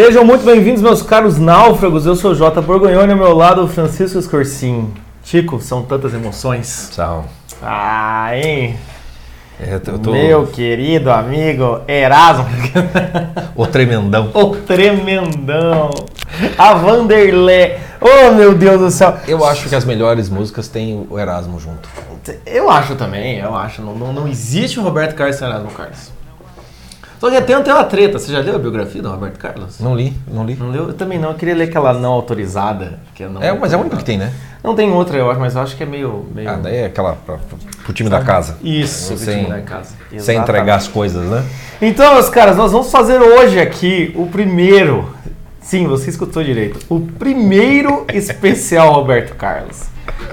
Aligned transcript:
Sejam 0.00 0.24
muito 0.24 0.44
bem-vindos, 0.44 0.80
meus 0.80 1.02
caros 1.02 1.38
náufragos. 1.38 2.06
Eu 2.06 2.14
sou 2.14 2.30
o 2.30 2.34
Jota 2.36 2.62
Borgonhoni, 2.62 3.10
ao 3.10 3.18
meu 3.18 3.34
lado 3.34 3.64
o 3.64 3.66
Francisco 3.66 4.16
Escorcim. 4.16 4.94
Chico, 5.24 5.60
são 5.60 5.82
tantas 5.82 6.14
emoções. 6.14 6.88
Tchau. 6.94 7.24
Ah, 7.60 8.28
hein? 8.32 8.76
É, 9.58 9.76
tô... 9.80 10.12
Meu 10.12 10.46
querido 10.46 11.10
amigo 11.10 11.80
Erasmo. 11.88 12.46
O 13.56 13.66
tremendão. 13.66 14.30
o 14.34 14.54
tremendão. 14.54 15.90
A 16.56 16.74
Vanderlé. 16.74 17.80
Oh, 18.00 18.30
meu 18.34 18.54
Deus 18.54 18.80
do 18.80 18.90
céu. 18.92 19.18
Eu 19.26 19.44
acho 19.44 19.68
que 19.68 19.74
as 19.74 19.84
melhores 19.84 20.28
músicas 20.28 20.68
têm 20.68 21.08
o 21.10 21.18
Erasmo 21.18 21.58
junto. 21.58 21.88
Eu 22.46 22.70
acho 22.70 22.94
também, 22.94 23.38
eu 23.40 23.52
acho. 23.52 23.82
Não, 23.82 23.96
não, 23.96 24.12
não 24.12 24.28
existe 24.28 24.78
o 24.78 24.82
Roberto 24.84 25.16
Carlos 25.16 25.34
sem 25.34 25.48
Erasmo 25.48 25.72
Carlos. 25.72 26.16
Só 27.18 27.30
que 27.30 27.40
tem 27.42 27.56
até 27.56 27.72
uma 27.72 27.84
treta. 27.84 28.18
Você 28.18 28.30
já 28.32 28.40
leu 28.40 28.54
a 28.54 28.58
biografia 28.58 29.02
do 29.02 29.10
Roberto 29.10 29.38
Carlos? 29.38 29.80
Não 29.80 29.94
li, 29.94 30.16
não 30.26 30.44
li. 30.44 30.54
Não 30.54 30.70
leu? 30.70 30.88
Eu 30.88 30.94
também 30.94 31.18
não. 31.18 31.30
Eu 31.30 31.34
queria 31.34 31.54
ler 31.54 31.64
aquela 31.64 31.92
não 31.92 32.12
autorizada. 32.12 33.00
Que 33.14 33.24
é, 33.24 33.28
não 33.28 33.42
É, 33.42 33.52
mas 33.52 33.72
é 33.72 33.76
a 33.76 33.78
única 33.78 33.96
que 33.96 34.04
tem, 34.04 34.16
né? 34.16 34.32
Não 34.62 34.74
tem 34.74 34.90
outra, 34.90 35.16
eu 35.16 35.30
acho, 35.30 35.40
mas 35.40 35.54
eu 35.54 35.62
acho 35.62 35.76
que 35.76 35.82
é 35.82 35.86
meio. 35.86 36.26
meio... 36.34 36.50
Ah, 36.50 36.56
daí 36.56 36.76
é 36.76 36.86
aquela 36.86 37.14
pra, 37.14 37.38
pro 37.84 37.92
time 37.92 38.10
da 38.10 38.22
casa. 38.22 38.56
Isso, 38.62 39.16
sem, 39.16 39.44
time 39.44 39.48
da 39.48 39.60
casa. 39.60 39.90
sem 40.08 40.18
Exatamente. 40.18 40.42
entregar 40.42 40.74
as 40.76 40.88
coisas, 40.88 41.24
né? 41.28 41.44
Então, 41.80 42.14
meus 42.14 42.28
caras, 42.28 42.56
nós 42.56 42.72
vamos 42.72 42.90
fazer 42.90 43.20
hoje 43.20 43.60
aqui 43.60 44.12
o 44.16 44.26
primeiro. 44.26 45.14
Sim, 45.60 45.86
você 45.86 46.10
escutou 46.10 46.42
direito. 46.42 46.80
O 46.88 47.00
primeiro 47.00 48.04
especial 48.12 48.92
Roberto 48.92 49.34
Carlos. 49.36 49.82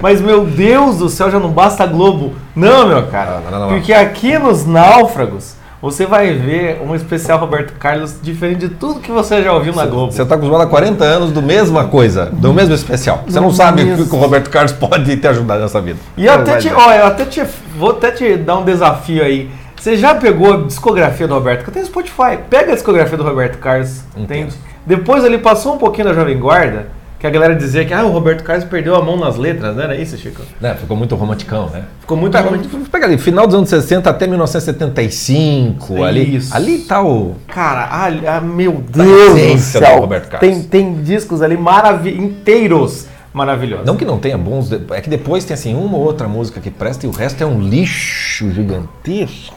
Mas, 0.01 0.21
meu 0.21 0.45
Deus 0.45 0.97
do 0.97 1.09
céu, 1.09 1.29
já 1.29 1.39
não 1.39 1.49
basta 1.49 1.85
Globo. 1.85 2.33
Não, 2.55 2.87
meu 2.87 3.07
cara. 3.07 3.39
Não, 3.41 3.51
não, 3.51 3.59
não. 3.59 3.69
Porque 3.69 3.93
aqui 3.93 4.37
nos 4.39 4.65
Náufragos, 4.65 5.54
você 5.85 6.07
vai 6.07 6.33
ver 6.33 6.81
um 6.81 6.95
especial 6.95 7.37
Roberto 7.37 7.73
Carlos 7.77 8.15
diferente 8.19 8.61
de 8.61 8.69
tudo 8.69 8.99
que 8.99 9.11
você 9.11 9.43
já 9.43 9.53
ouviu 9.53 9.71
na 9.71 9.85
Globo. 9.85 10.11
Você 10.11 10.25
tá 10.25 10.33
acostumado 10.33 10.63
há 10.63 10.67
40 10.67 11.03
anos 11.03 11.31
do 11.31 11.43
mesma 11.43 11.87
coisa, 11.87 12.25
do 12.25 12.51
mesmo 12.51 12.73
especial. 12.73 13.23
Você 13.27 13.39
não 13.39 13.51
sabe 13.51 13.83
o 13.83 14.07
que 14.07 14.15
o 14.15 14.17
Roberto 14.17 14.49
Carlos 14.49 14.71
pode 14.71 15.15
te 15.15 15.27
ajudar 15.27 15.59
nessa 15.59 15.79
vida. 15.79 15.99
E 16.17 16.25
eu 16.25 16.33
até 16.33 16.57
te, 16.57 16.73
ó, 16.73 16.91
eu 16.91 17.05
até 17.05 17.25
te, 17.25 17.43
vou 17.77 17.91
até 17.91 18.09
te 18.09 18.35
dar 18.35 18.57
um 18.57 18.65
desafio 18.65 19.23
aí. 19.23 19.51
Você 19.75 19.95
já 19.95 20.15
pegou 20.15 20.53
a 20.53 20.57
discografia 20.65 21.27
do 21.27 21.35
Roberto 21.35 21.59
Carlos? 21.59 21.75
Tem 21.75 21.85
Spotify. 21.85 22.39
Pega 22.49 22.71
a 22.71 22.73
discografia 22.73 23.15
do 23.15 23.23
Roberto 23.23 23.59
Carlos, 23.59 24.01
entende? 24.17 24.55
Depois 24.87 25.23
ele 25.23 25.37
passou 25.37 25.75
um 25.75 25.77
pouquinho 25.77 26.07
da 26.07 26.15
Jovem 26.15 26.39
Guarda, 26.39 26.87
que 27.19 27.25
a 27.25 27.29
galera 27.29 27.55
dizia 27.55 27.85
que 27.85 27.93
ah, 27.93 28.03
o 28.03 28.11
Roberto 28.11 28.43
Carlos 28.43 28.65
perdeu 28.65 28.95
a 28.95 29.01
mão 29.01 29.17
nas 29.17 29.37
letras, 29.37 29.75
não 29.75 29.83
era 29.83 29.95
isso, 29.95 30.17
Chico? 30.17 30.41
Né, 30.59 30.75
ficou 30.75 30.95
muito 30.95 31.15
romanticão, 31.15 31.69
né? 31.69 31.83
Ficou 32.01 32.17
muito 32.17 32.33
Pega, 32.33 32.49
romântico. 32.49 32.77
pega 32.89 33.05
ali, 33.05 33.17
final 33.17 33.47
dos 33.47 33.55
anos 33.55 33.69
60 33.69 34.09
até 34.09 34.27
1975, 34.27 36.03
ali. 36.03 36.35
Isso. 36.35 36.55
Ali 36.55 36.79
tá 36.79 37.01
o. 37.03 37.35
Cara, 37.47 37.87
ah, 37.89 38.37
ah, 38.37 38.41
meu 38.41 38.83
Deus 38.87 39.07
do 39.07 39.37
essência 39.37 39.79
do 39.79 39.85
céu. 39.85 39.99
Roberto 39.99 40.29
Carlos. 40.29 40.49
Tem, 40.49 40.63
tem 40.63 41.01
discos 41.01 41.41
ali 41.41 41.57
maravi 41.57 42.17
inteiros 42.17 43.07
maravilhosos. 43.35 43.85
Não 43.85 43.97
que 43.97 44.05
não 44.05 44.17
tenha 44.17 44.37
bons. 44.37 44.71
É 44.71 45.01
que 45.01 45.09
depois 45.09 45.43
tem 45.43 45.53
assim 45.53 45.75
uma 45.75 45.97
ou 45.97 46.03
outra 46.03 46.27
música 46.27 46.61
que 46.61 46.71
presta 46.71 47.05
e 47.05 47.09
o 47.09 47.11
resto 47.11 47.43
é 47.43 47.45
um 47.45 47.59
lixo 47.59 48.49
gigantesco. 48.51 49.55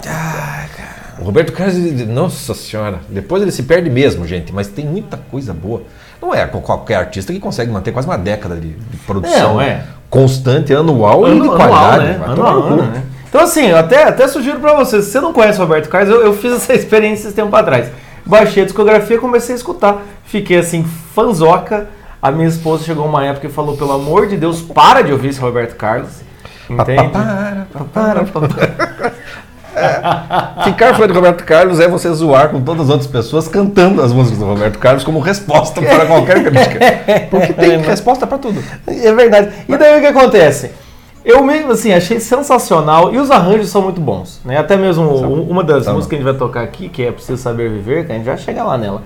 O 1.20 1.25
Roberto 1.25 1.53
Carlos, 1.53 1.77
nossa 2.06 2.55
senhora, 2.55 3.00
depois 3.09 3.43
ele 3.43 3.53
se 3.53 3.62
perde 3.62 3.89
mesmo, 3.89 4.27
gente, 4.27 4.53
mas 4.53 4.69
tem 4.69 4.84
muita 4.84 5.17
coisa 5.17 5.55
boa. 5.55 5.83
Não 6.21 6.35
é 6.35 6.47
qual- 6.47 6.63
qualquer 6.63 6.97
artista 6.97 7.33
que 7.33 7.39
consegue 7.41 7.71
manter 7.71 7.93
quase 7.93 8.09
uma 8.09 8.19
década 8.19 8.57
de, 8.57 8.69
de 8.71 8.97
produção 8.99 9.55
Não, 9.55 9.61
é. 9.61 9.83
constante, 10.11 10.75
anual 10.75 11.27
e 11.29 11.35
de 11.35 11.41
Ano- 11.41 11.57
qualidade. 11.57 12.05
né? 12.05 12.17
Vai 12.19 12.29
Ano 12.31 12.47
ano, 12.47 12.83
né? 12.83 13.03
Então, 13.29 13.41
assim, 13.43 13.67
eu 13.67 13.77
até, 13.77 14.05
até 14.05 14.27
sugiro 14.27 14.59
pra 14.59 14.75
você, 14.75 15.03
se 15.03 15.11
você 15.11 15.21
não 15.21 15.33
conhece 15.33 15.59
o 15.59 15.63
Roberto 15.63 15.89
Carlos, 15.89 16.09
eu, 16.11 16.23
eu 16.23 16.33
fiz 16.34 16.53
essa 16.53 16.73
experiência 16.75 17.27
esse 17.28 17.37
tempo 17.37 17.55
atrás. 17.55 17.89
Baixei 18.25 18.62
a 18.62 18.67
discografia, 18.67 19.19
comecei 19.19 19.55
a 19.55 19.57
escutar. 19.57 19.99
Fiquei, 20.25 20.59
assim, 20.59 20.84
fanzoca. 21.15 21.89
A 22.21 22.31
minha 22.31 22.49
esposa 22.49 22.84
chegou 22.84 23.07
uma 23.07 23.25
época 23.25 23.47
e 23.47 23.51
falou, 23.51 23.77
pelo 23.77 23.93
amor 23.93 24.27
de 24.27 24.37
Deus, 24.37 24.61
para 24.61 25.03
de 25.03 25.12
ouvir 25.12 25.28
esse 25.28 25.41
Roberto 25.41 25.77
Carlos. 25.77 26.11
Entende? 26.69 27.09
Para, 27.11 27.67
Para, 27.95 28.25
para. 28.25 29.12
Ficar 30.65 30.94
fã 30.94 31.06
de 31.06 31.12
Roberto 31.12 31.44
Carlos 31.44 31.81
é 31.81 31.89
você 31.89 32.12
zoar 32.12 32.50
com 32.50 32.61
todas 32.61 32.83
as 32.84 32.91
outras 32.91 33.06
pessoas 33.11 33.49
cantando 33.49 34.03
as 34.03 34.12
músicas 34.12 34.39
do 34.39 34.44
Roberto 34.47 34.78
Carlos 34.78 35.05
como 35.05 35.19
resposta 35.21 35.81
para 35.81 36.06
qualquer 36.06 36.43
crítica. 36.44 36.78
Porque 37.31 37.53
tem 37.53 37.78
resposta 37.78 38.27
para 38.27 38.39
tudo. 38.39 38.62
É 38.87 39.12
verdade. 39.12 39.50
E 39.69 39.77
daí 39.77 39.99
o 39.99 40.00
que 40.00 40.06
acontece? 40.06 40.71
Eu 41.25 41.43
mesmo, 41.43 41.72
assim, 41.72 41.93
achei 41.93 42.19
sensacional 42.21 43.12
e 43.12 43.19
os 43.19 43.31
arranjos 43.31 43.69
são 43.69 43.83
muito 43.83 44.00
bons, 44.00 44.41
né? 44.44 44.56
Até 44.56 44.77
mesmo 44.77 45.05
um- 45.05 45.43
uma 45.50 45.62
das 45.62 45.84
são. 45.84 45.95
músicas 45.95 46.09
que 46.09 46.15
a 46.15 46.19
gente 46.19 46.25
vai 46.31 46.34
tocar 46.39 46.62
aqui, 46.62 46.89
que 46.89 47.03
é 47.05 47.12
Preciso 47.12 47.37
Saber 47.43 47.69
Viver, 47.71 48.06
que 48.06 48.12
a 48.12 48.15
gente 48.15 48.25
vai 48.25 48.39
chegar 48.39 48.65
lá 48.65 48.78
nela. 48.78 49.03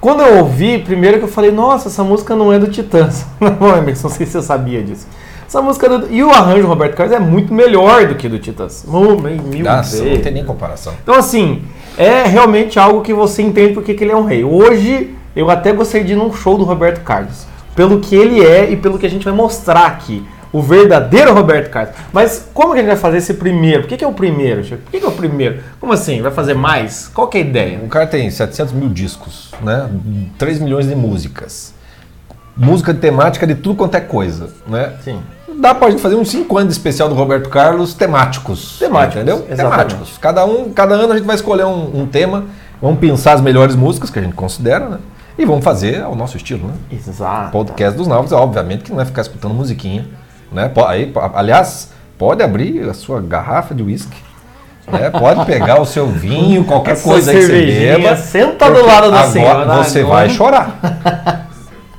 Quando 0.00 0.22
eu 0.22 0.38
ouvi, 0.38 0.78
primeiro 0.78 1.18
que 1.18 1.24
eu 1.24 1.28
falei, 1.28 1.50
nossa, 1.50 1.88
essa 1.88 2.04
música 2.04 2.36
não 2.36 2.52
é 2.52 2.58
do 2.58 2.66
Titãs. 2.68 3.24
Não, 3.40 3.76
Emerson, 3.78 4.08
não 4.08 4.14
sei 4.14 4.26
se 4.26 4.32
você 4.32 4.42
sabia 4.42 4.82
disso. 4.82 5.06
Essa 5.48 5.62
música 5.62 5.88
do... 5.88 6.12
E 6.12 6.22
o 6.22 6.30
arranjo 6.30 6.60
do 6.60 6.68
Roberto 6.68 6.94
Carlos 6.94 7.16
é 7.16 7.18
muito 7.18 7.54
melhor 7.54 8.06
do 8.06 8.14
que 8.16 8.28
do 8.28 8.38
Titãs. 8.38 8.84
Mil, 8.86 9.18
mil 9.18 9.64
Nossa, 9.64 10.04
não 10.04 10.20
tem 10.20 10.30
nem 10.30 10.44
comparação. 10.44 10.92
Então, 11.02 11.14
assim, 11.14 11.62
é 11.96 12.24
realmente 12.24 12.78
algo 12.78 13.00
que 13.00 13.14
você 13.14 13.40
entende 13.40 13.72
porque 13.72 13.94
que 13.94 14.04
ele 14.04 14.12
é 14.12 14.16
um 14.16 14.26
rei. 14.26 14.44
Hoje, 14.44 15.16
eu 15.34 15.48
até 15.48 15.72
gostaria 15.72 16.06
de 16.06 16.12
ir 16.12 16.16
num 16.16 16.30
show 16.34 16.58
do 16.58 16.64
Roberto 16.64 17.02
Carlos. 17.02 17.46
Pelo 17.74 17.98
que 17.98 18.14
ele 18.14 18.44
é 18.44 18.70
e 18.70 18.76
pelo 18.76 18.98
que 18.98 19.06
a 19.06 19.08
gente 19.08 19.24
vai 19.24 19.32
mostrar 19.32 19.86
aqui. 19.86 20.22
O 20.52 20.60
verdadeiro 20.60 21.32
Roberto 21.32 21.70
Carlos. 21.70 21.94
Mas 22.12 22.46
como 22.52 22.74
que 22.74 22.80
a 22.80 22.82
gente 22.82 22.90
vai 22.90 22.98
fazer 22.98 23.16
esse 23.16 23.32
primeiro? 23.32 23.84
Por 23.84 23.88
que, 23.88 23.96
que 23.96 24.04
é 24.04 24.08
o 24.08 24.12
primeiro, 24.12 24.62
Chico? 24.62 24.82
Por 24.82 24.90
que, 24.90 25.00
que 25.00 25.06
é 25.06 25.08
o 25.08 25.12
primeiro? 25.12 25.60
Como 25.80 25.94
assim? 25.94 26.20
Vai 26.20 26.30
fazer 26.30 26.52
mais? 26.52 27.08
Qual 27.08 27.26
que 27.26 27.38
é 27.38 27.40
a 27.40 27.44
ideia? 27.44 27.80
O 27.82 27.88
cara 27.88 28.06
tem 28.06 28.30
700 28.30 28.74
mil 28.74 28.90
discos, 28.90 29.50
né? 29.62 29.88
3 30.36 30.60
milhões 30.60 30.86
de 30.86 30.94
músicas. 30.94 31.72
Música 32.54 32.92
temática 32.92 33.46
de 33.46 33.54
tudo 33.54 33.76
quanto 33.76 33.94
é 33.94 34.00
coisa, 34.00 34.50
né? 34.66 34.92
Sim. 35.02 35.22
Dá 35.60 35.74
pra 35.74 35.90
gente 35.90 36.00
fazer 36.00 36.14
uns 36.14 36.30
5 36.30 36.56
anos 36.56 36.68
de 36.72 36.78
especial 36.78 37.08
do 37.08 37.14
Roberto 37.16 37.48
Carlos 37.48 37.92
temáticos. 37.92 38.78
Temáticos, 38.78 39.16
Entendeu? 39.16 39.44
exatamente. 39.50 39.88
Temáticos. 39.88 40.18
Cada, 40.18 40.44
um, 40.44 40.72
cada 40.72 40.94
ano 40.94 41.12
a 41.12 41.16
gente 41.16 41.26
vai 41.26 41.34
escolher 41.34 41.64
um, 41.64 42.02
um 42.02 42.06
tema, 42.06 42.44
vamos 42.80 43.00
pensar 43.00 43.32
as 43.32 43.40
melhores 43.40 43.74
músicas 43.74 44.08
que 44.08 44.18
a 44.18 44.22
gente 44.22 44.34
considera, 44.34 44.88
né? 44.88 44.98
E 45.36 45.44
vamos 45.44 45.64
fazer 45.64 46.00
ao 46.02 46.14
nosso 46.14 46.36
estilo, 46.36 46.68
né? 46.68 46.74
Exato. 46.92 47.50
podcast 47.50 47.96
dos 47.96 48.06
novos, 48.06 48.30
obviamente 48.32 48.84
que 48.84 48.92
não 48.92 49.00
é 49.00 49.04
ficar 49.04 49.22
escutando 49.22 49.52
musiquinha, 49.52 50.06
né? 50.52 50.70
Aí, 50.86 51.12
aliás, 51.34 51.90
pode 52.16 52.42
abrir 52.42 52.88
a 52.88 52.94
sua 52.94 53.20
garrafa 53.20 53.74
de 53.74 53.82
uísque, 53.82 54.16
né? 54.86 55.10
Pode 55.10 55.44
pegar 55.44 55.80
o 55.80 55.84
seu 55.86 56.06
vinho, 56.06 56.64
qualquer 56.64 56.92
Essa 56.92 57.02
coisa 57.04 57.32
que 57.32 57.42
você 57.42 57.66
beba. 57.98 58.16
senta 58.16 58.70
do 58.70 58.84
lado 58.86 59.10
da 59.10 59.18
agora 59.18 59.28
senhora, 59.32 59.64
Você 59.82 60.00
agora. 60.00 60.14
vai 60.14 60.30
chorar. 60.30 61.48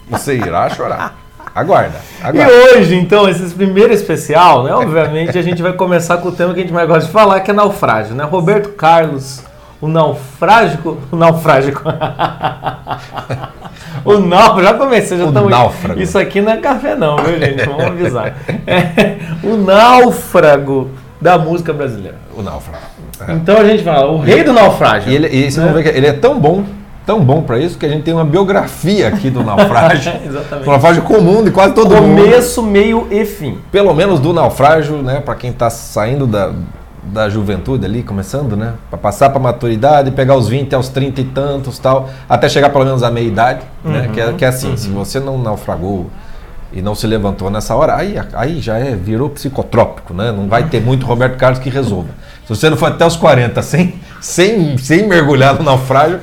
Você 0.09 0.35
irá 0.35 0.69
chorar. 0.69 1.15
Aguarda, 1.59 1.97
E 2.21 2.25
aguarda. 2.25 2.53
hoje, 2.77 2.95
então, 2.95 3.27
esse 3.27 3.53
primeiro 3.53 3.93
especial, 3.93 4.63
né? 4.63 4.73
Obviamente, 4.73 5.37
a 5.37 5.41
gente 5.41 5.61
vai 5.61 5.73
começar 5.73 6.17
com 6.17 6.29
o 6.29 6.31
tema 6.31 6.53
que 6.53 6.59
a 6.59 6.63
gente 6.63 6.73
mais 6.73 6.87
gosta 6.87 7.05
de 7.05 7.11
falar, 7.11 7.39
que 7.41 7.51
é 7.51 7.53
naufrágio, 7.53 8.15
né? 8.15 8.23
Roberto 8.23 8.69
Carlos, 8.69 9.43
o 9.81 9.87
naufrágico. 9.87 10.97
O 11.11 11.15
naufrágico. 11.15 11.83
o 14.05 14.17
náufrago, 14.19 14.63
já 14.63 14.73
comecei, 14.73 15.17
já 15.17 15.25
O 15.25 15.27
estamos. 15.27 15.49
náufrago. 15.49 16.01
Isso 16.01 16.17
aqui 16.17 16.41
não 16.41 16.51
é 16.53 16.57
café, 16.57 16.95
não, 16.95 17.17
viu, 17.17 17.39
gente? 17.39 17.65
Vamos 17.65 17.85
avisar. 17.85 18.35
É, 18.65 19.17
o 19.43 19.55
náufrago 19.57 20.89
da 21.21 21.37
música 21.37 21.73
brasileira. 21.73 22.17
O 22.37 22.41
náufrago. 22.41 22.83
Então 23.29 23.57
a 23.57 23.65
gente 23.65 23.83
fala, 23.83 24.09
o 24.11 24.19
rei 24.19 24.43
do 24.43 24.53
naufrágio. 24.53 25.11
E, 25.11 25.15
ele, 25.15 25.27
e 25.27 25.51
você 25.51 25.59
Né? 25.59 25.71
vê 25.73 25.83
que 25.83 25.89
ele 25.89 26.07
é 26.07 26.13
tão 26.13 26.39
bom, 26.39 26.63
tão 27.09 27.25
bom 27.25 27.41
pra 27.41 27.57
isso, 27.57 27.75
que 27.75 27.87
a 27.87 27.89
gente 27.89 28.03
tem 28.03 28.13
uma 28.13 28.23
biografia 28.23 29.07
aqui 29.07 29.31
do 29.31 29.43
naufrágio. 29.43 30.13
Exatamente. 30.23 30.69
um 30.69 30.71
naufrágio 30.71 31.01
comum 31.01 31.43
de 31.43 31.49
quase 31.49 31.73
todo 31.73 31.95
mundo. 31.95 32.21
Começo, 32.21 32.61
meio 32.61 33.07
e 33.09 33.25
fim. 33.25 33.57
pelo 33.71 33.91
menos 33.95 34.19
do 34.19 34.31
naufrágio, 34.31 34.97
né, 34.97 35.19
para 35.19 35.33
quem 35.33 35.49
está 35.49 35.71
saindo 35.71 36.27
da, 36.27 36.51
da 37.01 37.27
juventude 37.27 37.83
ali, 37.83 38.03
começando, 38.03 38.55
né, 38.55 38.73
para 38.91 38.99
passar 38.99 39.31
para 39.31 39.39
maturidade, 39.39 40.11
pegar 40.11 40.35
os 40.35 40.47
20 40.47 40.75
aos 40.75 40.89
30 40.89 41.21
e 41.21 41.23
tantos, 41.23 41.79
tal, 41.79 42.11
até 42.29 42.47
chegar 42.47 42.69
pelo 42.69 42.85
menos 42.85 43.01
à 43.01 43.09
meia 43.09 43.25
idade, 43.25 43.61
né, 43.83 44.11
que 44.13 44.21
é, 44.21 44.33
que 44.33 44.45
é 44.45 44.47
assim, 44.47 44.77
se 44.77 44.89
você 44.89 45.19
não 45.19 45.35
naufragou 45.39 46.11
e 46.71 46.79
não 46.79 46.93
se 46.93 47.07
levantou 47.07 47.49
nessa 47.49 47.73
hora, 47.73 47.95
aí, 47.95 48.17
aí 48.33 48.59
já 48.61 48.77
é, 48.77 48.93
virou 48.93 49.31
psicotrópico, 49.31 50.13
né, 50.13 50.31
não 50.31 50.47
vai 50.47 50.65
ter 50.65 50.79
muito 50.79 51.07
Roberto 51.07 51.37
Carlos 51.37 51.57
que 51.57 51.71
resolva. 51.71 52.09
Se 52.49 52.55
você 52.55 52.67
não 52.67 52.77
for 52.77 52.87
até 52.87 53.05
os 53.05 53.15
40 53.15 53.61
sem, 53.61 53.93
sem, 54.19 54.75
sem 54.79 55.07
mergulhar 55.07 55.53
no 55.53 55.63
naufrágio, 55.63 56.19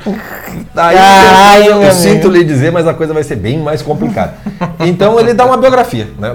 aí 0.74 0.96
Ai, 0.98 1.68
eu, 1.68 1.80
eu 1.80 1.92
sinto 1.92 2.28
lhe 2.28 2.42
dizer, 2.42 2.72
mas 2.72 2.84
a 2.84 2.92
coisa 2.92 3.14
vai 3.14 3.22
ser 3.22 3.36
bem 3.36 3.60
mais 3.60 3.80
complicada. 3.80 4.34
Então 4.80 5.20
ele 5.20 5.32
dá 5.32 5.46
uma 5.46 5.56
biografia. 5.56 6.08
Né? 6.18 6.34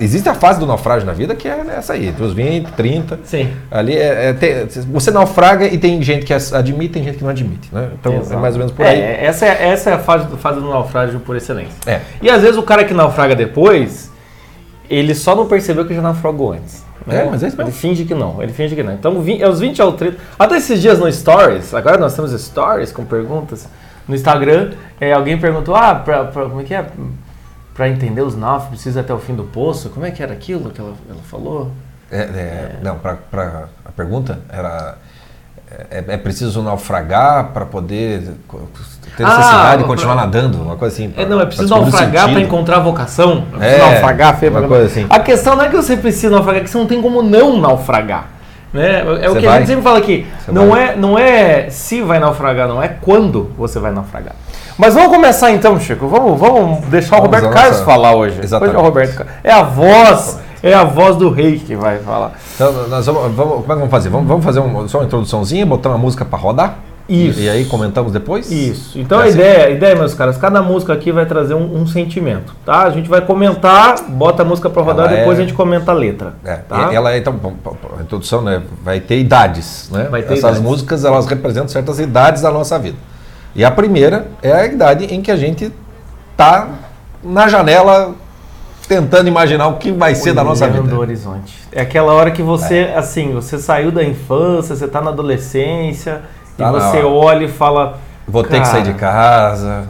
Existe 0.00 0.30
a 0.30 0.34
fase 0.34 0.58
do 0.58 0.64
naufrágio 0.64 1.06
na 1.06 1.12
vida 1.12 1.34
que 1.34 1.46
é 1.46 1.60
essa 1.76 1.92
aí, 1.92 2.08
entre 2.08 2.24
os 2.24 2.32
20, 2.32 2.68
30. 2.72 3.20
Sim. 3.22 3.50
Ali 3.70 3.98
é, 3.98 4.30
é- 4.30 4.32
tem- 4.32 4.66
você 4.90 5.10
naufraga 5.10 5.66
e 5.66 5.76
tem 5.76 6.02
gente 6.02 6.24
que 6.24 6.32
admite, 6.32 6.94
tem 6.94 7.04
gente 7.04 7.18
que 7.18 7.22
não 7.22 7.30
admite. 7.30 7.68
Né? 7.70 7.88
Então 8.00 8.14
Exato. 8.14 8.32
é 8.32 8.36
mais 8.36 8.54
ou 8.54 8.60
menos 8.60 8.72
por 8.72 8.86
aí. 8.86 8.98
É, 8.98 9.26
essa 9.26 9.44
é, 9.44 9.68
essa 9.68 9.90
é 9.90 9.92
a 9.92 9.98
fase, 9.98 10.26
fase 10.38 10.58
do 10.58 10.70
naufrágio 10.70 11.20
por 11.20 11.36
excelência. 11.36 11.74
É. 11.86 12.00
E 12.22 12.30
às 12.30 12.40
vezes 12.40 12.56
o 12.56 12.62
cara 12.62 12.82
que 12.82 12.94
naufraga 12.94 13.36
depois, 13.36 14.10
ele 14.88 15.14
só 15.14 15.34
não 15.34 15.46
percebeu 15.46 15.86
que 15.86 15.94
já 15.94 16.02
naufragou 16.02 16.52
antes. 16.52 16.84
né? 17.06 17.22
É, 17.22 17.24
mas 17.30 17.42
é 17.42 17.48
isso 17.48 17.56
mesmo. 17.56 17.70
Ele 17.70 17.76
finge 17.78 18.04
que 18.04 18.14
não, 18.14 18.42
ele 18.42 18.52
finge 18.52 18.74
que 18.74 18.82
não. 18.82 18.92
Então, 18.92 19.20
vi- 19.20 19.42
aos 19.42 19.60
20 19.60 19.80
ao 19.82 19.92
30. 19.92 20.16
Até 20.38 20.56
esses 20.58 20.80
dias 20.80 20.98
no 20.98 21.10
Stories, 21.12 21.72
agora 21.74 21.96
nós 21.98 22.14
temos 22.14 22.32
Stories 22.40 22.92
com 22.92 23.04
perguntas. 23.04 23.68
no 24.06 24.14
Instagram, 24.14 24.72
é, 24.98 25.12
alguém 25.12 25.38
perguntou, 25.38 25.74
ah, 25.76 25.94
pra, 25.94 26.24
pra- 26.24 26.44
como 26.48 26.60
é 26.62 26.64
que 26.64 26.74
é? 26.74 26.86
Pra 27.74 27.88
entender 27.88 28.22
os 28.22 28.34
náufragos, 28.34 28.70
precisa 28.70 29.00
até 29.00 29.12
o 29.12 29.18
fim 29.18 29.34
do 29.34 29.44
poço. 29.44 29.90
Como 29.90 30.04
é 30.06 30.10
que 30.10 30.22
era 30.22 30.32
aquilo 30.32 30.70
que 30.70 30.80
ela, 30.80 30.94
ela 31.08 31.20
falou? 31.30 31.70
É, 32.10 32.20
é, 32.22 32.76
Não, 32.82 32.98
pra, 32.98 33.16
pra- 33.30 33.68
a 33.84 33.92
pergunta 33.92 34.40
era. 34.48 34.96
É, 35.90 36.04
é 36.08 36.16
preciso 36.16 36.62
naufragar 36.62 37.48
para 37.52 37.66
poder 37.66 38.22
ter 39.16 39.24
Ah, 39.24 39.36
necessidade 39.36 39.70
de 39.72 39.78
pra- 39.78 39.86
continuar 39.86 40.14
nadando, 40.14 40.62
uma 40.62 40.76
coisa 40.76 40.94
assim. 40.94 41.12
É, 41.16 41.20
pra- 41.20 41.26
não, 41.26 41.36
é 41.36 41.40
pra 41.40 41.46
preciso 41.46 41.74
o 41.74 41.80
naufragar 41.80 42.30
para 42.30 42.40
encontrar 42.40 42.78
vocação. 42.78 43.44
É 43.54 43.58
preciso 43.58 43.80
É, 43.82 43.90
naufragar, 43.92 44.36
feio, 44.38 44.52
uma 44.52 44.60
pra- 44.60 44.68
coisa 44.68 44.86
assim. 44.86 45.06
A 45.10 45.18
questão 45.20 45.56
não 45.56 45.64
é 45.64 45.68
que 45.68 45.76
você 45.76 45.96
precisa 45.96 46.30
naufragar, 46.34 46.60
é 46.62 46.64
que 46.64 46.70
você 46.70 46.78
não 46.78 46.86
tem 46.86 47.02
como 47.02 47.22
não 47.22 47.58
naufragar. 47.60 48.28
Né? 48.72 49.00
É 49.22 49.30
o 49.30 49.34
que 49.36 49.46
a 49.46 49.50
vai. 49.50 49.58
gente 49.60 49.68
sempre 49.68 49.82
fala 49.82 49.98
aqui. 49.98 50.26
Você 50.44 50.52
Não 50.52 50.68
vai. 50.70 50.88
é, 50.90 50.96
não 50.96 51.18
é 51.18 51.70
se 51.70 52.02
vai 52.02 52.18
naufragar, 52.18 52.68
não 52.68 52.82
é 52.82 52.88
quando 52.88 53.50
você 53.56 53.78
vai 53.78 53.90
naufragar. 53.92 54.34
Mas 54.76 54.94
vamos 54.94 55.10
começar 55.10 55.50
então, 55.50 55.80
Chico. 55.80 56.06
Vamos, 56.06 56.38
vamos 56.38 56.80
deixar 56.86 57.16
o 57.16 57.22
Vamos 57.22 57.34
Roberto 57.34 57.46
à 57.46 57.54
Carlos 57.54 57.72
nossa- 57.80 57.84
falar 57.84 58.14
hoje. 58.14 58.38
Exatamente. 58.42 58.76
Hoje 58.76 58.78
é 58.78 58.80
o 58.82 58.84
Roberto 58.88 59.16
Carlos. 59.16 59.34
É 59.42 59.52
a 59.52 59.62
voz, 59.62 60.38
é 60.62 60.74
a 60.74 60.84
voz 60.84 61.16
do 61.16 61.30
rei 61.30 61.58
que 61.58 61.74
vai 61.76 61.98
falar. 61.98 62.32
Então, 62.54 62.88
nós 62.88 63.06
vamos, 63.06 63.34
vamos- 63.34 63.52
como 63.54 63.64
é 63.64 63.74
que 63.74 63.74
vamos 63.74 63.90
fazer? 63.90 64.08
Vamos, 64.08 64.26
vamos 64.28 64.44
fazer 64.44 64.60
um- 64.60 64.88
só 64.88 64.98
uma 64.98 65.04
introduçãozinha, 65.04 65.64
botar 65.66 65.88
uma 65.90 65.98
música 65.98 66.24
para 66.24 66.38
rodar? 66.38 66.78
Isso. 67.08 67.40
E, 67.40 67.48
aí 67.48 67.64
comentamos 67.64 68.12
depois? 68.12 68.50
Isso. 68.50 68.98
Então 68.98 69.18
a 69.18 69.22
assim? 69.22 69.32
ideia, 69.38 69.66
a 69.66 69.70
ideia, 69.70 69.96
meus 69.96 70.12
caras, 70.12 70.36
cada 70.36 70.60
música 70.60 70.92
aqui 70.92 71.10
vai 71.10 71.24
trazer 71.24 71.54
um, 71.54 71.80
um 71.80 71.86
sentimento, 71.86 72.54
tá? 72.66 72.82
A 72.82 72.90
gente 72.90 73.08
vai 73.08 73.22
comentar, 73.22 74.02
bota 74.08 74.42
a 74.42 74.44
música 74.44 74.68
pra 74.68 74.82
rodar, 74.82 75.06
Ela 75.06 75.16
depois 75.16 75.38
é- 75.38 75.42
a 75.42 75.46
gente 75.46 75.54
comenta 75.56 75.90
a 75.90 75.94
letra. 75.94 76.34
É, 76.44 76.56
tá? 76.56 76.90
ela 76.92 77.10
é, 77.12 77.16
então, 77.16 77.34
a 77.98 78.02
introdução 78.02 78.42
né, 78.42 78.60
vai 78.84 79.00
ter 79.00 79.18
idades, 79.18 79.88
né? 79.90 80.06
Vai 80.10 80.20
ter 80.20 80.34
Essas 80.34 80.40
idades. 80.40 80.60
músicas, 80.60 81.02
elas 81.06 81.24
representam 81.24 81.68
certas 81.68 81.98
idades 81.98 82.42
da 82.42 82.50
nossa 82.50 82.78
vida. 82.78 82.98
E 83.56 83.64
a 83.64 83.70
primeira 83.70 84.26
é 84.42 84.52
a 84.52 84.66
idade 84.66 85.06
em 85.06 85.22
que 85.22 85.30
a 85.30 85.36
gente 85.36 85.72
tá 86.36 86.68
na 87.24 87.48
janela 87.48 88.14
tentando 88.88 89.28
imaginar 89.28 89.68
o 89.68 89.74
que 89.76 89.92
vai 89.92 90.14
ser 90.14 90.32
da 90.32 90.42
nossa 90.42 90.66
vida. 90.68 90.96
horizonte. 90.96 91.54
É 91.70 91.82
aquela 91.82 92.12
hora 92.14 92.30
que 92.30 92.42
você, 92.42 92.90
assim, 92.96 93.32
você 93.32 93.58
saiu 93.58 93.92
da 93.92 94.02
infância, 94.02 94.74
você 94.74 94.88
tá 94.88 95.00
na 95.00 95.10
adolescência, 95.10 96.22
Tá 96.56 96.68
e 96.68 96.72
na 96.72 96.72
você 96.72 96.96
hora. 96.98 97.06
olha 97.08 97.44
e 97.44 97.48
fala. 97.48 97.98
Vou 98.26 98.42
ter 98.42 98.60
que 98.60 98.66
sair 98.66 98.82
de 98.82 98.94
"Cara, 98.94 99.50
casa, 99.50 99.86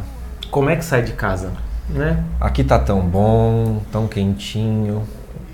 Como 0.51 0.69
é 0.71 0.77
que 0.77 0.85
sai 0.85 1.03
de 1.03 1.13
casa? 1.13 1.51
Né? 1.89 2.19
aqui 2.41 2.63
tá 2.65 2.79
tão 2.79 3.01
bom, 3.01 3.79
tão 3.91 4.07
quentinho. 4.07 5.03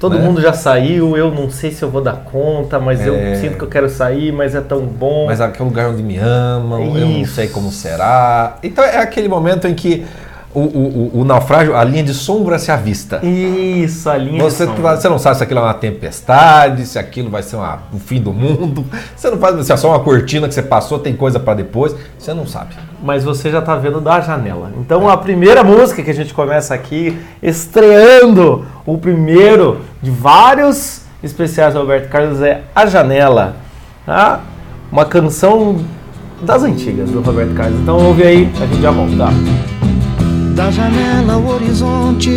Todo 0.00 0.18
né? 0.18 0.24
mundo 0.24 0.40
já 0.42 0.52
saiu, 0.52 1.16
eu 1.16 1.30
não 1.30 1.48
sei 1.48 1.70
se 1.70 1.82
eu 1.82 1.88
vou 1.88 2.02
dar 2.02 2.16
conta, 2.30 2.78
mas 2.80 3.06
eu 3.06 3.14
É. 3.14 3.36
sinto 3.36 3.56
que 3.56 3.62
eu 3.64 3.68
quero 3.68 3.88
sair, 3.88 4.32
mas 4.32 4.54
é 4.54 4.60
tão 4.60 4.80
bom. 4.84 5.26
Mas 5.26 5.40
aqui 5.40 5.62
é 5.62 5.64
um 5.64 5.68
lugar 5.68 5.88
onde 5.90 6.02
me 6.02 6.18
amam, 6.18 6.82
eu 6.96 7.06
não 7.06 7.20
Isso. 7.22 7.34
sei 7.34 7.48
como 7.48 7.70
será. 7.70 8.56
Então 8.62 8.82
é 8.84 8.98
aquele 8.98 9.28
momento 9.28 9.66
em 9.68 9.74
que 9.74 10.04
o, 10.54 10.60
o, 10.60 11.20
o- 11.20 11.24
naufrágio, 11.24 11.74
a 11.76 11.82
linha 11.84 12.02
de 12.04 12.14
sombra 12.14 12.58
se 12.58 12.70
avista. 12.70 13.20
Isso, 13.24 14.08
a 14.08 14.16
linha 14.16 14.38
de 14.38 14.42
Você, 14.42 14.64
sombra. 14.66 14.96
você 14.96 15.08
não 15.08 15.18
sabe 15.18 15.36
se 15.38 15.42
aquilo 15.42 15.60
é 15.60 15.62
uma 15.64 15.74
tempestade, 15.74 16.86
se 16.86 16.98
aquilo 16.98 17.28
vai 17.28 17.42
ser 17.42 17.56
uma- 17.56 17.80
o 17.92 17.98
fim 17.98 18.20
do 18.20 18.32
mundo. 18.32 18.84
Você 19.16 19.30
não 19.30 19.38
faz 19.38 19.66
se 19.66 19.72
é 19.72 19.76
só 19.76 19.88
uma 19.88 20.00
cortina 20.00 20.46
que 20.48 20.54
você 20.54 20.62
passou, 20.62 20.98
tem 20.98 21.14
coisa 21.16 21.40
para 21.40 21.54
depois. 21.54 21.94
Você 22.18 22.32
não 22.32 22.46
sabe. 22.46 22.74
mas 23.02 23.22
você 23.24 23.50
já 23.50 23.60
tá 23.60 23.74
vendo 23.76 24.00
da 24.00 24.20
janela. 24.20 24.70
Então 24.78 25.08
a 25.08 25.16
primeira 25.16 25.62
música 25.64 26.02
que 26.02 26.10
a 26.10 26.14
gente 26.14 26.32
começa 26.32 26.74
aqui, 26.74 27.18
estreando 27.42 28.64
o 28.86 28.96
primeiro 28.96 29.80
de 30.02 30.10
vários 30.10 31.02
especiais 31.22 31.74
do 31.74 31.80
Roberto 31.80 32.08
Carlos 32.08 32.40
é 32.42 32.62
A 32.74 32.86
Janela, 32.86 33.56
tá? 34.06 34.40
Uma 34.92 35.04
canção 35.04 35.78
das 36.42 36.62
antigas 36.62 37.10
do 37.10 37.20
Roberto 37.20 37.54
Carlos. 37.54 37.80
Então 37.80 37.96
ouve 38.06 38.22
aí, 38.22 38.50
a 38.60 38.66
gente 38.66 38.80
já 38.82 38.90
volta. 38.90 39.28
Da 40.54 40.70
janela 40.70 41.34
ao 41.34 41.46
horizonte, 41.46 42.30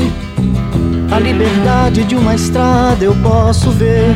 a 1.11 1.19
liberdade 1.19 2.03
de 2.03 2.15
uma 2.15 2.33
estrada 2.33 3.05
eu 3.05 3.15
posso 3.17 3.69
ver. 3.69 4.15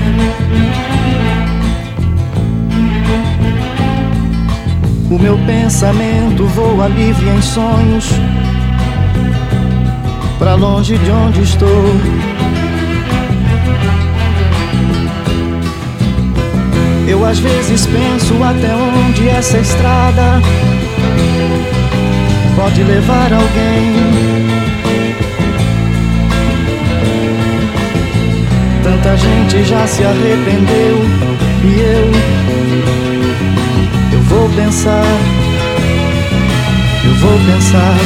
O 5.08 5.20
meu 5.20 5.38
pensamento 5.46 6.48
voa 6.48 6.88
livre 6.88 7.30
em 7.30 7.42
sonhos, 7.44 8.10
pra 10.40 10.56
longe 10.56 10.98
de 10.98 11.12
onde 11.12 11.44
estou. 11.44 11.86
Eu 17.08 17.24
às 17.24 17.38
vezes 17.38 17.86
penso 17.86 18.44
até 18.44 18.74
onde 18.74 19.30
essa 19.30 19.60
estrada 19.60 20.42
pode 22.56 22.84
levar 22.84 23.32
alguém. 23.34 23.96
Tanta 28.84 29.18
gente 29.18 29.64
já 29.64 29.88
se 29.88 30.04
arrependeu 30.04 30.98
e 31.64 31.80
eu, 31.80 32.12
eu 34.14 34.22
vou 34.24 34.50
pensar, 34.50 35.06
eu 37.06 37.16
vou 37.16 37.40
pensar. 37.52 37.98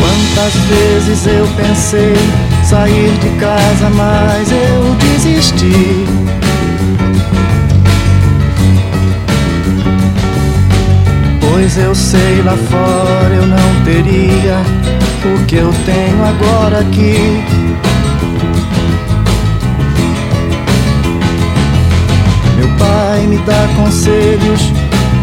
Quantas 0.00 0.54
vezes 0.66 1.26
eu 1.26 1.46
pensei 1.56 2.14
sair 2.64 3.12
de 3.18 3.28
casa, 3.38 3.90
mas 3.90 4.50
eu 4.50 4.94
desisti. 4.96 6.43
Pois 11.56 11.78
eu 11.78 11.94
sei 11.94 12.42
lá 12.42 12.56
fora 12.68 13.32
eu 13.32 13.46
não 13.46 13.84
teria 13.84 14.56
o 15.24 15.46
que 15.46 15.54
eu 15.54 15.72
tenho 15.86 16.24
agora 16.24 16.80
aqui. 16.80 17.44
Meu 22.56 22.68
pai 22.76 23.20
me 23.28 23.38
dá 23.38 23.68
conselhos, 23.76 24.72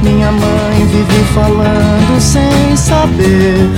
minha 0.01 0.31
mãe 0.31 0.85
vive 0.89 1.23
falando 1.33 2.21
sem 2.21 2.77
saber. 2.77 3.69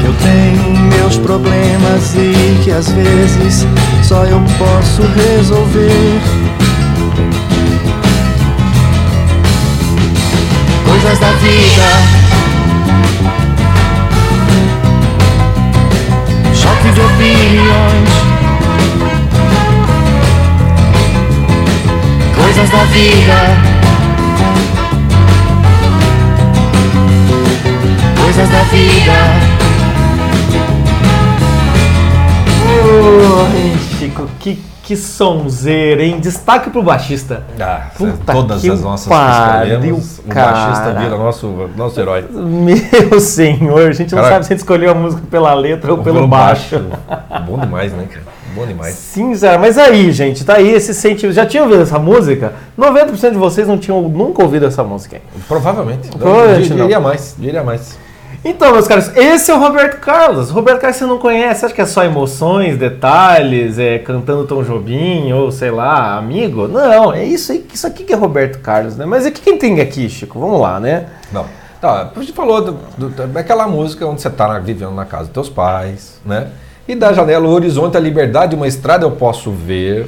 Que 0.00 0.04
eu 0.04 0.14
tenho 0.22 0.78
meus 0.98 1.16
problemas 1.16 2.14
e 2.14 2.62
que 2.62 2.70
às 2.70 2.90
vezes 2.90 3.66
só 4.02 4.22
eu 4.26 4.42
posso 4.58 5.00
resolver. 5.16 6.33
Coisas 10.84 11.18
da 11.18 11.32
vida. 11.32 11.90
Choque 16.54 16.90
de 16.92 17.00
opiniões. 17.00 18.10
Coisas 22.36 22.70
da 22.70 22.84
vida. 22.84 23.56
Coisas 28.16 28.48
da 28.48 28.62
vida. 28.64 29.54
Chico, 32.84 33.93
que, 34.84 34.96
sonzeira, 34.96 36.02
hein? 36.02 36.20
Destaque 36.20 36.70
pro 36.70 36.82
baixista. 36.82 37.42
Ah, 37.58 37.88
Puta 37.96 38.32
todas 38.32 38.64
as 38.64 38.80
nossas 38.82 39.08
pariu, 39.08 39.80
que 39.80 39.86
escolhemos, 39.88 40.18
o 40.18 40.34
baixista 40.34 40.92
vira 40.92 41.16
nosso, 41.16 41.70
nosso 41.76 42.00
herói. 42.00 42.24
Meu 42.30 43.18
senhor, 43.18 43.88
a 43.88 43.92
gente 43.92 44.14
não 44.14 44.22
sabe 44.22 44.44
se 44.44 44.52
a 44.52 44.56
gente 44.56 44.58
escolheu 44.58 44.90
a 44.90 44.94
música 44.94 45.22
pela 45.30 45.54
letra 45.54 45.90
ou 45.90 45.98
pelo, 46.02 46.28
baixo. 46.28 46.84
Bom 47.46 47.58
demais, 47.58 47.92
né, 47.92 48.06
cara? 48.10 48.34
Bom 48.54 48.66
demais. 48.66 48.94
Sim, 48.94 49.34
Zé, 49.34 49.58
mas 49.58 49.76
aí, 49.76 50.12
gente, 50.12 50.44
tá 50.44 50.56
aí 50.56 50.70
esse 50.70 50.94
sentimento. 50.94 51.34
Já 51.34 51.44
tinham 51.44 51.64
ouvido 51.64 51.82
essa 51.82 51.98
música? 51.98 52.52
90% 52.78 53.32
de 53.32 53.38
vocês 53.38 53.66
não 53.66 53.78
tinham 53.78 54.02
nunca 54.02 54.42
ouvido 54.42 54.66
essa 54.66 54.84
música. 54.84 55.20
Provavelmente. 55.48 56.08
Provavelmente 56.10 56.70
Eu 56.70 56.76
não. 56.76 56.84
diria 56.84 57.00
mais, 57.00 57.34
diria 57.36 57.64
mais. 57.64 57.98
Então, 58.44 58.72
meus 58.72 58.86
caros, 58.86 59.08
esse 59.16 59.50
é 59.50 59.54
o 59.54 59.58
Roberto 59.58 59.98
Carlos. 60.00 60.50
Roberto 60.50 60.80
Carlos 60.82 60.98
você 60.98 61.06
não 61.06 61.18
conhece, 61.18 61.64
acha 61.64 61.74
que 61.74 61.80
é 61.80 61.86
só 61.86 62.04
emoções, 62.04 62.76
detalhes, 62.76 63.78
é 63.78 63.98
cantando 63.98 64.46
Tom 64.46 64.62
Jobim 64.62 65.32
ou 65.32 65.50
sei 65.50 65.70
lá, 65.70 66.18
amigo? 66.18 66.68
Não, 66.68 67.10
é 67.10 67.24
isso 67.24 67.52
aí, 67.52 67.66
isso 67.72 67.86
aqui 67.86 68.04
que 68.04 68.12
é 68.12 68.16
Roberto 68.16 68.58
Carlos, 68.58 68.96
né? 68.96 69.06
Mas 69.06 69.24
o 69.24 69.30
que 69.32 69.40
quem 69.40 69.56
tem 69.56 69.80
aqui, 69.80 70.10
Chico? 70.10 70.38
Vamos 70.38 70.60
lá, 70.60 70.78
né? 70.78 71.06
Não. 71.32 71.46
Tá, 71.80 72.12
a 72.14 72.20
gente 72.20 72.32
falou 72.32 72.78
daquela 73.32 73.66
música 73.66 74.06
onde 74.06 74.20
você 74.20 74.28
está 74.28 74.58
vivendo 74.58 74.92
na 74.92 75.06
casa 75.06 75.24
dos 75.24 75.32
teus 75.32 75.48
pais, 75.48 76.20
né? 76.24 76.48
E 76.86 76.94
da 76.94 77.14
janela, 77.14 77.48
o 77.48 77.50
horizonte, 77.50 77.96
a 77.96 78.00
liberdade, 78.00 78.54
uma 78.54 78.68
estrada 78.68 79.06
eu 79.06 79.12
posso 79.12 79.50
ver. 79.50 80.06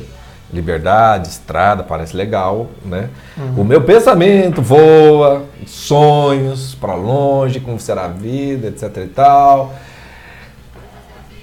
Liberdade, 0.53 1.29
estrada, 1.29 1.83
parece 1.83 2.17
legal, 2.17 2.69
né? 2.85 3.11
O 3.57 3.65
meu 3.65 3.83
pensamento 3.83 4.63
voa, 4.63 5.45
sonhos 5.67 6.75
para 6.75 6.95
longe, 6.95 7.59
como 7.59 7.81
será 7.81 8.05
a 8.05 8.09
vida, 8.09 8.69
etc 8.69 8.97
e 8.99 9.09
tal. 9.09 9.75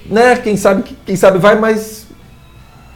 Né? 0.06 0.38
Quem 0.38 0.56
sabe, 0.56 0.96
quem 1.06 1.16
sabe 1.16 1.38
vai, 1.38 1.60
mas 1.60 2.08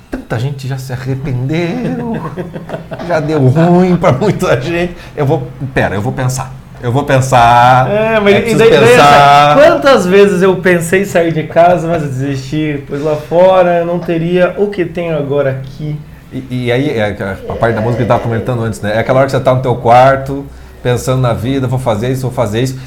tanta 0.09 0.39
gente 0.39 0.67
já 0.67 0.77
se 0.77 0.93
arrependeu, 0.93 2.13
já 3.07 3.19
deu 3.19 3.45
ruim 3.47 3.97
pra 3.97 4.13
muita 4.13 4.59
gente. 4.61 4.95
Eu 5.15 5.25
vou, 5.25 5.47
pera, 5.73 5.95
eu 5.95 6.01
vou 6.01 6.13
pensar. 6.13 6.53
Eu 6.81 6.91
vou 6.91 7.03
pensar. 7.03 7.89
É, 7.89 8.19
mas 8.19 8.35
eu 8.35 8.41
e 8.41 8.55
daí, 8.55 8.69
daí, 8.69 8.89
pensar. 8.89 9.51
assim, 9.51 9.61
quantas 9.61 10.05
vezes 10.05 10.41
eu 10.41 10.55
pensei 10.57 11.01
em 11.01 11.05
sair 11.05 11.33
de 11.33 11.43
casa, 11.43 11.87
mas 11.87 12.03
eu 12.03 12.09
desisti, 12.09 12.83
pois 12.87 13.01
lá 13.01 13.15
fora 13.15 13.79
eu 13.79 13.85
não 13.85 13.99
teria 13.99 14.53
o 14.57 14.67
que 14.67 14.85
tenho 14.85 15.17
agora 15.17 15.49
aqui. 15.51 15.99
E, 16.31 16.65
e 16.65 16.71
aí, 16.71 16.89
é 16.91 17.15
a 17.49 17.53
parte 17.53 17.75
da 17.75 17.81
música 17.81 17.97
que 17.97 18.01
eu 18.01 18.15
estava 18.15 18.19
comentando 18.19 18.61
antes, 18.61 18.81
né? 18.81 18.95
É 18.95 18.99
aquela 18.99 19.19
hora 19.19 19.25
que 19.25 19.31
você 19.31 19.37
está 19.37 19.55
no 19.55 19.61
teu 19.61 19.75
quarto, 19.75 20.45
pensando 20.83 21.21
na 21.21 21.33
vida, 21.33 21.67
vou 21.67 21.79
fazer 21.79 22.11
isso, 22.11 22.23
vou 22.23 22.31
fazer 22.31 22.61
isso. 22.61 22.77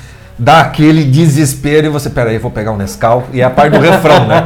Dá 0.43 0.63
aquele 0.63 1.05
desespero 1.05 1.87
e 1.87 1.91
você, 1.91 2.09
peraí, 2.09 2.39
vou 2.39 2.51
pegar 2.51 2.73
um 2.73 2.77
Nescau. 2.79 3.25
E 3.31 3.43
é 3.43 3.45
a 3.45 3.51
parte 3.51 3.77
do 3.77 3.79
refrão, 3.79 4.27
né? 4.27 4.43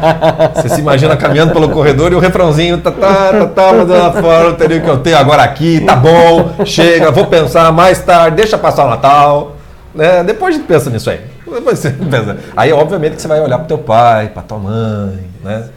Você 0.53 0.69
se 0.69 0.81
imagina 0.81 1.17
caminhando 1.17 1.53
pelo 1.53 1.69
corredor 1.69 2.11
e 2.11 2.17
o 2.17 2.19
refrãozinho, 2.19 2.79
tá, 2.79 2.91
tá, 2.91 3.31
tá, 3.31 3.47
tá, 3.47 3.73
mas 3.73 3.89
lá 3.89 4.11
fora, 4.11 4.49
eu 4.49 4.57
teria 4.57 4.79
o 4.79 4.81
que 4.83 4.91
eu 4.91 4.99
tenho 4.99 5.17
agora 5.17 5.45
aqui, 5.45 5.81
tá 5.87 5.95
bom, 5.95 6.51
chega, 6.67 7.13
vou 7.13 7.27
pensar 7.27 7.71
mais 7.71 8.01
tarde, 8.01 8.39
deixa 8.39 8.59
passar 8.59 8.87
o 8.87 8.91
Natal. 8.91 9.55
Né? 9.95 10.25
Depois 10.25 10.57
a 10.57 10.59
gente 10.59 10.67
pensa 10.67 10.91
nisso 10.91 11.09
aí. 11.09 11.21
Depois 11.47 11.79
você 11.79 11.91
pensa. 11.91 12.39
Aí, 12.57 12.73
obviamente, 12.73 13.15
que 13.15 13.23
você 13.23 13.29
vai 13.29 13.41
olhar 13.41 13.59
pro 13.59 13.69
teu 13.69 13.79
pai, 13.79 14.31
pra 14.31 14.43
tua 14.43 14.59
mãe, 14.59 15.21
né? 15.45 15.69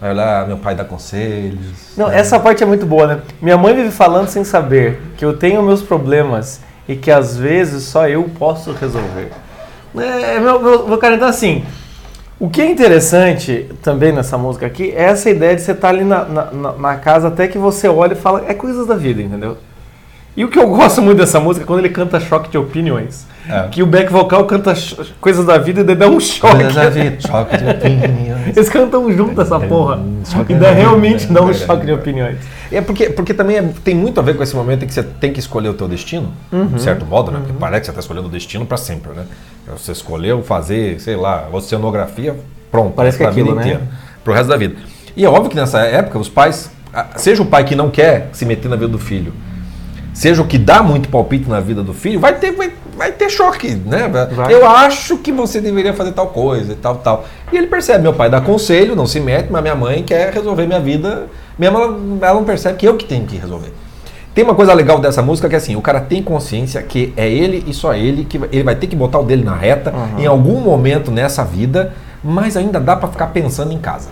Vai 0.00 0.12
olhar, 0.12 0.46
meu 0.46 0.58
pai 0.58 0.76
dá 0.76 0.84
conselhos. 0.84 1.96
Não, 1.96 2.08
essa 2.08 2.38
parte 2.38 2.62
é 2.62 2.66
muito 2.66 2.86
boa, 2.86 3.08
né? 3.08 3.18
Minha 3.42 3.58
mãe 3.58 3.74
vive 3.74 3.90
falando 3.90 4.28
sem 4.28 4.44
saber 4.44 5.02
que 5.16 5.24
eu 5.24 5.36
tenho 5.36 5.60
meus 5.64 5.82
problemas 5.82 6.60
e 6.88 6.94
que 6.94 7.10
às 7.10 7.36
vezes 7.36 7.82
só 7.82 8.06
eu 8.06 8.30
posso 8.38 8.70
resolver. 8.70 9.32
É, 9.96 10.38
meu, 10.40 10.60
meu, 10.60 10.88
meu 10.88 10.98
cara, 10.98 11.14
então 11.14 11.28
assim, 11.28 11.64
o 12.38 12.48
que 12.50 12.60
é 12.60 12.70
interessante 12.70 13.66
também 13.82 14.12
nessa 14.12 14.36
música 14.36 14.66
aqui 14.66 14.90
é 14.90 15.04
essa 15.04 15.30
ideia 15.30 15.54
de 15.54 15.62
você 15.62 15.72
estar 15.72 15.88
ali 15.90 16.04
na, 16.04 16.24
na, 16.24 16.72
na- 16.72 16.96
casa 16.96 17.28
até 17.28 17.46
que 17.46 17.58
você 17.58 17.86
olha 17.88 18.12
e 18.14 18.16
fala, 18.16 18.44
é 18.48 18.54
coisas 18.54 18.86
da 18.86 18.96
vida, 18.96 19.22
entendeu? 19.22 19.56
E 20.36 20.44
o 20.44 20.48
que 20.48 20.58
eu 20.58 20.66
gosto 20.74 21.00
muito 21.00 21.18
dessa 21.18 21.38
música 21.38 21.64
é 21.64 21.66
quando 21.66 21.78
ele 21.78 21.90
canta 21.90 22.18
choque 22.18 22.50
de 22.50 22.58
opiniões. 22.58 23.24
É. 23.48 23.68
Que 23.68 23.82
o 23.82 23.86
back 23.86 24.10
vocal 24.10 24.46
canta 24.46 24.72
coisas 25.20 25.44
da 25.44 25.58
vida 25.58 25.82
e 25.82 25.84
daí 25.84 25.94
dá 25.94 26.08
um 26.08 26.18
choque. 26.18 26.54
Coisas 26.56 26.74
da 26.74 26.88
vida, 26.88 27.16
choque 27.20 27.56
de 27.58 27.68
opiniões. 27.70 28.56
Eles 28.56 28.68
cantam 28.70 29.12
junto 29.12 29.38
essa 29.40 29.60
porra. 29.60 30.00
choque 30.24 30.54
E 30.54 30.56
daí 30.56 30.74
realmente 30.76 31.26
dá 31.26 31.40
um 31.42 31.44
opiniões. 31.44 31.66
choque 31.66 31.86
de 31.86 31.92
opiniões. 31.92 32.38
É 32.72 32.80
porque, 32.80 33.10
porque 33.10 33.34
também 33.34 33.58
é- 33.58 33.70
tem 33.84 33.94
muito 33.94 34.18
a 34.18 34.22
ver 34.22 34.34
com 34.34 34.42
esse 34.42 34.56
momento 34.56 34.82
em 34.84 34.88
que 34.88 34.94
você 34.94 35.02
tem 35.02 35.30
que 35.32 35.38
escolher 35.38 35.68
o 35.68 35.74
teu 35.74 35.86
destino, 35.86 36.32
de 36.72 36.80
certo 36.82 37.04
modo, 37.04 37.30
né? 37.30 37.38
Porque 37.40 37.52
parece 37.60 37.80
que 37.82 37.86
você 37.86 37.90
está 37.92 38.00
escolhendo 38.00 38.26
o 38.26 38.30
destino 38.30 38.64
para 38.66 38.78
sempre, 38.78 39.12
né? 39.12 39.24
Você 39.72 39.92
escolheu 39.92 40.42
fazer, 40.42 41.00
sei 41.00 41.16
lá, 41.16 41.48
oceanografia, 41.52 42.36
pronto, 42.70 42.92
Parece 42.94 43.16
que 43.16 43.22
é 43.22 43.26
pra 43.26 43.34
vida 43.34 43.50
aquilo, 43.50 43.60
né? 43.60 43.62
inteira, 43.62 43.88
pro 44.22 44.32
resto 44.32 44.48
da 44.48 44.56
vida. 44.56 44.76
E 45.16 45.24
é 45.24 45.28
óbvio 45.28 45.50
que 45.50 45.56
nessa 45.56 45.80
época 45.80 46.18
os 46.18 46.28
pais, 46.28 46.70
seja 47.16 47.42
o 47.42 47.46
pai 47.46 47.64
que 47.64 47.74
não 47.74 47.90
quer 47.90 48.28
se 48.32 48.44
meter 48.44 48.68
na 48.68 48.76
vida 48.76 48.88
do 48.88 48.98
filho, 48.98 49.32
seja 50.12 50.42
o 50.42 50.46
que 50.46 50.58
dá 50.58 50.82
muito 50.82 51.08
palpite 51.08 51.48
na 51.48 51.60
vida 51.60 51.82
do 51.82 51.94
filho, 51.94 52.20
vai 52.20 52.34
ter, 52.34 52.52
vai, 52.52 52.72
vai 52.96 53.12
ter 53.12 53.30
choque, 53.30 53.70
né? 53.74 54.08
Vai. 54.08 54.52
Eu 54.52 54.68
acho 54.68 55.18
que 55.18 55.32
você 55.32 55.60
deveria 55.60 55.94
fazer 55.94 56.12
tal 56.12 56.28
coisa 56.28 56.72
e 56.72 56.76
tal, 56.76 56.96
tal. 56.96 57.24
E 57.52 57.56
ele 57.56 57.66
percebe, 57.66 58.02
meu 58.02 58.12
pai 58.12 58.28
dá 58.28 58.40
conselho, 58.40 58.94
não 58.94 59.06
se 59.06 59.18
mete, 59.18 59.50
mas 59.50 59.62
minha 59.62 59.74
mãe 59.74 60.02
quer 60.02 60.32
resolver 60.32 60.66
minha 60.66 60.80
vida, 60.80 61.26
mesmo 61.58 61.78
ela, 61.78 61.98
ela 62.20 62.34
não 62.34 62.44
percebe 62.44 62.76
que 62.76 62.86
eu 62.86 62.96
que 62.96 63.06
tenho 63.06 63.26
que 63.26 63.36
resolver. 63.36 63.72
Tem 64.34 64.42
uma 64.42 64.54
coisa 64.54 64.74
legal 64.74 64.98
dessa 64.98 65.22
música 65.22 65.48
que 65.48 65.54
é 65.54 65.58
assim, 65.58 65.76
o 65.76 65.80
cara 65.80 66.00
tem 66.00 66.22
consciência 66.22 66.82
que 66.82 67.12
é 67.16 67.28
ele 67.28 67.64
e 67.68 67.72
só 67.72 67.94
ele, 67.94 68.24
que 68.24 68.36
ele 68.50 68.64
vai 68.64 68.74
ter 68.74 68.88
que 68.88 68.96
botar 68.96 69.20
o 69.20 69.24
dele 69.24 69.44
na 69.44 69.54
reta 69.54 69.94
em 70.18 70.26
algum 70.26 70.60
momento 70.60 71.10
nessa 71.10 71.44
vida, 71.44 71.92
mas 72.22 72.56
ainda 72.56 72.80
dá 72.80 72.96
pra 72.96 73.08
ficar 73.08 73.28
pensando 73.28 73.72
em 73.72 73.78
casa. 73.78 74.08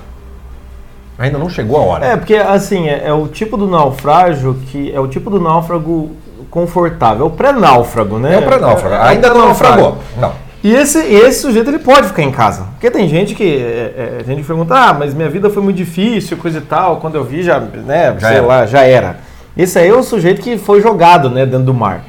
Ainda 1.18 1.38
não 1.38 1.48
chegou 1.48 1.76
a 1.76 1.80
hora. 1.84 2.06
É, 2.06 2.16
porque 2.16 2.34
assim, 2.36 2.88
é, 2.88 3.02
é 3.06 3.12
o 3.12 3.26
tipo 3.26 3.56
do 3.56 3.66
naufrágio 3.66 4.54
que 4.66 4.92
é 4.92 5.00
o 5.00 5.08
tipo 5.08 5.28
do 5.28 5.40
náufrago 5.40 6.12
confortável, 6.50 7.24
é 7.24 7.26
o 7.26 7.30
pré-náufrago, 7.30 8.18
né? 8.18 8.34
É 8.34 8.38
o 8.38 8.42
pré-náufrago. 8.42 8.94
É- 8.94 8.98
é 8.98 9.08
Ainda 9.10 9.32
o 9.32 9.38
não 9.38 9.46
naufragou. 9.46 9.98
Não. 10.18 10.32
E 10.62 10.72
esse, 10.72 10.98
esse 10.98 11.40
sujeito 11.40 11.68
ele 11.70 11.80
pode 11.80 12.06
ficar 12.08 12.22
em 12.22 12.30
casa. 12.30 12.66
Porque 12.74 12.88
tem 12.90 13.08
gente 13.08 13.34
que. 13.34 13.42
É, 13.44 14.20
é, 14.20 14.24
gente 14.24 14.44
pergunta, 14.44 14.74
ah, 14.74 14.92
mas 14.92 15.12
minha 15.12 15.28
vida 15.28 15.50
foi 15.50 15.62
muito 15.62 15.76
difícil, 15.76 16.36
coisa 16.36 16.58
e 16.58 16.60
tal. 16.60 16.98
Quando 16.98 17.16
eu 17.16 17.24
vi, 17.24 17.42
já, 17.42 17.58
né, 17.58 18.14
Já 18.18 18.28
sei 18.28 18.36
era. 18.36 18.46
lá, 18.46 18.66
já 18.66 18.82
era. 18.84 19.16
Esse 19.56 19.78
aí 19.78 19.88
é 19.88 19.94
o 19.94 20.02
sujeito 20.02 20.40
que 20.40 20.56
foi 20.58 20.80
jogado, 20.80 21.28
né, 21.30 21.44
dentro 21.44 21.66
do 21.66 21.74
mar. 21.74 22.04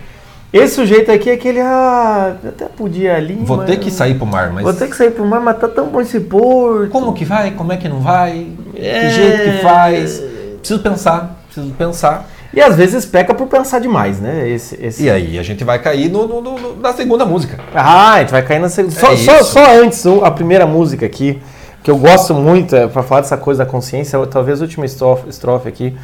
Esse 0.51 0.75
sujeito 0.75 1.11
aqui 1.11 1.29
é 1.31 1.33
aquele, 1.33 1.59
ah, 1.59 2.35
eu 2.43 2.49
até 2.49 2.65
podia 2.65 3.15
ali. 3.15 3.33
Vou 3.43 3.57
mas- 3.57 3.65
ter 3.65 3.77
que 3.77 3.89
sair 3.89 4.13
pro 4.15 4.25
mar, 4.27 4.51
mas. 4.53 4.63
Vou 4.63 4.73
ter 4.73 4.87
que 4.87 4.95
sair 4.95 5.09
pro 5.11 5.25
mar, 5.25 5.39
mas 5.41 5.57
tá 5.57 5.67
tão 5.67 5.87
bom 5.87 5.99
esse 5.99 6.19
porto. 6.19 6.89
Como 6.91 7.11
que 7.13 7.25
vai? 7.25 7.51
Como 7.51 7.71
é 7.73 7.77
que 7.77 7.89
não 7.89 7.99
vai? 8.01 8.47
É. 8.75 8.99
Que 9.01 9.09
jeito 9.09 9.43
que 9.43 9.63
faz? 9.63 10.21
Preciso 10.59 10.79
pensar, 10.81 11.39
preciso 11.51 11.73
pensar. 11.73 12.29
E 12.53 12.61
às 12.61 12.75
vezes 12.75 13.03
peca 13.03 13.33
por 13.33 13.47
pensar 13.47 13.79
demais, 13.79 14.19
né? 14.21 14.47
Esse, 14.47 14.77
esse... 14.79 15.03
E 15.05 15.09
aí 15.09 15.39
a 15.39 15.43
gente 15.43 15.63
vai 15.63 15.79
cair 15.79 16.07
no, 16.07 16.27
no- 16.27 16.39
no- 16.39 16.75
na 16.79 16.93
segunda 16.93 17.25
música. 17.25 17.57
Ah, 17.73 18.13
a 18.13 18.19
gente 18.19 18.29
vai 18.31 18.43
cair 18.43 18.59
na 18.59 18.69
segunda. 18.69 18.93
Só, 18.93 19.11
É 19.11 19.17
só, 19.17 19.41
só 19.43 19.75
antes, 19.81 20.05
a 20.05 20.29
primeira 20.29 20.67
música 20.67 21.03
aqui, 21.03 21.41
que 21.81 21.89
eu 21.89 21.97
gosto 21.97 22.31
muito, 22.35 22.75
é, 22.75 22.85
pra 22.87 23.01
falar 23.01 23.21
dessa 23.21 23.37
coisa 23.37 23.65
da 23.65 23.69
consciência, 23.69 24.23
talvez 24.27 24.61
a 24.61 24.65
última 24.65 24.85
estrofe, 24.85 25.27
estrofe 25.27 25.67
aqui, 25.67 25.97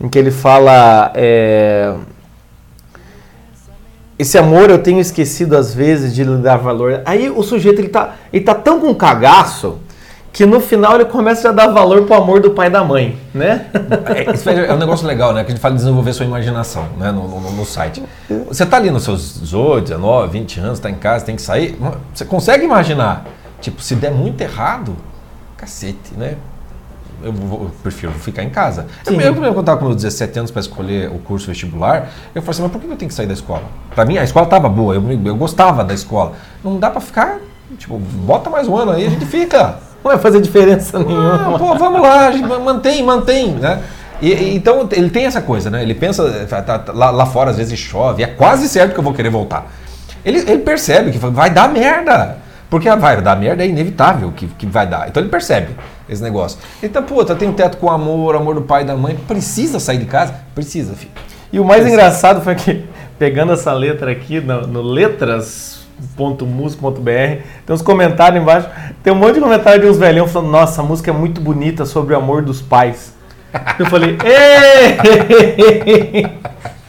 em 0.00 0.08
que 0.08 0.18
ele 0.18 0.30
fala. 0.30 1.12
é, 1.14 1.94
esse 4.18 4.36
amor 4.36 4.68
eu 4.68 4.78
tenho 4.78 5.00
esquecido 5.00 5.56
às 5.56 5.72
vezes 5.74 6.14
de 6.14 6.22
lhe 6.24 6.36
dar 6.42 6.58
valor. 6.58 7.00
Aí 7.06 7.30
o 7.30 7.42
sujeito 7.42 7.80
ele 7.80 7.88
tá, 7.88 8.16
ele 8.32 8.44
tá 8.44 8.54
tão 8.54 8.78
com 8.80 8.94
cagaço 8.94 9.78
que 10.32 10.44
no 10.46 10.60
final 10.60 10.94
ele 10.96 11.06
começa 11.06 11.48
a 11.48 11.52
dar 11.52 11.68
valor 11.68 12.02
pro 12.02 12.14
amor 12.14 12.38
do 12.40 12.50
pai 12.50 12.66
e 12.68 12.70
da 12.70 12.84
mãe, 12.84 13.18
né? 13.34 13.66
É, 14.14 14.32
isso 14.32 14.48
é 14.48 14.72
um 14.72 14.76
negócio 14.76 15.06
legal, 15.06 15.32
né? 15.32 15.42
Que 15.42 15.50
a 15.50 15.54
gente 15.54 15.60
fala 15.60 15.74
de 15.74 15.80
desenvolver 15.80 16.12
sua 16.12 16.26
imaginação 16.26 16.86
né? 16.98 17.10
no, 17.10 17.26
no- 17.26 17.50
no 17.50 17.64
site. 17.64 18.02
Você 18.46 18.64
tá 18.66 18.76
ali 18.76 18.90
nos 18.90 19.02
seus 19.04 19.40
18, 19.40 19.84
19, 19.88 20.38
20 20.38 20.60
anos, 20.60 20.78
tá 20.78 20.88
em 20.90 20.94
casa, 20.94 21.24
tem 21.24 21.34
que 21.34 21.42
sair. 21.42 21.76
Você 22.14 22.24
consegue 22.24 22.64
imaginar? 22.64 23.24
Tipo, 23.60 23.82
se 23.82 23.94
der 23.96 24.12
muito 24.12 24.40
errado, 24.40 24.94
cacete, 25.56 26.14
né? 26.16 26.34
Eu, 27.22 27.32
vou- 27.32 27.62
eu 27.64 27.70
prefiro 27.82 28.12
ficar 28.12 28.42
em 28.42 28.50
casa. 28.50 28.86
Eu, 29.06 29.12
Sim. 29.14 29.20
eu, 29.20 29.34
quando 29.34 29.44
eu 29.46 29.60
estava 29.60 29.78
com 29.78 29.84
meus 29.86 29.96
17 29.96 30.38
anos 30.38 30.50
para 30.50 30.60
escolher 30.60 31.08
o 31.10 31.18
curso 31.18 31.46
vestibular, 31.46 32.08
eu 32.34 32.40
falei 32.42 32.50
assim, 32.50 32.62
mas 32.62 32.72
por 32.72 32.80
que 32.80 32.86
eu 32.86 32.96
tenho 32.96 33.08
que 33.08 33.14
sair 33.14 33.26
da 33.26 33.34
escola? 33.34 33.62
Para 33.94 34.04
mim, 34.04 34.18
a 34.18 34.24
escola 34.24 34.44
estava 34.44 34.68
boa, 34.68 34.94
eu, 34.94 35.02
eu 35.24 35.36
gostava 35.36 35.84
da 35.84 35.92
escola. 35.94 36.32
Não 36.64 36.78
dá 36.78 36.90
para 36.90 37.00
ficar, 37.00 37.38
tipo, 37.78 37.98
bota 37.98 38.48
mais 38.50 38.66
um 38.68 38.76
ano 38.76 38.92
aí, 38.92 39.06
a 39.06 39.10
gente 39.10 39.26
fica. 39.26 39.78
Não 40.02 40.10
vai 40.10 40.18
fazer 40.18 40.40
diferença 40.40 40.96
Ah, 40.98 41.02
nenhuma. 41.04 41.58
pô, 41.58 41.74
vamos 41.76 42.00
lá, 42.00 42.28
a 42.28 42.32
gente 42.32 42.46
mantém, 42.46 43.02
mantém, 43.02 43.48
né? 43.52 43.82
E, 44.22 44.54
então 44.54 44.88
ele 44.92 45.10
tem 45.10 45.24
essa 45.26 45.40
coisa, 45.42 45.70
né? 45.70 45.82
Ele 45.82 45.94
pensa, 45.94 46.46
tá- 46.48 46.62
tá- 46.62 46.92
lá, 46.92 47.10
lá 47.10 47.26
fora 47.26 47.50
às 47.50 47.56
vezes 47.56 47.78
chove, 47.78 48.22
é 48.22 48.26
quase 48.26 48.68
certo 48.68 48.92
que 48.94 48.98
eu 49.00 49.04
vou 49.04 49.12
querer 49.14 49.30
voltar. 49.30 49.66
Ele, 50.24 50.38
ele 50.38 50.58
percebe 50.58 51.10
que 51.10 51.18
vai 51.18 51.50
dar 51.50 51.68
merda. 51.70 52.38
Porque 52.68 52.88
vai 52.94 53.20
dar 53.20 53.34
merda 53.36 53.64
é 53.64 53.66
inevitável 53.66 54.30
que, 54.30 54.46
que 54.46 54.64
vai 54.64 54.86
dar. 54.86 55.08
Então 55.08 55.20
ele 55.20 55.28
percebe 55.30 55.74
esse 56.10 56.22
negócio. 56.22 56.58
Então, 56.82 57.02
puta, 57.02 57.34
tem 57.34 57.48
um 57.48 57.52
teto 57.52 57.76
com 57.78 57.90
amor, 57.90 58.34
amor 58.34 58.56
do 58.56 58.62
pai 58.62 58.82
e 58.82 58.86
da 58.86 58.96
mãe. 58.96 59.16
Precisa 59.28 59.78
sair 59.78 59.98
de 59.98 60.06
casa? 60.06 60.34
Precisa, 60.54 60.94
filho. 60.94 61.12
E 61.52 61.60
o 61.60 61.64
mais 61.64 61.86
engraçado 61.86 62.42
foi 62.42 62.54
que, 62.54 62.84
pegando 63.18 63.52
essa 63.52 63.72
letra 63.72 64.10
aqui 64.10 64.40
no, 64.40 64.66
no 64.66 64.82
letras.mus.br, 64.82 66.80
tem 67.66 67.74
uns 67.74 67.82
comentários 67.82 68.42
embaixo, 68.42 68.68
tem 69.02 69.12
um 69.12 69.16
monte 69.16 69.34
de 69.34 69.40
comentário 69.40 69.80
de 69.80 69.86
uns 69.86 69.98
velhão 69.98 70.26
falando, 70.26 70.50
nossa, 70.50 70.80
a 70.82 70.84
música 70.84 71.10
é 71.10 71.14
muito 71.14 71.40
bonita 71.40 71.84
sobre 71.86 72.14
o 72.14 72.16
amor 72.16 72.42
dos 72.42 72.60
pais. 72.60 73.14
Eu 73.78 73.86
falei, 73.86 74.16
"Ê!" 74.24 74.96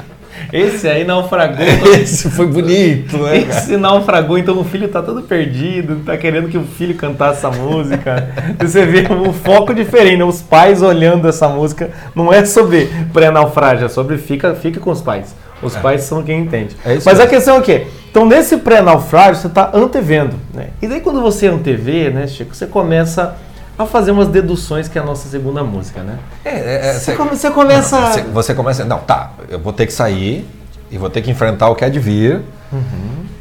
esse 0.52 0.88
aí 0.88 1.04
naufragou. 1.04 1.66
Esse 1.94 2.30
foi 2.30 2.48
bonito, 2.48 3.18
né? 3.18 3.38
Esse 3.38 3.78
naufragou, 3.78 4.38
então 4.38 4.60
o 4.60 4.64
filho 4.64 4.88
tá 4.88 5.02
todo 5.02 5.22
perdido, 5.22 6.02
tá 6.06 6.18
querendo 6.18 6.50
que 6.50 6.58
o 6.58 6.64
filho 6.64 6.96
cantasse 6.96 7.46
essa 7.46 7.50
música. 7.50 8.30
Você 8.60 8.86
vê 8.86 9.08
um 9.12 9.32
foco 9.32 9.74
diferente, 9.74 10.18
né? 10.18 10.26
os 10.26 10.42
pais 10.42 10.82
olhando 10.82 11.28
essa 11.28 11.48
música, 11.48 11.90
não 12.14 12.34
é 12.34 12.44
sobre 12.46 12.90
pré-naufrágio, 13.14 13.86
é 13.86 13.90
sobre 13.90 14.18
fica, 14.18 14.54
fica 14.56 14.80
com 14.80 14.92
os 14.92 15.02
pais. 15.02 15.36
Os 15.62 15.76
pais 15.76 16.04
são 16.04 16.24
quem 16.24 16.42
entende. 16.42 16.76
É 16.84 16.96
Mas 16.96 17.08
a 17.08 17.14
mesmo. 17.14 17.30
questão 17.30 17.56
é 17.56 17.60
o 17.60 17.62
quê? 17.62 17.88
Então, 18.10 18.26
nesse 18.26 18.58
pré-naufrágio, 18.58 19.42
você 19.42 19.48
está 19.48 19.72
antevendo. 19.74 20.36
Né? 20.54 20.68
E 20.82 20.88
daí, 20.88 21.00
quando 21.00 21.22
você 21.22 21.48
antevê, 21.48 22.10
né, 22.10 22.28
Chico, 22.28 22.54
você 22.54 22.66
começa 22.66 23.38
a 23.78 23.86
fazer 23.86 24.12
umas 24.12 24.28
deduções, 24.28 24.88
que 24.88 24.98
é 24.98 25.02
a 25.02 25.06
nossa 25.06 25.28
segunda 25.30 25.64
música, 25.64 26.02
né? 26.04 26.18
É, 26.46 26.50
é, 26.50 26.88
é, 26.90 26.94
Você, 26.94 27.00
cê- 27.00 27.14
come- 27.16 27.30
você 27.32 27.50
começa... 27.52 28.00
Não, 28.00 28.12
você, 28.12 28.22
você 28.22 28.54
começa. 28.54 28.86
Não, 28.86 29.00
tá, 29.00 29.32
eu 29.50 29.60
vou 29.60 29.74
ter 29.74 29.86
que 29.88 29.94
sair 29.94 30.48
e 30.92 30.98
vou 30.98 31.10
ter 31.10 31.22
que 31.22 31.32
enfrentar 31.32 31.70
o 31.70 31.76
que 31.76 31.84
é 31.86 31.90
de 31.90 32.00
vir. 32.00 32.42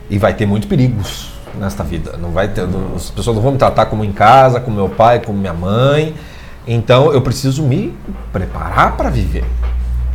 E 0.09 0.19
vai 0.19 0.35
ter 0.35 0.47
muitos 0.47 0.69
perigos 0.69 1.31
nesta 1.59 1.85
vida. 1.85 2.17
Não 2.21 2.31
vai 2.31 2.49
ter, 2.49 2.67
não- 2.67 2.95
as 2.97 3.11
pessoas 3.11 3.37
não 3.37 3.43
vão 3.43 3.53
me 3.53 3.59
tratar 3.59 3.87
como 3.87 4.05
em 4.05 4.13
casa, 4.13 4.61
como 4.61 4.77
meu 4.77 4.89
pai, 4.89 5.21
como 5.21 5.39
minha 5.39 5.53
mãe. 5.55 6.15
Então 6.67 7.13
eu 7.13 7.21
preciso 7.23 7.63
me 7.63 7.97
preparar 8.33 8.97
para 8.97 9.09
viver. 9.11 9.45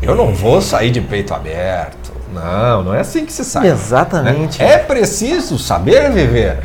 Eu 0.01 0.15
não 0.15 0.34
vou 0.34 0.62
sair 0.62 0.91
de 0.91 1.01
peito 1.01 1.34
aberto. 1.34 2.13
Não, 2.34 2.84
não 2.84 2.93
é 2.93 3.00
assim 3.00 3.25
que 3.25 3.31
se 3.31 3.45
sai. 3.45 3.67
Exatamente. 3.67 4.60
né? 4.62 4.74
É 4.74 4.77
preciso 4.77 5.57
saber 5.57 6.12
viver 6.12 6.57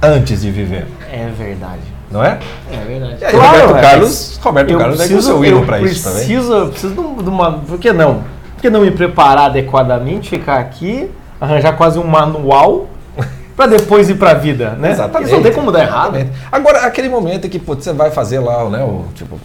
antes 0.00 0.42
de 0.42 0.50
viver. 0.50 0.86
É 1.10 1.28
verdade. 1.36 1.82
Não 2.10 2.24
é? 2.24 2.38
É 2.72 2.76
verdade. 2.86 3.16
E 3.20 3.24
aí, 3.24 3.32
Claro, 3.32 3.58
Roberto 3.60 3.76
é, 3.76 3.80
Carlos, 3.82 4.40
Roberto 4.42 4.70
eu 4.70 4.78
Carlos 4.78 4.96
é 5.00 5.02
com 5.02 5.08
preciso, 5.08 5.26
seu 5.28 5.44
eu 5.44 5.62
pra 5.64 5.80
isso 5.80 6.02
também. 6.04 6.18
preciso, 6.26 6.52
eu 6.54 6.68
preciso 6.68 6.94
de 6.94 7.00
um- 7.00 7.28
uma. 7.28 7.52
Por 7.58 7.78
que 7.78 7.92
não? 7.92 8.24
Por 8.54 8.62
que 8.62 8.70
não 8.70 8.80
me 8.80 8.90
preparar 8.90 9.46
adequadamente, 9.46 10.30
ficar 10.30 10.58
aqui, 10.58 11.10
arranjar 11.40 11.74
quase 11.76 11.98
um 11.98 12.04
manual 12.06 12.86
pra 13.56 13.66
depois 13.66 14.08
ir 14.08 14.14
pra 14.14 14.34
vida, 14.34 14.70
né? 14.70 14.90
Exatamente. 14.92 15.26
Isso 15.28 15.36
não 15.36 15.42
tem 15.42 15.52
como 15.52 15.70
dar 15.70 15.80
errado. 15.82 16.16
Exatamente. 16.16 16.32
Agora, 16.50 16.78
aquele 16.86 17.08
momento 17.08 17.46
em 17.46 17.50
que 17.50 17.58
putz, 17.58 17.84
você 17.84 17.92
vai 17.92 18.10
fazer 18.10 18.38
lá, 18.38 18.68
né, 18.70 18.82
o 18.82 19.04
tipo. 19.14 19.38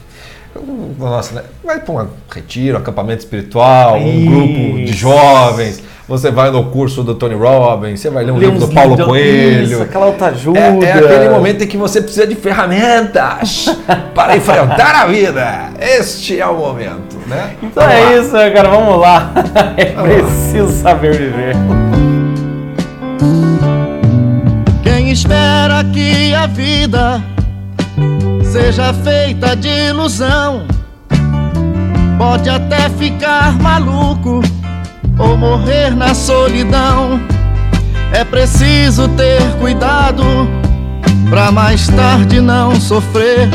o- 0.55 0.95
Nossa, 0.97 1.35
né? 1.35 1.41
Vai 1.63 1.79
para 1.79 1.93
um 1.93 2.07
retiro, 2.33 2.77
acampamento 2.77 3.19
espiritual, 3.19 3.95
um 3.95 4.07
Isso. 4.07 4.29
grupo 4.29 4.85
de 4.85 4.93
jovens. 4.93 5.83
Você 6.05 6.29
vai 6.29 6.51
no 6.51 6.65
curso 6.65 7.01
do 7.01 7.15
Tony 7.15 7.33
Robbins, 7.33 8.01
você 8.01 8.09
vai 8.09 8.25
ler 8.25 8.33
um 8.33 8.37
Ler 8.37 8.49
livro 8.49 8.67
do 8.67 8.73
Paulo 8.73 8.89
livros, 8.89 9.07
Coelho. 9.07 9.63
Isso, 9.63 9.81
aquela 9.83 10.05
autoajuda. 10.07 10.59
É, 10.59 10.79
é 10.83 10.91
aquele 10.91 11.29
momento 11.29 11.63
em 11.63 11.67
que 11.67 11.77
você 11.77 12.01
precisa 12.01 12.27
de 12.27 12.35
ferramentas 12.35 13.67
para 14.13 14.35
enfrentar 14.35 14.95
a 14.95 15.05
vida. 15.05 15.69
Este 15.79 16.41
é 16.41 16.45
o 16.45 16.55
momento, 16.55 17.17
né? 17.25 17.55
Então 17.63 17.83
Vamos 17.83 17.95
é 17.95 18.03
lá. 18.03 18.15
isso, 18.15 18.33
né, 18.33 18.49
cara. 18.51 18.69
Vamos 18.69 18.99
lá. 18.99 19.31
É 19.77 19.85
preciso 19.85 20.71
saber 20.81 21.13
viver. 21.13 21.55
Quem 24.83 25.09
espera 25.09 25.83
que 25.85 26.33
a 26.33 26.47
vida 26.47 27.23
seja 28.43 28.93
feita 28.93 29.55
de 29.55 29.69
ilusão 29.69 30.67
pode 32.17 32.49
até 32.49 32.89
ficar 32.89 33.57
maluco 33.59 34.41
ou 35.17 35.37
morrer 35.37 35.95
na 35.95 36.13
solidão. 36.13 37.19
É 38.11 38.23
preciso 38.23 39.07
ter 39.09 39.41
cuidado 39.59 40.23
pra 41.29 41.51
mais 41.51 41.87
tarde 41.87 42.39
não 42.39 42.79
sofrer. 42.79 43.49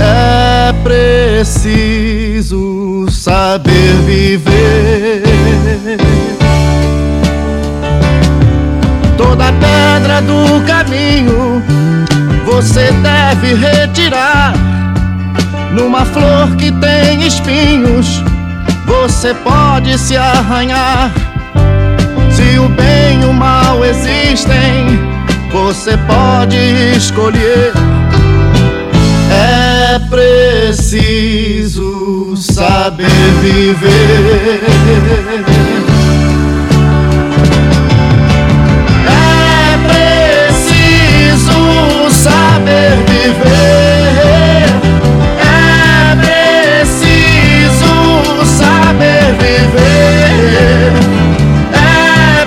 É 0.00 0.72
preciso 0.82 2.62
saber 3.10 3.94
viver. 4.04 5.22
Toda 9.16 9.52
pedra 9.52 10.20
do 10.22 10.64
caminho 10.66 11.62
você 12.44 12.90
deve 12.92 13.54
retirar. 13.54 14.54
Numa 15.72 16.04
flor 16.04 16.54
que 16.56 16.70
tem 16.72 17.26
espinhos, 17.26 18.22
você 18.86 19.34
pode 19.34 19.98
se 19.98 20.16
arranhar. 20.16 21.12
Se 22.30 22.58
o 22.58 22.68
bem 22.68 23.20
e 23.22 23.24
o 23.24 23.32
mal 23.32 23.84
existem, 23.84 24.98
você 25.50 25.96
pode 25.98 26.56
escolher. 26.96 27.72
É 29.30 29.98
preciso 30.10 31.82
saber 32.36 33.06
viver. 33.40 34.60
É 39.08 39.78
preciso 40.48 42.10
saber 42.10 42.96
viver. 43.06 43.91
Viver. 49.82 50.92
É 51.74 52.46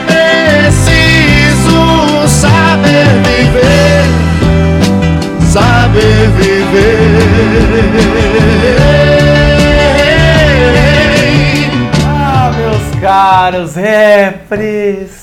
preciso 0.64 1.80
saber 2.28 3.08
viver. 3.26 4.04
Saber 5.52 6.30
viver. 6.38 7.16
Ah, 12.08 12.52
meus 12.56 13.00
caros, 13.02 13.76
é 13.78 14.32
preciso. 14.50 15.16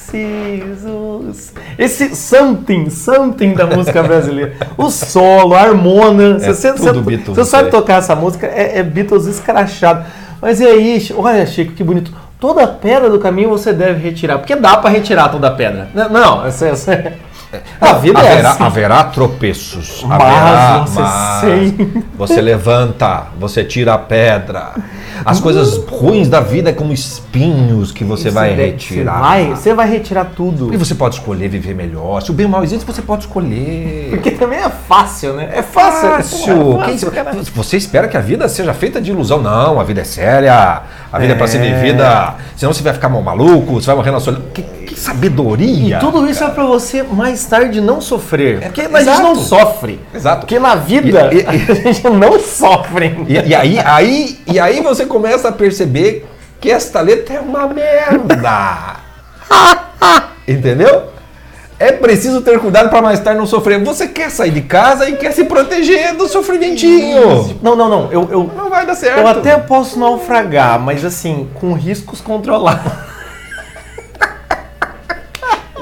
Esse 1.78 2.14
something, 2.14 2.90
something 2.90 3.54
da 3.54 3.66
música 3.66 4.02
brasileira. 4.04 4.52
O 4.76 4.90
solo, 4.90 5.54
a 5.54 5.60
harmona. 5.62 6.36
É 6.42 6.52
você, 6.52 6.72
você- 6.72 6.92
você 6.92 7.44
sabe 7.44 7.70
tocar 7.70 7.94
essa 7.98 8.14
música, 8.14 8.46
é, 8.46 8.78
é 8.78 8.82
Beatles 8.82 9.24
escrachado. 9.26 10.04
Mas 10.42 10.60
e 10.60 10.66
aí, 10.66 11.00
olha, 11.16 11.46
Chico, 11.46 11.72
que 11.72 11.84
bonito. 11.84 12.12
Toda 12.40 12.66
pedra 12.66 13.08
do 13.08 13.20
caminho 13.20 13.48
você 13.48 13.72
deve 13.72 14.02
retirar. 14.02 14.38
Porque 14.38 14.56
dá 14.56 14.76
pra 14.76 14.90
retirar 14.90 15.28
toda 15.28 15.48
pedra. 15.52 15.88
Não, 15.94 16.08
não 16.08 16.44
essa, 16.44 16.66
essa- 16.66 17.12
a 17.80 17.92
vida 17.94 18.20
é 18.20 18.32
haverá, 18.32 18.50
assim. 18.50 18.62
haverá 18.64 19.04
tropeços. 19.04 20.04
Mas 20.06 20.20
haverá, 20.22 20.78
você 20.86 21.00
mas 21.00 22.04
você 22.16 22.40
levanta, 22.40 23.26
você 23.38 23.64
tira 23.64 23.94
a 23.94 23.98
pedra. 23.98 24.72
As 25.24 25.38
coisas 25.38 25.76
ruins 25.88 26.28
da 26.28 26.40
vida 26.40 26.70
é 26.70 26.72
como 26.72 26.92
espinhos 26.92 27.92
que 27.92 28.02
você 28.02 28.30
vai 28.30 28.50
deve- 28.50 28.70
retirar. 28.72 29.12
Você 29.14 29.20
vai, 29.20 29.46
você 29.50 29.74
vai 29.74 29.88
retirar 29.90 30.24
tudo. 30.36 30.72
E 30.74 30.76
você 30.76 30.94
pode 30.94 31.14
escolher 31.16 31.48
viver 31.48 31.74
melhor. 31.74 32.20
Se 32.22 32.30
o 32.30 32.34
bem 32.34 32.46
o 32.46 32.48
mal 32.48 32.64
existe, 32.64 32.84
você 32.84 33.02
pode 33.02 33.22
escolher. 33.26 34.08
Porque 34.10 34.32
também 34.32 34.58
é 34.58 34.68
fácil, 34.68 35.34
né? 35.34 35.48
É 35.54 35.62
fácil. 35.62 36.08
Fácil. 36.10 36.52
É 36.82 36.84
Quem- 36.86 36.98
fácil, 36.98 37.10
cara. 37.12 37.32
você 37.54 37.76
espera 37.76 38.08
que 38.08 38.16
a 38.16 38.20
vida 38.20 38.48
seja 38.48 38.74
feita 38.74 39.00
de 39.00 39.10
ilusão. 39.12 39.40
Não, 39.40 39.78
a 39.78 39.84
vida 39.84 40.00
é 40.00 40.04
séria. 40.04 40.82
A 41.12 41.18
vida 41.18 41.34
é, 41.34 41.36
pra 41.36 41.46
ser 41.46 41.58
É. 41.58 41.74
vivida. 41.74 42.34
Senão 42.56 42.72
você 42.72 42.82
vai 42.82 42.92
ficar 42.94 43.08
mal 43.08 43.20
maluco, 43.22 43.74
você 43.74 43.86
vai 43.86 43.96
morrer 43.96 44.10
na 44.10 44.18
solidão. 44.20 44.46
Que, 44.54 44.62
que 44.62 44.98
sabedoria. 44.98 45.96
E 45.96 46.00
tudo 46.00 46.26
isso 46.28 46.42
é 46.42 46.48
pra 46.48 46.64
você 46.64 47.02
mais 47.02 47.44
tarde 47.44 47.80
não 47.80 48.00
sofrer. 48.00 48.60
Porque 48.62 48.80
a 48.80 48.98
gente 49.02 49.08
É, 49.10 49.18
não 49.18 49.34
sofre. 49.34 50.00
Exato. 50.14 50.40
Porque 50.40 50.58
na 50.58 50.74
vida 50.74 51.28
E- 51.32 51.38
e- 51.42 51.46
a 51.46 51.74
gente 51.74 52.02
não 52.08 52.38
sofre. 52.40 53.14
E, 53.28 53.34
e 53.34 53.54
aí, 53.54 53.78
aí, 53.78 54.38
e 54.46 54.58
aí 54.58 54.80
você 54.80 55.04
começa 55.04 55.48
a 55.48 55.52
perceber 55.52 56.26
que 56.60 56.70
esta 56.70 57.00
letra 57.00 57.34
é 57.36 57.40
uma 57.40 57.66
merda. 57.66 58.96
Entendeu? 60.48 61.04
É 61.82 61.90
preciso 61.90 62.42
ter 62.42 62.60
cuidado 62.60 62.88
para 62.90 63.02
mais 63.02 63.18
tarde 63.18 63.40
não 63.40 63.46
sofrer. 63.46 63.82
Você 63.82 64.06
quer 64.06 64.30
sair 64.30 64.52
de 64.52 64.60
casa 64.60 65.08
e 65.08 65.16
quer 65.16 65.32
se 65.32 65.42
proteger 65.42 66.14
do 66.14 66.28
sofrimentinho. 66.28 67.58
Não, 67.60 67.74
não, 67.74 67.88
não. 67.88 68.08
Eu, 68.12 68.28
eu, 68.30 68.50
Não 68.56 68.70
vai 68.70 68.86
dar 68.86 68.94
certo. 68.94 69.18
eu 69.18 69.26
até 69.26 69.58
posso 69.58 69.98
naufragar, 69.98 70.78
mas 70.78 71.04
assim, 71.04 71.48
com 71.54 71.72
riscos 71.72 72.20
controlados. 72.20 72.92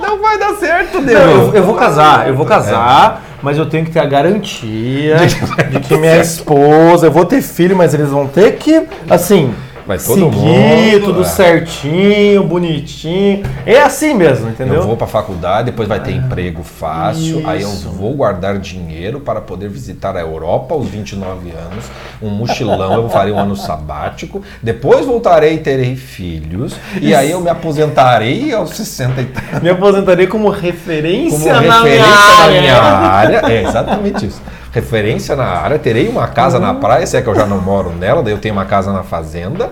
Não 0.00 0.18
vai 0.22 0.38
dar 0.38 0.54
certo, 0.54 1.02
Deus. 1.02 1.20
Não, 1.20 1.30
eu, 1.48 1.54
eu 1.56 1.64
vou 1.64 1.74
casar, 1.74 2.26
eu 2.26 2.34
vou 2.34 2.46
casar, 2.46 3.22
mas 3.42 3.58
eu 3.58 3.66
tenho 3.66 3.84
que 3.84 3.90
ter 3.90 4.00
a 4.00 4.06
garantia 4.06 5.16
de 5.70 5.80
que 5.80 5.96
minha 5.98 6.16
esposa, 6.16 7.08
eu 7.08 7.12
vou 7.12 7.26
ter 7.26 7.42
filho, 7.42 7.76
mas 7.76 7.92
eles 7.92 8.08
vão 8.08 8.26
ter 8.26 8.56
que, 8.56 8.86
assim, 9.08 9.54
Vai 9.90 9.98
todo 9.98 10.30
seguir 10.30 10.36
mundo, 10.36 11.04
tudo 11.04 11.22
é. 11.22 11.24
certinho, 11.24 12.44
bonitinho. 12.44 13.42
É 13.66 13.82
assim 13.82 14.14
mesmo, 14.14 14.48
entendeu? 14.48 14.76
Eu 14.76 14.82
vou 14.84 14.96
para 14.96 15.08
faculdade, 15.08 15.72
depois 15.72 15.88
vai 15.88 15.98
ter 15.98 16.12
emprego 16.12 16.62
fácil, 16.62 17.42
aí 17.44 17.62
eu 17.62 17.68
Isso. 17.68 17.88
vou 17.88 18.14
guardar 18.14 18.56
dinheiro 18.60 19.18
para 19.18 19.40
poder 19.40 19.68
visitar 19.68 20.16
a 20.16 20.20
Europa 20.20 20.76
aos 20.76 20.86
29 20.86 21.50
anos, 21.50 21.86
um 22.22 22.28
mochilão, 22.28 23.02
eu 23.02 23.08
farei 23.08 23.32
um 23.32 23.38
ano 23.40 23.56
sabático, 23.56 24.44
depois 24.62 25.04
voltarei 25.04 25.54
e 25.54 25.58
terei 25.58 25.96
filhos, 25.96 26.76
e 27.00 27.12
aí 27.12 27.32
eu 27.32 27.40
me 27.40 27.50
aposentarei 27.50 28.54
aos 28.54 28.70
60 28.70 29.20
e. 29.22 29.60
Me 29.60 29.70
aposentarei 29.70 30.28
como 30.28 30.50
referência, 30.50 31.52
Como 31.52 31.66
na, 31.66 31.82
referência 31.82 32.48
minha 32.48 32.54
na 32.54 32.60
minha 32.60 32.80
área. 32.80 33.42
É 33.48 33.64
exatamente 33.64 34.26
isso. 34.26 34.40
Referência 34.72 35.34
na 35.34 35.44
área, 35.44 35.78
terei 35.78 36.08
uma 36.08 36.28
casa 36.28 36.58
na 36.58 36.72
praia, 36.74 37.06
se 37.06 37.16
é 37.16 37.22
que 37.22 37.28
eu 37.28 37.34
já 37.34 37.46
não 37.46 37.58
moro 37.60 37.90
nela, 37.90 38.22
daí 38.22 38.32
eu 38.32 38.38
tenho 38.38 38.54
uma 38.54 38.64
casa 38.64 38.92
na 38.92 39.02
fazenda. 39.02 39.70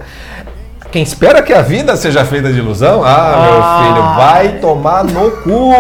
Quem 0.91 1.03
espera 1.03 1.43
que 1.43 1.53
a 1.53 1.61
vida 1.61 1.95
seja 1.97 2.25
feita 2.25 2.51
de 2.53 2.59
ilusão, 2.59 3.03
ah, 3.05 3.35
Ah. 3.35 3.43
meu 3.43 3.95
filho, 3.95 4.17
vai 4.17 4.61
tomar 4.61 5.05
no 5.05 5.31
cu. 5.31 5.71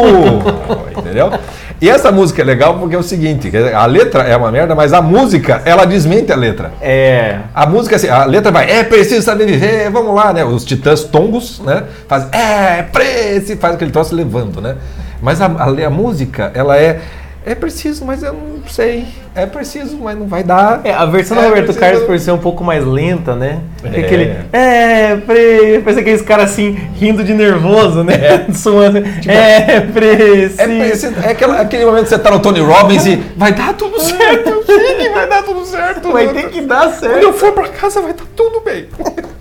Entendeu? 0.98 1.32
E 1.80 1.88
essa 1.88 2.10
música 2.10 2.42
é 2.42 2.44
legal 2.44 2.74
porque 2.78 2.94
é 2.96 2.98
o 2.98 3.02
seguinte, 3.04 3.50
a 3.74 3.86
letra 3.86 4.24
é 4.24 4.36
uma 4.36 4.50
merda, 4.50 4.74
mas 4.74 4.92
a 4.92 5.00
música, 5.00 5.62
ela 5.64 5.84
desmente 5.86 6.32
a 6.32 6.36
letra. 6.36 6.72
É. 6.80 7.38
A 7.54 7.66
música, 7.66 7.94
assim, 7.96 8.08
a 8.08 8.24
letra 8.24 8.50
vai, 8.50 8.68
é 8.70 8.82
preciso 8.82 9.22
saber 9.22 9.46
viver, 9.46 9.88
vamos 9.90 10.14
lá, 10.14 10.32
né? 10.32 10.44
Os 10.44 10.64
titãs 10.64 11.04
tongos, 11.04 11.60
né? 11.60 11.84
Faz, 12.08 12.26
é 12.32 12.82
preciso, 12.82 13.58
faz 13.60 13.74
aquele 13.74 13.92
troço 13.92 14.14
levando, 14.14 14.60
né? 14.60 14.76
Mas 15.22 15.40
a, 15.40 15.46
a, 15.46 15.86
a 15.86 15.90
música, 15.90 16.50
ela 16.52 16.76
é, 16.76 17.00
é 17.52 17.54
preciso, 17.54 18.04
mas 18.04 18.22
eu 18.22 18.32
não 18.32 18.68
sei. 18.68 19.04
É 19.34 19.46
preciso, 19.46 19.96
mas 19.98 20.18
não 20.18 20.26
vai 20.26 20.42
dar. 20.42 20.80
É, 20.84 20.92
a 20.92 21.04
versão 21.06 21.36
do 21.36 21.42
É, 21.42 21.46
Roberto 21.48 21.64
precisa- 21.66 21.84
Carlos, 21.86 22.04
por 22.04 22.18
ser 22.18 22.32
um 22.32 22.38
pouco 22.38 22.62
mais 22.64 22.84
lenta, 22.84 23.34
né? 23.34 23.60
É. 23.84 24.00
É. 24.00 24.04
Aquele. 24.04 24.36
É, 24.52 25.16
pre... 25.16 25.80
Parece 25.84 26.00
aqueles 26.00 26.22
caras 26.22 26.50
assim, 26.50 26.72
rindo 26.98 27.22
de 27.24 27.32
nervoso, 27.34 28.02
né? 28.04 28.46
Suando. 28.54 28.98
é, 29.28 29.80
preciso. 29.80 30.60
É, 30.60 30.66
preciso, 30.88 31.14
é 31.22 31.30
aquela- 31.30 31.60
aquele 31.60 31.84
momento 31.86 32.04
que 32.04 32.08
você 32.10 32.18
tá 32.18 32.30
no 32.30 32.40
Tony 32.40 32.60
Robbins 32.60 33.06
e 33.06 33.16
vai 33.36 33.52
dar 33.52 33.74
tudo 33.74 33.98
certo, 34.00 34.48
eu 34.48 34.62
sei 34.64 34.94
que 34.96 35.08
vai 35.10 35.28
dar 35.28 35.42
tudo 35.42 35.64
certo. 35.64 36.10
Vai 36.12 36.28
ter 36.28 36.48
que 36.50 36.60
dar 36.62 36.88
Quando 36.88 36.94
certo. 37.00 37.22
eu 37.22 37.32
for 37.32 37.52
pra 37.52 37.68
casa 37.68 38.00
vai 38.02 38.10
estar 38.10 38.24
tudo 38.36 38.60
bem. 38.60 38.86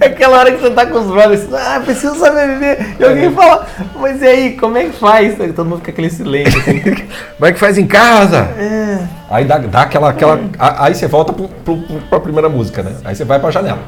É 0.00 0.06
aquela 0.06 0.38
hora 0.38 0.52
que 0.52 0.60
você 0.60 0.70
tá 0.70 0.86
com 0.86 0.98
os 0.98 1.06
brothers, 1.06 1.52
ah, 1.52 1.80
preciso 1.84 2.14
saber 2.16 2.46
viver. 2.48 2.96
E 2.98 3.04
alguém 3.04 3.32
fala, 3.32 3.66
mas 3.98 4.20
e 4.22 4.26
aí, 4.26 4.56
como 4.56 4.76
é 4.76 4.84
que 4.84 4.92
faz? 4.98 5.40
Aí 5.40 5.52
todo 5.52 5.66
mundo 5.68 5.78
fica 5.78 5.90
aquele 5.92 6.10
silêncio. 6.10 6.58
Assim. 6.60 6.80
Como 7.38 7.46
é 7.48 7.52
que 7.52 7.58
faz 7.58 7.78
em 7.78 7.86
casa? 7.86 8.38
É. 8.58 8.98
Aí 9.30 9.44
dá, 9.44 9.58
dá 9.58 9.82
aquela. 9.82 10.10
aquela 10.10 10.40
a- 10.58 10.86
aí 10.86 10.94
você 10.94 11.06
volta 11.06 11.32
pro, 11.32 11.48
pro, 11.48 11.76
pra 12.10 12.18
primeira 12.20 12.48
música, 12.48 12.82
né? 12.82 12.92
Aí 13.04 13.14
você 13.14 13.24
vai 13.24 13.38
pra 13.38 13.50
janela. 13.50 13.78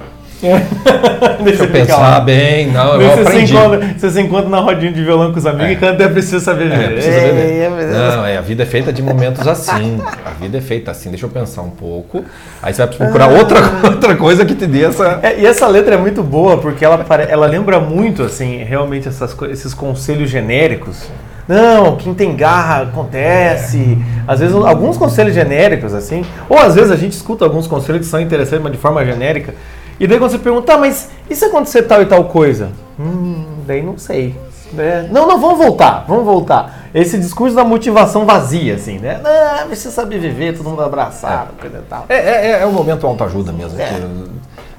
Deixa 1.44 1.64
eu 1.64 1.68
pensar 1.70 2.20
bem. 2.20 2.68
Não, 2.72 3.00
eu 3.00 3.08
você, 3.10 3.14
se 3.16 3.28
aprendi. 3.28 3.54
encontra, 3.56 3.94
você 3.98 4.10
se 4.10 4.20
encontra 4.20 4.48
na 4.48 4.60
rodinha 4.60 4.92
de 4.92 5.02
violão 5.02 5.32
com 5.32 5.38
os 5.38 5.46
amigos 5.46 5.68
É. 5.68 5.72
e 5.72 5.76
canta 5.76 6.02
É 6.04 6.08
preciso 6.08 6.40
saber 6.40 6.72
É, 6.72 6.88
precisa 6.88 7.20
beber. 7.20 7.62
É, 7.62 7.68
mas- 7.68 7.90
Não, 7.90 8.24
é, 8.26 8.36
a 8.38 8.40
vida 8.40 8.62
é 8.62 8.66
feita 8.66 8.92
de 8.92 9.02
momentos 9.02 9.46
assim. 9.46 10.00
A 10.24 10.30
vida 10.30 10.58
é 10.58 10.60
feita 10.60 10.90
assim. 10.90 11.10
Deixa 11.10 11.26
eu 11.26 11.30
pensar 11.30 11.62
um 11.62 11.70
pouco. 11.70 12.24
Aí 12.62 12.72
você 12.72 12.84
vai 12.86 12.94
procurar 12.96 13.28
outra, 13.28 13.60
outra 13.84 14.16
coisa 14.16 14.44
que 14.44 14.54
te 14.54 14.66
dê 14.66 14.84
essa. 14.84 15.20
É, 15.22 15.38
e 15.40 15.46
essa 15.46 15.66
letra 15.66 15.94
é 15.94 15.98
muito 15.98 16.22
boa 16.22 16.58
porque 16.58 16.84
ela, 16.84 16.98
pare- 16.98 17.26
ela 17.28 17.46
lembra 17.46 17.78
muito, 17.80 18.22
assim, 18.22 18.58
realmente 18.64 19.08
essas, 19.08 19.36
esses 19.50 19.74
conselhos 19.74 20.30
genéricos. 20.30 21.04
Não, 21.48 21.96
quem 21.96 22.14
tem 22.14 22.36
garra 22.36 22.82
acontece. 22.82 23.98
Às 24.28 24.38
vezes, 24.38 24.54
alguns 24.54 24.96
conselhos 24.96 25.34
genéricos, 25.34 25.92
assim, 25.92 26.24
ou 26.48 26.56
às 26.56 26.76
vezes 26.76 26.92
a 26.92 26.96
gente 26.96 27.12
escuta 27.12 27.44
alguns 27.44 27.66
conselhos 27.66 28.02
que 28.02 28.06
são 28.06 28.20
interessantes, 28.20 28.62
mas 28.62 28.70
de 28.72 28.78
forma 28.78 29.04
genérica. 29.04 29.52
E 30.00 30.06
daí 30.06 30.18
quando 30.18 30.30
você 30.30 30.38
pergunta, 30.38 30.66
tá, 30.72 30.78
mas 30.78 31.10
e 31.28 31.36
se 31.36 31.44
acontecer 31.44 31.82
tal 31.82 32.00
e 32.00 32.06
tal 32.06 32.24
coisa? 32.24 32.70
Hum, 32.98 33.44
daí 33.66 33.82
não 33.82 33.98
sei. 33.98 34.34
né? 34.72 35.06
Não, 35.12 35.28
não, 35.28 35.38
vamos 35.38 35.58
voltar, 35.58 36.06
vamos 36.08 36.24
voltar. 36.24 36.88
Esse 36.94 37.18
discurso 37.18 37.54
da 37.54 37.64
motivação 37.64 38.24
vazia, 38.24 38.76
assim, 38.76 38.98
né? 38.98 39.20
Não, 39.22 39.66
precisa 39.66 39.90
saber 39.90 40.18
viver, 40.18 40.56
todo 40.56 40.70
mundo 40.70 40.82
abraçado, 40.82 41.50
coisa 41.60 41.78
e 41.78 41.82
tal. 41.82 42.06
É, 42.08 42.16
é, 42.16 42.50
é 42.62 42.66
o 42.66 42.72
momento 42.72 43.06
autoajuda 43.06 43.52
mesmo. 43.52 43.78
É. 43.78 43.84
que 43.88 44.30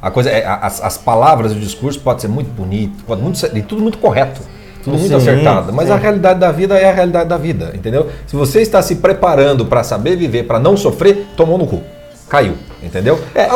a 0.02 0.10
coisa 0.10 0.32
é, 0.32 0.44
as, 0.44 0.82
as 0.84 0.98
palavras, 0.98 1.52
o 1.52 1.56
discurso 1.56 2.00
pode 2.00 2.22
ser 2.22 2.28
muito 2.28 2.50
bonito, 2.50 3.04
pode 3.06 3.22
muito 3.22 3.38
ser, 3.38 3.56
e 3.56 3.62
tudo 3.62 3.82
muito 3.82 4.00
correto. 4.00 4.42
Tudo 4.84 4.98
muito 4.98 5.10
Sim, 5.10 5.16
acertado, 5.16 5.72
mas 5.72 5.86
sim. 5.86 5.94
a 5.94 5.96
realidade 5.96 6.40
da 6.40 6.52
vida 6.52 6.76
é 6.76 6.90
a 6.90 6.92
realidade 6.92 7.30
da 7.30 7.38
vida, 7.38 7.72
entendeu? 7.76 8.10
Se 8.26 8.36
você 8.36 8.64
está 8.64 8.82
se 8.82 8.96
preparando 8.96 9.68
para 9.68 9.84
saber 9.84 10.16
viver, 10.16 10.48
para 10.48 10.60
não 10.60 10.76
sofrer, 10.76 11.28
tomou 11.38 11.56
no 11.56 11.68
cu. 11.68 11.84
Caiu, 12.28 12.56
entendeu? 12.82 13.20
É, 13.36 13.48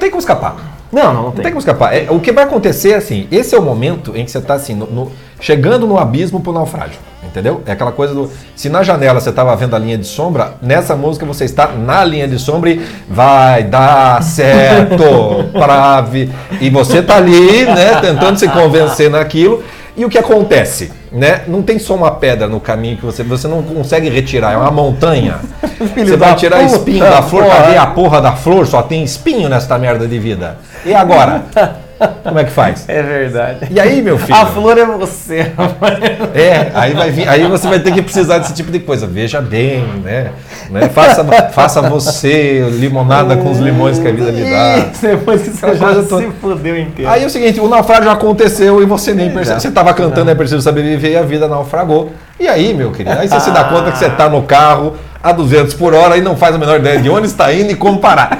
tem 0.00 0.10
como 0.10 0.18
escapar. 0.20 0.56
Não, 0.92 1.04
não, 1.04 1.14
não 1.14 1.22
Não 1.24 1.30
tem. 1.30 1.42
tem 1.44 1.52
como 1.52 1.60
escapar. 1.60 1.94
É, 1.94 2.06
o 2.10 2.18
que 2.18 2.32
vai 2.32 2.42
acontecer 2.42 2.90
é 2.90 2.96
assim, 2.96 3.28
esse 3.30 3.54
é 3.54 3.58
o 3.58 3.62
momento 3.62 4.12
em 4.16 4.24
que 4.24 4.30
você 4.32 4.38
está 4.38 4.54
assim, 4.54 4.74
no- 4.74 4.86
no- 4.86 5.12
chegando 5.38 5.86
no 5.86 5.96
abismo 5.96 6.40
pro 6.40 6.52
naufrágio. 6.52 6.98
Entendeu? 7.22 7.62
É 7.64 7.70
aquela 7.72 7.92
coisa 7.92 8.12
do. 8.12 8.28
Se 8.56 8.68
na 8.68 8.82
janela 8.82 9.20
você 9.20 9.30
estava 9.30 9.54
vendo 9.54 9.76
a 9.76 9.78
linha 9.78 9.96
de 9.96 10.06
sombra, 10.06 10.54
nessa 10.60 10.96
música 10.96 11.24
você 11.24 11.44
está 11.44 11.68
na 11.68 12.02
linha 12.04 12.26
de 12.26 12.40
sombra 12.40 12.70
e 12.70 12.84
vai 13.08 13.62
dar 13.62 14.20
certo, 14.24 15.04
brave. 15.56 16.32
E 16.60 16.68
você 16.70 17.00
tá 17.02 17.18
ali, 17.18 17.64
né, 17.66 18.00
tentando 18.00 18.36
se 18.36 18.48
convencer 18.48 19.08
naquilo. 19.10 19.62
E 19.96 20.04
o 20.04 20.08
que 20.08 20.18
acontece? 20.18 20.92
Né? 21.10 21.42
Não 21.46 21.62
tem 21.62 21.78
só 21.78 21.94
uma 21.94 22.12
pedra 22.12 22.46
no 22.46 22.60
caminho 22.60 22.96
que 22.96 23.04
você, 23.04 23.22
você 23.22 23.48
não 23.48 23.62
consegue 23.62 24.08
retirar, 24.08 24.52
é 24.52 24.56
uma 24.56 24.70
montanha. 24.70 25.38
Você 25.96 26.14
vai 26.14 26.36
tirar 26.36 26.62
espinho 26.62 27.00
da 27.00 27.22
flor, 27.22 27.46
cadê 27.46 27.74
a 27.78 27.86
porra 27.86 28.20
da 28.20 28.32
flor? 28.32 28.66
Só 28.66 28.82
tem 28.82 29.02
espinho 29.02 29.48
nesta 29.48 29.78
merda 29.78 30.06
de 30.06 30.18
vida. 30.18 30.58
E 30.84 30.92
agora? 30.92 31.44
Como 32.22 32.38
é 32.38 32.44
que 32.44 32.50
faz? 32.50 32.84
É 32.88 33.02
verdade. 33.02 33.68
E 33.70 33.78
aí, 33.78 34.00
meu 34.00 34.18
filho? 34.18 34.34
A 34.34 34.46
flor 34.46 34.78
é 34.78 34.84
você, 34.86 35.52
rapaz. 35.56 35.98
É, 36.34 36.70
aí, 36.74 36.94
vai 36.94 37.10
vir, 37.10 37.28
aí 37.28 37.46
você 37.46 37.68
vai 37.68 37.78
ter 37.78 37.92
que 37.92 38.00
precisar 38.00 38.38
desse 38.38 38.54
tipo 38.54 38.70
de 38.70 38.78
coisa. 38.78 39.06
Veja 39.06 39.40
bem, 39.40 39.84
né? 40.02 40.30
né? 40.70 40.88
Faça, 40.88 41.24
faça 41.52 41.82
você 41.82 42.68
limonada 42.72 43.36
com 43.36 43.50
os 43.50 43.58
limões 43.58 43.98
que 43.98 44.08
a 44.08 44.12
vida 44.12 44.30
lhe 44.30 44.50
dá. 44.50 44.78
Isso, 44.78 45.02
depois 45.02 45.42
que 45.42 45.50
você 45.50 45.66
Aquela 45.66 45.94
já 45.94 46.02
toda. 46.02 46.22
se 46.26 46.32
fudeu 46.40 46.78
inteiro. 46.78 47.10
Aí 47.10 47.22
é 47.22 47.26
o 47.26 47.30
seguinte, 47.30 47.60
o 47.60 47.68
naufrágio 47.68 48.10
aconteceu 48.10 48.82
e 48.82 48.86
você 48.86 49.12
nem 49.12 49.30
percebeu. 49.30 49.60
Você 49.60 49.68
estava 49.68 49.92
cantando, 49.92 50.30
é 50.30 50.34
preciso 50.34 50.62
saber 50.62 50.82
viver 50.82 51.12
e 51.12 51.16
a 51.16 51.22
vida 51.22 51.48
naufragou. 51.48 52.12
E 52.38 52.48
aí, 52.48 52.72
meu 52.72 52.90
querido, 52.90 53.18
aí 53.18 53.28
você 53.28 53.40
se 53.40 53.50
dá 53.50 53.64
conta 53.64 53.92
que 53.92 53.98
você 53.98 54.06
está 54.06 54.28
no 54.28 54.42
carro 54.42 54.94
a 55.22 55.32
200 55.32 55.74
por 55.74 55.92
hora 55.92 56.16
e 56.16 56.22
não 56.22 56.36
faz 56.36 56.54
a 56.54 56.58
menor 56.58 56.78
ideia 56.78 56.98
de 56.98 57.10
onde 57.10 57.26
está 57.26 57.52
indo 57.52 57.70
e 57.70 57.74
como 57.74 57.98
parar. 57.98 58.38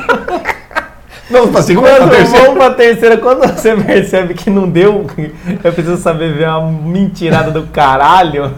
Vamos 1.31 1.51
para 1.51 1.63
segunda, 1.63 1.89
para 1.89 1.97
a 1.97 1.99
Quando 2.09 2.11
terceira. 2.17 2.45
vamos 2.45 2.59
pra 2.59 2.71
terceira, 2.75 3.17
quando 3.19 3.39
você 3.47 3.77
percebe 3.77 4.35
que 4.35 4.51
não 4.51 4.69
deu, 4.69 5.07
eu 5.63 5.73
preciso 5.73 5.97
saber 5.99 6.33
ver 6.35 6.49
uma 6.49 6.71
mentirada 6.73 7.51
do 7.51 7.67
caralho. 7.69 8.53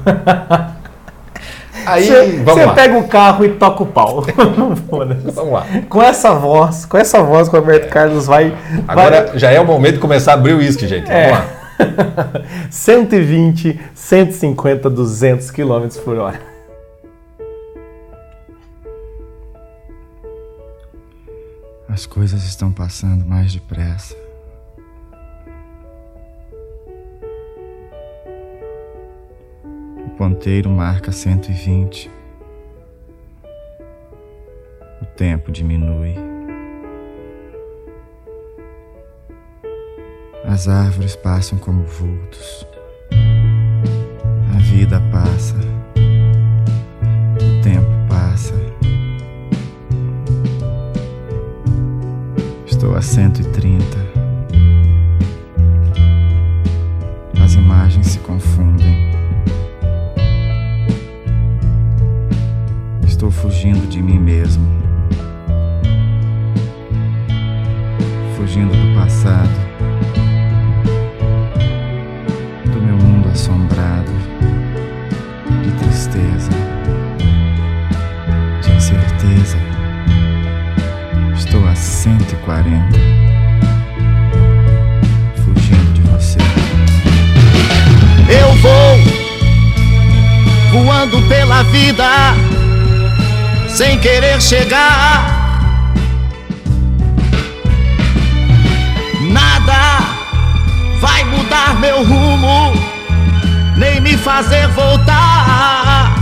Aí, 1.85 2.05
Você 2.07 2.43
vamos 2.45 2.63
você 2.65 2.71
pega 2.75 2.97
o 2.99 3.09
carro 3.09 3.45
e 3.45 3.49
toca 3.51 3.83
o 3.83 3.87
pau. 3.87 4.23
Vamos 5.35 5.53
lá. 5.53 5.67
Com 5.89 6.01
essa 6.03 6.33
voz, 6.33 6.85
com 6.87 6.97
essa 6.97 7.21
voz 7.23 7.49
que 7.49 7.57
o 7.57 7.59
Roberto 7.61 7.89
Carlos 7.91 8.27
vai. 8.27 8.55
Agora 8.87 9.27
vai- 9.27 9.39
já 9.39 9.51
é 9.51 9.59
o 9.61 9.67
momento 9.67 9.95
de 9.95 9.99
começar 10.01 10.33
a 10.33 10.35
abrir 10.35 10.53
o 10.53 10.59
uísque, 10.59 10.87
gente. 10.87 11.07
Vamos 11.09 11.21
É. 11.23 11.31
lá. 11.33 11.47
120, 12.71 13.81
150, 13.95 14.89
200 14.89 15.51
km 15.51 15.89
por 16.05 16.19
hora. 16.19 16.52
As 21.93 22.07
coisas 22.07 22.45
estão 22.45 22.73
passando 22.73 23.23
mais 23.23 23.53
depressa. 23.53 24.17
O 30.07 30.11
ponteiro 30.17 30.71
marca 30.71 31.13
120. 31.13 32.11
O 35.03 35.07
tempo 35.19 35.53
diminui. 35.53 36.15
As 40.47 40.69
árvores 40.69 41.15
passam 41.15 41.59
como 41.59 41.83
vultos. 41.83 42.67
A 44.57 44.59
vida 44.61 44.99
passa. 45.13 45.82
Estou 52.83 52.97
a 52.97 53.01
130. 53.01 53.85
As 57.41 57.55
imagens 57.55 58.09
se 58.09 58.19
confundem. 58.19 59.09
Estou 63.07 63.31
fugindo 63.31 63.87
de 63.87 64.03
mim 64.03 64.19
mesmo. 64.19 64.67
Fugindo 68.35 68.73
do 68.73 68.99
passado. 68.99 69.49
Do 72.73 72.83
meu 72.83 72.97
mundo 72.97 73.29
assombrado. 73.29 74.11
De 75.63 75.71
tristeza. 75.85 76.62
Estou 82.03 82.15
a 82.15 82.19
140. 82.19 82.99
Fugindo 85.45 85.93
de 85.93 86.03
você. 86.03 86.39
Eu 88.29 88.53
vou 88.57 88.99
voando 90.73 91.23
pela 91.29 91.63
vida 91.65 92.05
sem 93.69 94.01
querer 94.01 94.43
chegar. 94.43 95.93
Nada 99.31 100.01
vai 101.01 101.25
mudar 101.25 101.79
meu 101.79 102.05
rumo, 102.05 102.73
nem 103.77 104.01
me 104.01 104.17
fazer 104.17 104.67
voltar. 104.69 106.17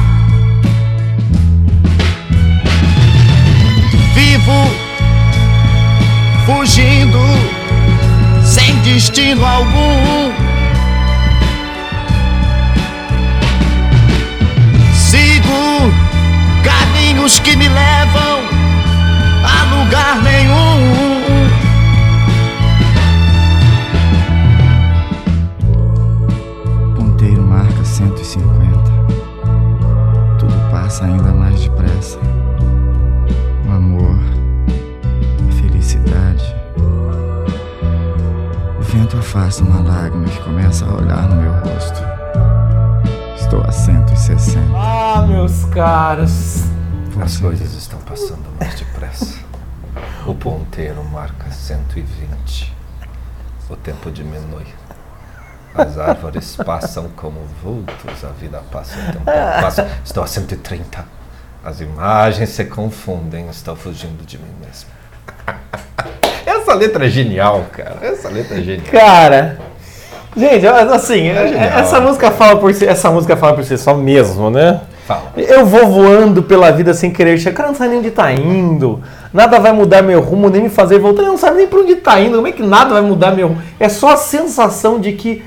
Vivo 4.14 4.79
fugindo 6.50 7.18
sem 8.44 8.74
destino 8.80 9.44
algum. 9.46 10.32
Sigo 14.92 15.92
caminhos 16.64 17.38
que 17.38 17.54
me 17.54 17.68
levam 17.68 18.40
a 19.44 19.64
lugar 19.76 20.22
nenhum. 20.22 21.50
Ponteiro 26.96 27.42
marca 27.42 27.84
150. 27.84 28.90
Tudo 30.38 30.70
passa 30.70 31.04
ainda 31.04 31.32
mais 31.32 31.60
depressa. 31.60 32.18
O 39.10 39.12
vento 39.12 39.26
afasta 39.26 39.64
uma 39.64 39.80
lágrima 39.80 40.24
que 40.24 40.40
começa 40.40 40.84
a 40.84 40.94
olhar 40.94 41.28
no 41.28 41.34
meu 41.34 41.52
rosto. 41.52 42.00
Estou 43.34 43.60
a 43.62 43.72
160. 43.72 44.60
Ah, 44.72 45.26
meus 45.26 45.64
caros. 45.64 46.62
As 47.20 47.38
coisas 47.38 47.74
estão 47.74 47.98
passando 48.02 48.44
mais 48.60 48.76
depressa. 48.76 49.40
O 50.24 50.32
ponteiro 50.32 51.02
marca 51.02 51.50
120. 51.50 52.72
O 53.68 53.74
tempo 53.74 54.12
diminui. 54.12 54.66
As 55.74 55.98
árvores 55.98 56.54
passam 56.54 57.08
como 57.16 57.40
vultos, 57.60 58.24
a 58.24 58.28
vida 58.28 58.62
passa, 58.70 58.96
o 58.96 59.12
tempo 59.12 59.24
passa. 59.24 59.90
Estou 60.04 60.22
a 60.22 60.26
130. 60.28 61.04
As 61.64 61.80
imagens 61.80 62.50
se 62.50 62.64
confundem, 62.64 63.48
estou 63.48 63.74
fugindo 63.74 64.24
de 64.24 64.38
mim 64.38 64.54
mesmo. 64.64 64.99
Essa 66.70 66.78
letra 66.78 67.06
é 67.06 67.08
genial, 67.08 67.66
cara. 67.72 67.96
Essa 68.00 68.28
letra 68.28 68.58
é 68.58 68.62
genial. 68.62 68.86
Cara. 68.92 69.58
Gente, 70.36 70.64
assim, 70.66 71.24
genial. 71.24 71.78
essa 71.78 72.00
música 72.00 72.30
fala 72.30 72.56
por 72.60 72.72
si, 72.72 72.86
essa 72.86 73.10
música 73.10 73.36
fala 73.36 73.54
por 73.54 73.64
si 73.64 73.76
só 73.76 73.94
mesmo, 73.94 74.48
né? 74.50 74.80
Fala. 75.04 75.32
Eu 75.36 75.66
vou 75.66 75.88
voando 75.88 76.44
pela 76.44 76.70
vida 76.70 76.94
sem 76.94 77.10
querer 77.10 77.36
chegar. 77.38 77.56
Cara, 77.56 77.68
não 77.70 77.74
sabe 77.74 77.90
nem 77.90 77.98
onde 77.98 78.12
tá 78.12 78.32
indo. 78.32 79.02
Nada 79.32 79.58
vai 79.58 79.72
mudar 79.72 80.02
meu 80.02 80.20
rumo, 80.20 80.48
nem 80.48 80.62
me 80.62 80.68
fazer 80.68 81.00
voltar. 81.00 81.22
Ele 81.22 81.32
não 81.32 81.38
sabe 81.38 81.56
nem 81.56 81.66
pra 81.66 81.80
onde 81.80 81.96
tá 81.96 82.20
indo. 82.20 82.36
Como 82.36 82.46
é 82.46 82.52
que 82.52 82.62
nada 82.62 82.92
vai 82.94 83.02
mudar 83.02 83.32
meu 83.32 83.48
rumo? 83.48 83.62
É 83.80 83.88
só 83.88 84.10
a 84.10 84.16
sensação 84.16 85.00
de 85.00 85.12
que 85.12 85.42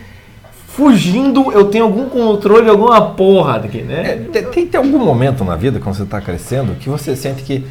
fugindo 0.67 1.51
eu 1.53 1.65
tenho 1.65 1.85
algum 1.85 2.09
controle, 2.09 2.69
alguma 2.69 2.99
porra 3.11 3.57
aqui, 3.57 3.79
É, 3.79 3.83
né? 3.83 4.25
tem, 4.33 4.43
tem, 4.43 4.67
tem 4.67 4.77
algum 4.79 4.97
momento 4.97 5.45
na 5.45 5.55
vida, 5.55 5.79
quando 5.79 5.95
você 5.95 6.03
está 6.03 6.19
crescendo, 6.19 6.73
que 6.75 6.89
você 6.89 7.15
sente 7.15 7.43
que, 7.43 7.63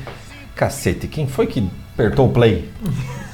cacete, 0.54 1.08
quem 1.08 1.26
foi 1.26 1.48
que 1.48 1.68
apertou 1.94 2.26
o 2.26 2.30
play? 2.30 2.70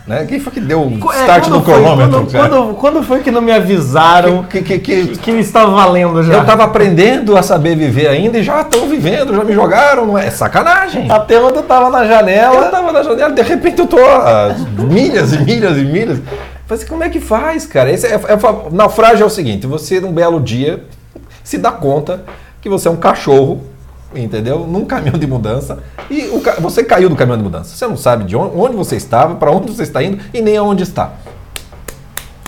Né? 0.08 0.24
Quem 0.26 0.40
foi 0.40 0.52
que 0.54 0.60
deu 0.60 0.80
o 0.80 1.12
É, 1.12 1.20
start 1.20 1.44
quando 1.44 1.54
no 1.58 1.62
foi- 1.62 1.74
cronômetro? 1.74 2.20
Quando, 2.20 2.30
quando, 2.32 2.74
quando 2.76 3.02
foi 3.02 3.20
que 3.20 3.30
não 3.30 3.42
me 3.42 3.52
avisaram 3.52 4.42
Que- 4.44 4.62
que- 4.62 4.78
que- 4.78 5.06
que, 5.08 5.16
que 5.18 5.30
estava 5.32 5.70
valendo 5.70 6.22
já? 6.22 6.32
eu 6.32 6.40
estava 6.40 6.64
aprendendo 6.64 7.36
a 7.36 7.42
saber 7.42 7.76
viver 7.76 8.08
ainda 8.08 8.38
e 8.38 8.42
já 8.42 8.62
estão 8.62 8.88
vivendo, 8.88 9.34
já 9.34 9.44
me 9.44 9.52
jogaram, 9.52 10.06
não 10.06 10.16
é? 10.16 10.28
É 10.28 10.30
sacanagem. 10.30 11.10
Até 11.10 11.38
quando 11.38 11.56
eu 11.56 11.62
tava 11.62 11.90
na 11.90 12.04
Eu 12.04 12.08
janela. 12.08 12.64
tava 12.70 12.90
na 12.90 13.02
janela, 13.02 13.32
de 13.32 13.42
repente 13.42 13.80
eu 13.80 13.86
tô 13.86 13.98
a 13.98 14.54
milhas 14.78 15.34
e 15.34 15.38
milhas 15.44 15.76
e 15.76 15.84
milhas. 15.84 16.18
Falei 16.66 16.82
assim, 16.82 16.86
como 16.86 17.04
é 17.04 17.10
que 17.10 17.20
faz, 17.20 17.66
cara? 17.66 17.90
Esse 17.92 18.06
é, 18.06 18.14
é, 18.14 18.38
fa- 18.38 18.64
naufrágio 18.72 19.24
é 19.24 19.26
o 19.26 19.30
seguinte, 19.30 19.66
você 19.66 20.00
num 20.00 20.12
belo 20.12 20.40
dia 20.40 20.84
se 21.44 21.58
dá 21.58 21.70
conta 21.70 22.24
que 22.62 22.68
você 22.70 22.88
é 22.88 22.90
um 22.90 22.96
cachorro, 22.96 23.62
entendeu? 24.14 24.60
Num 24.66 24.84
caminhão 24.84 25.18
de 25.18 25.26
mudança 25.26 25.78
e 26.10 26.22
o 26.28 26.42
você 26.60 26.82
caiu 26.82 27.08
do 27.08 27.16
caminhão 27.16 27.38
de 27.38 27.44
mudança. 27.44 27.76
Você 27.76 27.86
não 27.86 27.96
sabe 27.96 28.24
de 28.24 28.36
onde, 28.36 28.56
onde 28.56 28.76
você 28.76 28.96
estava, 28.96 29.34
para 29.34 29.50
onde 29.50 29.70
você 29.72 29.82
está 29.82 30.02
indo 30.02 30.18
e 30.32 30.40
nem 30.40 30.56
aonde 30.56 30.82
está. 30.82 31.12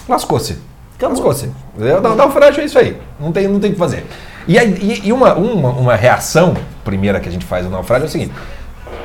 Lascou-se. 0.09 0.59
Lascou-se. 1.01 1.51
entendeu? 1.75 2.01
Nau- 2.01 2.15
Naufrágio 2.17 2.61
é 2.61 2.65
isso 2.65 2.79
aí. 2.79 2.97
Não 3.19 3.33
tem, 3.33 3.49
não 3.49 3.59
tem 3.61 3.71
o 3.71 3.73
que 3.75 3.79
fazer. 3.79 4.05
E, 4.47 4.59
aí- 4.59 5.01
e 5.05 5.13
uma, 5.13 5.35
uma, 5.35 5.71
uma 5.71 5.95
reação 5.97 6.55
primeira 6.85 7.21
que 7.21 7.29
a 7.29 7.33
gente 7.33 7.45
faz 7.45 7.65
no 7.65 7.71
naufrágio 7.71 8.05
é 8.05 8.09
o 8.09 8.11
seguinte: 8.11 8.33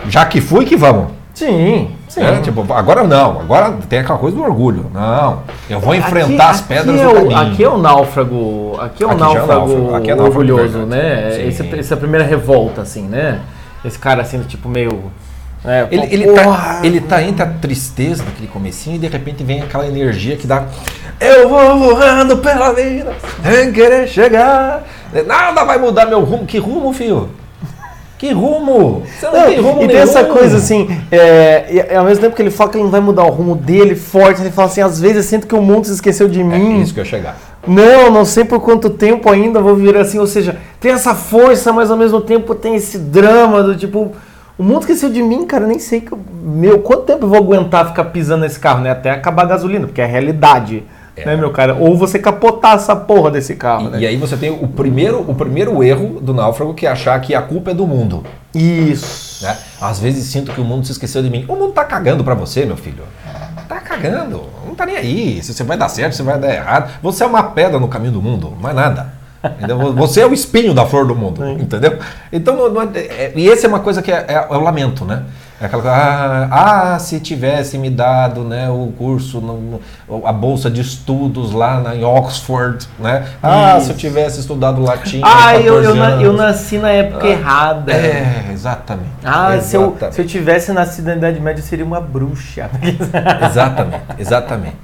já 0.10 0.26
que 0.26 0.42
fui, 0.42 0.66
que 0.66 0.76
vamos. 0.76 1.12
Sim, 1.36 1.92
sim. 2.08 2.24
É, 2.24 2.40
tipo, 2.40 2.66
agora 2.74 3.04
não, 3.04 3.42
agora 3.42 3.74
tem 3.90 4.00
aquela 4.00 4.18
coisa 4.18 4.38
do 4.38 4.42
orgulho. 4.42 4.90
Não, 4.94 5.44
eu 5.70 5.82
vou 5.82 5.94
enfrentar 5.94 6.52
as 6.52 6.62
pedras 6.62 6.98
é 6.98 7.04
do 7.04 7.10
o, 7.10 7.14
caminho. 7.14 7.38
Aqui 7.38 7.64
é 7.66 7.70
o 7.70 7.78
náufrago, 7.78 8.78
aqui 8.80 9.04
é 9.04 9.06
o 9.06 9.12
Aqui 9.12 9.22
é 9.22 9.26
náufrago, 9.26 9.50
náufrago, 9.50 9.96
aqui 9.96 10.12
é 10.12 10.16
náufrago 10.16 10.40
orgulhoso, 10.40 10.80
né? 10.86 11.46
Esse, 11.46 11.78
essa 11.78 11.98
primeira 11.98 12.26
revolta, 12.26 12.82
assim, 12.82 13.04
né? 13.04 13.42
Esse 13.84 14.00
cara 14.00 14.22
assim, 14.22 14.42
tipo, 14.44 14.70
meio... 14.70 15.12
É, 15.66 15.88
Ele, 15.92 16.14
ele, 16.14 16.32
tá, 16.32 16.80
ele 16.84 17.02
tá 17.02 17.24
entre 17.24 17.44
a 17.44 17.48
tristeza 17.48 18.24
daquele 18.24 18.48
comecinho 18.48 18.96
e 18.96 19.00
de 19.00 19.08
repente 19.08 19.44
vem 19.44 19.62
aquela 19.62 19.86
energia 19.86 20.38
que 20.38 20.48
dá. 20.48 20.64
Eu 21.20 21.50
vou 21.50 21.80
voando 21.80 22.38
pela 22.38 22.72
vida, 22.72 23.14
sem 23.44 23.74
querer 23.74 24.08
chegar. 24.08 24.84
Nada 25.26 25.66
vai 25.66 25.78
mudar 25.80 26.06
meu 26.06 26.24
rumo. 26.24 26.46
Que 26.46 26.60
rumo, 26.60 26.94
filho? 26.94 27.30
Que 28.18 28.32
rumo? 28.32 29.04
Você 29.20 29.26
não, 29.26 29.34
Não, 29.34 29.46
tem 29.48 29.60
rumo 29.60 29.84
e 29.84 29.88
tem 29.88 29.98
essa 29.98 30.24
coisa 30.24 30.56
assim, 30.58 30.88
é, 31.12 31.66
e, 31.92 31.96
ao 31.96 32.06
mesmo 32.06 32.22
tempo 32.24 32.36
que 32.36 32.42
ele 32.42 32.50
fala 32.50 32.70
que 32.70 32.78
ele 32.78 32.86
não 32.86 32.92
vai 32.92 33.02
mudar 33.02 33.24
o 33.26 33.30
rumo 33.30 33.56
dele 33.56 33.94
forte, 33.94 34.42
ele 34.42 34.52
fala 34.52 34.70
assim, 34.70 34.82
às 34.82 35.00
vezes 35.02 35.18
eu 35.18 35.24
sinto 35.24 35.46
que 35.48 35.54
o 35.54 35.62
mundo 35.62 35.86
se 35.86 35.94
esqueceu 35.94 36.30
de 36.30 36.40
É 36.40 36.44
mim. 36.44 36.82
isso 36.82 36.94
que 36.94 37.00
eu 37.02 37.06
chegar. 37.06 37.38
Não, 37.68 38.10
não 38.12 38.24
sei 38.24 38.46
por 38.46 38.62
quanto 38.62 38.90
tempo 38.90 39.30
ainda 39.30 39.60
vou 39.60 39.76
viver 39.76 39.98
assim. 39.98 40.18
Ou 40.20 40.28
seja, 40.28 40.56
tem 40.80 40.92
essa 40.94 41.14
força, 41.14 41.74
mas 41.74 41.92
ao 41.92 41.98
mesmo 41.98 42.22
tempo 42.22 42.56
tem 42.56 42.76
esse 42.76 42.98
drama 42.98 43.62
do 43.64 43.76
tipo. 43.76 44.14
O 44.58 44.64
mundo 44.64 44.82
esqueceu 44.82 45.10
de 45.10 45.22
mim, 45.22 45.46
cara. 45.46 45.66
Nem 45.68 45.80
sei 45.80 46.00
que. 46.00 46.12
eu- 46.14 46.20
Meu, 46.42 46.80
quanto 46.80 47.02
tempo 47.04 47.26
eu 47.26 47.30
vou 47.30 47.38
aguentar 47.40 47.88
ficar 47.88 48.06
pisando 48.06 48.42
nesse 48.44 48.60
carro, 48.60 48.82
né? 48.82 48.92
Até 48.92 49.10
acabar 49.12 49.42
a 49.44 49.48
gasolina, 49.48 49.88
porque 49.88 50.00
é 50.00 50.06
a 50.06 50.08
realidade. 50.08 50.84
É. 51.18 51.26
Né, 51.26 51.36
meu 51.36 51.50
cara? 51.52 51.76
Ou 51.76 51.96
você 51.98 52.20
capotar 52.20 52.76
essa 52.76 52.96
porra 52.96 53.32
desse 53.32 53.56
carro, 53.56 53.90
né? 53.90 54.00
E, 54.00 54.02
e 54.02 54.08
aí 54.08 54.18
você 54.18 54.36
tem 54.36 54.50
o 54.52 54.68
primeiro, 54.68 55.24
o 55.28 55.34
primeiro 55.34 55.82
erro 55.84 56.20
do 56.22 56.34
náufrago 56.34 56.74
que 56.74 56.86
é 56.86 56.90
achar 56.92 57.20
que 57.22 57.34
a 57.34 57.42
culpa 57.42 57.72
é 57.72 57.74
do 57.74 57.88
mundo. 57.88 58.24
Isso. 58.54 59.44
né? 59.46 59.58
Às 59.82 60.00
vezes 60.00 60.26
sinto 60.26 60.52
que 60.52 60.62
o 60.62 60.64
mundo 60.66 60.86
se 60.86 60.92
esqueceu 60.92 61.22
de 61.24 61.30
mim. 61.30 61.46
O 61.48 61.56
mundo 61.56 61.72
tá 61.74 61.84
cagando 61.84 62.24
pra 62.24 62.34
você, 62.34 62.66
meu 62.66 62.78
filho. 62.78 63.04
Tá 63.68 63.80
cagando. 63.80 64.44
Não 64.66 64.76
tá 64.76 64.86
nem 64.86 64.96
aí. 64.98 65.42
Se 65.44 65.54
você 65.54 65.64
vai 65.64 65.78
dar 65.78 65.90
certo, 65.90 66.14
se 66.16 66.22
vai 66.24 66.38
dar 66.40 66.54
errado. 66.54 66.92
Você 67.02 67.24
é 67.24 67.28
uma 67.28 67.44
pedra 67.44 67.80
no 67.80 67.88
caminho 67.88 68.12
do 68.14 68.22
mundo, 68.22 68.54
mais 68.62 68.76
nada. 68.76 69.14
Entendeu? 69.58 69.94
Você 69.94 70.22
é 70.22 70.26
o 70.26 70.34
espinho 70.34 70.74
da 70.74 70.86
flor 70.86 71.06
do 71.06 71.16
mundo, 71.16 71.46
entendeu? 71.48 72.00
Então, 72.34 72.56
não- 72.56 72.70
não 72.72 72.82
é- 72.82 73.00
é- 73.00 73.32
e 73.36 73.48
essa 73.50 73.68
é 73.68 73.70
uma 73.70 73.80
coisa 73.80 74.02
que 74.02 74.12
é, 74.12 74.26
é- 74.28 74.34
é 74.50 74.58
o 74.58 74.60
lamento, 74.60 75.06
né? 75.06 75.22
É 75.60 75.68
aquela 75.68 75.82
coisa, 75.82 75.98
ah, 75.98 76.94
ah, 76.96 77.00
se 77.00 77.18
tivesse 77.22 77.78
me 77.78 77.90
dado 77.90 78.44
né, 78.44 78.70
o 78.70 78.92
curso, 78.98 79.40
no- 79.40 79.80
a 80.26 80.34
bolsa 80.34 80.70
de 80.70 80.82
estudos 80.82 81.54
lá 81.54 81.80
na, 81.80 81.96
em 81.96 82.04
Oxford, 82.04 82.86
né? 83.00 83.26
Ah, 83.42 83.80
se 83.80 83.90
eu 83.90 83.96
tivesse 83.96 84.42
estudado 84.42 84.82
latim. 84.82 85.22
Ah, 85.24 85.56
eu, 85.56 85.82
eu, 85.82 85.94
14 85.96 85.98
na- 86.00 86.22
eu 86.22 86.34
nasci 86.34 86.78
na 86.78 86.90
época 86.92 87.26
errada. 87.26 87.94
É, 87.94 88.48
exatamente. 88.52 89.10
Ah, 89.24 89.58
se 89.62 89.78
eu, 89.78 89.84
Exatamente. 89.92 90.16
se 90.16 90.22
eu 90.22 90.28
tivesse 90.28 90.74
nascido 90.74 91.06
na 91.06 91.16
Idade 91.16 91.40
Média, 91.40 91.62
eu 91.62 91.66
seria 91.66 91.86
uma 91.86 92.02
bruxa. 92.02 92.70
Exatamente, 93.50 94.04
exatamente. 94.18 94.76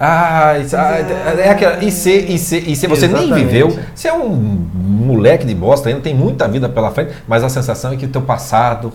Ah, 0.00 0.56
isso, 0.58 0.76
ah, 0.76 0.94
é 1.38 1.50
aquela, 1.50 1.82
e 1.84 1.90
se, 1.90 2.10
e 2.12 2.38
se, 2.38 2.56
e 2.58 2.76
se 2.76 2.86
você 2.86 3.08
nem 3.08 3.24
Exatamente. 3.24 3.44
viveu, 3.46 3.78
você 3.94 4.06
é 4.08 4.12
um 4.14 4.28
moleque 4.76 5.44
de 5.44 5.54
bosta 5.54 5.88
ainda, 5.88 6.00
tem 6.00 6.14
muita 6.14 6.46
vida 6.46 6.68
pela 6.68 6.90
frente, 6.92 7.10
mas 7.26 7.42
a 7.42 7.48
sensação 7.48 7.92
é 7.92 7.96
que 7.96 8.06
o 8.06 8.08
teu 8.08 8.22
passado 8.22 8.92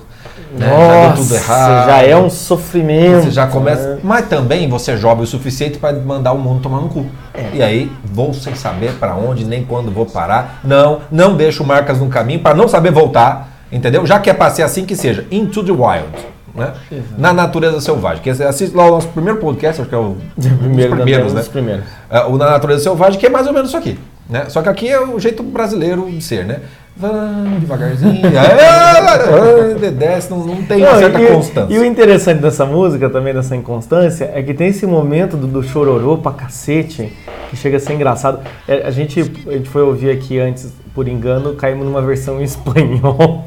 né, 0.58 0.68
já 0.68 1.08
deu 1.08 1.16
tudo 1.24 1.36
errado. 1.36 1.86
já 1.88 2.02
é 2.04 2.16
um 2.16 2.30
sofrimento. 2.30 3.24
Você 3.24 3.32
já 3.32 3.48
começa. 3.48 3.96
né? 3.96 4.00
Mas 4.04 4.28
também 4.28 4.70
você 4.70 4.92
é 4.92 4.98
jovem 4.98 5.24
o 5.24 5.28
suficiente 5.28 5.78
para 5.78 5.94
mandar 5.94 6.32
o 6.34 6.38
mundo 6.38 6.62
tomar 6.62 6.80
no 6.82 6.90
cu. 6.90 7.06
E 7.54 7.62
aí, 7.62 7.92
vou 8.06 8.34
sem 8.34 8.56
saber 8.56 8.94
para 8.94 9.16
onde, 9.16 9.44
nem 9.46 9.64
quando 9.64 9.92
vou 9.92 10.06
parar. 10.06 10.60
Não, 10.64 11.02
não 11.12 11.36
deixo 11.36 11.64
marcas 11.64 12.00
no 12.00 12.08
caminho 12.08 12.40
para 12.40 12.56
não 12.56 12.68
saber 12.68 12.92
voltar. 12.92 13.50
Entendeu? 13.72 14.06
Já 14.06 14.20
que 14.20 14.30
é 14.30 14.50
ser 14.52 14.62
assim 14.64 14.86
que 14.86 14.96
seja. 14.96 15.26
Into 15.32 15.64
the 15.64 15.72
wild. 15.72 16.34
Né? 16.54 16.72
Na 17.18 17.34
natureza 17.34 17.82
selvagem. 17.82 18.22
Que 18.22 18.30
assiste 18.30 18.76
lá 18.76 18.86
o 18.86 18.92
nosso 18.92 19.08
primeiro 19.08 19.40
podcast, 19.40 19.82
acho 19.82 19.90
que 19.90 19.96
é 19.96 19.98
o 19.98 20.16
Primeiro, 20.60 20.92
os 20.92 20.98
primeiros, 20.98 21.34
né? 21.34 21.40
dos 21.40 21.50
primeiros. 21.50 21.86
É, 22.10 22.22
o 22.26 22.38
Na 22.38 22.52
Natureza 22.52 22.84
Selvagem, 22.84 23.20
que 23.20 23.26
é 23.26 23.30
mais 23.30 23.48
ou 23.48 23.54
menos 23.54 23.70
isso 23.70 23.78
aqui. 23.78 23.98
Né? 24.30 24.46
Só 24.50 24.62
que 24.62 24.70
aqui 24.70 24.90
é 24.90 25.00
o 25.00 25.20
jeito 25.20 25.44
brasileiro 25.44 26.10
de 26.10 26.22
ser, 26.22 26.46
né? 26.46 26.62
Vamos 26.96 27.60
devagarzinho. 27.60 28.22
aí, 28.24 29.92
desce, 29.92 30.30
não, 30.30 30.46
não 30.46 30.62
tem 30.64 30.78
uma 30.84 30.94
Não, 30.94 31.00
certa 31.00 31.22
e, 31.22 31.28
constância. 31.28 31.74
e 31.74 31.80
o 31.80 31.86
interessante 31.86 32.40
dessa 32.40 32.66
música, 32.66 33.10
também 33.10 33.34
dessa 33.34 33.56
inconstância, 33.56 34.30
é 34.34 34.44
que 34.44 34.54
tem 34.54 34.68
esse 34.68 34.86
momento 34.86 35.36
do, 35.36 35.48
do 35.48 35.64
chororô 35.64 36.20
pra 36.20 36.32
cacete, 36.32 37.12
que 37.50 37.58
chega 37.58 37.78
a 37.78 37.80
ser 37.80 37.94
engraçado. 37.94 38.40
É, 38.68 38.86
a, 38.86 38.92
gente, 38.92 39.20
a 39.20 39.52
gente 39.54 39.70
foi 39.70 39.82
ouvir 39.82 40.12
aqui 40.12 40.40
antes, 40.40 40.72
por 40.94 41.08
engano, 41.08 41.56
caímos 41.56 41.86
numa 41.86 42.02
versão 42.02 42.40
em 42.42 42.44
espanhol, 42.44 43.44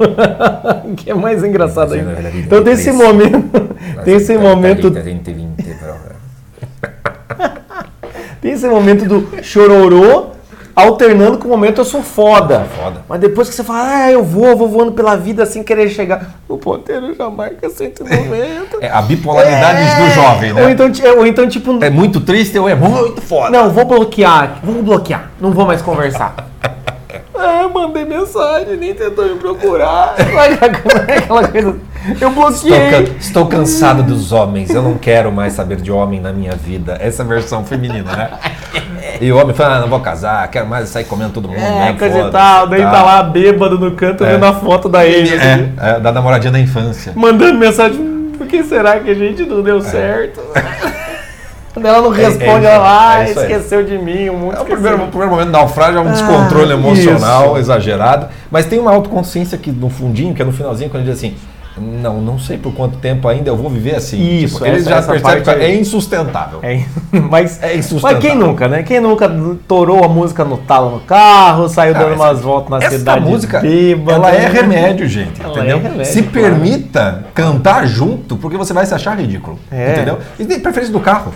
que 0.97 1.11
é 1.11 1.15
mais 1.15 1.45
engraçado 1.45 1.95
ainda. 1.95 2.17
Então 2.35 2.65
tem 2.65 2.73
esse 2.73 2.91
momento, 2.91 3.69
tem 4.05 4.17
esse 4.17 4.37
momento, 4.37 4.91
tem 8.41 8.53
esse 8.53 8.67
momento 8.67 9.05
do 9.05 9.43
chororô 9.45 10.36
alternando 10.77 11.39
com 11.39 11.49
o 11.49 11.51
momento 11.51 11.81
eu 11.81 11.85
sou 11.87 12.03
foda. 12.03 12.67
Foda. 12.79 13.03
Mas 13.09 13.19
depois 13.19 13.49
que 13.49 13.55
você 13.55 13.65
fala, 13.65 13.83
ah, 14.05 14.12
eu 14.12 14.23
vou, 14.23 14.55
vou 14.55 14.69
voando 14.69 14.93
pela 14.93 15.17
vida 15.17 15.47
sem 15.47 15.62
querer 15.62 15.89
chegar. 15.89 16.37
O 16.47 16.59
ponteiro 16.59 17.15
já 17.15 17.31
marca 17.31 17.71
190. 17.71 18.77
É 18.83 18.91
a 18.91 19.01
bipolaridade 19.01 19.81
É. 19.81 20.05
do 20.07 20.15
jovem, 20.15 20.53
né? 20.53 20.62
Ou 20.62 20.69
então, 20.69 20.93
ti- 20.93 21.07
ou 21.07 21.27
então 21.27 21.49
tipo, 21.49 21.83
É 21.83 21.89
muito 21.89 22.21
triste 22.21 22.59
ou 22.59 22.69
é 22.69 22.75
muito 22.75 23.23
foda. 23.23 23.51
não, 23.51 23.71
vou 23.71 23.87
bloquear, 23.87 24.61
vou 24.62 24.83
bloquear, 24.83 25.31
não 25.41 25.51
vou 25.53 25.65
mais 25.65 25.81
conversar. 25.81 26.35
Ah, 27.35 27.69
mandei 27.73 28.05
mensagem, 28.05 28.77
nem 28.77 28.93
tentou 28.95 29.25
me 29.25 29.37
procurar. 29.37 30.15
Aquela 30.19 31.49
coisa. 31.49 31.77
Eu 32.09 32.12
Estou, 32.14 32.31
bloqueei. 32.31 32.90
can- 32.90 33.12
estou 33.19 33.47
cansado 33.47 34.03
dos 34.03 34.31
homens, 34.33 34.71
eu 34.71 34.83
não 34.83 34.95
quero 34.97 35.33
mais 35.33 35.55
saber 35.55 35.77
de 35.81 35.90
homem 35.90 36.21
na 36.21 36.33
minha 36.33 36.53
vida. 36.55 36.97
Essa 37.01 37.23
é 37.23 37.25
a 37.25 37.29
versão 37.29 37.64
feminina, 37.64 38.12
né? 38.14 38.31
E 39.21 39.33
o 39.33 39.37
homem 39.38 39.55
fala, 39.55 39.77
ah, 39.77 39.81
não 39.81 39.88
vou 39.88 40.01
casar, 40.01 40.47
quero 40.49 40.66
mais 40.66 40.88
sair 40.88 41.05
comendo 41.05 41.33
todo 41.33 41.49
mundo. 41.49 41.59
É, 41.59 41.92
né? 41.92 41.97
coisa 41.99 42.19
e 42.21 42.31
tal. 42.31 42.66
Daí 42.69 42.83
tá 42.83 43.03
lá 43.03 43.23
bêbado 43.23 43.79
no 43.79 43.92
canto 43.92 44.25
É. 44.25 44.33
vendo 44.33 44.45
a 44.45 44.53
foto 44.53 44.88
da 44.88 45.07
ex. 45.07 45.33
assim, 45.33 45.73
É, 45.81 45.90
é, 45.97 46.01
da 46.01 46.12
namoradinha 46.12 46.53
da 46.53 46.61
infância. 46.61 47.12
Mandando 47.16 47.59
mensagem. 47.59 47.99
"Hum, 47.99 48.33
Por 48.37 48.47
que 48.47 48.62
será 48.64 49.01
que 49.01 49.11
a 49.11 49.14
gente 49.14 49.42
não 49.45 49.62
deu 49.62 49.81
certo? 49.81 50.40
Daí 51.79 51.92
ela 51.92 52.01
não 52.03 52.11
responde, 52.11 52.64
é, 52.64 52.71
ela 52.75 53.11
ah, 53.16 53.21
é 53.21 53.31
isso 53.31 53.38
aí. 53.40 53.53
esqueceu 53.53 53.83
de 53.85 53.99
mim, 53.99 54.31
o 54.31 54.35
mundo 54.35 54.57
É, 54.57 54.61
o 54.61 54.64
primeiro, 54.64 54.97
o 54.97 55.01
mim." 55.01 55.07
primeiro 55.09 55.31
momento 55.31 55.47
do 55.49 55.53
naufrágio 55.53 55.99
é 55.99 56.01
um 56.01 56.11
descontrole 56.11 56.71
Ah, 56.73 56.75
emocional 56.75 57.49
isso. 57.49 57.59
exagerado, 57.59 58.29
mas 58.51 58.64
tem 58.64 58.79
uma 58.79 58.92
autoconsciência 58.92 59.59
que 59.59 59.71
no 59.71 59.90
fundinho, 59.90 60.33
que 60.35 60.40
é 60.40 60.45
no 60.45 60.53
finalzinho, 60.53 60.88
quando 60.88 61.03
ele 61.03 61.11
diz 61.12 61.19
assim: 61.23 61.35
Não, 61.79 62.21
não 62.23 62.39
sei 62.39 62.57
por 62.57 62.73
quanto 62.73 62.97
tempo 62.99 63.29
ainda 63.29 63.51
eu 63.51 63.57
vou 63.57 63.69
viver 63.69 63.97
assim. 63.97 64.17
Isso, 64.43 64.55
Tipo, 64.55 64.67
eles 64.67 64.81
essa- 64.87 64.91
já 64.91 64.97
essa 64.97 65.12
percebem 65.12 65.43
que 65.43 65.51
é 65.65 65.75
insustentável. 65.79 66.59
É, 66.62 66.83
mas, 67.31 67.62
É 67.62 67.77
insustentável. 67.77 68.17
mas 68.17 68.25
quem 68.25 68.35
nunca, 68.35 68.67
né? 68.69 68.83
Quem 68.83 68.99
nunca 69.01 69.31
torou 69.69 70.03
a 70.05 70.09
música 70.09 70.45
no 70.45 70.57
talo 70.57 70.91
no 70.91 71.01
carro, 71.01 71.69
saiu 71.69 71.95
Ah, 71.95 71.99
dando 71.99 72.12
essa- 72.15 72.23
umas 72.23 72.41
voltas 72.41 72.71
na 72.71 72.79
Essa 72.87 72.99
cidade 72.99 73.21
música, 73.25 73.61
bêbada. 73.61 74.12
ela 74.12 74.31
é 74.35 74.49
remédio, 74.49 75.07
gente, 75.07 75.41
Ela 75.43 75.51
entendeu? 75.53 75.77
é 75.79 75.81
remédio, 75.83 76.05
se 76.07 76.23
claro. 76.23 76.33
permita 76.33 77.25
cantar 77.35 77.87
junto, 77.87 78.37
porque 78.37 78.57
você 78.57 78.73
vai 78.73 78.87
se 78.87 78.95
achar 78.95 79.19
ridículo, 79.19 79.59
É. 79.71 79.93
entendeu? 79.93 80.19
E 80.39 80.45
preferência 80.59 80.93
do 80.93 81.01
carro. 81.01 81.33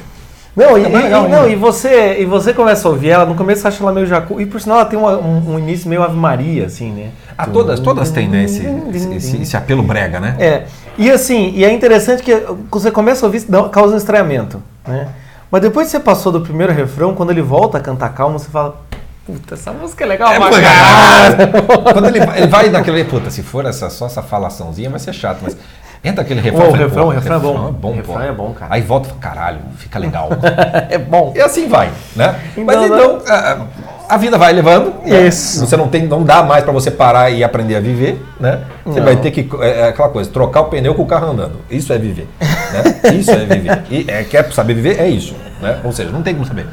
Não, 0.56 0.76
e, 0.76 0.84
É 0.84 0.88
e- 0.88 1.28
não, 1.28 1.48
e 1.48 1.54
você, 1.54 2.16
e 2.20 2.24
você 2.24 2.52
começa 2.52 2.86
a 2.86 2.90
ouvir 2.90 3.10
ela, 3.10 3.24
no 3.24 3.34
começo 3.34 3.62
você 3.62 3.68
acha 3.68 3.82
ela 3.82 3.92
meio 3.92 4.06
jacu, 4.06 4.40
e 4.40 4.46
por 4.46 4.60
sinal 4.60 4.78
ela 4.80 4.86
tem 4.88 4.98
uma- 4.98 5.16
um, 5.16 5.54
um 5.54 5.58
início 5.58 5.88
meio 5.88 6.02
Ave 6.02 6.16
Maria, 6.16 6.66
assim, 6.66 6.90
né? 6.92 7.10
Ah, 7.38 7.46
todas, 7.46 7.78
todas 7.80 8.10
têm, 8.10 8.28
né, 8.28 8.44
esse, 8.44 8.66
esse, 9.14 9.36
esse- 9.42 9.56
apelo 9.56 9.82
brega, 9.82 10.18
né? 10.20 10.34
É, 10.38 10.62
e 10.98 11.10
assim, 11.10 11.52
e 11.54 11.64
é 11.64 11.72
interessante 11.72 12.22
que 12.22 12.44
você 12.70 12.90
começa 12.90 13.24
a 13.24 13.28
ouvir, 13.28 13.42
causa 13.70 13.94
um 13.94 13.96
estranhamento, 13.98 14.62
né? 14.86 15.08
Mas 15.50 15.62
depois 15.62 15.86
que 15.86 15.92
você 15.92 16.00
passou 16.00 16.30
do 16.32 16.40
primeiro 16.40 16.72
refrão, 16.72 17.14
quando 17.14 17.30
ele 17.30 17.42
volta 17.42 17.78
a 17.78 17.80
cantar 17.80 18.10
calmo, 18.10 18.38
você 18.38 18.48
fala, 18.50 18.80
puta, 19.26 19.54
essa 19.54 19.72
música 19.72 20.04
é 20.04 20.06
legal 20.06 20.32
É, 20.32 20.36
pra 20.38 20.48
pô, 20.48 20.56
caralho. 20.56 21.62
Quando 21.92 22.06
ele, 22.08 22.24
vai- 22.24 22.38
ele 22.38 22.46
vai 22.48 22.68
naquele, 22.68 23.04
puta, 23.04 23.30
se 23.30 23.42
for 23.42 23.64
essa, 23.66 23.88
só 23.90 24.06
essa 24.06 24.22
falaçãozinha 24.22 24.90
vai 24.90 24.98
ser 25.00 25.12
chato, 25.12 25.38
mas 25.42 25.56
entra 26.02 26.22
aquele 26.22 26.40
refrão. 26.40 26.64
Eu 26.66 26.70
o 26.70 26.74
refrão- 26.74 27.04
pô, 27.04 27.08
refrão 27.10 27.36
é 27.36 27.38
bom. 27.40 27.68
é 27.68 27.72
bom, 27.72 27.92
refrão 27.94 28.22
é 28.22 28.32
bom, 28.32 28.52
cara. 28.52 28.74
Aí 28.74 28.80
volta 28.82 29.06
e 29.06 29.10
fala, 29.10 29.20
caralho, 29.20 29.58
fica 29.76 29.98
legal. 29.98 30.28
é 30.88 30.98
bom. 30.98 31.32
E 31.36 31.40
assim 31.40 31.68
vai, 31.68 31.90
né? 32.16 32.34
Mas 32.56 32.76
Não, 32.76 32.84
então, 32.86 33.22
a, 33.28 33.66
a 34.08 34.16
vida 34.16 34.36
vai 34.38 34.52
levando. 34.52 34.94
né? 35.04 35.26
Isso. 35.28 35.60
Você 35.66 35.76
não 35.76 35.88
tem, 35.88 36.06
não 36.06 36.22
dá 36.22 36.42
mais 36.42 36.64
pra 36.64 36.72
você 36.72 36.90
parar 36.90 37.30
e 37.30 37.44
aprender 37.44 37.76
a 37.76 37.80
viver, 37.80 38.20
né? 38.40 38.60
Você 38.84 38.98
Não. 38.98 39.06
vai 39.06 39.16
ter 39.16 39.30
que 39.30 39.48
é, 39.60 39.80
é 39.80 39.88
aquela 39.88 40.08
coisa, 40.08 40.30
trocar 40.30 40.62
o 40.62 40.64
pneu 40.66 40.94
com 40.94 41.02
o 41.02 41.06
carro 41.06 41.30
andando. 41.30 41.56
Isso 41.70 41.92
é 41.92 41.98
viver, 41.98 42.28
né? 42.40 43.12
Isso 43.14 43.30
é 43.30 43.44
viver. 43.44 43.82
E 43.90 44.04
é, 44.08 44.24
quer 44.24 44.50
saber 44.52 44.74
viver 44.74 44.98
é 45.00 45.08
isso, 45.08 45.34
né? 45.60 45.78
Ou 45.84 45.92
seja, 45.92 46.10
não 46.10 46.22
tem 46.22 46.34
como 46.34 46.46
saber. 46.46 46.66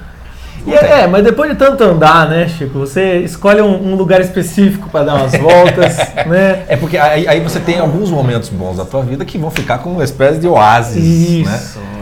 É, 0.73 1.01
é, 1.01 1.07
mas 1.07 1.23
depois 1.23 1.49
de 1.51 1.57
tanto 1.57 1.83
andar, 1.83 2.29
né, 2.29 2.47
Chico, 2.47 2.79
você 2.79 3.17
escolhe 3.19 3.61
um, 3.61 3.91
um 3.91 3.95
lugar 3.95 4.19
específico 4.21 4.89
pra 4.89 5.03
dar 5.03 5.15
umas 5.15 5.31
voltas, 5.33 5.97
né? 6.27 6.63
É 6.67 6.75
porque 6.75 6.97
aí, 6.97 7.27
aí 7.27 7.39
você 7.39 7.59
tem 7.59 7.79
alguns 7.79 8.09
momentos 8.11 8.49
bons 8.49 8.77
da 8.77 8.85
tua 8.85 9.01
vida 9.03 9.23
que 9.25 9.37
vão 9.37 9.49
ficar 9.51 9.77
como 9.79 9.95
uma 9.95 10.03
espécie 10.03 10.39
de 10.39 10.47
oásis, 10.47 11.03
Isso. 11.03 11.49
né? 11.49 11.59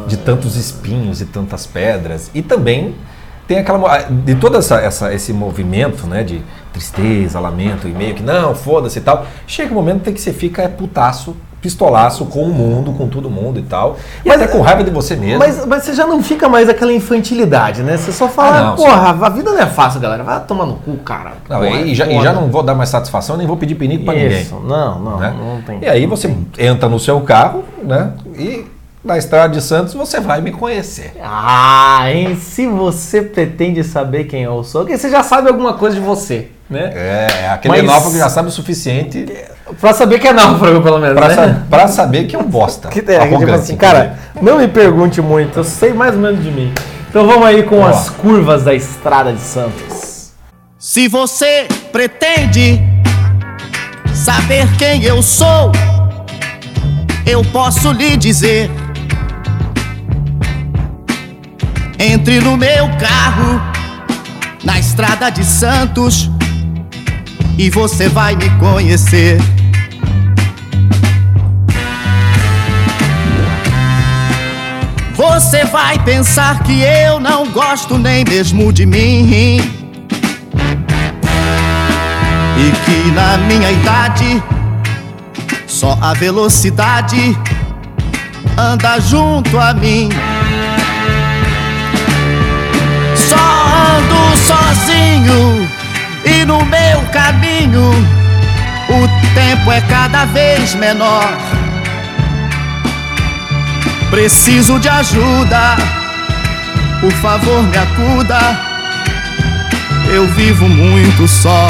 De 0.07 0.17
tantos 0.17 0.55
espinhos 0.55 1.21
e 1.21 1.25
tantas 1.25 1.65
pedras. 1.65 2.29
E 2.33 2.41
também 2.41 2.95
tem 3.47 3.59
aquela 3.59 3.77
mo- 3.77 3.87
de 4.23 4.35
todo 4.35 4.57
essa, 4.57 4.77
essa- 4.81 5.13
esse 5.13 5.31
movimento, 5.31 6.07
né, 6.07 6.23
de 6.23 6.41
tristeza, 6.73 7.39
lamento 7.39 7.87
e 7.87 7.91
meio 7.91 8.13
que 8.15 8.23
não, 8.23 8.53
foda-se 8.55 8.99
e 8.99 9.01
tal. 9.01 9.25
Chega 9.47 9.71
um 9.71 9.75
momento 9.75 10.09
em 10.09 10.13
que 10.13 10.19
você 10.21 10.33
fica 10.33 10.61
é 10.63 10.67
putaço, 10.67 11.35
pistolaço 11.65 12.25
com 12.27 12.43
o 12.43 12.53
mundo, 12.53 12.93
com 12.93 13.07
todo 13.07 13.27
mundo 13.27 13.59
e 13.59 13.63
tal. 13.63 13.97
E 14.23 14.29
Mas- 14.29 14.39
até 14.39 14.51
com 14.51 14.61
raiva 14.61 14.83
de 14.83 14.91
você 14.91 15.15
mesmo. 15.15 15.39
Mas, 15.39 15.65
mas 15.65 15.83
você 15.83 15.93
já 15.95 16.05
não 16.05 16.21
fica 16.21 16.47
mais 16.47 16.69
aquela 16.69 16.93
infantilidade, 16.93 17.81
né? 17.81 17.97
Você 17.97 18.11
só 18.11 18.27
fala, 18.29 18.57
Ah, 18.57 18.63
não, 18.65 18.75
porra, 18.75 19.25
a 19.25 19.29
vida 19.29 19.51
não 19.51 19.59
é 19.59 19.65
fácil, 19.65 19.99
galera. 19.99 20.23
Vai 20.23 20.39
tomar 20.41 20.67
no 20.67 20.75
cu, 20.75 20.95
cara. 20.97 21.31
Não, 21.49 21.57
Porra, 21.59 21.81
e, 21.81 21.95
já, 21.95 22.05
é 22.05 22.17
e 22.17 22.21
já 22.21 22.31
não 22.33 22.49
vou 22.49 22.61
dar 22.61 22.75
mais 22.75 22.89
satisfação, 22.89 23.35
nem 23.35 23.47
vou 23.47 23.57
pedir 23.57 23.73
pinico 23.73 24.05
pra 24.05 24.13
ninguém. 24.13 24.47
Não, 24.63 24.99
não, 24.99 25.17
né? 25.17 25.33
não 25.37 25.61
tem. 25.63 25.79
E 25.81 25.87
aí 25.87 26.05
você 26.05 26.31
entra 26.59 26.87
no 26.87 26.99
seu 26.99 27.19
carro, 27.21 27.63
né? 27.83 28.11
E 28.37 28.65
na 29.03 29.17
estrada 29.17 29.53
de 29.53 29.61
Santos 29.61 29.95
você 29.95 30.19
vai 30.19 30.41
me 30.41 30.51
conhecer. 30.51 31.13
Ah, 31.23 32.03
hein? 32.11 32.35
Se 32.35 32.67
você 32.67 33.23
pretende 33.23 33.83
saber 33.83 34.25
quem 34.25 34.43
eu 34.43 34.63
sou, 34.63 34.81
porque 34.81 34.97
você 34.97 35.09
já 35.09 35.23
sabe 35.23 35.47
alguma 35.49 35.73
coisa 35.73 35.95
de 35.95 36.01
você, 36.01 36.49
né? 36.69 36.91
É, 36.95 37.27
é 37.45 37.49
aquele 37.49 37.81
Mas- 37.81 38.03
que 38.11 38.17
já 38.19 38.29
sabe 38.29 38.49
o 38.49 38.51
suficiente 38.51 39.25
Pra 39.81 39.93
saber 39.93 40.19
que 40.19 40.27
é 40.27 40.33
náufrago, 40.33 40.81
pelo 40.81 40.99
menos, 40.99 41.15
pra, 41.17 41.27
né? 41.29 41.35
sa- 41.35 41.61
pra 41.69 41.87
saber 41.87 42.25
que 42.27 42.35
é 42.35 42.39
um 42.39 42.43
bosta. 42.43 42.87
Que, 42.89 42.99
é, 42.99 43.27
que 43.27 43.37
tipo 43.37 43.51
assim, 43.51 43.75
cara, 43.75 44.17
não 44.41 44.59
me 44.59 44.67
pergunte 44.67 45.21
muito, 45.21 45.59
eu 45.59 45.63
sei 45.63 45.91
mais 45.93 46.13
ou 46.13 46.19
menos 46.21 46.43
de 46.43 46.51
mim. 46.51 46.71
Então 47.09 47.25
vamos 47.25 47.45
aí 47.47 47.63
com 47.63 47.79
Ó. 47.79 47.87
as 47.87 48.09
curvas 48.09 48.63
da 48.63 48.73
estrada 48.75 49.33
de 49.33 49.39
Santos. 49.41 50.31
Se 50.77 51.07
você 51.07 51.67
pretende 51.91 52.79
saber 54.13 54.67
quem 54.77 55.03
eu 55.03 55.21
sou, 55.23 55.71
eu 57.25 57.43
posso 57.45 57.91
lhe 57.91 58.15
dizer. 58.17 58.69
Entre 61.97 62.39
no 62.39 62.55
meu 62.57 62.87
carro, 62.99 63.61
na 64.63 64.77
estrada 64.79 65.29
de 65.31 65.43
Santos, 65.43 66.29
e 67.57 67.69
você 67.69 68.07
vai 68.09 68.35
me 68.35 68.49
conhecer. 68.59 69.39
Você 75.15 75.63
vai 75.63 75.97
pensar 75.99 76.61
que 76.63 76.81
eu 76.81 77.21
não 77.21 77.49
gosto 77.49 77.97
nem 77.97 78.25
mesmo 78.25 78.73
de 78.73 78.85
mim. 78.85 79.59
E 82.57 82.71
que 82.85 83.11
na 83.11 83.37
minha 83.37 83.71
idade 83.71 84.43
só 85.65 85.97
a 86.01 86.13
velocidade 86.13 87.37
anda 88.57 88.99
junto 88.99 89.57
a 89.57 89.73
mim. 89.73 90.09
Só 93.15 93.35
ando 93.95 94.37
sozinho 94.37 95.69
e 96.25 96.43
no 96.43 96.65
meu 96.65 97.01
caminho 97.13 97.91
o 98.89 99.33
tempo 99.33 99.71
é 99.71 99.79
cada 99.81 100.25
vez 100.25 100.75
menor. 100.75 101.54
Preciso 104.09 104.79
de 104.79 104.87
ajuda, 104.87 105.75
por 107.01 107.11
favor 107.13 107.63
me 107.63 107.77
acuda. 107.77 108.39
Eu 110.07 110.27
vivo 110.27 110.69
muito 110.69 111.27
só. 111.27 111.67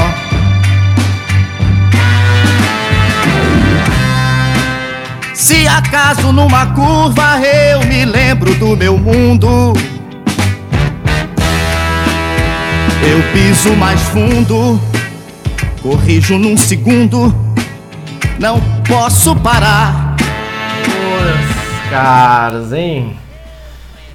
Se 5.33 5.67
acaso 5.67 6.31
numa 6.31 6.65
curva 6.67 7.39
eu 7.39 7.79
me 7.85 8.05
lembro 8.05 8.53
do 8.55 8.75
meu 8.75 8.97
mundo, 8.97 9.73
eu 13.03 13.23
piso 13.31 13.75
mais 13.75 14.01
fundo, 14.01 14.81
corrijo 15.81 16.37
num 16.37 16.57
segundo, 16.57 17.33
não 18.39 18.59
posso 18.87 19.35
parar. 19.35 20.15
Caros, 21.89 22.73
hein? 22.73 23.17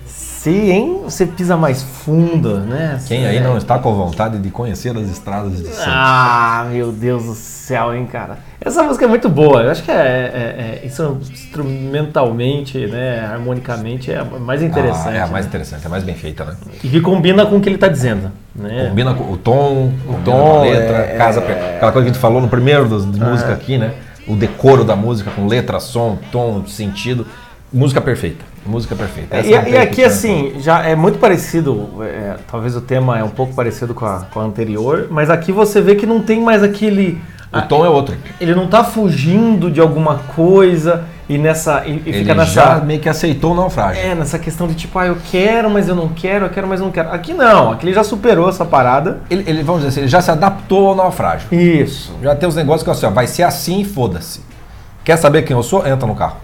Se, 0.06 0.50
hein? 0.50 1.00
Você 1.04 1.26
pisa 1.26 1.54
mais 1.54 1.83
fundo, 1.83 2.61
né? 2.61 2.98
Quem 3.06 3.26
aí 3.26 3.40
não 3.40 3.59
está 3.59 3.78
com 3.78 3.94
vontade 3.94 4.38
de 4.38 4.50
conhecer 4.50 4.96
as 4.96 5.09
estradas 5.11 5.59
de 5.59 5.66
Santos? 5.66 5.85
Ah, 5.87 6.66
meu 6.70 6.90
Deus 6.90 7.24
do 7.24 7.35
céu, 7.35 7.94
hein, 7.94 8.09
cara? 8.11 8.38
Essa 8.59 8.83
música 8.83 9.04
é 9.04 9.09
muito 9.09 9.28
boa. 9.28 9.62
Eu 9.62 9.70
acho 9.70 9.83
que 9.83 9.90
é, 9.90 9.94
é- 9.94 10.80
é- 10.83 10.87
isso 10.87 11.18
instrumentalmente, 11.30 12.87
né, 12.87 13.20
harmonicamente, 13.30 14.11
é 14.11 14.18
a 14.18 14.24
mais 14.24 14.62
interessante. 14.62 15.09
Ah, 15.09 15.18
é 15.18 15.20
a 15.20 15.26
né? 15.26 15.33
mais 15.33 15.44
interessante, 15.46 15.85
é 15.85 15.87
a 15.87 15.90
mais 15.90 16.04
bem 16.04 16.14
feita, 16.14 16.44
né? 16.46 16.56
E 16.83 16.88
que 16.88 17.00
combina 17.02 17.44
com 17.44 17.56
o 17.59 17.61
que 17.61 17.68
ele 17.68 17.78
tá 17.78 17.88
dizendo, 17.88 18.33
né? 18.54 18.87
Combina 18.88 19.12
com 19.12 19.30
o 19.30 19.37
tom, 19.37 19.92
o 20.09 20.14
tom, 20.24 20.61
a 20.61 20.62
letra, 20.62 20.96
é- 21.00 21.16
casa, 21.18 21.40
aquela 21.40 21.92
coisa 21.92 22.06
que 22.06 22.11
a 22.11 22.12
gente 22.14 22.18
falou 22.18 22.40
no 22.40 22.48
primeiro 22.48 22.88
das, 22.88 23.04
de 23.11 23.20
música 23.20 23.52
aqui, 23.52 23.76
né? 23.76 23.92
O 24.26 24.35
decoro 24.37 24.85
da 24.85 24.96
música 24.96 25.30
com 25.30 25.46
letra, 25.46 25.80
som, 25.80 26.16
tom, 26.33 26.64
sentido. 26.66 27.26
Música 27.72 28.00
perfeita. 28.00 28.44
Música 28.66 28.94
perfeita. 28.94 29.37
Essa 29.37 29.48
E, 29.48 29.50
tem 29.50 29.59
e 29.59 29.61
o 29.61 29.64
que 29.64 29.76
aqui, 29.76 30.04
assim, 30.04 30.54
já 30.59 30.83
é 30.85 30.94
muito 30.94 31.18
parecido, 31.18 31.88
é, 32.02 32.37
talvez 32.50 32.76
o 32.76 32.80
tema 32.80 33.18
é 33.18 33.24
um 33.24 33.30
pouco 33.30 33.54
parecido 33.54 33.94
com 33.94 34.04
a, 34.04 34.26
com 34.33 34.40
a 34.40 34.44
anterior, 34.44 35.06
mas 35.11 35.30
aqui 35.30 35.52
você 35.52 35.80
vê 35.80 35.94
que 35.94 36.06
não 36.06 36.20
tem 36.20 36.40
mais 36.40 36.62
aquele... 36.62 37.20
O 37.52 37.62
tom 37.62 37.85
é 37.85 37.88
outro. 37.88 38.14
Ele 38.40 38.54
não 38.54 38.68
tá 38.68 38.85
fugindo 38.85 39.70
de 39.70 39.80
alguma 39.80 40.18
coisa 40.37 41.04
e 41.28 41.37
nessa 41.37 41.85
e, 41.85 41.90
e 41.90 42.02
Ele 42.06 42.18
fica 42.18 42.35
nessa 42.35 42.52
já 42.52 42.80
meio 42.80 43.00
que 43.00 43.09
aceitou 43.09 43.52
o 43.52 43.54
naufrágio. 43.56 44.00
é 44.00 44.14
nessa 44.14 44.38
questão 44.38 44.68
de 44.68 44.75
tipo, 44.75 44.96
ah, 44.98 45.06
eu 45.06 45.16
quero, 45.31 45.68
mas 45.68 45.88
eu 45.88 45.96
não 45.96 46.08
quero, 46.08 46.46
eu 46.46 46.50
quero, 46.50 46.68
mas 46.68 46.79
eu 46.79 46.87
não 46.87 46.92
quero. 46.92 47.10
Aqui 47.10 47.33
não, 47.33 47.73
aqui 47.73 47.87
ele 47.87 47.92
já 47.92 48.04
superou 48.04 48.48
essa 48.48 48.64
parada. 48.64 49.21
Ele, 49.29 49.42
ele, 49.48 49.62
vamos 49.64 49.81
dizer 49.81 49.88
assim, 49.88 50.00
ele 50.00 50.08
já 50.08 50.21
se 50.21 50.31
adaptou 50.31 50.90
ao 50.90 50.94
naufrágio. 50.94 51.52
Isso. 51.52 52.12
Já 52.23 52.37
tem 52.37 52.48
os 52.48 52.54
negócios 52.54 52.85
que 52.85 52.90
assim, 52.90 53.06
ó, 53.06 53.10
vai 53.10 53.27
ser 53.27 53.42
assim 53.42 53.81
e 53.81 53.85
foda-se. 53.85 54.42
Quer 55.04 55.16
saber 55.16 55.42
quem 55.42 55.56
eu 55.56 55.62
sou? 55.64 55.85
Entra 55.85 56.06
no 56.06 56.14
carro. 56.14 56.37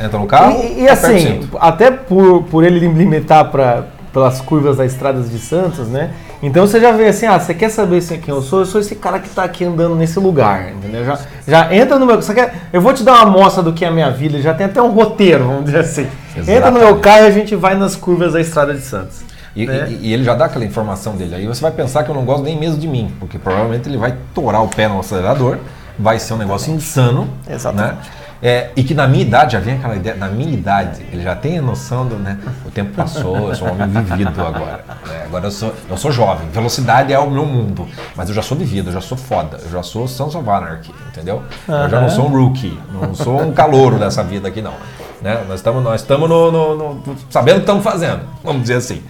Entra 0.00 0.18
no 0.18 0.26
carro. 0.26 0.52
E, 0.62 0.82
e 0.82 0.86
o 0.86 0.92
assim, 0.92 1.48
até 1.60 1.90
por, 1.90 2.42
por 2.44 2.64
ele 2.64 2.78
limitar 2.88 3.50
para 3.50 3.84
pelas 4.12 4.40
curvas 4.40 4.76
das 4.78 4.92
estradas 4.92 5.30
de 5.30 5.38
Santos, 5.38 5.86
né? 5.86 6.10
Então 6.42 6.66
você 6.66 6.80
já 6.80 6.90
vê 6.90 7.06
assim, 7.06 7.26
ah, 7.26 7.38
você 7.38 7.54
quer 7.54 7.68
saber 7.68 8.00
se- 8.00 8.18
quem 8.18 8.34
eu 8.34 8.42
sou? 8.42 8.60
Eu 8.60 8.66
sou 8.66 8.80
esse 8.80 8.96
cara 8.96 9.20
que 9.20 9.28
tá 9.28 9.44
aqui 9.44 9.64
andando 9.64 9.94
nesse 9.94 10.18
lugar, 10.18 10.72
entendeu? 10.72 11.04
Já, 11.04 11.18
já 11.46 11.72
entra 11.74 11.96
no 11.96 12.04
meu. 12.06 12.16
Você 12.20 12.34
quer, 12.34 12.54
eu 12.72 12.80
vou 12.80 12.92
te 12.92 13.04
dar 13.04 13.12
uma 13.12 13.22
amostra 13.22 13.62
do 13.62 13.72
que 13.72 13.84
é 13.84 13.88
a 13.88 13.90
minha 13.92 14.10
vida, 14.10 14.40
já 14.40 14.52
tem 14.52 14.66
até 14.66 14.82
um 14.82 14.90
roteiro, 14.90 15.44
vamos 15.44 15.66
dizer 15.66 15.78
assim. 15.80 16.08
Entra 16.36 16.70
no 16.72 16.78
meu 16.80 16.88
Exatamente. 16.88 17.00
carro 17.02 17.22
e 17.24 17.26
a 17.26 17.30
gente 17.30 17.54
vai 17.54 17.76
nas 17.76 17.94
curvas 17.94 18.32
da 18.32 18.40
estrada 18.40 18.74
de 18.74 18.80
Santos. 18.80 19.20
E, 19.54 19.64
né? 19.66 19.86
e- 19.90 20.08
e 20.08 20.12
ele 20.12 20.24
já 20.24 20.34
dá 20.34 20.46
aquela 20.46 20.64
informação 20.64 21.14
dele. 21.14 21.36
Aí 21.36 21.46
você 21.46 21.60
vai 21.60 21.70
pensar 21.70 22.02
que 22.02 22.10
eu 22.10 22.14
não 22.14 22.24
gosto 22.24 22.42
nem 22.42 22.58
mesmo 22.58 22.78
de 22.78 22.88
mim, 22.88 23.12
porque 23.20 23.38
provavelmente 23.38 23.88
ele 23.88 23.98
vai 23.98 24.14
torar 24.34 24.62
o 24.64 24.68
pé 24.68 24.88
no 24.88 24.98
acelerador, 24.98 25.58
vai 25.96 26.18
ser 26.18 26.34
um 26.34 26.38
negócio 26.38 26.72
insano. 26.72 27.28
Exatamente. 27.48 27.94
Né? 27.94 28.02
É, 28.42 28.70
e 28.74 28.82
que 28.82 28.94
na 28.94 29.06
minha 29.06 29.22
idade, 29.22 29.52
já 29.52 29.60
vem 29.60 29.74
aquela 29.74 29.94
ideia, 29.96 30.16
na 30.16 30.28
minha 30.28 30.50
idade, 30.52 31.02
ele 31.12 31.22
já 31.22 31.36
tem 31.36 31.58
a 31.58 31.62
noção 31.62 32.06
do, 32.06 32.14
né? 32.16 32.38
O 32.64 32.70
tempo 32.70 32.94
passou, 32.94 33.48
eu 33.48 33.54
sou 33.54 33.68
um 33.68 33.72
homem 33.72 33.88
vivido 34.02 34.40
agora. 34.42 34.82
né, 35.06 35.22
agora 35.26 35.46
eu 35.46 35.50
sou, 35.50 35.74
eu 35.90 35.96
sou 35.98 36.10
jovem, 36.10 36.48
velocidade 36.48 37.12
é 37.12 37.18
o 37.18 37.30
meu 37.30 37.44
mundo. 37.44 37.86
Mas 38.16 38.30
eu 38.30 38.34
já 38.34 38.40
sou 38.42 38.56
vivido, 38.56 38.88
eu 38.88 38.94
já 38.94 39.00
sou 39.02 39.18
foda, 39.18 39.58
eu 39.62 39.70
já 39.70 39.82
sou 39.82 40.08
Sons 40.08 40.34
of 40.34 40.48
Anarchy, 40.48 40.90
entendeu? 41.08 41.42
Eu 41.68 41.88
já 41.90 42.00
não 42.00 42.08
sou 42.08 42.26
um 42.26 42.30
rookie, 42.30 42.78
não 42.92 43.14
sou 43.14 43.42
um 43.42 43.52
calouro 43.52 43.98
dessa 43.98 44.22
vida 44.22 44.48
aqui, 44.48 44.62
não. 44.62 44.72
Né? 45.20 45.44
Nós 45.46 45.60
estamos 45.60 45.84
nós 45.84 46.00
estamos 46.00 46.26
no, 46.26 46.50
no, 46.50 46.74
no- 46.76 47.16
sabendo 47.28 47.56
o 47.56 47.58
que 47.58 47.64
estamos 47.64 47.84
fazendo, 47.84 48.22
vamos 48.42 48.62
dizer 48.62 48.76
assim. 48.76 49.02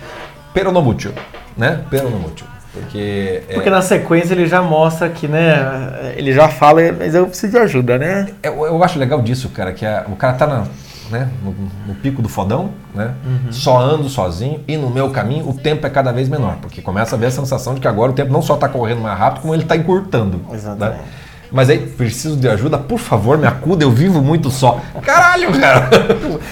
Pero 0.53 0.72
no 0.72 0.83
mucho, 0.83 1.14
né? 1.57 1.85
Pero 1.89 2.11
no 2.11 2.18
mucho. 2.18 2.45
Porque, 2.73 3.43
é, 3.49 3.55
Porque 3.55 3.68
na 3.71 3.83
sequência 3.83 4.33
ele 4.33 4.47
já 4.47 4.62
mostra 4.62 5.09
que, 5.09 5.27
né? 5.27 6.12
Ele 6.16 6.33
já 6.33 6.49
fala, 6.49 6.81
mas 6.97 7.14
eu 7.14 7.27
preciso 7.27 7.53
de 7.53 7.59
ajuda, 7.59 7.99
né? 7.99 8.29
Eu, 8.43 8.64
eu 8.64 8.85
acho 8.85 8.99
legal 8.99 9.21
disso, 9.21 9.49
cara, 9.49 9.73
que 9.73 9.85
a- 9.85 10.05
o 10.09 10.14
cara 10.14 10.35
tá 10.35 10.47
na, 10.47 10.64
né, 11.11 11.29
no, 11.43 11.53
no 11.89 11.95
pico 11.97 12.23
do 12.23 12.29
fodão, 12.29 12.71
né? 12.95 13.12
Só 13.51 13.77
ando 13.81 14.09
sozinho 14.09 14.62
e 14.68 14.77
no 14.77 14.89
meu 14.89 15.11
caminho 15.11 15.49
o 15.49 15.55
tempo 15.55 15.85
é 15.85 15.91
cada 15.91 16.12
vez 16.12 16.29
menor, 16.29 16.59
porque 16.62 16.81
começa 16.81 17.16
a 17.16 17.18
ver 17.18 17.27
a 17.27 17.31
sensação 17.33 17.75
de 17.75 17.81
que 17.81 17.89
agora 17.89 18.12
o 18.12 18.14
tempo 18.14 18.33
não 18.33 18.41
só 18.43 18.57
tá 18.57 18.68
correndo 18.68 19.01
mais 19.01 19.18
rápido, 19.18 19.43
como 19.43 19.53
ele 19.55 19.64
tá 19.64 19.77
encurtando. 19.77 20.41
Exatamente. 20.53 20.99
Né? 21.01 21.05
Mas 21.53 21.68
aí, 21.68 21.78
preciso 21.78 22.36
de 22.36 22.48
ajuda, 22.48 22.78
por 22.78 22.98
favor, 22.98 23.36
me 23.36 23.46
acuda, 23.46 23.82
eu 23.84 23.90
vivo 23.90 24.22
muito 24.22 24.51
só. 24.51 24.80
Caralho, 25.03 25.51
cara! 25.59 25.88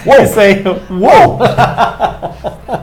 Uou, 0.05 0.22
Isso 0.22 0.40
aí. 0.40 0.64
uou! 0.90 1.38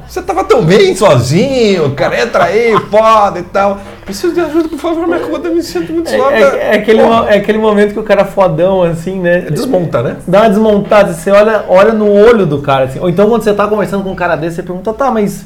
Você 0.07 0.21
tava 0.21 0.43
tão 0.45 0.63
bem 0.63 0.95
sozinho, 0.95 1.91
cara, 1.91 2.21
entra 2.21 2.45
aí, 2.45 2.73
foda 2.89 3.39
e 3.39 3.43
tal. 3.43 3.79
Preciso 4.05 4.33
de 4.33 4.39
ajuda, 4.39 4.69
por 4.69 4.79
favor, 4.79 5.05
me 5.07 5.15
acuda, 5.15 5.49
eu 5.49 5.55
me 5.55 5.61
sinto 5.61 5.91
muito 5.91 6.09
É, 6.09 6.17
só. 6.17 6.31
é- 6.31 6.39
cara. 6.41 6.57
é 6.57 6.75
aquele, 6.75 7.01
é 7.01 7.35
aquele 7.35 7.57
momento 7.57 7.93
que 7.93 7.99
o 7.99 8.03
cara 8.03 8.21
é 8.21 8.25
fodão, 8.25 8.81
assim, 8.83 9.19
né? 9.19 9.41
Desmonta, 9.41 10.01
né? 10.01 10.15
Dá 10.27 10.41
uma 10.43 10.49
desmontada, 10.49 11.11
você 11.13 11.31
olha, 11.31 11.65
olha 11.67 11.91
no 11.91 12.09
olho 12.09 12.45
do 12.45 12.59
cara, 12.61 12.85
assim. 12.85 12.99
Ou 12.99 13.09
então 13.09 13.27
quando 13.27 13.43
você 13.43 13.53
tá 13.53 13.67
conversando 13.67 14.03
com 14.03 14.11
um 14.11 14.15
cara 14.15 14.35
desse, 14.35 14.57
você 14.57 14.63
pergunta, 14.63 14.93
tá, 14.93 15.11
mas. 15.11 15.45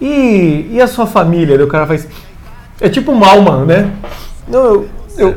E, 0.00 0.68
e 0.72 0.80
a 0.80 0.86
sua 0.88 1.06
família? 1.06 1.56
Daí 1.56 1.64
o 1.66 1.70
cara 1.70 1.86
faz. 1.86 2.08
É 2.80 2.88
tipo 2.88 3.12
um 3.12 3.14
Malman, 3.14 3.64
né? 3.64 3.90
Não, 4.48 4.64
eu. 4.64 4.88
eu 5.16 5.36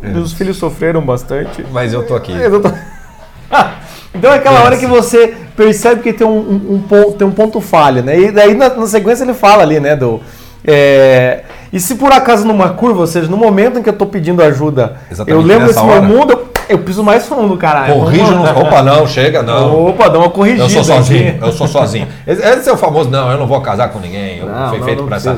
meus 0.00 0.32
filhos 0.32 0.56
sofreram 0.56 1.00
bastante. 1.02 1.64
Mas 1.72 1.92
eu 1.92 2.06
tô 2.06 2.14
aqui. 2.14 2.32
Eu 2.32 2.60
tô- 2.60 2.70
então 4.14 4.32
é 4.32 4.36
aquela 4.36 4.62
hora 4.62 4.76
que 4.76 4.86
você 4.86 5.34
percebe 5.56 6.02
que 6.02 6.12
tem 6.12 6.26
um, 6.26 6.30
um- 6.38 6.74
um 6.74 6.80
ponto, 6.82 7.12
tem 7.12 7.26
um 7.26 7.32
ponto 7.32 7.60
falha, 7.60 8.02
né? 8.02 8.18
E 8.18 8.30
daí 8.30 8.54
na, 8.54 8.68
na 8.70 8.86
sequência 8.86 9.24
ele 9.24 9.34
fala 9.34 9.62
ali, 9.62 9.80
né, 9.80 9.96
do... 9.96 10.20
é, 10.64 11.42
e 11.72 11.78
se 11.80 11.96
por 11.96 12.12
acaso 12.12 12.46
numa 12.46 12.70
curva, 12.70 13.00
ou 13.00 13.06
seja, 13.06 13.28
no 13.28 13.36
momento 13.36 13.78
em 13.78 13.82
que 13.82 13.88
eu 13.88 13.92
tô 13.92 14.06
pedindo 14.06 14.42
ajuda, 14.42 14.96
Exatamente 15.10 15.30
eu 15.42 15.46
lembro 15.46 15.66
desse 15.66 15.82
meu 15.84 15.92
hora. 15.94 16.02
mundo, 16.02 16.32
eu, 16.32 16.47
eu 16.68 16.78
piso 16.80 17.02
mais 17.02 17.26
fundo, 17.26 17.56
caralho. 17.56 17.94
Corrijo 17.94 18.24
Vamos 18.26 18.44
lá. 18.44 18.52
no. 18.52 18.60
Opa, 18.60 18.82
não, 18.82 19.06
chega, 19.06 19.42
não. 19.42 19.88
Opa, 19.88 20.08
dá 20.08 20.18
uma 20.18 20.30
corrigida. 20.30 20.64
Eu 20.64 20.68
sou 20.68 20.84
sozinho, 20.84 21.28
aqui. 21.30 21.38
eu 21.44 21.52
sou 21.52 21.66
sozinho. 21.68 22.08
Esse 22.26 22.68
é 22.68 22.72
o 22.72 22.76
famoso, 22.76 23.10
não, 23.10 23.30
eu 23.30 23.38
não 23.38 23.46
vou 23.46 23.60
casar 23.60 23.88
com 23.88 23.98
ninguém, 23.98 24.38
eu 24.38 24.46
Não, 24.46 24.68
fui 24.70 24.78
não, 24.78 24.84
feito 24.84 25.00
não 25.00 25.08
pra 25.08 25.16
essa 25.16 25.36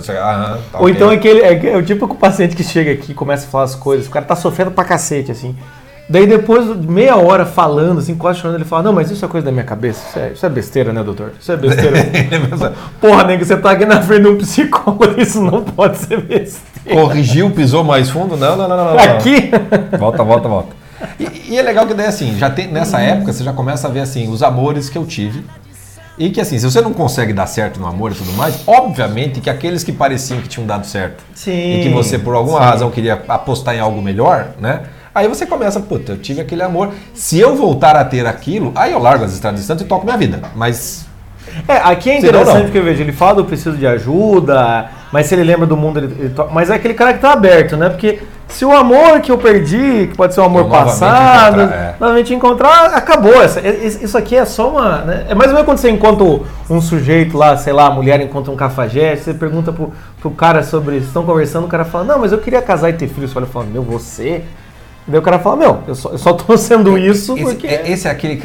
sei- 0.00 0.16
aham, 0.16 0.58
tá 0.72 0.78
Ou 0.80 0.88
então 0.88 1.10
aquele, 1.10 1.40
é, 1.40 1.72
é 1.72 1.76
o 1.76 1.82
típico 1.82 2.14
paciente 2.14 2.54
que 2.56 2.62
chega 2.64 2.92
aqui 2.92 3.12
e 3.12 3.14
começa 3.14 3.46
a 3.46 3.50
falar 3.50 3.64
as 3.64 3.74
coisas, 3.74 4.06
o 4.06 4.10
cara 4.10 4.24
tá 4.24 4.36
sofrendo 4.36 4.70
pra 4.70 4.84
cacete, 4.84 5.30
assim. 5.30 5.54
Daí 6.10 6.26
depois 6.26 6.64
de 6.80 6.88
meia 6.88 7.16
hora 7.16 7.44
falando, 7.44 7.98
assim, 7.98 8.14
quase 8.14 8.38
chorando, 8.38 8.56
ele 8.56 8.64
fala, 8.64 8.82
não, 8.84 8.94
mas 8.94 9.10
isso 9.10 9.22
é 9.22 9.28
coisa 9.28 9.44
da 9.44 9.52
minha 9.52 9.64
cabeça, 9.64 10.00
isso 10.08 10.18
é, 10.18 10.32
isso 10.32 10.46
é 10.46 10.48
besteira, 10.48 10.90
né, 10.90 11.02
doutor? 11.02 11.32
Isso 11.38 11.52
é 11.52 11.56
besteira. 11.56 11.98
Porra, 12.98 13.24
nego, 13.24 13.44
você 13.44 13.56
tá 13.58 13.72
aqui 13.72 13.84
na 13.84 14.00
frente 14.00 14.22
de 14.22 14.28
um 14.28 14.38
psicólogo, 14.38 15.04
isso 15.20 15.42
não 15.42 15.62
pode 15.62 15.98
ser 15.98 16.22
besteira. 16.22 16.77
Corrigiu, 16.88 17.50
pisou 17.50 17.84
mais 17.84 18.10
fundo? 18.10 18.36
Não, 18.36 18.56
não, 18.56 18.68
não, 18.68 18.76
não. 18.76 18.94
não. 18.94 18.98
Aqui? 18.98 19.50
Volta, 19.98 20.22
volta, 20.22 20.48
volta. 20.48 20.76
E, 21.18 21.52
e 21.54 21.58
é 21.58 21.62
legal 21.62 21.86
que 21.86 21.94
daí 21.94 22.06
assim, 22.06 22.36
já 22.36 22.50
tem, 22.50 22.68
nessa 22.68 23.00
época 23.00 23.32
você 23.32 23.44
já 23.44 23.52
começa 23.52 23.86
a 23.86 23.90
ver 23.90 24.00
assim, 24.00 24.28
os 24.28 24.42
amores 24.42 24.88
que 24.88 24.98
eu 24.98 25.06
tive. 25.06 25.44
E 26.18 26.30
que 26.30 26.40
assim, 26.40 26.58
se 26.58 26.64
você 26.64 26.80
não 26.80 26.92
consegue 26.92 27.32
dar 27.32 27.46
certo 27.46 27.78
no 27.78 27.86
amor 27.86 28.10
e 28.10 28.14
tudo 28.16 28.32
mais, 28.32 28.60
obviamente 28.66 29.40
que 29.40 29.48
aqueles 29.48 29.84
que 29.84 29.92
pareciam 29.92 30.40
que 30.40 30.48
tinham 30.48 30.66
dado 30.66 30.84
certo 30.84 31.22
Sim. 31.32 31.78
e 31.78 31.82
que 31.84 31.88
você 31.90 32.18
por 32.18 32.34
alguma 32.34 32.58
razão 32.58 32.90
queria 32.90 33.22
apostar 33.28 33.76
em 33.76 33.78
algo 33.78 34.02
melhor, 34.02 34.48
né? 34.60 34.82
Aí 35.14 35.26
você 35.26 35.46
começa, 35.46 35.80
puta, 35.80 36.12
eu 36.12 36.18
tive 36.18 36.40
aquele 36.40 36.62
amor. 36.62 36.92
Se 37.14 37.38
eu 37.38 37.56
voltar 37.56 37.96
a 37.96 38.04
ter 38.04 38.26
aquilo, 38.26 38.72
aí 38.74 38.92
eu 38.92 38.98
largo 38.98 39.24
as 39.24 39.32
estradas 39.32 39.60
distantes 39.60 39.84
e 39.84 39.88
toco 39.88 40.04
minha 40.04 40.16
vida. 40.16 40.40
Mas 40.54 41.07
É, 41.66 41.76
aqui 41.76 42.10
é 42.10 42.18
interessante 42.18 42.64
não. 42.64 42.70
que 42.70 42.78
eu 42.78 42.84
vejo, 42.84 43.02
ele 43.02 43.12
fala 43.12 43.36
do 43.36 43.44
preciso 43.44 43.76
de 43.76 43.86
ajuda, 43.86 44.90
mas 45.12 45.26
se 45.26 45.34
ele 45.34 45.44
lembra 45.44 45.66
do 45.66 45.76
mundo, 45.76 45.98
ele, 45.98 46.16
ele 46.18 46.34
mas 46.52 46.70
é 46.70 46.74
aquele 46.74 46.94
cara 46.94 47.12
que 47.14 47.20
tá 47.20 47.32
aberto, 47.32 47.76
né? 47.76 47.88
Porque 47.88 48.20
se 48.48 48.64
o 48.64 48.72
amor 48.72 49.20
que 49.20 49.30
eu 49.30 49.36
perdi, 49.36 50.08
que 50.08 50.16
pode 50.16 50.34
ser 50.34 50.40
um 50.40 50.44
amor 50.44 50.62
Eu 50.62 50.68
novamente 50.68 50.86
passado, 50.86 51.60
encontrar, 51.60 51.78
é. 51.78 51.94
novamente 52.00 52.34
encontrar, 52.34 52.84
acabou. 52.94 53.42
Essa, 53.42 53.60
isso 53.60 54.16
aqui 54.16 54.34
é 54.36 54.44
só 54.44 54.70
uma. 54.70 54.98
né? 55.02 55.26
É 55.28 55.34
mais 55.34 55.50
ou 55.50 55.54
menos 55.54 55.66
quando 55.66 55.78
você 55.78 55.90
encontra 55.90 56.24
um 56.70 56.80
sujeito 56.80 57.36
lá, 57.36 57.56
sei 57.56 57.72
lá, 57.72 57.86
a 57.86 57.90
mulher 57.90 58.20
encontra 58.20 58.50
um 58.50 58.56
cafajeste, 58.56 59.24
você 59.24 59.34
pergunta 59.34 59.70
pro, 59.70 59.92
pro 60.20 60.30
cara 60.30 60.62
sobre. 60.62 60.94
Vocês 60.94 61.06
estão 61.06 61.24
conversando, 61.24 61.66
o 61.66 61.68
cara 61.68 61.84
fala, 61.84 62.04
não, 62.04 62.18
mas 62.18 62.32
eu 62.32 62.38
queria 62.38 62.62
casar 62.62 62.88
e 62.88 62.94
ter 62.94 63.06
filhos. 63.06 63.30
Você 63.30 63.38
olha 63.38 63.46
e 63.46 63.50
fala, 63.50 63.66
meu, 63.66 63.82
você? 63.82 64.42
Daí 65.08 65.18
o 65.18 65.22
cara 65.22 65.38
fala, 65.38 65.56
meu, 65.56 65.82
eu 65.88 65.94
só, 65.94 66.10
eu 66.10 66.18
só 66.18 66.32
tô 66.34 66.56
sendo 66.58 66.98
isso 66.98 67.32
esse, 67.34 67.42
porque. 67.42 67.66
é- 67.66 67.90
esse 67.90 68.06
é 68.06 68.10
aquele, 68.10 68.38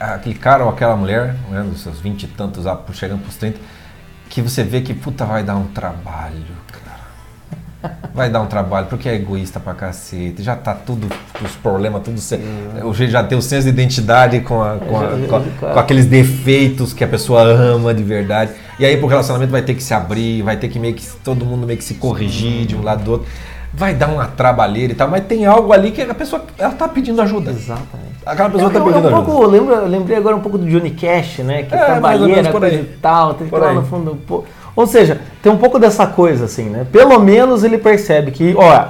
aquele 0.00 0.34
cara 0.34 0.64
ou 0.64 0.70
aquela 0.70 0.96
mulher, 0.96 1.34
né, 1.50 1.62
dos 1.62 1.82
seus 1.82 2.00
20 2.00 2.22
e 2.22 2.26
tantos, 2.28 2.64
chegando 2.94 3.20
pros 3.20 3.36
30, 3.36 3.58
que 4.30 4.40
você 4.40 4.62
vê 4.64 4.80
que 4.80 4.94
puta 4.94 5.24
vai 5.26 5.42
dar 5.42 5.56
um 5.56 5.66
trabalho, 5.66 6.42
cara. 6.72 6.86
Vai 8.14 8.30
dar 8.30 8.40
um 8.40 8.46
trabalho, 8.46 8.86
porque 8.86 9.08
é 9.08 9.14
egoísta 9.14 9.60
pra 9.60 9.74
cacete, 9.74 10.42
já 10.42 10.56
tá 10.56 10.74
tudo, 10.74 11.06
os 11.44 11.52
problemas, 11.56 12.02
tudo. 12.02 12.18
jeito 12.94 13.10
já 13.12 13.22
tem 13.22 13.36
o 13.36 13.42
senso 13.42 13.64
de 13.64 13.68
identidade 13.68 14.40
com, 14.40 14.60
a- 14.62 14.76
com, 14.78 14.98
a- 14.98 15.02
Já- 15.10 15.26
com 15.28 15.66
a- 15.66 15.72
com 15.74 15.78
aqueles 15.78 16.06
defeitos 16.06 16.92
que 16.94 17.04
a 17.04 17.08
pessoa 17.08 17.42
ama 17.42 17.92
de 17.92 18.02
verdade. 18.02 18.52
E 18.78 18.84
aí 18.86 18.96
pro 18.96 19.06
relacionamento 19.06 19.52
vai 19.52 19.62
ter 19.62 19.74
que 19.74 19.82
se 19.82 19.92
abrir, 19.94 20.42
vai 20.42 20.56
ter 20.56 20.68
que 20.68 20.78
meio 20.78 20.94
que 20.94 21.06
todo 21.22 21.44
mundo 21.44 21.66
meio 21.66 21.78
que 21.78 21.84
se 21.84 21.94
corrigir 21.94 22.66
de 22.66 22.74
um 22.74 22.82
lado 22.82 23.04
do 23.04 23.10
outro. 23.12 23.28
Vai 23.76 23.94
dar 23.94 24.08
uma 24.08 24.26
trabalheira 24.26 24.92
e 24.92 24.96
tal, 24.96 25.06
mas 25.08 25.24
tem 25.26 25.44
algo 25.44 25.72
ali 25.72 25.90
que 25.90 26.00
a 26.00 26.14
pessoa 26.14 26.42
ela 26.58 26.72
tá 26.72 26.88
pedindo 26.88 27.20
ajuda. 27.20 27.50
Exatamente. 27.50 28.16
Aquela 28.24 28.48
pessoa 28.48 28.68
Eu, 28.68 28.72
tá 28.72 28.78
eu- 28.78 28.84
pedindo 28.86 29.06
eu 29.08 29.12
um 29.12 29.16
ajuda. 29.16 29.30
pouco, 29.32 29.46
lembro, 29.46 29.74
eu 29.74 29.86
lembrei 29.86 30.16
agora 30.16 30.34
um 30.34 30.40
pouco 30.40 30.56
do 30.56 30.66
Johnny 30.66 30.90
Cash, 30.90 31.38
né? 31.40 31.62
Que 31.64 31.74
É, 31.74 31.78
é, 31.78 31.84
trabalheira, 31.84 32.50
coisa 32.50 32.74
e 32.74 32.84
tal, 33.02 33.34
tem 33.34 33.46
que 33.46 33.50
Por 33.50 33.58
ir 33.60 33.64
lá 33.66 33.72
no 33.74 33.82
fundo 33.84 34.14
do 34.14 34.44
Ou 34.74 34.86
seja, 34.86 35.20
tem 35.42 35.52
um 35.52 35.58
pouco 35.58 35.78
dessa 35.78 36.06
coisa, 36.06 36.46
assim, 36.46 36.64
né? 36.70 36.86
Pelo 36.90 37.18
menos 37.20 37.64
ele 37.64 37.76
percebe 37.78 38.30
que, 38.30 38.54
ó, 38.56 38.84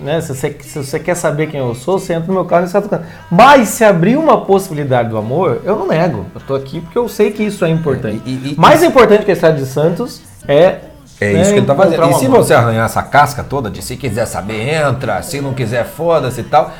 né, 0.00 0.20
se, 0.20 0.32
você, 0.34 0.56
se 0.60 0.78
você 0.84 0.98
quer 1.00 1.16
saber 1.16 1.48
quem 1.48 1.58
eu 1.58 1.74
sou, 1.74 1.98
você 1.98 2.12
entra 2.12 2.28
no 2.28 2.34
meu 2.34 2.44
carro 2.44 2.64
e 2.66 2.68
sai 2.68 2.80
tocando. 2.80 3.02
Mas 3.28 3.68
se 3.70 3.84
abrir 3.84 4.16
uma 4.16 4.40
possibilidade 4.42 5.08
do 5.08 5.18
amor, 5.18 5.62
eu 5.64 5.74
não 5.76 5.88
nego. 5.88 6.26
Eu 6.34 6.40
tô 6.46 6.54
aqui 6.54 6.80
porque 6.80 6.96
eu 6.96 7.08
sei 7.08 7.32
que 7.32 7.42
isso 7.42 7.64
é 7.64 7.68
importante. 7.70 8.22
E- 8.24 8.30
e- 8.30 8.52
e- 8.52 8.54
Mais 8.56 8.82
importante 8.84 9.24
que 9.24 9.32
a 9.32 9.34
Estrada 9.34 9.56
de 9.56 9.66
Santos 9.66 10.22
é. 10.46 10.76
É 11.20 11.32
né, 11.32 11.42
isso 11.42 11.52
que 11.52 11.58
ele 11.58 11.66
tá 11.66 11.74
fazendo. 11.74 12.10
E 12.10 12.14
se 12.14 12.28
você 12.28 12.54
arranhar 12.54 12.86
essa 12.86 13.02
casca 13.02 13.42
toda 13.42 13.70
de 13.70 13.82
se 13.82 13.96
quiser 13.96 14.26
saber, 14.26 14.74
entra, 14.74 15.22
se 15.22 15.40
não 15.40 15.52
quiser, 15.52 15.84
foda-se 15.84 16.40
e 16.40 16.44
tal. 16.44 16.72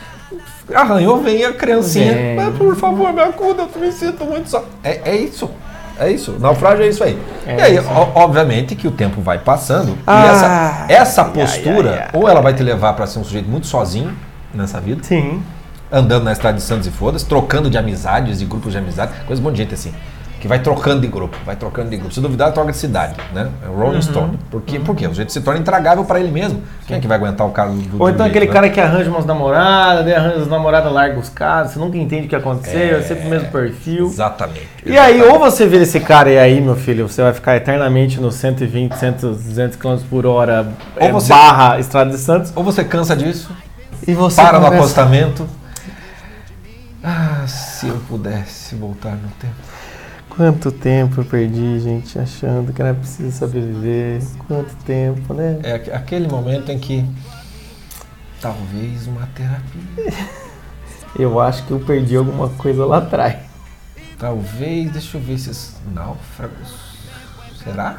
Arranhou, 0.72 1.22
vem 1.22 1.44
a 1.44 1.52
criancinha. 1.52 2.14
Por 2.56 2.76
favor, 2.76 3.12
me 3.12 3.22
acuda, 3.22 3.66
eu 3.74 3.80
me 3.80 3.90
sinto 3.90 4.24
muito 4.24 4.50
só. 4.50 4.64
É, 4.84 5.12
é 5.12 5.16
isso. 5.16 5.50
É 5.98 6.10
isso. 6.12 6.36
Naufrágio 6.38 6.84
é 6.84 6.88
isso 6.88 7.02
aí. 7.02 7.18
É 7.44 7.56
e 7.56 7.60
aí, 7.60 7.78
obviamente, 8.14 8.76
que 8.76 8.86
o 8.86 8.90
tempo 8.90 9.20
vai 9.20 9.38
passando. 9.38 9.98
Ah, 10.06 10.22
e 10.22 10.28
essa, 10.28 10.86
essa 10.88 11.24
postura, 11.24 12.08
ou 12.12 12.28
ela 12.28 12.40
vai 12.40 12.54
te 12.54 12.62
levar 12.62 12.92
para 12.92 13.06
ser 13.06 13.18
um 13.18 13.24
sujeito 13.24 13.48
muito 13.48 13.66
sozinho 13.66 14.16
nessa 14.54 14.80
vida, 14.80 15.02
Sim. 15.02 15.42
andando 15.90 16.24
na 16.24 16.32
estrada 16.32 16.56
de 16.56 16.62
Santos 16.62 16.86
e 16.86 16.90
foda-se, 16.90 17.26
trocando 17.26 17.68
de 17.68 17.76
amizades, 17.76 18.38
de 18.38 18.44
grupos 18.44 18.72
de 18.72 18.78
amizade, 18.78 19.12
coisa 19.26 19.42
um 19.42 19.44
monte 19.44 19.56
de 19.56 19.62
gente 19.62 19.74
assim. 19.74 19.92
Que 20.40 20.46
vai 20.46 20.60
trocando 20.60 21.00
de 21.00 21.08
grupo, 21.08 21.36
vai 21.44 21.56
trocando 21.56 21.90
de 21.90 21.96
grupo. 21.96 22.14
Se 22.14 22.20
duvidar, 22.20 22.52
troca 22.52 22.70
de 22.70 22.76
cidade, 22.78 23.14
né? 23.34 23.48
É 23.64 23.68
o 23.68 23.72
Uhum. 23.72 23.78
Rolling 23.78 24.02
Stone. 24.02 24.38
Por 24.48 24.62
quê? 24.62 24.78
Por 24.78 24.94
quê? 24.94 25.06
O 25.08 25.12
jeito 25.12 25.32
se 25.32 25.40
torna 25.40 25.58
intragável 25.58 26.04
para 26.04 26.20
ele 26.20 26.30
mesmo. 26.30 26.62
Quem 26.86 26.96
é 26.96 27.00
que 27.00 27.08
vai 27.08 27.16
aguentar 27.16 27.44
o 27.44 27.50
cara 27.50 27.70
do, 27.70 27.76
do 27.76 28.00
Ou 28.00 28.08
então 28.08 28.24
aquele 28.24 28.44
jeito, 28.44 28.52
cara 28.52 28.70
que 28.70 28.80
arranja 28.80 29.10
umas 29.10 29.26
namoradas, 29.26 30.04
daí 30.04 30.14
arranja 30.14 30.36
as 30.42 30.46
namoradas, 30.46 30.92
larga 30.92 31.18
os 31.18 31.28
caras, 31.28 31.72
você 31.72 31.78
nunca 31.80 31.98
entende 31.98 32.26
o 32.26 32.28
que 32.28 32.36
aconteceu, 32.36 32.98
é 32.98 33.02
sempre 33.02 33.26
o 33.26 33.30
mesmo 33.30 33.48
perfil. 33.50 34.06
Exatamente. 34.06 34.68
E 34.86 34.96
aí, 34.96 35.20
ou 35.20 35.40
você 35.40 35.66
vê 35.66 35.78
esse 35.78 35.98
cara 35.98 36.30
e 36.30 36.38
aí, 36.38 36.60
meu 36.60 36.76
filho, 36.76 37.08
você 37.08 37.20
vai 37.20 37.32
ficar 37.32 37.56
eternamente 37.56 38.20
no 38.20 38.30
120, 38.30 38.92
100, 38.94 39.12
200 39.12 39.76
km 39.76 39.96
por 40.08 40.24
hora, 40.24 40.68
Ou 41.00 41.02
é, 41.08 41.10
você- 41.10 41.28
barra 41.30 41.80
Estrada 41.80 42.10
de 42.10 42.18
Santos, 42.18 42.52
Ou 42.54 42.62
você 42.62 42.84
cansa 42.84 43.16
disso, 43.16 43.50
e 44.06 44.14
você 44.14 44.40
para 44.40 44.52
no 44.60 44.64
começa- 44.66 44.76
acostamento. 44.84 45.48
Ah, 47.02 47.44
se 47.46 47.88
eu 47.88 47.96
pudesse 48.08 48.74
voltar 48.74 49.10
no 49.12 49.28
tempo. 49.40 49.54
Quanto 50.38 50.70
tempo 50.70 51.20
eu 51.20 51.24
perdi, 51.24 51.80
gente, 51.80 52.16
achando 52.16 52.72
que 52.72 52.80
era 52.80 52.94
preciso 52.94 53.36
saber 53.36 53.60
viver. 53.60 54.22
Quanto 54.46 54.72
tempo, 54.84 55.34
né? 55.34 55.58
É 55.64 55.72
aque- 55.74 55.90
aquele 55.90 56.28
momento 56.28 56.70
em 56.70 56.78
que 56.78 57.04
talvez 58.40 59.08
uma 59.08 59.26
terapia. 59.34 60.14
Eu 61.18 61.40
acho 61.40 61.64
que 61.64 61.72
eu 61.72 61.80
perdi 61.80 62.14
alguma 62.16 62.48
coisa 62.50 62.84
lá 62.84 62.98
atrás. 62.98 63.34
Talvez, 64.18 64.90
deixa 64.92 65.16
eu 65.16 65.20
ver 65.22 65.32
esses 65.34 65.74
náufragos. 65.92 66.74
Será? 67.64 67.98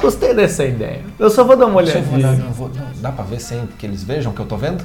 Gostei 0.00 0.34
dessa 0.34 0.64
ideia. 0.64 1.02
Eu 1.18 1.28
só 1.30 1.44
vou 1.44 1.54
dar 1.56 1.66
uma 1.66 1.82
Deixa 1.82 1.98
eu 1.98 2.12
olhadinha. 2.14 2.50
vou- 2.50 2.70
não, 2.70 2.86
dá 2.96 3.12
pra 3.12 3.22
ver 3.24 3.40
sem 3.40 3.66
que 3.78 3.86
eles 3.86 4.02
vejam 4.02 4.32
o 4.32 4.34
que 4.34 4.40
eu 4.40 4.46
tô 4.46 4.56
vendo? 4.56 4.82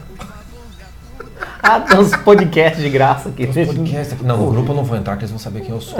Ah, 1.64 1.80
tem 1.80 1.97
uns 1.97 2.14
podcasts 2.18 2.82
de 2.84 2.89
graça 2.89 3.30
aqui. 3.30 3.47
Podcast 3.47 4.14
aqui. 4.16 4.26
Não, 4.26 4.38
no 4.38 4.51
grupo 4.51 4.72
eu 4.74 4.76
não 4.76 4.84
vou 4.84 4.97
entrar, 4.97 5.16
que 5.16 5.22
eles 5.22 5.32
vão 5.32 5.39
saber 5.39 5.61
quem 5.61 5.72
eu 5.72 5.80
sou. 5.82 5.97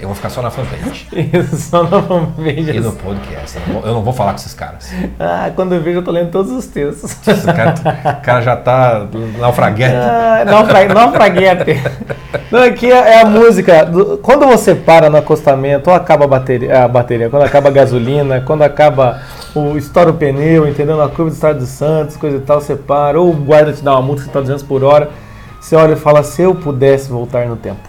Eu 0.00 0.06
vou 0.06 0.14
ficar 0.14 0.30
só 0.30 0.40
na 0.40 0.48
fanpage. 0.50 1.08
Isso, 1.12 1.56
só 1.56 1.82
na 1.82 2.00
fanpage. 2.00 2.70
E 2.70 2.78
no 2.80 2.92
podcast. 2.92 3.56
Eu 3.58 3.62
não 3.66 3.80
vou, 3.80 3.88
eu 3.90 3.94
não 3.94 4.02
vou 4.04 4.12
falar 4.12 4.30
com 4.30 4.36
esses 4.36 4.54
caras. 4.54 4.92
Ah, 5.18 5.50
quando 5.56 5.74
eu 5.74 5.80
vejo, 5.82 5.98
eu 5.98 6.04
tô 6.04 6.12
lendo 6.12 6.30
todos 6.30 6.52
os 6.52 6.66
textos. 6.66 7.16
Esse 7.26 7.46
cara, 7.52 7.74
o 8.20 8.22
cara 8.22 8.40
já 8.42 8.54
tá 8.56 9.06
naufraguete. 9.38 9.94
Ah, 9.96 10.44
naufra- 10.46 10.86
naufraguete. 10.94 11.82
Não, 12.52 12.62
aqui 12.62 12.92
é 12.92 13.14
é 13.14 13.20
a 13.22 13.24
música. 13.24 13.84
do- 13.86 14.18
quando 14.18 14.46
você 14.46 14.72
para 14.72 15.10
no 15.10 15.16
acostamento, 15.16 15.90
ou 15.90 15.96
acaba 15.96 16.26
a 16.26 16.28
bateria, 16.28 16.84
a 16.84 16.88
bateria, 16.88 17.28
quando 17.28 17.42
acaba 17.42 17.68
a 17.68 17.72
gasolina, 17.72 18.40
quando 18.42 18.62
acaba 18.62 19.20
o 19.54 19.76
estoura 19.76 20.10
o 20.10 20.14
pneu, 20.14 20.68
entendeu? 20.68 20.96
Na 20.96 21.08
curva 21.08 21.30
do 21.30 21.34
Estado 21.34 21.60
dos 21.60 21.68
Santos, 21.68 22.16
coisa 22.16 22.36
e 22.36 22.40
tal, 22.40 22.60
você 22.60 22.76
para, 22.76 23.20
ou 23.20 23.30
o 23.30 23.34
guarda 23.34 23.72
te 23.72 23.82
dá 23.82 23.92
uma 23.92 24.02
multa 24.02 24.22
que 24.22 24.28
tá 24.28 24.40
200 24.40 24.62
por 24.62 24.84
hora, 24.84 25.10
você 25.60 25.76
olha 25.76 25.92
e 25.92 25.96
fala, 25.96 26.22
se 26.22 26.42
eu 26.42 26.54
pudesse 26.54 27.10
voltar 27.10 27.46
no 27.46 27.56
tempo. 27.56 27.80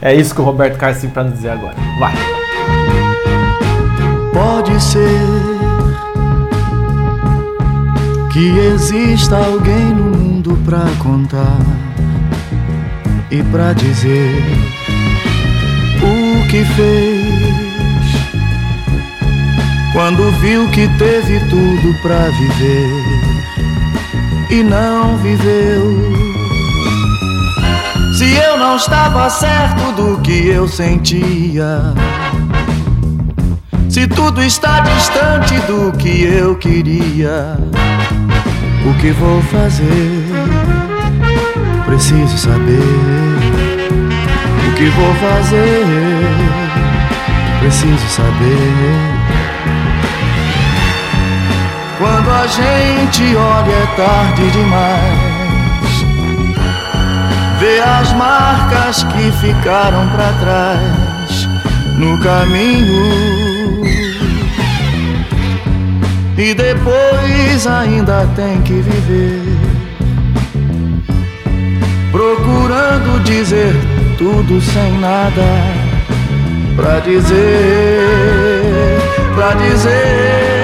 É 0.00 0.14
isso 0.14 0.34
que 0.34 0.40
o 0.40 0.44
Roberto 0.44 0.76
Carlos 0.78 1.00
tem 1.00 1.10
pra 1.10 1.24
nos 1.24 1.34
dizer 1.34 1.50
agora. 1.50 1.74
Vai. 1.98 2.14
Pode 4.32 4.82
ser 4.82 5.46
que 8.32 8.58
exista 8.58 9.36
alguém 9.36 9.94
no 9.94 10.16
mundo 10.16 10.58
pra 10.64 10.84
contar 11.02 11.58
e 13.30 13.42
pra 13.44 13.72
dizer 13.72 14.34
o 16.02 16.48
que 16.48 16.64
fez 16.64 17.25
quando 19.96 20.30
viu 20.42 20.68
que 20.68 20.86
teve 20.98 21.40
tudo 21.48 21.94
pra 22.02 22.28
viver 22.28 23.02
e 24.50 24.62
não 24.62 25.16
viveu. 25.16 26.12
Se 28.12 28.30
eu 28.34 28.58
não 28.58 28.76
estava 28.76 29.30
certo 29.30 29.92
do 29.92 30.20
que 30.20 30.48
eu 30.48 30.68
sentia. 30.68 31.94
Se 33.88 34.06
tudo 34.06 34.42
está 34.42 34.80
distante 34.80 35.54
do 35.60 35.90
que 35.96 36.24
eu 36.24 36.54
queria, 36.56 37.56
o 38.84 38.92
que 39.00 39.12
vou 39.12 39.40
fazer? 39.44 40.26
Preciso 41.86 42.36
saber. 42.36 42.82
O 44.68 44.74
que 44.74 44.90
vou 44.90 45.14
fazer? 45.14 45.86
Preciso 47.60 48.06
saber. 48.08 49.15
Quando 51.98 52.30
a 52.30 52.46
gente 52.46 53.34
olha 53.34 53.72
é 53.72 53.86
tarde 53.96 54.50
demais. 54.50 55.36
Vê 57.58 57.80
as 57.80 58.12
marcas 58.12 59.02
que 59.04 59.32
ficaram 59.40 60.06
pra 60.10 60.30
trás 60.40 61.48
no 61.96 62.20
caminho. 62.22 63.82
E 66.36 66.52
depois 66.52 67.66
ainda 67.66 68.28
tem 68.36 68.60
que 68.60 68.74
viver. 68.74 69.56
Procurando 72.12 73.24
dizer 73.24 73.74
tudo 74.18 74.60
sem 74.60 74.98
nada 74.98 75.42
pra 76.76 77.00
dizer, 77.00 77.38
pra 79.34 79.54
dizer. 79.54 80.55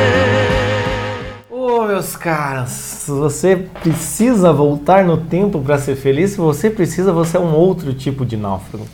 Meus 2.03 2.17
caras, 2.17 3.05
você 3.07 3.55
precisa 3.81 4.53
voltar 4.53 5.05
no 5.05 5.19
tempo 5.19 5.61
para 5.61 5.79
ser 5.79 5.95
feliz. 5.95 6.33
Se 6.33 6.37
você 6.37 6.69
precisa, 6.69 7.13
você 7.13 7.37
é 7.37 7.41
um 7.41 7.55
outro 7.55 7.95
tipo 7.95 8.27
de 8.27 8.37
náufrago. 8.37 8.85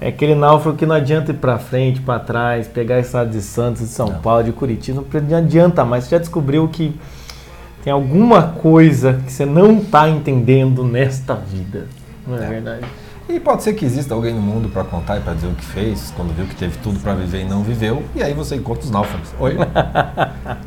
É, 0.00 0.08
aquele 0.08 0.34
náufrago 0.34 0.76
que 0.76 0.84
não 0.84 0.96
adianta 0.96 1.30
ir 1.30 1.34
para 1.34 1.58
frente, 1.58 2.00
para 2.00 2.18
trás, 2.18 2.66
pegar 2.66 2.96
a 2.96 2.98
estrada 2.98 3.30
de 3.30 3.40
Santos, 3.40 3.82
de 3.82 3.88
São 3.88 4.14
Paulo, 4.14 4.42
de 4.42 4.50
Curitiba, 4.50 5.04
não 5.12 5.20
não 5.20 5.38
adianta 5.38 5.84
mais. 5.84 6.04
Você 6.04 6.10
já 6.10 6.18
descobriu 6.18 6.66
que 6.66 6.98
tem 7.84 7.92
alguma 7.92 8.42
coisa 8.42 9.20
que 9.24 9.32
você 9.32 9.46
não 9.46 9.78
está 9.78 10.08
entendendo 10.08 10.82
nesta 10.82 11.36
vida. 11.36 11.86
Não 12.26 12.36
é, 12.36 12.48
verdade? 12.48 12.84
E 13.28 13.40
pode 13.40 13.62
ser 13.62 13.72
que 13.72 13.84
exista 13.86 14.12
alguém 14.14 14.34
no 14.34 14.40
mundo 14.42 14.68
pra 14.68 14.84
contar 14.84 15.16
e 15.16 15.20
pra 15.20 15.32
dizer 15.32 15.46
o 15.46 15.52
que 15.54 15.64
fez, 15.64 16.12
quando 16.14 16.34
viu 16.36 16.44
que 16.44 16.54
teve 16.54 16.76
tudo 16.82 17.00
pra 17.00 17.14
viver 17.14 17.40
e 17.40 17.44
não 17.44 17.62
viveu, 17.62 18.02
e 18.14 18.22
aí 18.22 18.34
você 18.34 18.54
encontra 18.56 18.84
os 18.84 18.90
náufragos. 18.90 19.30
Oi. 19.40 19.56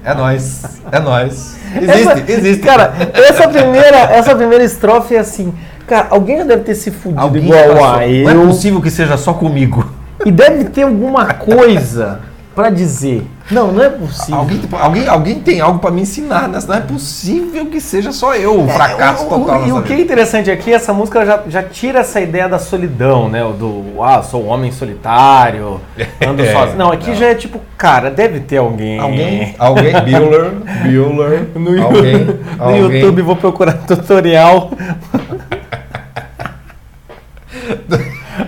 É 0.04 0.14
nós, 0.16 0.82
é 0.92 1.00
nós. 1.00 1.58
Existe, 1.76 1.92
Essa- 2.10 2.32
existe. 2.32 2.64
Cara, 2.66 2.94
essa 3.14 3.48
primeira, 3.48 3.98
essa 3.98 4.36
primeira 4.36 4.64
estrofe 4.64 5.16
é 5.16 5.20
assim. 5.20 5.54
Cara, 5.86 6.08
alguém 6.10 6.38
já 6.40 6.44
deve 6.46 6.64
ter 6.64 6.76
se 6.76 6.90
fudido 6.92 7.22
Alguém 7.22 7.44
igual 7.44 7.86
a 7.86 7.92
Não 7.98 8.02
é 8.02 8.34
eu. 8.34 8.48
possível 8.48 8.82
que 8.82 8.90
seja 8.90 9.18
só 9.18 9.34
comigo. 9.34 9.90
E 10.26 10.32
deve 10.32 10.66
ter 10.66 10.82
alguma 10.82 11.26
coisa 11.36 12.22
pra 12.58 12.72
dizer. 12.72 13.24
Não, 13.52 13.72
não 13.72 13.84
é 13.84 13.90
possível. 13.90 14.36
Alguém, 14.40 14.60
alguém, 14.82 15.08
alguém 15.08 15.40
tem 15.40 15.62
algo 15.62 15.78
pra 15.78 15.92
me 15.92 16.02
ensinar, 16.02 16.50
né? 16.50 16.60
Não 16.68 16.76
é 16.76 16.82
possível 16.82 17.68
que 17.68 17.80
seja 17.80 18.12
só 18.12 18.34
eu, 18.36 18.64
o 18.64 18.68
fracasso 18.68 19.24
O- 19.24 19.28
o- 19.28 19.40
total 19.42 19.60
E 19.60 19.62
nessa 19.68 19.76
o 19.76 19.84
que 19.84 19.94
é 19.94 20.02
interessante 20.02 20.50
aqui, 20.52 20.74
essa 20.74 20.92
música 20.92 21.24
já, 21.24 21.44
já 21.48 21.62
tira 21.62 22.00
essa 22.00 22.20
ideia 22.20 22.50
da 22.50 22.58
solidão, 22.58 23.30
né? 23.30 23.46
O 23.46 23.54
Do, 23.54 24.02
ah, 24.04 24.24
sou 24.24 24.44
um 24.44 24.48
homem 24.48 24.72
solitário, 24.72 25.80
ando 26.28 26.42
É, 26.44 26.52
sozinho. 26.52 26.78
Não, 26.80 26.92
aqui 26.92 27.10
não. 27.12 27.16
já 27.16 27.28
é 27.28 27.36
tipo, 27.36 27.62
cara, 27.78 28.10
deve 28.10 28.40
ter 28.40 28.58
alguém. 28.58 29.00
Alguém, 29.00 29.56
alguém, 29.60 29.94
Bueller, 29.94 30.52
Bueller, 30.84 31.48
No, 31.56 31.84
alguém, 31.86 32.26
no 32.26 32.64
alguém. 32.64 33.02
YouTube 33.02 33.22
vou 33.22 33.36
procurar 33.36 33.74
tutorial. 33.74 34.72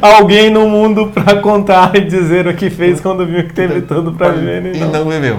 Alguém 0.02 0.50
no 0.50 0.68
mundo 0.68 1.08
pra 1.14 1.42
contar 1.42 1.96
e 1.96 2.02
dizer 2.02 2.48
o 2.48 2.56
que 2.56 2.70
fez 2.70 3.02
quando 3.02 3.26
viu 3.26 3.46
que 3.48 3.54
teve 3.54 3.82
tudo 3.82 4.14
pra 4.14 4.30
viver. 4.30 4.66
E 4.68 4.78
Então. 4.78 4.92
não 4.92 5.10
viveu. 5.10 5.38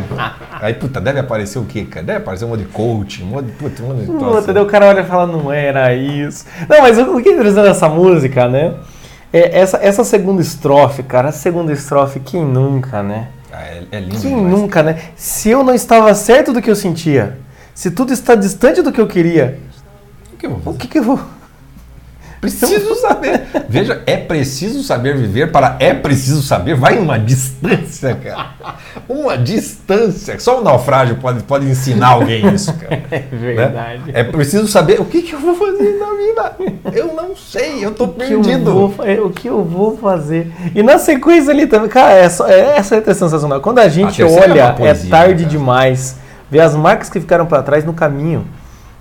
Aí, 0.60 0.74
puta, 0.74 1.00
deve 1.00 1.18
aparecer 1.20 1.58
o 1.58 1.64
quê, 1.64 1.84
cara? 1.84 2.04
Deve 2.04 2.18
aparecer 2.18 2.44
um 2.44 2.48
monte 2.48 2.60
de 2.60 2.66
coach, 2.66 3.22
um 3.22 3.26
monte 3.26 3.46
de, 3.46 3.52
puta, 3.52 3.82
um 3.82 3.86
monte 3.86 4.00
de 4.00 4.06
Puta, 4.06 4.52
daí 4.52 4.62
o 4.62 4.66
cara 4.66 4.86
olha 4.86 5.00
e 5.00 5.04
fala, 5.04 5.26
não 5.26 5.50
era 5.52 5.94
isso. 5.94 6.44
Não, 6.68 6.82
mas 6.82 6.98
o, 6.98 7.16
o 7.16 7.22
que 7.22 7.28
é 7.30 7.32
interessante 7.32 7.64
dessa 7.68 7.88
música, 7.88 8.48
né? 8.48 8.74
É 9.32 9.60
essa, 9.60 9.78
essa 9.80 10.02
segunda 10.04 10.42
estrofe, 10.42 11.02
cara, 11.04 11.28
a 11.28 11.32
segunda 11.32 11.72
estrofe, 11.72 12.18
quem 12.20 12.44
nunca, 12.44 13.02
né? 13.02 13.28
Ah, 13.52 13.62
é, 13.62 13.82
é 13.92 14.00
lindo 14.00 14.20
Quem 14.20 14.34
demais. 14.36 14.50
nunca, 14.60 14.82
né? 14.82 14.96
Se 15.16 15.48
eu 15.50 15.62
não 15.64 15.74
estava 15.74 16.12
certo 16.14 16.52
do 16.52 16.60
que 16.60 16.70
eu 16.70 16.74
sentia, 16.76 17.38
se 17.74 17.90
tudo 17.90 18.12
está 18.12 18.34
distante 18.34 18.82
do 18.82 18.92
que 18.92 19.00
eu 19.00 19.06
queria, 19.06 19.58
O 20.32 20.36
que 20.36 20.46
eu 20.46 20.50
vou 20.50 20.58
o 20.58 20.62
fazer? 20.62 20.78
que, 20.78 20.88
que 20.88 20.98
eu 20.98 21.02
vou. 21.04 21.20
Preciso 22.40 22.94
saber. 22.94 23.42
Veja, 23.68 24.02
é 24.06 24.16
preciso 24.16 24.82
saber 24.82 25.14
viver 25.16 25.52
para 25.52 25.76
é 25.78 25.92
preciso 25.92 26.42
saber. 26.42 26.74
Vai 26.74 26.96
uma 26.98 27.18
distância, 27.18 28.14
cara. 28.14 28.54
Uma 29.06 29.36
distância. 29.36 30.38
Só 30.40 30.60
o 30.60 30.64
naufrágio 30.64 31.16
pode, 31.16 31.42
pode 31.42 31.66
ensinar 31.66 32.08
alguém 32.08 32.46
isso, 32.54 32.72
cara. 32.74 33.02
É 33.10 33.18
né? 33.18 33.28
verdade. 33.30 34.02
É 34.14 34.24
preciso 34.24 34.66
saber 34.68 35.00
o 35.00 35.04
que, 35.04 35.20
que 35.22 35.34
eu 35.34 35.40
vou 35.40 35.54
fazer 35.54 35.98
na 35.98 36.06
vida. 36.14 36.56
Eu 36.92 37.12
não 37.14 37.36
sei, 37.36 37.84
eu 37.84 37.90
tô 37.92 38.04
O 38.04 38.08
que 38.14 38.32
eu 38.32 38.40
perdido. 38.40 38.72
vou 38.72 38.94
é, 39.06 39.20
o 39.20 39.30
que 39.30 39.46
eu 39.48 39.62
vou 39.62 39.98
fazer? 39.98 40.50
E 40.74 40.82
na 40.82 40.98
sequência 40.98 41.50
ali 41.52 41.66
também, 41.66 41.88
cara, 41.90 42.12
essa, 42.12 42.50
é- 42.50 42.76
essa 42.78 42.96
é 42.96 43.14
sensacional. 43.14 43.60
Quando 43.60 43.80
a 43.80 43.88
gente 43.88 44.22
é 44.22 44.24
olha, 44.24 44.62
é, 44.62 44.72
poesia, 44.72 45.10
tarde 45.10 45.42
cara. 45.44 45.50
demais, 45.56 46.16
vê 46.50 46.60
as 46.60 46.74
marcas 46.74 47.10
que 47.10 47.20
ficaram 47.20 47.44
para 47.46 47.62
trás 47.62 47.84
no 47.84 47.92
caminho. 47.92 48.46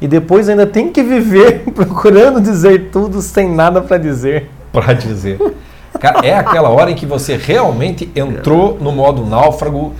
E 0.02 0.08
depois 0.08 0.48
ainda 0.48 0.66
tem 0.66 0.90
que 0.92 1.04
viver 1.04 1.64
procurando 1.76 2.40
dizer 2.40 2.90
tudo 2.92 3.22
sem 3.22 3.50
nada 3.54 3.82
para 3.82 3.98
dizer. 3.98 4.50
Pra 4.72 4.94
dizer. 4.94 5.40
Cara, 6.00 6.26
é 6.26 6.34
aquela 6.38 6.70
hora 6.70 6.92
em 6.92 6.96
que 6.96 7.06
você 7.06 7.36
realmente 7.36 8.10
entrou 8.16 8.78
no 8.80 8.92
modo 8.92 9.26
náufrago 9.26 9.94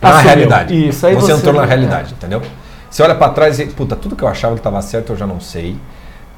na 0.00 0.10
Assumiu. 0.10 0.24
realidade. 0.26 0.88
Isso, 0.88 1.06
aí 1.06 1.14
você, 1.14 1.26
você- 1.26 1.32
entrou 1.32 1.54
na 1.54 1.64
realidade, 1.64 2.12
entendeu? 2.12 2.42
Você 2.90 3.02
olha 3.02 3.14
pra 3.14 3.30
trás 3.30 3.58
e, 3.58 3.66
puta, 3.66 3.96
tudo 3.96 4.14
que 4.14 4.22
eu 4.22 4.28
achava 4.28 4.54
que 4.54 4.60
estava 4.60 4.80
certo 4.82 5.12
eu 5.12 5.16
já 5.16 5.26
não 5.26 5.40
sei. 5.40 5.76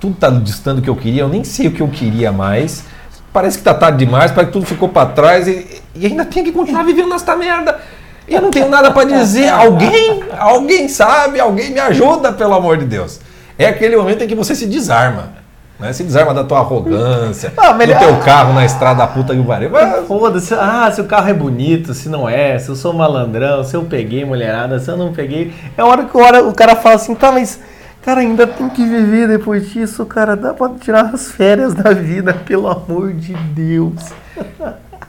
Tudo 0.00 0.14
tá 0.14 0.30
distante 0.30 0.76
do 0.76 0.82
que 0.82 0.88
eu 0.90 0.96
queria, 0.96 1.22
eu 1.22 1.28
nem 1.28 1.42
sei 1.44 1.66
o 1.66 1.72
que 1.72 1.80
eu 1.80 1.88
queria 1.88 2.30
mais. 2.30 2.84
Parece 3.32 3.58
que 3.58 3.64
tá 3.64 3.74
tarde 3.74 3.98
demais, 3.98 4.30
parece 4.30 4.52
que 4.52 4.52
tudo 4.52 4.64
ficou 4.64 4.88
pra 4.88 5.06
trás 5.06 5.48
e, 5.48 5.82
e 5.96 6.06
ainda 6.06 6.24
tem 6.24 6.44
que 6.44 6.52
continuar 6.52 6.84
vivendo 6.84 7.08
nesta 7.08 7.34
merda. 7.34 7.80
E 8.26 8.34
eu 8.34 8.40
não 8.42 8.50
tenho 8.50 8.68
nada 8.68 8.90
pra 8.90 9.04
dizer. 9.04 9.48
Alguém, 9.52 10.22
alguém 10.38 10.88
sabe, 10.88 11.38
alguém 11.40 11.70
me 11.72 11.80
ajuda, 11.80 12.32
pelo 12.32 12.54
amor 12.54 12.76
de 12.78 12.84
Deus. 12.86 13.20
É 13.58 13.66
aquele 13.66 13.96
momento 13.96 14.24
em 14.24 14.26
que 14.26 14.34
você 14.34 14.54
se 14.54 14.66
desarma. 14.66 15.32
Né? 15.78 15.92
Se 15.92 16.02
desarma 16.04 16.32
da 16.32 16.44
tua 16.44 16.58
arrogância, 16.60 17.52
Ah, 17.56 17.72
melhor- 17.74 17.98
do 18.00 18.06
teu 18.06 18.16
carro 18.18 18.52
na 18.54 18.64
estrada 18.64 19.06
puta 19.08 19.34
que 19.34 19.40
o 19.40 19.44
pariu. 19.44 19.70
Mas- 19.70 20.06
Foda-se, 20.06 20.54
ah, 20.54 20.90
se 20.92 21.00
o 21.00 21.04
carro 21.04 21.28
é 21.28 21.34
bonito, 21.34 21.92
se 21.92 22.08
não 22.08 22.28
é, 22.28 22.58
se 22.58 22.68
eu 22.68 22.76
sou 22.76 22.92
malandrão, 22.92 23.62
se 23.64 23.76
eu 23.76 23.82
peguei 23.84 24.24
mulherada, 24.24 24.78
se 24.78 24.88
eu 24.90 24.96
não 24.96 25.12
peguei. 25.12 25.52
É 25.76 25.82
a 25.82 25.84
hora 25.86 26.04
que 26.04 26.16
o, 26.16 26.20
hora, 26.20 26.44
o 26.44 26.52
cara 26.54 26.76
fala 26.76 26.94
assim, 26.94 27.14
tá, 27.14 27.30
mas, 27.32 27.58
cara, 28.02 28.20
ainda 28.20 28.46
tem 28.46 28.68
que 28.68 28.84
viver 28.84 29.26
depois 29.28 29.68
disso, 29.70 30.06
cara, 30.06 30.36
dá 30.36 30.54
pra 30.54 30.70
tirar 30.80 31.12
as 31.12 31.30
férias 31.32 31.74
da 31.74 31.90
vida, 31.92 32.32
pelo 32.46 32.68
amor 32.68 33.12
de 33.12 33.32
Deus. 33.34 33.94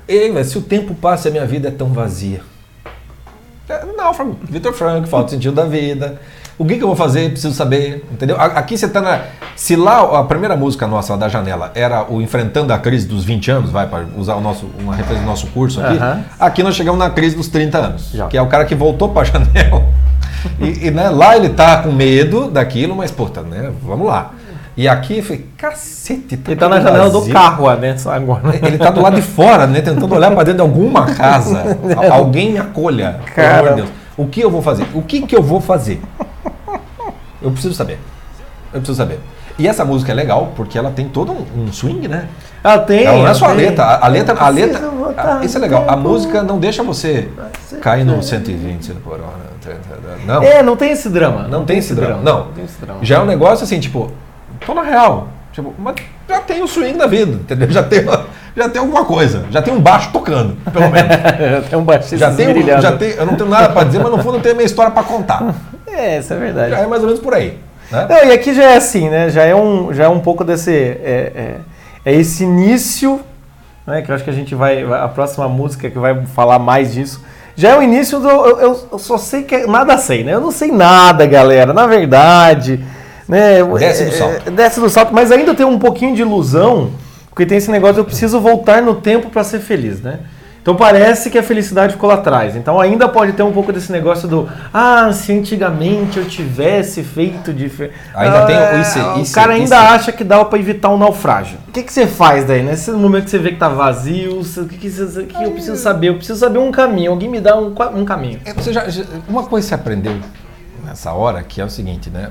Ei, 0.08 0.32
velho, 0.32 0.46
se 0.46 0.58
o 0.58 0.62
tempo 0.62 0.94
passa 0.96 1.28
e 1.28 1.30
a 1.30 1.32
minha 1.32 1.46
vida 1.46 1.68
é 1.68 1.72
tão 1.72 1.88
vazia. 1.90 2.42
É, 3.68 3.84
náufrago, 3.98 4.38
Vitor 4.44 4.74
Franco, 4.74 5.08
falta 5.08 5.32
sentido 5.32 5.56
da 5.56 5.66
vida. 5.66 6.20
O 6.58 6.66
que, 6.66 6.78
que 6.78 6.84
eu 6.84 6.88
vou 6.88 6.96
fazer? 6.96 7.32
Preciso 7.32 7.54
saber, 7.54 8.06
entendeu? 8.12 8.40
Aqui 8.40 8.78
você 8.78 8.88
tá 8.88 9.02
na. 9.02 9.22
Se 9.58 9.76
lá 9.76 10.20
a 10.20 10.24
primeira 10.24 10.56
música 10.56 10.88
nossa 10.88 11.18
da 11.18 11.28
janela 11.28 11.72
era 11.76 12.10
o 12.10 12.22
Enfrentando 12.22 12.72
a 12.72 12.78
Crise 12.78 13.06
dos 13.06 13.26
20 13.26 13.52
anos, 13.52 13.72
vai, 13.72 13.88
para 13.88 14.06
usar 14.16 14.36
o 14.36 14.42
nosso, 14.42 14.70
uma 14.80 14.96
referência 14.96 15.26
do 15.26 15.30
nosso 15.30 15.48
curso 15.48 15.82
aqui, 15.82 15.98
aqui 16.40 16.64
nós 16.64 16.76
chegamos 16.76 16.98
na 16.98 17.10
crise 17.10 17.36
dos 17.36 17.50
30 17.50 17.78
anos. 17.78 18.12
Já. 18.14 18.28
Que 18.28 18.38
é 18.38 18.42
o 18.42 18.48
cara 18.48 18.64
que 18.64 18.74
voltou 18.74 19.10
para 19.10 19.24
a 19.24 19.26
janela. 19.26 19.86
E, 20.60 20.88
e, 20.88 20.92
né, 20.92 21.10
lá 21.10 21.36
ele 21.36 21.50
tá 21.50 21.82
com 21.82 21.92
medo 21.92 22.50
daquilo, 22.50 22.96
mas, 22.96 23.12
puta, 23.12 23.42
né? 23.42 23.74
Vamos 23.84 24.08
lá. 24.08 24.32
E 24.78 24.90
aqui 24.90 25.22
foi, 25.22 25.46
cacete, 25.58 26.38
Ele 26.48 26.56
tá 26.58 26.68
na 26.68 26.82
janela 26.82 27.10
do 27.10 27.20
vazio. 27.20 27.34
carro, 27.34 27.72
né? 27.76 27.96
Agora. 28.08 28.42
Ele 28.62 28.78
tá 28.78 28.90
do 28.92 29.02
lado 29.02 29.16
de 29.16 29.22
fora, 29.22 29.66
né? 29.66 29.80
Tentando 29.82 30.14
olhar 30.14 30.32
para 30.32 30.44
dentro 30.44 30.56
de 30.56 30.62
alguma 30.62 31.06
casa. 31.14 31.78
Al- 31.96 32.12
Alguém 32.20 32.52
me 32.52 32.58
acolha. 32.60 33.20
Pelo 33.24 33.36
Cara. 33.36 33.58
amor 33.60 33.70
de 33.70 33.76
Deus. 33.84 33.90
O 34.18 34.28
que 34.28 34.42
eu 34.42 34.50
vou 34.52 34.62
fazer? 34.62 34.86
O 34.94 35.02
que, 35.02 35.22
que 35.22 35.36
eu 35.36 35.42
vou 35.42 35.62
fazer? 35.62 36.02
Eu 37.42 37.52
preciso 37.52 37.74
saber. 37.74 38.00
Eu 38.74 38.80
preciso 38.82 38.98
saber. 38.98 39.20
E 39.58 39.66
essa 39.68 39.86
música 39.86 40.12
é 40.12 40.16
legal 40.16 40.52
porque 40.58 40.78
ela 40.78 40.92
tem 40.92 41.08
todo 41.08 41.32
um, 41.32 41.72
swing, 41.72 42.10
né? 42.10 42.28
Ah, 42.62 42.78
tem. 42.78 43.06
Ela 43.06 43.18
não 43.20 43.28
é 43.30 43.34
só 43.34 43.46
a 43.46 43.50
tem. 43.50 43.58
letra. 43.58 43.86
A, 43.86 44.08
letra, 44.10 44.36
a 44.38 44.50
letra. 44.50 44.82
A- 45.18 45.46
Isso 45.46 45.58
é 45.58 45.62
legal. 45.62 45.86
A 45.88 45.96
música 45.96 46.44
não 46.44 46.60
deixa 46.60 46.84
você 46.84 47.30
cair 47.82 48.04
no 48.04 48.22
120 48.22 48.92
por 48.96 49.14
hora. 49.14 49.56
Não. 50.26 50.44
É, 50.44 50.62
não 50.62 50.76
tem 50.76 50.92
esse 50.92 51.10
drama. 51.10 51.48
Não 51.48 51.64
tem 51.64 51.78
esse 51.78 51.96
drama. 51.96 52.22
Não. 52.22 52.46
Não 52.46 52.52
tem 52.52 52.66
esse 52.66 52.80
drama. 52.82 53.00
Já 53.02 53.18
é 53.18 53.20
um 53.22 53.26
negócio 53.26 53.64
assim, 53.64 53.80
tipo, 53.80 54.12
tô 54.66 54.74
na 54.74 54.82
real. 54.84 55.28
Tipo, 55.52 55.74
mas 55.80 55.96
já 56.28 56.40
tem 56.42 56.62
o 56.62 56.68
swing 56.68 56.98
da 56.98 57.08
vida, 57.08 57.32
entendeu? 57.34 57.70
Já 57.72 57.82
tem, 57.84 58.04
já 58.58 58.68
tem 58.70 58.80
alguma 58.82 59.06
coisa. 59.06 59.46
Já 59.50 59.62
tem 59.62 59.74
um 59.74 59.80
baixo 59.80 60.10
tocando, 60.12 60.58
pelo 60.72 60.90
menos. 60.92 61.10
tem 61.70 61.80
um 61.80 61.84
baixista 61.84 62.18
Já 62.18 62.32
tem, 62.34 62.50
um- 62.50 62.82
já 62.82 62.92
tem, 62.98 63.12
eu 63.12 63.26
não 63.26 63.36
tenho 63.36 63.50
nada 63.50 63.70
pra 63.70 63.84
dizer, 63.86 64.00
mas 64.00 64.12
no 64.12 64.18
fundo 64.22 64.38
eu 64.38 64.42
tenho 64.42 64.54
a 64.54 64.58
minha 64.58 64.66
história 64.66 64.92
pra 64.92 65.04
contar. 65.04 65.54
É, 65.98 66.18
isso 66.20 66.34
é 66.34 66.38
verdade. 66.38 66.72
Já 66.72 66.80
é 66.80 66.88
mais 66.88 67.02
ou 67.04 67.08
menos 67.08 67.22
por 67.24 67.34
aí. 67.34 67.58
Né? 67.90 68.06
Não, 68.10 68.26
e 68.26 68.34
aqui 68.34 68.54
já 68.54 68.64
é 68.64 68.76
assim, 68.76 69.10
né? 69.10 69.30
Já 69.30 69.44
é 69.44 69.56
um, 69.56 69.94
já 69.94 70.04
é 70.06 70.10
um 70.10 70.20
pouco 70.20 70.44
desse. 70.44 70.70
É, 70.74 71.32
é, 72.04 72.12
é 72.12 72.14
esse 72.14 72.44
início, 72.44 73.22
né? 73.88 74.02
Que 74.02 74.12
eu 74.12 74.16
acho 74.16 74.24
que 74.26 74.30
a 74.30 74.34
gente 74.34 74.54
vai. 74.56 74.84
vai- 74.84 75.00
A 75.02 75.08
próxima 75.08 75.48
música 75.48 75.90
que 75.90 75.98
vai 75.98 76.26
falar 76.26 76.60
mais 76.60 76.92
disso. 76.94 77.24
Já 77.56 77.70
é 77.70 77.78
o 77.78 77.82
início 77.82 78.20
do. 78.20 78.28
Eu, 78.28 78.60
eu- 78.60 78.80
eu 78.92 79.00
só 79.00 79.18
sei 79.18 79.44
que. 79.44 79.66
Nada 79.68 79.98
sei, 79.98 80.26
né? 80.26 80.34
Eu 80.34 80.42
não 80.42 80.52
sei 80.52 80.70
nada, 80.70 81.26
galera. 81.26 81.72
Na 81.72 81.88
verdade. 81.88 82.84
Né? 83.28 83.64
Desce 83.80 84.04
do 84.06 84.10
é, 84.10 84.18
salto. 84.18 84.48
é, 84.48 84.52
Desce 84.52 84.80
do 84.80 84.90
salto, 84.90 85.14
mas 85.14 85.32
ainda 85.32 85.54
tem 85.56 85.66
um 85.66 85.80
pouquinho 85.80 86.16
de 86.16 86.22
ilusão, 86.22 86.92
porque 87.30 87.46
tem 87.46 87.58
esse 87.58 87.72
negócio 87.72 87.96
de 87.96 88.00
eu 88.02 88.06
preciso 88.06 88.40
voltar 88.40 88.82
no 88.82 88.96
tempo 88.96 89.30
para 89.30 89.44
ser 89.44 89.60
feliz, 89.60 90.02
né? 90.02 90.20
Então 90.62 90.76
parece 90.76 91.30
que 91.30 91.38
a 91.38 91.44
felicidade 91.44 91.94
ficou 91.94 92.10
lá 92.10 92.16
atrás. 92.16 92.56
Então 92.56 92.80
ainda 92.82 93.08
pode 93.08 93.34
ter 93.34 93.44
um 93.44 93.52
pouco 93.52 93.72
desse 93.72 93.92
negócio 93.92 94.28
do 94.28 94.50
ah, 94.74 95.12
se 95.14 95.32
antigamente 95.32 96.18
eu 96.18 96.26
tivesse 96.26 97.04
feito 97.04 97.54
diferente. 97.54 97.94
Ainda 98.16 98.48
tem 98.48 98.56
o 98.58 98.82
isso- 98.82 99.00
O 99.00 99.22
isso- 99.22 99.34
cara 99.36 99.54
ainda 99.54 99.76
isso. 99.76 99.94
acha 99.94 100.12
que 100.12 100.24
dá 100.24 100.44
pra 100.44 100.58
evitar 100.58 100.90
um 100.90 100.98
naufrágio. 100.98 101.60
O 101.68 101.72
que, 101.72 101.84
que 101.84 101.94
você 101.94 102.08
faz 102.08 102.46
daí? 102.46 102.64
Nesse 102.64 102.90
momento 102.90 103.26
que 103.26 103.30
você 103.30 103.38
vê 103.38 103.52
que 103.52 103.58
tá 103.58 103.70
vazio, 103.70 104.40
o 104.40 104.66
que, 104.68 104.78
que, 104.80 104.90
você- 104.90 105.24
que 105.26 105.44
eu 105.44 105.52
preciso 105.52 105.78
saber? 105.78 106.10
Eu 106.10 106.16
preciso 106.16 106.40
saber 106.40 106.58
um 106.58 106.72
caminho. 106.72 107.12
Alguém 107.12 107.30
me 107.30 107.40
dá 107.40 107.56
um, 107.56 107.72
um 107.96 108.04
caminho. 108.04 108.40
É, 108.44 108.52
Você 108.54 108.74
já, 108.74 108.90
já- 108.90 109.04
uma 109.28 109.44
coisa 109.44 109.66
que 109.66 109.70
você 109.70 109.76
aprendeu 109.76 110.14
nessa 110.84 111.12
hora, 111.14 111.44
que 111.44 111.62
é 111.62 111.66
o 111.66 111.70
seguinte, 111.70 112.10
né? 112.10 112.30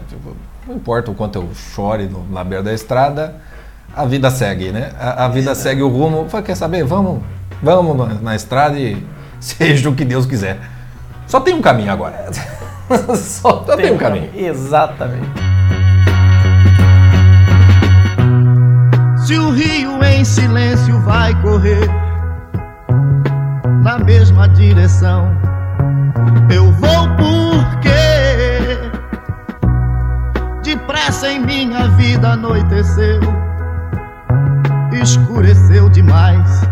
Não 0.66 0.76
importa 0.76 1.10
o 1.10 1.14
quanto 1.14 1.36
eu 1.38 1.48
chore 1.54 2.04
no- 2.06 2.26
na 2.30 2.42
beira 2.42 2.62
da 2.62 2.72
estrada, 2.72 3.34
a 3.94 4.04
vida 4.04 4.30
segue, 4.30 4.72
né? 4.72 4.90
A, 4.98 5.24
a 5.26 5.28
vida 5.28 5.54
segue 5.54 5.82
o 5.82 5.88
rumo. 5.88 6.28
Fala, 6.28 6.42
quer 6.42 6.54
saber? 6.56 6.84
Vamos, 6.84 7.22
vamos 7.62 7.96
na, 7.96 8.14
na 8.20 8.34
estrada 8.36 8.78
e 8.78 9.04
seja 9.40 9.88
o 9.90 9.94
que 9.94 10.04
Deus 10.04 10.26
quiser. 10.26 10.58
Só 11.26 11.40
tem 11.40 11.54
um 11.54 11.60
caminho 11.62 11.92
agora. 11.92 12.28
Só, 13.16 13.64
Só 13.66 13.76
tem 13.76 13.92
um 13.92 13.96
caminho. 13.98 14.30
Exatamente. 14.34 15.26
Se 19.26 19.34
o 19.38 19.50
rio 19.50 20.02
em 20.04 20.24
silêncio 20.24 20.98
vai 21.00 21.34
correr 21.40 21.88
na 23.82 23.98
mesma 23.98 24.46
direção, 24.48 25.28
eu 26.54 26.70
vou 26.72 27.08
porque 27.16 27.88
depressa 31.04 31.28
em 31.28 31.40
minha 31.40 31.86
vida 31.88 32.32
anoiteceu, 32.32 33.20
escureceu 35.02 35.90
demais. 35.90 36.62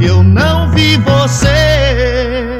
Eu 0.00 0.22
não 0.22 0.70
vi 0.70 0.96
você. 0.96 2.57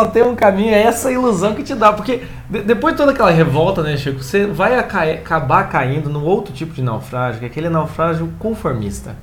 Só 0.00 0.06
tem 0.06 0.22
um 0.22 0.34
caminho, 0.34 0.72
é 0.74 0.82
essa 0.82 1.10
ilusão 1.10 1.54
que 1.54 1.62
te 1.62 1.74
dá. 1.74 1.92
Porque 1.92 2.22
de- 2.48 2.62
depois 2.62 2.94
de 2.94 2.98
toda 2.98 3.12
aquela 3.12 3.30
revolta, 3.30 3.82
né, 3.82 3.96
Chico, 3.96 4.22
você 4.22 4.46
vai 4.46 4.78
aca- 4.78 5.02
acabar 5.12 5.68
caindo 5.68 6.08
num 6.08 6.24
outro 6.24 6.52
tipo 6.52 6.72
de 6.72 6.82
naufrágio, 6.82 7.38
que 7.40 7.44
é 7.46 7.48
aquele 7.48 7.68
naufrágio 7.68 8.32
conformista. 8.38 9.14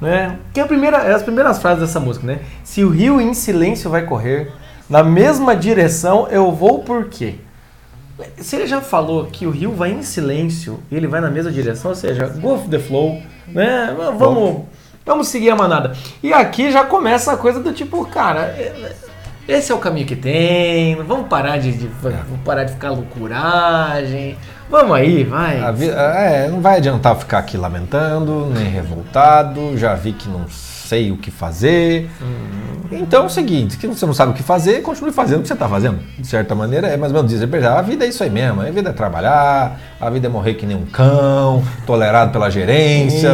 Né? 0.00 0.36
Que 0.52 0.58
é 0.60 0.64
primeira, 0.64 0.96
é 0.98 1.12
as 1.14 1.22
primeiras 1.22 1.60
frases 1.60 1.80
dessa 1.80 2.00
música, 2.00 2.26
né? 2.26 2.40
Se 2.64 2.82
o 2.82 2.88
rio 2.88 3.20
em 3.20 3.34
silêncio 3.34 3.88
vai 3.88 4.02
correr, 4.02 4.50
na 4.90 5.00
mesma 5.02 5.54
direção 5.54 6.26
eu 6.28 6.50
vou 6.50 6.80
por 6.80 7.04
quê? 7.04 7.36
Se 8.38 8.56
ele 8.56 8.66
já 8.66 8.80
falou 8.80 9.26
que 9.26 9.46
o 9.46 9.50
rio 9.50 9.72
vai 9.72 9.92
em 9.92 10.02
silêncio 10.02 10.80
e 10.90 10.96
ele 10.96 11.06
vai 11.06 11.20
na 11.20 11.30
mesma 11.30 11.52
direção, 11.52 11.90
ou 11.92 11.94
seja, 11.94 12.26
go 12.26 12.58
the 12.68 12.80
flow, 12.80 13.22
né? 13.46 13.94
Vamos, 14.18 14.62
vamos 15.06 15.28
seguir 15.28 15.50
a 15.50 15.56
manada. 15.56 15.92
E 16.20 16.32
aqui 16.32 16.72
já 16.72 16.84
começa 16.84 17.32
a 17.32 17.36
coisa 17.36 17.60
do 17.60 17.72
tipo, 17.72 18.04
cara, 18.06 18.54
esse 19.48 19.70
é 19.72 19.74
o 19.74 19.78
caminho 19.78 20.06
que 20.06 20.16
tem, 20.16 20.96
vamos 21.02 21.28
parar 21.28 21.58
de, 21.58 21.72
de- 21.72 21.86
vamos 22.00 22.40
parar 22.44 22.64
de 22.64 22.72
ficar 22.72 22.90
loucuragem. 22.90 24.36
Vamos 24.70 24.96
aí, 24.96 25.22
vai. 25.24 25.60
A 25.62 25.70
é, 25.86 26.48
não 26.48 26.60
vai 26.60 26.76
adiantar 26.78 27.14
ficar 27.16 27.38
aqui 27.38 27.56
lamentando, 27.58 28.46
nem 28.46 28.68
revoltado. 28.68 29.76
Já 29.76 29.94
vi 29.94 30.12
que 30.12 30.28
não 30.28 30.46
sei 30.92 31.10
o 31.10 31.16
que 31.16 31.30
fazer. 31.30 32.10
Então 32.90 33.22
é 33.22 33.26
o 33.26 33.30
seguinte: 33.30 33.78
que 33.78 33.86
você 33.86 34.04
não 34.04 34.12
sabe 34.12 34.32
o 34.32 34.34
que 34.34 34.42
fazer, 34.42 34.82
continue 34.82 35.10
fazendo 35.10 35.38
o 35.38 35.42
que 35.42 35.48
você 35.48 35.54
está 35.54 35.66
fazendo. 35.66 35.98
De 36.18 36.26
certa 36.26 36.54
maneira, 36.54 36.88
é 36.88 36.96
mais 36.98 37.10
ou 37.12 37.16
menos 37.16 37.32
dizer, 37.32 37.46
"Verdade, 37.46 37.78
a 37.78 37.82
vida 37.82 38.04
é 38.04 38.08
isso 38.08 38.22
aí 38.22 38.28
mesmo. 38.28 38.60
A 38.60 38.70
vida 38.70 38.90
é 38.90 38.92
trabalhar, 38.92 39.80
a 39.98 40.10
vida 40.10 40.26
é 40.26 40.30
morrer 40.30 40.54
que 40.54 40.66
nem 40.66 40.76
um 40.76 40.84
cão, 40.84 41.62
tolerado 41.86 42.30
pela 42.30 42.50
gerência. 42.50 43.30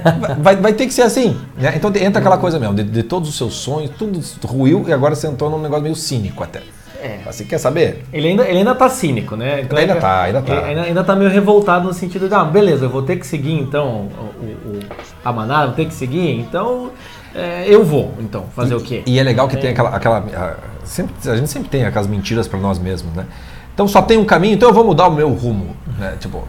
vai, 0.40 0.56
vai 0.56 0.72
ter 0.72 0.86
que 0.86 0.94
ser 0.94 1.02
assim. 1.02 1.36
né? 1.58 1.74
Então 1.76 1.92
entra 2.00 2.20
aquela 2.20 2.38
coisa 2.38 2.58
mesmo, 2.58 2.74
de, 2.74 2.84
de 2.84 3.02
todos 3.02 3.28
os 3.28 3.36
seus 3.36 3.54
sonhos, 3.54 3.90
tudo 3.98 4.18
ruiu 4.46 4.84
e 4.88 4.92
agora 4.92 5.14
você 5.14 5.26
entrou 5.26 5.50
num 5.50 5.60
negócio 5.60 5.82
meio 5.82 5.96
cínico 5.96 6.42
até. 6.42 6.62
É. 7.02 7.18
Você 7.26 7.44
quer 7.44 7.58
saber? 7.58 8.04
Ele 8.12 8.28
ainda, 8.28 8.46
ele 8.48 8.58
ainda 8.58 8.74
tá 8.74 8.88
cínico, 8.88 9.34
né? 9.36 9.60
Então, 9.62 9.76
Ainda 9.78 9.92
ele- 9.94 10.00
tá, 10.00 10.22
ainda 10.22 10.42
tá. 10.42 10.64
Ainda, 10.64 10.82
ainda 10.82 11.04
tá 11.04 11.16
meio 11.16 11.30
revoltado 11.30 11.86
no 11.86 11.92
sentido 11.92 12.28
de, 12.28 12.34
ah, 12.34 12.44
beleza, 12.44 12.84
eu 12.84 12.90
vou 12.90 13.02
ter 13.02 13.16
que 13.16 13.26
seguir 13.26 13.52
então 13.58 14.08
o, 14.40 14.44
o- 14.70 14.80
a 15.24 15.32
manada, 15.32 15.66
vou 15.66 15.74
ter 15.76 15.86
que 15.86 15.94
seguir, 15.94 16.30
então 16.38 16.90
é, 17.34 17.64
eu 17.66 17.82
vou, 17.84 18.12
então, 18.20 18.44
fazer 18.54 18.74
o 18.74 18.80
quê? 18.80 19.02
E 19.06 19.18
é 19.18 19.22
legal 19.22 19.48
que 19.48 19.56
tem 19.56 19.70
aquela. 19.70 19.88
aquela 19.90 20.18
a, 20.18 20.84
sempre- 20.86 21.30
a 21.30 21.36
gente 21.36 21.48
sempre 21.50 21.68
tem 21.68 21.84
aquelas 21.84 22.06
mentiras 22.06 22.46
para 22.46 22.58
nós 22.58 22.78
mesmos, 22.78 23.12
né? 23.14 23.26
Então 23.74 23.88
só 23.88 24.02
tem 24.02 24.18
um 24.18 24.24
caminho, 24.24 24.54
então 24.54 24.68
eu 24.68 24.74
vou 24.74 24.84
mudar 24.84 25.08
o 25.08 25.10
meu 25.14 25.30
rumo. 25.30 25.74
Né? 25.98 26.14
Tipo, 26.20 26.44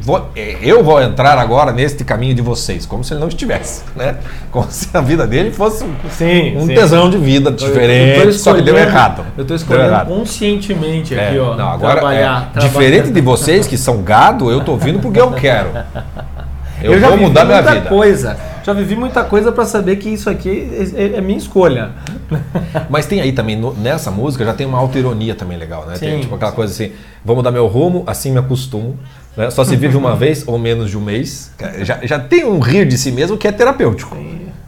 vou- 0.00 0.28
eu 0.62 0.82
vou 0.84 1.00
entrar 1.02 1.38
agora 1.38 1.72
neste 1.72 2.04
caminho 2.04 2.34
de 2.34 2.42
vocês, 2.42 2.84
como 2.86 3.02
se 3.04 3.12
ele 3.12 3.20
não 3.20 3.28
estivesse, 3.28 3.82
né? 3.96 4.16
Como 4.50 4.66
se 4.70 4.88
a 4.94 5.00
vida 5.00 5.26
dele 5.26 5.50
fosse 5.50 5.84
um, 5.84 5.94
Sim, 6.10 6.56
um 6.56 6.66
sim. 6.66 6.74
tesão 6.74 7.08
de 7.10 7.18
vida 7.18 7.50
Eu- 7.50 7.52
eu 7.52 7.56
diferente, 7.56 8.32
só 8.34 8.54
que 8.54 8.62
deu 8.62 8.76
errado. 8.76 9.24
Eu 9.36 9.44
Deu 9.44 9.56
escolhendo 9.56 10.04
conscientemente 10.06 11.14
aqui, 11.18 11.36
É, 11.36 11.40
ó. 11.40 11.54
não, 11.56 11.68
agora, 11.70 12.00
trabalhar, 12.00 12.20
é, 12.20 12.52
trabalhar. 12.52 12.68
diferente 12.68 13.10
de 13.10 13.20
vocês 13.20 13.66
que 13.66 13.76
são 13.76 14.02
gado, 14.02 14.50
eu 14.50 14.62
tô 14.64 14.76
vindo 14.76 14.98
porque 15.00 15.20
eu 15.20 15.32
quero. 15.32 15.68
Eu, 16.80 16.92
Eu, 16.92 17.00
vou 17.00 17.16
mudar 17.16 17.44
minha 17.44 17.56
muita 17.56 17.74
vida. 17.74 17.88
coisa. 17.88 18.36
Já 18.64 18.72
vivi 18.72 18.94
muita 18.94 19.24
coisa 19.24 19.50
pra 19.50 19.64
saber 19.64 19.96
que 19.96 20.10
isso 20.10 20.30
aqui 20.30 20.70
é, 20.96 21.02
é- 21.02 21.16
é 21.16 21.20
minha 21.20 21.36
escolha. 21.36 21.90
Mas 22.88 23.04
tem 23.04 23.20
aí 23.20 23.32
também, 23.32 23.56
no- 23.56 23.74
nessa 23.74 24.12
música, 24.12 24.44
já 24.44 24.54
tem 24.54 24.64
uma 24.64 24.78
autoironia 24.78 25.34
também 25.34 25.58
legal, 25.58 25.84
né? 25.86 25.96
tem 25.98 26.12
Sim, 26.14 26.20
tipo 26.20 26.36
aquela 26.36 26.52
coisa 26.52 26.72
assim, 26.72 26.92
vou 27.24 27.34
mudar 27.34 27.50
meu 27.50 27.66
rumo, 27.66 28.04
assim 28.06 28.30
me 28.30 28.38
acostumo. 28.38 28.96
Né? 29.38 29.50
Só 29.50 29.62
se 29.64 29.76
vive 29.76 29.96
uma 29.96 30.16
vez 30.16 30.42
ou 30.46 30.58
menos 30.58 30.90
de 30.90 30.98
um 30.98 31.00
mês. 31.00 31.52
Já, 31.82 32.00
já 32.02 32.18
tem 32.18 32.44
um 32.44 32.58
rir 32.58 32.84
de 32.86 32.98
si 32.98 33.12
mesmo 33.12 33.36
que 33.38 33.46
é 33.46 33.52
terapêutico. 33.52 34.16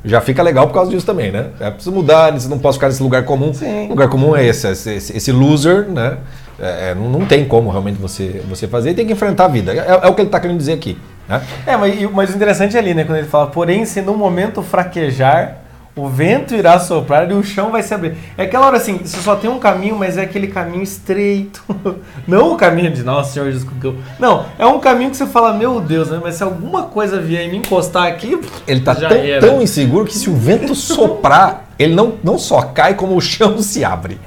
já 0.05 0.21
fica 0.21 0.43
legal 0.45 0.69
por 0.69 0.75
causa 0.75 0.91
disso 0.93 1.05
também, 1.05 1.33
né? 1.33 1.49
É 1.59 1.71
preciso 1.71 1.93
mudar, 1.95 2.33
você 2.33 2.49
não 2.49 2.59
pode 2.59 2.77
ficar 2.77 2.87
nesse 2.87 3.03
lugar 3.03 3.25
comum. 3.25 3.53
Sim. 3.53 3.87
O 3.87 3.91
lugar 3.91 4.09
comum 4.09 4.37
é 4.37 4.47
esse, 4.47 4.69
esse, 4.69 5.17
esse- 5.17 5.33
loser, 5.33 5.89
né? 5.91 6.19
É, 6.59 6.91
é, 6.91 6.95
não, 6.95 7.09
não 7.11 7.27
tem 7.27 7.45
como 7.47 7.69
realmente 7.69 7.97
você, 8.01 8.41
você 8.49 8.69
fazer, 8.69 8.95
tem 8.95 9.05
que 9.07 9.13
enfrentar 9.13 9.47
a 9.47 9.49
vida. 9.49 9.73
É, 9.75 10.07
é 10.07 10.07
o 10.09 10.15
que 10.15 10.21
ele 10.21 10.29
está 10.29 10.39
querendo 10.39 10.59
dizer 10.59 10.75
aqui. 10.75 10.97
Né? 11.29 11.43
É, 11.67 11.77
mas, 11.77 12.11
mas 12.13 12.31
o 12.31 12.37
interessante 12.37 12.77
é 12.77 12.79
ali, 12.79 12.95
né? 12.95 13.03
Quando 13.05 13.19
ele 13.19 13.27
fala, 13.27 13.49
porém, 13.49 13.85
se 13.85 14.01
no 14.01 14.17
momento 14.17 14.63
fraquejar, 14.63 15.59
o 15.97 16.09
vento 16.09 16.55
irá 16.55 16.79
soprar 16.79 17.29
e 17.31 17.35
o 17.35 17.43
chão 17.43 17.71
vai 17.71 17.83
se 17.83 17.93
abrir. 17.93 18.17
É 18.39 18.45
aquela 18.45 18.67
hora 18.67 18.77
assim, 18.77 18.99
você 18.99 19.19
só 19.19 19.35
tem 19.35 19.51
um 19.51 19.59
caminho, 19.59 19.97
mas 19.97 20.17
é 20.17 20.23
aquele 20.23 20.47
caminho 20.47 20.83
estreito. 20.83 21.63
Não 22.27 22.53
o 22.53 22.57
caminho 22.57 22.93
de, 22.93 23.03
nossa, 23.03 23.33
senhor 23.33 23.51
Jesus. 23.51 23.67
eu-" 23.83 23.97
Não, 24.19 24.47
é 24.59 24.65
um 24.65 24.79
caminho 24.79 25.11
que 25.11 25.17
você 25.17 25.27
fala, 25.27 25.53
meu 25.53 25.81
Deus, 25.81 26.09
né? 26.11 26.21
Mas 26.23 26.37
se 26.37 26.43
alguma 26.43 26.85
coisa 26.85 27.21
vier 27.21 27.45
e 27.47 27.51
me 27.51 27.59
encostar 27.59 28.07
aqui, 28.07 28.41
Ele 28.67 28.81
está 28.81 28.95
já 28.95 29.09
tão, 29.09 29.19
tão 29.41 29.63
inseguro 29.63 30.05
que 30.05 30.17
se 30.17 30.31
o 30.31 30.35
vento 30.35 30.75
soprar, 30.77 31.69
ele 31.79 31.95
não, 31.95 32.15
não 32.23 32.39
só 32.39 32.63
cai, 32.63 32.95
como 32.95 33.17
o 33.17 33.21
chão 33.21 33.61
se 33.61 33.85
abre. 33.85 34.19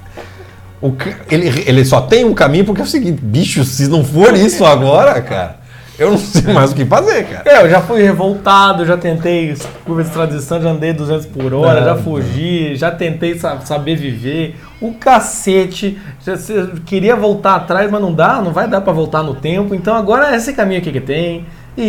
O 0.81 0.93
ele, 1.31 1.63
ele 1.65 1.85
só 1.85 2.01
tem 2.01 2.25
um 2.25 2.33
caminho 2.33 2.65
porque 2.65 2.81
é 2.81 2.83
o 2.83 2.87
seguinte, 2.87 3.21
bicho, 3.21 3.63
se 3.63 3.87
não 3.87 4.03
for 4.03 4.33
isso 4.35 4.65
agora, 4.65 5.21
cara, 5.21 5.62
eu 5.99 6.11
não 6.11 6.17
sei 6.17 6.53
mais 6.53 6.71
o 6.71 6.75
que 6.75 6.85
fazer, 6.85 7.25
cara. 7.25 7.43
É, 7.45 7.63
eu 7.63 7.69
já 7.69 7.81
fui 7.81 8.01
revoltado, 8.01 8.85
já 8.85 8.97
tentei 8.97 9.55
curva 9.85 10.03
de 10.03 10.09
transição, 10.09 10.61
já 10.61 10.69
andei 10.69 10.93
200 10.93 11.25
por 11.27 11.53
hora, 11.53 11.79
Não, 11.81 11.87
já 11.87 11.95
não. 11.95 12.03
fugi, 12.03 12.75
já 12.75 12.91
tentei 12.91 13.37
sa- 13.37 13.59
saber 13.61 13.95
viver. 13.95 14.55
O 14.81 14.93
cacete, 14.93 15.97
já 16.25 16.35
se- 16.35 16.71
queria 16.85 17.15
voltar 17.15 17.55
atrás, 17.55 17.89
mas 17.89 18.01
não 18.01 18.13
dá, 18.13 18.41
não 18.41 18.51
vai 18.51 18.67
dar 18.67 18.81
pra 18.81 18.91
voltar 18.91 19.23
no 19.23 19.35
tempo. 19.35 19.73
Então 19.75 19.95
agora 19.95 20.33
é 20.33 20.35
esse 20.35 20.53
caminho 20.53 20.79
aqui 20.79 20.91
que 20.91 20.99
tem 21.01 21.45
e, 21.77 21.81
e- 21.81 21.85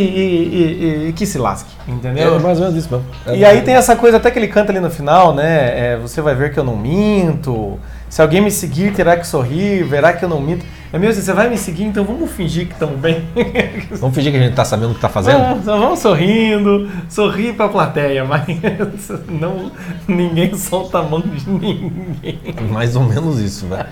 e- 1.04 1.08
e- 1.08 1.12
que 1.12 1.26
se 1.26 1.36
lasque, 1.38 1.70
entendeu? 1.88 2.36
É 2.36 2.38
mais 2.38 2.58
ou 2.60 2.66
menos 2.66 2.78
isso 2.84 2.92
mesmo. 2.94 3.06
É. 3.26 3.36
E 3.36 3.44
aí 3.44 3.62
tem 3.62 3.74
essa 3.74 3.96
coisa 3.96 4.18
até 4.18 4.30
que 4.30 4.38
ele 4.38 4.48
canta 4.48 4.70
ali 4.70 4.80
no 4.80 4.90
final, 4.90 5.34
né? 5.34 5.92
é, 5.92 5.98
você 6.00 6.20
vai 6.20 6.34
ver 6.34 6.52
que 6.52 6.58
eu 6.58 6.64
não 6.64 6.76
minto. 6.76 7.78
Se 8.08 8.22
alguém 8.22 8.40
me 8.40 8.50
seguir, 8.50 8.92
terá 8.92 9.16
que 9.16 9.26
sorrir, 9.26 9.82
verá 9.84 10.12
que 10.12 10.24
eu 10.24 10.28
não 10.28 10.40
minto. 10.40 10.64
É 10.94 10.98
mesmo 10.98 11.10
assim, 11.10 11.22
você 11.22 11.32
vai 11.32 11.50
me 11.50 11.58
seguir, 11.58 11.82
então 11.82 12.04
vamos 12.04 12.30
fingir 12.30 12.68
que 12.68 12.72
estamos 12.74 13.00
bem. 13.00 13.24
Vamos 13.98 14.14
fingir 14.14 14.30
que 14.30 14.38
a 14.38 14.42
gente 14.42 14.54
tá 14.54 14.64
sabendo 14.64 14.92
o 14.92 14.94
que 14.94 15.00
tá 15.00 15.08
fazendo? 15.08 15.40
Ah, 15.40 15.58
só 15.64 15.76
vamos 15.76 15.98
sorrindo, 15.98 16.88
sorrir 17.08 17.52
pra 17.54 17.68
plateia, 17.68 18.24
mas 18.24 18.46
não, 19.28 19.72
ninguém 20.06 20.54
solta 20.56 21.00
a 21.00 21.02
mão 21.02 21.20
de 21.20 21.50
ninguém. 21.50 22.40
Mais 22.70 22.94
ou 22.94 23.02
menos 23.02 23.40
isso, 23.40 23.66
velho. 23.66 23.86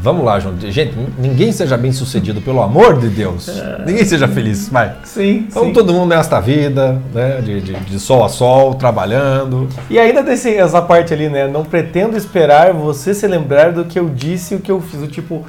Vamos 0.00 0.24
lá, 0.24 0.40
João. 0.40 0.58
Gente, 0.58 0.96
ninguém 1.16 1.52
seja 1.52 1.76
bem 1.76 1.92
sucedido, 1.92 2.40
pelo 2.40 2.60
amor 2.60 2.98
de 2.98 3.08
Deus. 3.08 3.48
Ninguém 3.86 4.04
seja 4.04 4.26
feliz, 4.26 4.68
vai. 4.68 4.96
Sim, 5.04 5.46
Então 5.48 5.66
sim. 5.66 5.72
todo 5.72 5.92
mundo 5.92 6.08
nesta 6.08 6.40
vida, 6.40 7.00
né? 7.14 7.40
De, 7.40 7.60
de, 7.60 7.74
de 7.74 8.00
sol 8.00 8.24
a 8.24 8.28
sol, 8.28 8.74
trabalhando. 8.74 9.68
E 9.88 9.96
ainda 9.96 10.24
tem 10.24 10.58
essa 10.58 10.82
parte 10.82 11.14
ali, 11.14 11.28
né? 11.28 11.46
Não 11.46 11.64
pretendo 11.64 12.16
esperar 12.16 12.72
você 12.72 13.14
se 13.14 13.28
lembrar 13.28 13.72
do 13.72 13.84
que 13.84 13.96
eu 13.96 14.08
disse 14.08 14.54
e 14.54 14.56
o 14.56 14.60
que 14.60 14.72
eu 14.72 14.80
fiz. 14.80 15.00
O 15.00 15.06
tipo, 15.06 15.46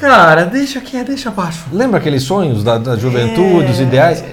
cara, 0.00 0.44
deixa 0.44 0.78
aqui, 0.78 1.02
deixa 1.02 1.28
abaixo. 1.28 1.64
Lembra 1.72 1.98
aqueles 1.98 2.22
sonhos 2.22 2.62
da, 2.62 2.78
da 2.78 2.96
juventude, 2.96 3.66
É. 3.66 3.70
os 3.70 3.80
ideais? 3.80 4.24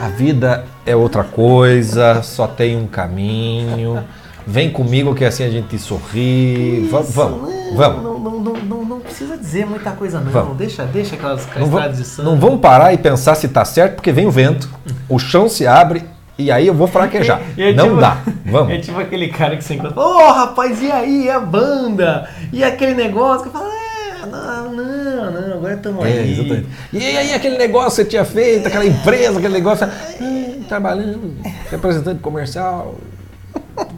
A 0.00 0.08
vida 0.08 0.64
é 0.86 0.96
outra 0.96 1.22
coisa, 1.24 2.22
só 2.22 2.46
tem 2.46 2.76
um 2.76 2.86
caminho. 2.86 4.02
Vem 4.46 4.70
comigo 4.70 5.14
que 5.14 5.24
assim 5.24 5.44
a 5.44 5.50
gente 5.50 5.78
sorri. 5.78 6.88
Va- 6.90 7.02
Vamos, 7.02 7.52
vamos. 7.76 8.02
Não, 8.02 8.18
não, 8.18 8.40
não, 8.54 8.84
não, 8.84 9.00
precisa 9.00 9.36
dizer 9.36 9.66
muita 9.66 9.90
coisa, 9.92 10.18
não. 10.20 10.30
Vamos. 10.32 10.56
Deixa, 10.56 10.84
deixa 10.84 11.14
aquelas 11.14 11.42
estradas 11.46 11.98
de 11.98 12.04
sangue. 12.04 12.28
não 12.30 12.38
vamos 12.38 12.60
parar 12.60 12.92
e 12.94 12.98
pensar 12.98 13.34
se 13.34 13.48
tá 13.48 13.64
certo, 13.64 13.96
porque 13.96 14.10
vem 14.10 14.26
o 14.26 14.30
vento, 14.30 14.68
o 15.08 15.18
chão 15.18 15.48
se 15.48 15.66
abre 15.66 16.02
e 16.38 16.50
aí 16.50 16.66
eu 16.66 16.74
vou 16.74 16.86
fraquejar. 16.88 17.40
É 17.58 17.72
Não 17.74 17.84
tipo- 17.90 18.00
dá. 18.00 18.16
Vamos. 18.46 18.72
É 18.74 18.78
tipo 18.78 18.98
aquele 18.98 19.28
cara 19.28 19.56
que 19.56 19.62
você 19.62 19.74
encontra. 19.74 20.00
Ô, 20.00 20.32
rapaz, 20.32 20.82
e 20.82 20.90
aí? 20.90 21.24
E 21.26 21.30
a 21.30 21.38
banda? 21.38 22.28
E 22.52 22.64
aquele 22.64 22.94
negócio 22.94 23.44
que 23.46 23.50
fala, 23.50 23.68
é, 23.72 23.79
não, 24.64 25.30
não, 25.32 25.48
não, 25.48 25.54
agora 25.54 25.74
estamos 25.74 26.04
É, 26.04 26.08
aí. 26.08 26.32
exatamente. 26.32 26.66
E 26.92 26.98
aí 27.16 27.32
aquele 27.34 27.56
negócio 27.58 27.90
que 27.90 27.96
você 27.96 28.04
tinha 28.04 28.24
feito, 28.24 28.66
aquela 28.68 28.86
empresa, 28.86 29.38
aquele 29.38 29.54
negócio, 29.54 29.86
ah, 29.86 30.64
trabalhando, 30.68 31.32
representante 31.70 32.20
comercial, 32.20 32.94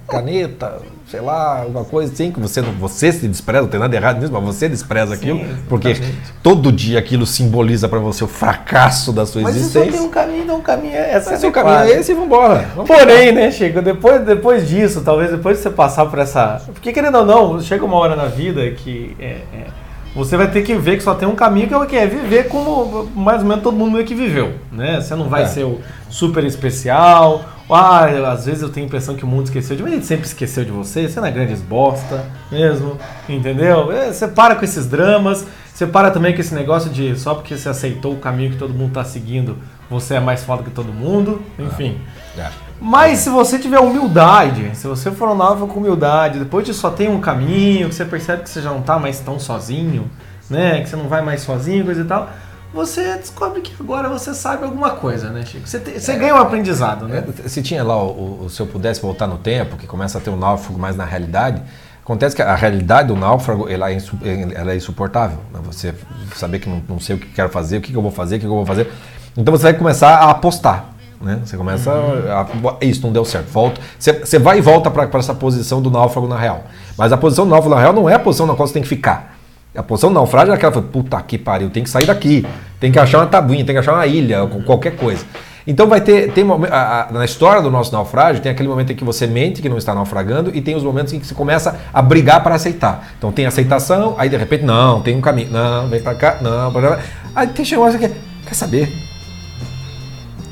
caneta, 0.08 0.78
sei 1.08 1.20
lá, 1.20 1.60
alguma 1.60 1.84
coisa 1.84 2.12
assim, 2.12 2.30
que 2.32 2.40
você, 2.40 2.60
não- 2.62 2.72
você 2.72 3.12
se 3.12 3.26
despreza, 3.28 3.62
não 3.62 3.68
tem 3.68 3.80
nada 3.80 3.94
errado 3.94 4.20
nisso, 4.20 4.32
mas 4.32 4.42
você 4.42 4.68
despreza 4.68 5.14
aquilo, 5.14 5.40
porque 5.68 5.88
exatamente. 5.88 6.18
todo 6.42 6.72
dia 6.72 6.98
aquilo 6.98 7.26
simboliza 7.26 7.88
pra 7.88 7.98
você 7.98 8.24
o 8.24 8.26
fracasso 8.26 9.12
da 9.12 9.26
sua 9.26 9.42
Mas 9.42 9.56
isso 9.56 9.70
só 9.70 9.80
existência. 9.80 9.98
tem 10.00 10.08
um 10.08 10.10
caminho, 10.10 10.44
não 10.46 10.56
um 10.58 10.62
caminho 10.62 10.94
é 10.94 11.10
essa. 11.12 11.34
Esse 11.34 11.44
é 11.44 11.48
o 11.48 11.50
é 11.50 11.52
caminho 11.52 11.76
é 11.78 11.90
esse 12.00 12.12
e 12.12 12.14
vambora. 12.14 12.66
Vamos 12.74 12.88
Porém, 12.88 13.32
né, 13.32 13.50
Chico, 13.50 13.82
depois, 13.82 14.24
depois 14.24 14.68
disso, 14.68 15.02
talvez 15.02 15.30
depois 15.30 15.56
de 15.58 15.62
você 15.62 15.70
passar 15.70 16.06
por 16.06 16.18
essa. 16.18 16.62
Porque 16.72 16.92
querendo 16.92 17.18
ou 17.18 17.24
não, 17.26 17.60
chega 17.60 17.84
uma 17.84 17.96
hora 17.96 18.16
na 18.16 18.26
vida 18.26 18.70
que 18.70 19.14
é, 19.20 19.24
é, 19.54 19.66
você 20.14 20.36
vai 20.36 20.50
ter 20.50 20.62
que 20.62 20.74
ver 20.74 20.96
que 20.96 21.02
só 21.02 21.14
tem 21.14 21.26
um 21.28 21.34
caminho 21.34 21.68
que 21.68 21.74
é 21.74 21.86
que? 21.86 21.96
É 21.96 22.06
viver 22.06 22.48
como 22.48 23.08
mais 23.14 23.40
ou 23.42 23.48
menos 23.48 23.62
todo 23.62 23.76
mundo 23.76 24.02
que 24.04 24.14
viveu. 24.14 24.54
Né? 24.70 25.00
Você 25.00 25.14
não 25.14 25.28
vai 25.28 25.42
É. 25.42 25.46
ser 25.46 25.64
o 25.64 25.80
super 26.10 26.44
especial. 26.44 27.44
Ah, 27.70 28.10
eu- 28.10 28.26
às 28.26 28.44
vezes 28.44 28.60
eu 28.62 28.68
tenho 28.68 28.84
a 28.84 28.88
impressão 28.88 29.14
que 29.14 29.24
o 29.24 29.26
mundo 29.26 29.46
esqueceu 29.46 29.74
de 29.76 29.82
mim, 29.82 29.92
ele 29.92 30.02
sempre 30.02 30.26
esqueceu 30.26 30.62
de 30.64 30.70
você, 30.70 31.08
você 31.08 31.18
não 31.20 31.26
é 31.28 31.30
grande 31.30 31.54
bosta 31.56 32.24
mesmo, 32.50 32.98
entendeu? 33.28 33.90
É, 33.90 34.12
Você 34.12 34.28
para 34.28 34.54
com 34.56 34.64
esses 34.64 34.86
dramas, 34.86 35.46
você 35.72 35.86
para 35.86 36.10
também 36.10 36.34
com 36.34 36.40
esse 36.40 36.54
negócio 36.54 36.90
de 36.90 37.18
só 37.18 37.34
porque 37.34 37.56
você 37.56 37.68
aceitou 37.70 38.12
o 38.12 38.18
caminho 38.18 38.50
que 38.50 38.58
todo 38.58 38.74
mundo 38.74 38.92
tá 38.92 39.04
seguindo, 39.04 39.56
você 39.88 40.14
é 40.16 40.20
mais 40.20 40.44
foda 40.44 40.62
que 40.62 40.70
todo 40.70 40.92
mundo, 40.92 41.40
enfim. 41.58 41.96
É. 42.36 42.48
Mas 42.85 43.20
se 43.20 43.30
você 43.30 43.59
tiver 43.61 43.78
humildade, 43.78 44.72
se 44.74 44.89
você 44.89 45.11
for 45.12 45.28
um 45.28 45.35
nova 45.37 45.66
com 45.68 45.78
humildade, 45.78 46.41
depois 46.41 46.66
de 46.66 46.74
só 46.74 46.91
tem 46.91 47.09
um 47.09 47.20
caminho, 47.20 47.89
que 47.89 47.95
você 47.95 48.05
percebe 48.05 48.43
que 48.43 48.51
você 48.51 48.61
já 48.61 48.70
não 48.70 48.83
tá 48.83 48.99
mais 48.99 49.20
tão 49.20 49.39
sozinho, 49.39 50.11
né? 50.51 50.80
Que 50.83 50.89
você 50.89 50.97
não 50.97 51.09
vai 51.09 51.22
mais 51.22 51.43
sozinho, 51.43 51.85
coisa 51.85 52.01
e 52.01 52.05
tal, 52.05 52.28
você 52.74 53.16
descobre 53.18 53.61
que 53.61 53.72
agora 53.80 54.09
você 54.09 54.35
sabe 54.35 54.64
alguma 54.64 54.91
coisa, 54.91 55.30
né, 55.30 55.45
Chico? 55.47 55.68
Você, 55.68 55.78
te- 55.78 56.01
você 56.01 56.14
ganha 56.16 56.35
um 56.35 56.39
aprendizado, 56.39 57.07
né? 57.07 57.22
É, 57.45 57.49
Se 57.49 57.62
tinha 57.62 57.85
lá 57.85 57.97
o, 58.03 58.47
o- 58.47 58.51
se 58.51 58.61
eu 58.61 58.66
pudesse 58.66 59.01
voltar 59.01 59.28
no 59.28 59.39
tempo, 59.39 59.76
que 59.76 59.87
começa 59.87 60.18
a 60.18 60.20
ter 60.20 60.30
um 60.30 60.37
náufrago 60.37 60.76
mais 60.80 60.97
na 60.97 61.05
realidade, 61.05 61.62
acontece 62.03 62.35
que 62.35 62.43
a 62.43 62.55
realidade 62.57 63.09
do 63.09 63.16
náufrago 63.16 63.68
ela 63.68 63.91
é, 63.91 63.95
insu- 63.95 64.18
ela 64.57 64.72
é 64.72 64.76
insuportável. 64.76 65.39
né? 65.53 65.61
Você 65.66 65.95
saber 66.35 66.59
que 66.59 66.68
não, 66.68 66.83
não 66.89 66.99
sei 66.99 67.14
o 67.14 67.18
que 67.20 67.28
quero 67.28 67.49
fazer, 67.49 67.76
o 67.76 67.80
que, 67.80 67.93
que 67.93 67.97
eu 67.97 68.03
vou 68.03 68.11
fazer, 68.11 68.37
o 68.37 68.39
que, 68.41 68.45
que 68.47 68.51
eu 68.51 68.57
vou 68.57 68.66
fazer. 68.66 68.91
Então 69.37 69.55
você 69.57 69.62
vai 69.64 69.74
começar 69.74 70.16
a 70.16 70.30
apostar. 70.30 70.87
Né? 71.22 71.40
Você 71.44 71.56
começa 71.56 71.90
a, 71.92 72.84
Isso 72.84 73.02
não 73.02 73.12
deu 73.12 73.24
certo. 73.24 73.46
Volta. 73.48 73.80
Você, 73.98 74.12
você 74.12 74.38
vai 74.38 74.58
e 74.58 74.60
volta 74.60 74.90
para 74.90 75.08
essa 75.18 75.34
posição 75.34 75.80
do 75.80 75.90
náufrago 75.90 76.26
na 76.26 76.36
real. 76.36 76.64
Mas 76.98 77.12
a 77.12 77.16
posição 77.16 77.44
do 77.44 77.50
náufrago 77.50 77.74
na 77.76 77.80
real 77.80 77.92
não 77.92 78.08
é 78.08 78.14
a 78.14 78.18
posição 78.18 78.46
na 78.46 78.54
qual 78.54 78.66
você 78.66 78.74
tem 78.74 78.82
que 78.82 78.88
ficar. 78.88 79.36
A 79.74 79.82
posição 79.82 80.10
do 80.10 80.14
naufrágio 80.14 80.52
é 80.52 80.54
aquela, 80.54 80.82
puta 80.82 81.20
que 81.22 81.38
pariu, 81.38 81.70
tem 81.70 81.82
que 81.82 81.88
sair 81.88 82.04
daqui, 82.04 82.46
tem 82.78 82.92
que 82.92 82.98
achar 82.98 83.18
uma 83.20 83.26
tabuinha, 83.26 83.64
tem 83.64 83.74
que 83.74 83.78
achar 83.78 83.94
uma 83.94 84.06
ilha, 84.06 84.46
qualquer 84.66 84.96
coisa. 84.96 85.24
Então 85.66 85.86
vai 85.86 86.00
ter, 86.00 86.30
tem 86.32 86.44
a- 86.70 87.06
a- 87.08 87.12
na 87.12 87.24
história 87.24 87.62
do 87.62 87.70
nosso 87.70 87.92
naufrágio, 87.92 88.42
tem 88.42 88.50
aquele 88.52 88.68
momento 88.68 88.92
em 88.92 88.96
que 88.96 89.04
você 89.04 89.26
mente 89.26 89.62
que 89.62 89.68
não 89.68 89.78
está 89.78 89.94
naufragando 89.94 90.50
e 90.52 90.60
tem 90.60 90.74
os 90.74 90.82
momentos 90.82 91.12
em 91.12 91.20
que 91.20 91.26
você 91.26 91.34
começa 91.34 91.78
a 91.94 92.02
brigar 92.02 92.42
para 92.42 92.54
aceitar. 92.56 93.12
Então 93.16 93.30
tem 93.32 93.46
aceitação, 93.46 94.14
aí 94.18 94.28
de 94.28 94.36
repente, 94.36 94.64
não, 94.64 95.00
tem 95.00 95.16
um 95.16 95.20
caminho, 95.20 95.50
não, 95.52 95.88
vem 95.88 96.02
para 96.02 96.14
cá, 96.16 96.38
não, 96.42 96.70
blá, 96.70 96.80
blá, 96.82 96.98
aí 97.34 97.46
tem 97.46 97.64
chegou 97.64 97.88
que 97.90 97.98
quer 98.44 98.54
saber? 98.54 99.11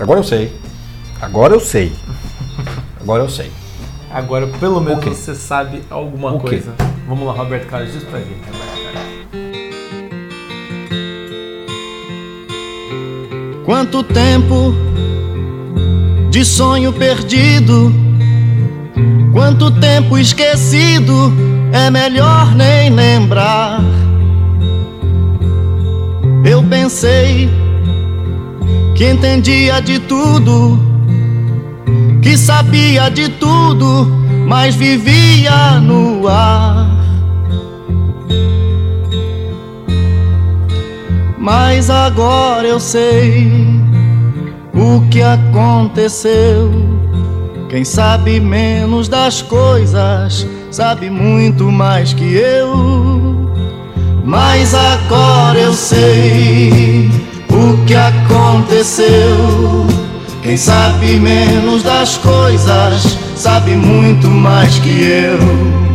Agora 0.00 0.20
eu 0.20 0.24
sei. 0.24 0.52
Agora 1.20 1.54
eu 1.54 1.60
sei. 1.60 1.92
Agora 3.00 3.22
eu 3.22 3.28
sei. 3.28 3.50
Agora, 4.10 4.46
pelo 4.46 4.80
menos, 4.80 5.04
quê? 5.04 5.10
você 5.10 5.34
sabe 5.34 5.82
alguma 5.90 6.32
O 6.32 6.40
quê? 6.40 6.48
coisa. 6.48 6.74
Vamos 7.06 7.26
lá, 7.26 7.32
Roberto 7.32 7.66
Carlos, 7.68 7.92
diz 7.92 8.02
pra 8.04 8.18
gente. 8.18 8.40
Quanto 13.64 14.02
tempo 14.02 14.74
de 16.30 16.44
sonho 16.44 16.92
perdido, 16.92 17.92
quanto 19.32 19.70
tempo 19.70 20.18
esquecido, 20.18 21.32
é 21.72 21.90
melhor 21.90 22.54
nem 22.54 22.90
lembrar. 22.90 23.80
Eu 26.44 26.62
pensei 26.64 27.48
que 29.00 29.06
entendia 29.06 29.80
de 29.80 29.98
tudo, 29.98 30.78
que 32.20 32.36
sabia 32.36 33.10
de 33.10 33.30
tudo, 33.30 34.06
mas 34.46 34.74
vivia 34.74 35.80
no 35.80 36.28
ar. 36.28 36.86
Mas 41.38 41.88
agora 41.88 42.68
eu 42.68 42.78
sei 42.78 43.50
o 44.74 45.08
que 45.08 45.22
aconteceu. 45.22 46.70
Quem 47.70 47.86
sabe 47.86 48.38
menos 48.38 49.08
das 49.08 49.40
coisas 49.40 50.46
sabe 50.70 51.08
muito 51.08 51.72
mais 51.72 52.12
que 52.12 52.34
eu. 52.34 53.50
Mas 54.26 54.74
agora 54.74 55.58
eu 55.58 55.72
sei 55.72 57.29
o 57.60 57.84
que 57.84 57.94
aconteceu. 57.94 59.06
Quem 60.42 60.56
sabe 60.56 61.20
menos 61.20 61.82
das 61.82 62.16
coisas 62.16 63.18
sabe 63.36 63.76
muito 63.76 64.26
mais 64.28 64.78
que 64.78 65.02
eu. 65.02 65.89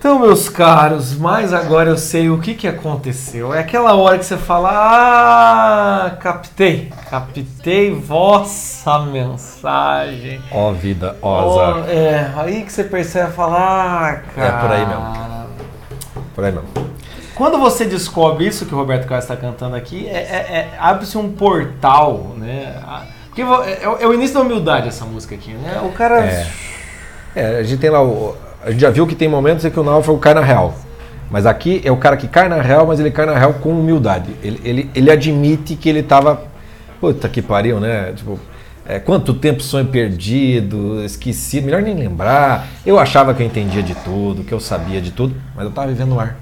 Então, 0.00 0.18
meus 0.18 0.48
caros, 0.48 1.14
mas 1.14 1.52
agora 1.52 1.90
eu 1.90 1.98
sei 1.98 2.30
o 2.30 2.38
que, 2.38 2.54
que 2.54 2.66
aconteceu. 2.66 3.52
É 3.52 3.58
aquela 3.58 3.94
hora 3.94 4.16
que 4.18 4.24
você 4.24 4.38
fala: 4.38 4.70
Ah, 4.72 6.16
captei, 6.18 6.90
captei 7.10 7.94
vossa 7.94 9.00
mensagem. 9.00 10.40
Ó 10.50 10.72
vida, 10.72 11.16
ó 11.20 11.28
Ó, 11.44 11.70
azar. 11.74 11.90
é, 11.90 12.32
aí 12.34 12.62
que 12.62 12.72
você 12.72 12.82
percebe 12.82 13.30
falar, 13.32 13.60
ah, 14.10 14.16
cara. 14.34 14.48
É 14.48 14.60
por 14.62 14.72
aí 14.72 14.86
mesmo. 14.86 15.46
Por 16.34 16.44
aí 16.44 16.52
mesmo. 16.52 16.68
Quando 17.34 17.58
você 17.58 17.84
descobre 17.84 18.46
isso 18.46 18.64
que 18.64 18.74
o 18.74 18.78
Roberto 18.78 19.06
Carlos 19.06 19.24
está 19.24 19.36
cantando 19.36 19.76
aqui, 19.76 20.08
é, 20.08 20.12
é- 20.16 20.68
é- 20.72 20.78
abre-se 20.78 21.18
um 21.18 21.30
portal, 21.30 22.34
né? 22.38 22.74
Porque 23.26 23.44
vo- 23.44 23.62
é, 23.64 23.82
é 23.82 24.06
o 24.06 24.14
início 24.14 24.34
da 24.34 24.40
humildade 24.40 24.88
essa 24.88 25.04
música 25.04 25.34
aqui, 25.34 25.52
né? 25.52 25.78
O 25.84 25.92
cara. 25.92 26.20
É. 26.24 26.46
É, 27.36 27.46
a 27.58 27.62
gente 27.62 27.78
tem 27.80 27.90
lá 27.90 28.02
o. 28.02 28.34
A 28.62 28.70
gente 28.70 28.80
já 28.80 28.90
viu 28.90 29.06
que 29.06 29.14
tem 29.14 29.28
momentos 29.28 29.64
em 29.64 29.70
que 29.70 29.80
o 29.80 29.84
náufrago 29.84 30.18
cai 30.18 30.34
na 30.34 30.42
real. 30.42 30.74
Mas 31.30 31.46
aqui 31.46 31.80
é 31.84 31.90
o 31.90 31.96
cara 31.96 32.16
que 32.16 32.28
cai 32.28 32.48
na 32.48 32.60
real, 32.60 32.86
mas 32.86 32.98
ele 32.98 33.10
cai 33.10 33.24
na 33.24 33.38
real 33.38 33.54
com 33.54 33.70
humildade. 33.70 34.34
Ele, 34.42 34.60
ele, 34.64 34.90
ele 34.94 35.10
admite 35.10 35.76
que 35.76 35.88
ele 35.88 36.02
tava. 36.02 36.42
Puta 37.00 37.28
que 37.28 37.40
pariu, 37.40 37.80
né? 37.80 38.12
Tipo, 38.14 38.38
é, 38.84 38.98
quanto 38.98 39.32
tempo 39.32 39.62
sonho 39.62 39.86
perdido, 39.86 41.02
esquecido, 41.04 41.64
melhor 41.64 41.80
nem 41.80 41.94
lembrar. 41.94 42.66
Eu 42.84 42.98
achava 42.98 43.32
que 43.32 43.42
eu 43.42 43.46
entendia 43.46 43.82
de 43.82 43.94
tudo, 43.94 44.42
que 44.42 44.52
eu 44.52 44.60
sabia 44.60 45.00
de 45.00 45.12
tudo, 45.12 45.34
mas 45.54 45.64
eu 45.64 45.70
tava 45.70 45.88
vivendo 45.88 46.08
no 46.08 46.20
ar. 46.20 46.36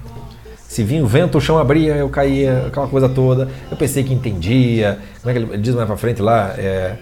Se 0.67 0.83
vinha 0.83 1.03
o 1.03 1.07
vento, 1.07 1.37
o 1.37 1.41
chão 1.41 1.57
abria, 1.57 1.95
eu 1.95 2.09
caía, 2.09 2.65
aquela 2.67 2.87
coisa 2.87 3.07
toda. 3.07 3.47
Eu 3.71 3.77
pensei 3.77 4.03
que 4.03 4.13
entendia. 4.13 4.99
Como 5.21 5.29
é 5.29 5.33
que 5.33 5.45
ele 5.45 5.57
diz 5.59 5.73
mais 5.75 5.87
pra 5.87 5.95
frente 5.95 6.21
lá? 6.21 6.53
É, 6.57 6.95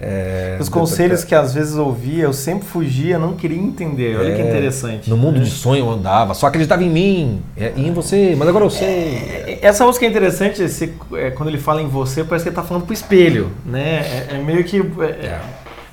é, 0.00 0.56
Os 0.60 0.68
conselhos 0.68 1.24
que 1.24 1.34
às 1.34 1.52
vezes 1.52 1.74
ouvia, 1.76 2.24
eu 2.24 2.32
sempre 2.32 2.68
fugia, 2.68 3.18
não 3.18 3.34
queria 3.34 3.58
entender. 3.58 4.16
Olha 4.16 4.34
que 4.34 4.40
É, 4.42 4.48
interessante. 4.48 5.10
No 5.10 5.16
mundo 5.16 5.38
né? 5.38 5.44
de 5.44 5.50
sonho 5.50 5.84
eu 5.84 5.90
andava, 5.90 6.34
só 6.34 6.46
acreditava 6.46 6.84
em 6.84 6.90
mim 6.90 7.42
é, 7.56 7.72
e 7.76 7.86
em 7.88 7.92
você, 7.92 8.34
mas 8.38 8.48
agora 8.48 8.64
eu 8.64 8.70
sei. 8.70 9.58
Essa 9.60 9.84
música 9.84 10.06
é 10.06 10.08
interessante, 10.08 10.62
esse, 10.62 10.94
é, 11.14 11.30
quando 11.30 11.48
ele 11.48 11.58
fala 11.58 11.82
em 11.82 11.88
você, 11.88 12.22
parece 12.22 12.44
que 12.44 12.48
ele 12.50 12.56
tá 12.56 12.62
falando 12.62 12.84
pro 12.84 12.94
espelho, 12.94 13.50
né? 13.66 14.26
É, 14.30 14.36
é 14.36 14.38
meio 14.38 14.62
que. 14.62 14.78
É, 14.78 15.40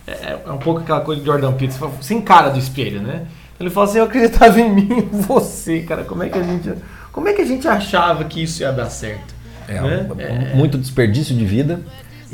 é- 0.08 0.38
é 0.46 0.52
um 0.52 0.58
pouco 0.58 0.82
aquela 0.82 1.02
coisa 1.02 1.20
de 1.20 1.26
Jordan 1.26 1.54
Peterson, 1.54 1.92
se 2.00 2.14
encara 2.14 2.52
do 2.52 2.60
espelho, 2.60 3.02
né? 3.02 3.24
Ele 3.60 3.70
fala 3.72 3.88
assim, 3.88 3.98
eu 3.98 4.04
acreditava 4.04 4.60
em 4.62 4.70
mim, 4.70 4.88
em 5.12 5.22
você, 5.22 5.80
cara. 5.80 6.04
Como 6.04 6.22
é 6.22 6.30
que 6.30 6.38
a 6.38 6.44
gente. 6.44 6.72
Como 7.12 7.28
é 7.28 7.34
que 7.34 7.42
a 7.42 7.46
gente 7.46 7.68
achava 7.68 8.24
que 8.26 8.44
isso 8.44 8.62
ia 8.62 8.72
dar 8.72 8.90
certo? 8.90 9.34
É, 9.68 9.82
né? 9.82 10.08
É. 10.20 10.56
Muito 10.56 10.78
desperdício 10.78 11.36
de 11.36 11.44
vida. 11.46 11.80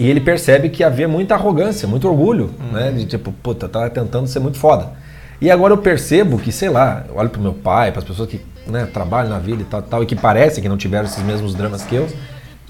E 0.02 0.10
ele 0.10 0.20
percebe 0.20 0.70
que 0.70 0.84
havia 0.84 1.08
muita 1.08 1.36
arrogância, 1.36 1.88
muito 1.88 2.08
orgulho, 2.08 2.50
Uhum. 2.60 2.72
né? 2.72 2.92
De 2.92 3.06
tipo, 3.06 3.32
puta, 3.32 3.70
tava 3.70 3.88
tentando 3.90 4.26
ser 4.28 4.40
muito 4.40 4.58
foda. 4.58 4.90
E 5.40 5.50
agora 5.52 5.74
eu 5.74 5.78
percebo 5.78 6.40
que, 6.40 6.52
sei 6.52 6.70
lá, 6.70 7.04
eu 7.08 7.18
olho 7.18 7.30
pro 7.30 7.40
meu 7.40 7.54
pai, 7.54 7.92
para 7.92 8.00
as 8.00 8.06
pessoas 8.06 8.28
que 8.28 8.42
né, 8.66 8.88
trabalham 8.92 9.30
na 9.30 9.38
vida 9.38 9.62
e 9.62 9.66
tal, 9.66 9.82
tal, 9.82 10.02
e 10.04 10.06
que 10.08 10.16
parecem 10.16 10.62
que 10.64 10.68
não 10.70 10.78
tiveram 10.78 11.06
esses 11.06 11.22
mesmos 11.24 11.54
dramas 11.54 11.84
que 11.84 11.96
eu, 11.96 12.08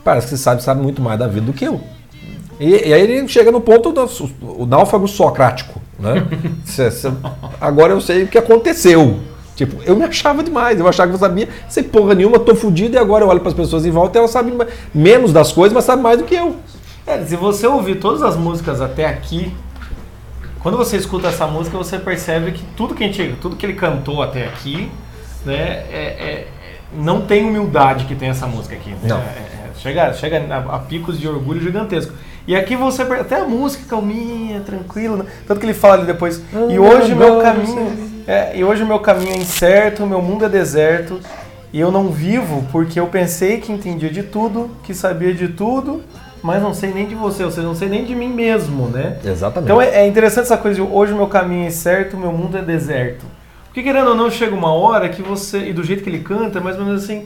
parece 0.04 0.28
que 0.28 0.32
você 0.32 0.38
sabe, 0.44 0.62
sabe 0.62 0.82
muito 0.82 1.02
mais 1.02 1.18
da 1.20 1.28
vida 1.28 1.46
do 1.46 1.54
que 1.54 1.64
eu. 1.66 1.80
E, 2.60 2.90
e 2.90 2.94
aí 2.94 3.02
ele 3.02 3.28
chega 3.30 3.50
no 3.52 3.62
ponto 3.62 3.92
do 3.94 4.10
o 4.42 4.66
náufrago 4.66 5.08
socrático, 5.08 5.82
né? 5.98 6.26
Agora 7.62 7.94
eu 7.94 8.02
sei 8.02 8.24
o 8.24 8.28
que 8.28 8.38
aconteceu. 8.38 9.20
Tipo, 9.56 9.82
eu 9.86 9.96
me 9.96 10.04
achava 10.04 10.44
demais, 10.44 10.80
eu 10.80 10.88
achava 10.88 11.10
que 11.10 11.16
eu 11.16 11.20
sabia, 11.20 11.48
sem 11.70 11.84
porra 11.84 12.16
nenhuma, 12.16 12.40
tô 12.40 12.56
fudido 12.56 12.96
e 12.96 12.98
agora 12.98 13.24
eu 13.26 13.30
olho 13.30 13.40
para 13.40 13.50
as 13.50 13.54
pessoas 13.54 13.86
em 13.86 13.92
volta 13.92 14.18
e 14.18 14.20
elas 14.20 14.32
sabem 14.32 14.54
menos 14.94 15.32
das 15.32 15.52
coisas, 15.52 15.74
mas 15.74 15.84
sabem 15.84 16.02
mais 16.02 16.18
do 16.18 16.24
que 16.24 16.34
eu. 16.36 16.56
É, 17.06 17.24
se 17.26 17.36
você 17.36 17.66
ouvir 17.68 17.96
todas 17.96 18.22
as 18.22 18.36
músicas 18.38 18.82
até 18.82 19.06
aqui, 19.06 19.54
quando 20.62 20.78
você 20.78 20.98
escuta 20.98 21.28
essa 21.28 21.48
música, 21.48 21.78
você 21.78 21.98
percebe 21.98 22.52
que 22.52 22.64
tudo 22.78 22.94
que, 22.94 23.04
a 23.04 23.08
gente, 23.08 23.36
tudo 23.42 23.56
que 23.56 23.66
ele 23.66 23.74
cantou 23.74 24.22
até 24.22 24.46
aqui, 24.46 24.92
né, 25.46 25.56
é, 25.92 26.16
é- 26.20 26.48
não 26.94 27.22
tem 27.22 27.46
humildade 27.46 28.06
que 28.06 28.14
tem 28.16 28.30
essa 28.30 28.46
música 28.46 28.76
aqui. 28.76 28.92
né? 28.92 28.98
Não. 29.04 29.18
É- 29.18 29.22
é- 29.22 29.62
chega 29.80 30.14
chega 30.14 30.38
a, 30.54 30.76
a 30.76 30.80
picos 30.80 31.20
de 31.20 31.28
orgulho 31.28 31.60
gigantesco. 31.62 32.14
E 32.48 32.56
aqui 32.56 32.76
você 32.76 33.02
até 33.04 33.40
a 33.40 33.46
música 33.46 33.84
calminha, 33.90 34.60
tranquila, 34.62 35.18
né? 35.18 35.26
tanto 35.48 35.60
que 35.60 35.66
ele 35.66 35.74
fala 35.74 35.96
ali 35.96 36.06
depois. 36.06 36.42
E 36.70 36.78
hoje 36.78 37.14
o 37.14 37.16
meu 37.16 37.40
caminho, 37.42 38.24
é, 38.28 38.58
e 38.58 38.64
hoje 38.64 38.84
o 38.84 38.86
meu 38.86 39.00
caminho 39.00 39.32
é 39.32 39.38
incerto, 39.38 40.04
o 40.04 40.08
meu 40.08 40.22
mundo 40.22 40.46
é 40.46 40.50
deserto. 40.50 41.20
E 41.74 41.80
eu 41.80 41.90
não 41.92 42.10
vivo 42.10 42.68
porque 42.72 43.00
eu 43.00 43.08
pensei 43.08 43.60
que 43.60 43.72
entendia 43.72 44.10
de 44.10 44.24
tudo, 44.24 44.70
que 44.84 44.94
sabia 44.94 45.34
de 45.34 45.48
tudo, 45.48 46.04
mas 46.44 46.62
não 46.62 46.74
sei 46.74 46.92
nem 46.94 47.08
de 47.08 47.16
você, 47.16 47.44
ou 47.44 47.52
seja, 47.52 47.68
não 47.68 47.76
sei 47.76 47.88
nem 47.90 48.04
de 48.06 48.16
mim 48.16 48.30
mesmo, 48.30 48.88
né? 48.88 49.18
Exatamente. 49.24 49.66
Então 49.72 49.82
é, 49.82 50.04
é 50.04 50.08
interessante 50.08 50.46
essa 50.46 50.58
coisa 50.58 50.76
de 50.76 50.82
hoje 50.82 51.14
o 51.14 51.16
meu 51.16 51.28
caminho 51.28 51.68
é 51.68 51.70
certo, 51.72 52.16
o 52.16 52.20
meu 52.20 52.32
mundo 52.32 52.58
é 52.58 52.62
deserto. 52.62 53.26
Porque 53.66 53.84
querendo 53.84 54.10
ou 54.10 54.16
não, 54.16 54.30
chega 54.30 54.54
uma 54.54 54.74
hora 54.74 55.08
que 55.08 55.22
você, 55.22 55.70
e 55.70 55.74
do 55.74 55.84
jeito 55.84 56.04
que 56.04 56.10
ele 56.10 56.20
canta, 56.20 56.60
é 56.60 56.62
mais 56.62 56.78
ou 56.78 56.84
menos 56.84 57.04
assim, 57.04 57.26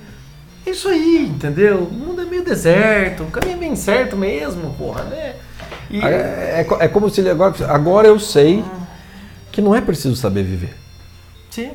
é 0.66 0.70
isso 0.72 0.88
aí, 0.88 1.32
entendeu? 1.34 1.78
O 1.80 1.94
mundo 1.94 2.22
é 2.22 2.26
meio 2.26 2.44
deserto, 2.44 3.24
o 3.24 3.28
caminho 3.28 3.56
é 3.56 3.60
bem 3.60 3.76
certo 3.76 4.16
mesmo, 4.18 4.74
porra, 4.78 5.04
né? 5.04 5.36
E, 5.90 6.02
É, 6.02 6.66
é 6.70 6.86
é 6.86 6.88
como 6.88 7.10
se 7.10 7.22
ele 7.22 7.30
agora. 7.30 7.54
Agora 7.70 8.08
eu 8.08 8.20
sei 8.20 8.64
que 9.52 9.62
não 9.62 9.76
é 9.76 9.82
preciso 9.82 10.16
saber 10.16 10.44
viver. 10.44 10.76
sim, 11.50 11.72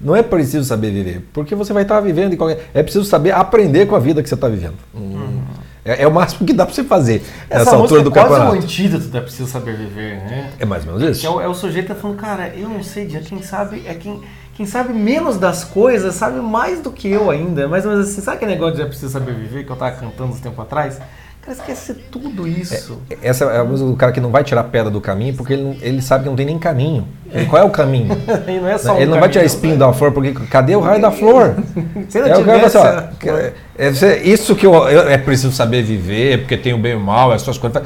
Não 0.00 0.14
é 0.14 0.22
preciso 0.22 0.64
saber 0.64 0.90
viver, 0.92 1.26
porque 1.32 1.54
você 1.54 1.72
vai 1.72 1.82
estar 1.82 2.00
vivendo 2.00 2.34
em 2.34 2.36
qualquer. 2.36 2.70
É 2.72 2.82
preciso 2.82 3.04
saber 3.04 3.32
aprender 3.32 3.86
com 3.86 3.96
a 3.96 3.98
vida 3.98 4.22
que 4.22 4.28
você 4.28 4.34
está 4.34 4.48
vivendo. 4.48 4.76
Hum. 4.94 5.42
É, 5.88 6.02
é 6.02 6.06
o 6.06 6.12
máximo 6.12 6.46
que 6.46 6.52
dá 6.52 6.66
para 6.66 6.74
você 6.74 6.84
fazer 6.84 7.22
essa 7.48 7.64
nessa 7.64 7.76
altura 7.76 8.02
do 8.02 8.10
é 8.10 8.12
quase 8.12 8.28
um 8.28 8.36
campeonato. 8.36 8.64
antídoto 8.64 9.06
da 9.06 9.20
Preciso 9.22 9.50
Saber 9.50 9.76
Viver, 9.76 10.16
né? 10.16 10.50
É 10.58 10.66
mais 10.66 10.86
ou 10.86 10.92
menos 10.92 11.02
Que 11.02 11.26
é 11.26 11.28
isso. 11.30 11.36
o, 11.36 11.40
é 11.40 11.48
o 11.48 11.54
sujeito 11.54 11.86
que 11.86 11.94
tá 11.94 12.00
falando, 12.00 12.16
cara, 12.18 12.48
eu 12.54 12.68
não 12.68 12.82
sei, 12.82 13.06
quem 13.06 13.42
sabe, 13.42 13.84
é 13.86 13.94
quem, 13.94 14.22
quem 14.54 14.66
sabe 14.66 14.92
menos 14.92 15.38
das 15.38 15.64
coisas, 15.64 16.14
sabe 16.14 16.40
mais 16.40 16.80
do 16.80 16.92
que 16.92 17.08
eu 17.08 17.30
ainda. 17.30 17.66
Mais 17.66 17.86
ou 17.86 17.92
menos 17.92 18.08
assim, 18.08 18.20
sabe 18.20 18.36
aquele 18.36 18.52
negócio 18.52 18.76
de 18.76 18.82
é 18.82 18.86
preciso 18.86 19.12
saber 19.12 19.34
viver 19.34 19.64
que 19.64 19.70
eu 19.70 19.76
tava 19.76 19.96
cantando 19.96 20.32
uns 20.32 20.40
tempo 20.40 20.60
atrás? 20.60 21.00
Cara, 21.48 21.52
esquece 21.60 21.94
tudo 22.10 22.46
isso. 22.46 23.00
Essa 23.22 23.46
é 23.46 23.58
a 23.58 23.64
música 23.64 23.88
do 23.88 23.96
cara 23.96 24.12
que 24.12 24.20
não 24.20 24.30
vai 24.30 24.44
tirar 24.44 24.64
pedra 24.64 24.90
do 24.90 25.00
caminho, 25.00 25.34
porque 25.34 25.54
ele, 25.54 25.62
não- 25.62 25.76
ele 25.80 26.02
sabe 26.02 26.24
que 26.24 26.28
não 26.28 26.36
tem 26.36 26.44
nem 26.44 26.58
caminho. 26.58 27.08
Qual 27.48 27.62
é 27.62 27.64
o 27.64 27.70
caminho? 27.70 28.08
E 28.46 28.58
não 28.60 28.68
é 28.68 28.76
só 28.76 28.92
um 28.92 28.96
ele 28.96 29.06
não 29.10 29.18
vai 29.18 29.28
tirar 29.30 29.42
caminho, 29.42 29.46
espinho 29.46 29.78
da 29.78 29.92
flor, 29.92 30.12
porque 30.12 30.32
cadê 30.50 30.76
o 30.76 30.80
raio 30.80 31.00
da 31.00 31.10
flor? 31.10 31.56
Se 32.08 32.20
não 32.20 32.26
É 32.28 32.36
o 32.36 32.44
cara 32.44 32.68
fala 32.68 33.14
assim, 33.18 33.30
ó, 33.30 33.36
é- 33.36 33.52
é- 33.78 34.22
isso 34.28 34.54
que 34.54 34.66
eu, 34.66 34.74
eu- 34.74 35.08
é 35.08 35.16
preciso 35.16 35.52
saber 35.52 35.82
viver, 35.82 36.40
porque 36.40 36.56
tem 36.56 36.74
o 36.74 36.78
bem 36.78 36.92
e 36.92 36.96
o 36.96 37.00
mal, 37.00 37.32
as 37.32 37.40
suas 37.42 37.56
coisas. 37.56 37.82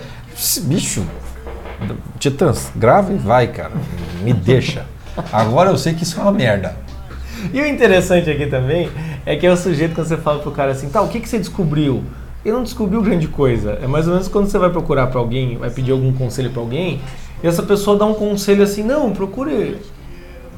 Bicho, 0.63 1.05
Titãs, 2.19 2.71
grava 2.75 3.13
e 3.13 3.17
vai, 3.17 3.47
cara. 3.49 3.73
Me 4.23 4.33
deixa. 4.33 4.85
Agora 5.33 5.71
eu 5.71 5.79
sei 5.79 5.95
que 5.95 6.03
isso 6.03 6.19
é 6.19 6.23
uma 6.23 6.33
merda. 6.33 6.75
E 7.53 7.61
o 7.61 7.67
interessante 7.67 8.31
aqui 8.31 8.47
também 8.47 8.89
é 9.27 9.37
que 9.37 9.47
é 9.47 9.51
o 9.53 9.57
sujeito 9.57 9.95
quando 9.95 10.07
você 10.07 10.17
fala 10.17 10.39
pro 10.41 10.51
cara 10.53 10.73
assim, 10.73 10.89
tá, 10.89 11.01
o 11.03 11.09
que, 11.09 11.21
que 11.21 11.29
você 11.29 11.39
descobriu? 11.39 12.03
Ele 12.45 12.55
não 12.55 12.63
descobriu 12.63 13.01
grande 13.03 13.29
coisa. 13.29 13.79
É 13.83 13.87
mais 13.87 14.07
ou 14.07 14.15
menos 14.15 14.29
quando 14.29 14.49
você 14.49 14.59
vai 14.59 14.71
procurar 14.71 15.07
pra 15.09 15.21
alguém, 15.21 15.57
vai 15.57 15.71
pedir 15.71 15.93
algum 15.93 16.13
conselho 16.13 16.51
pra 16.51 16.61
alguém, 16.61 17.01
e 17.43 17.47
essa 17.47 17.63
pessoa 17.63 17.97
dá 17.97 18.05
um 18.05 18.15
conselho 18.15 18.63
assim, 18.63 18.83
não, 18.83 19.13
procure. 19.13 19.79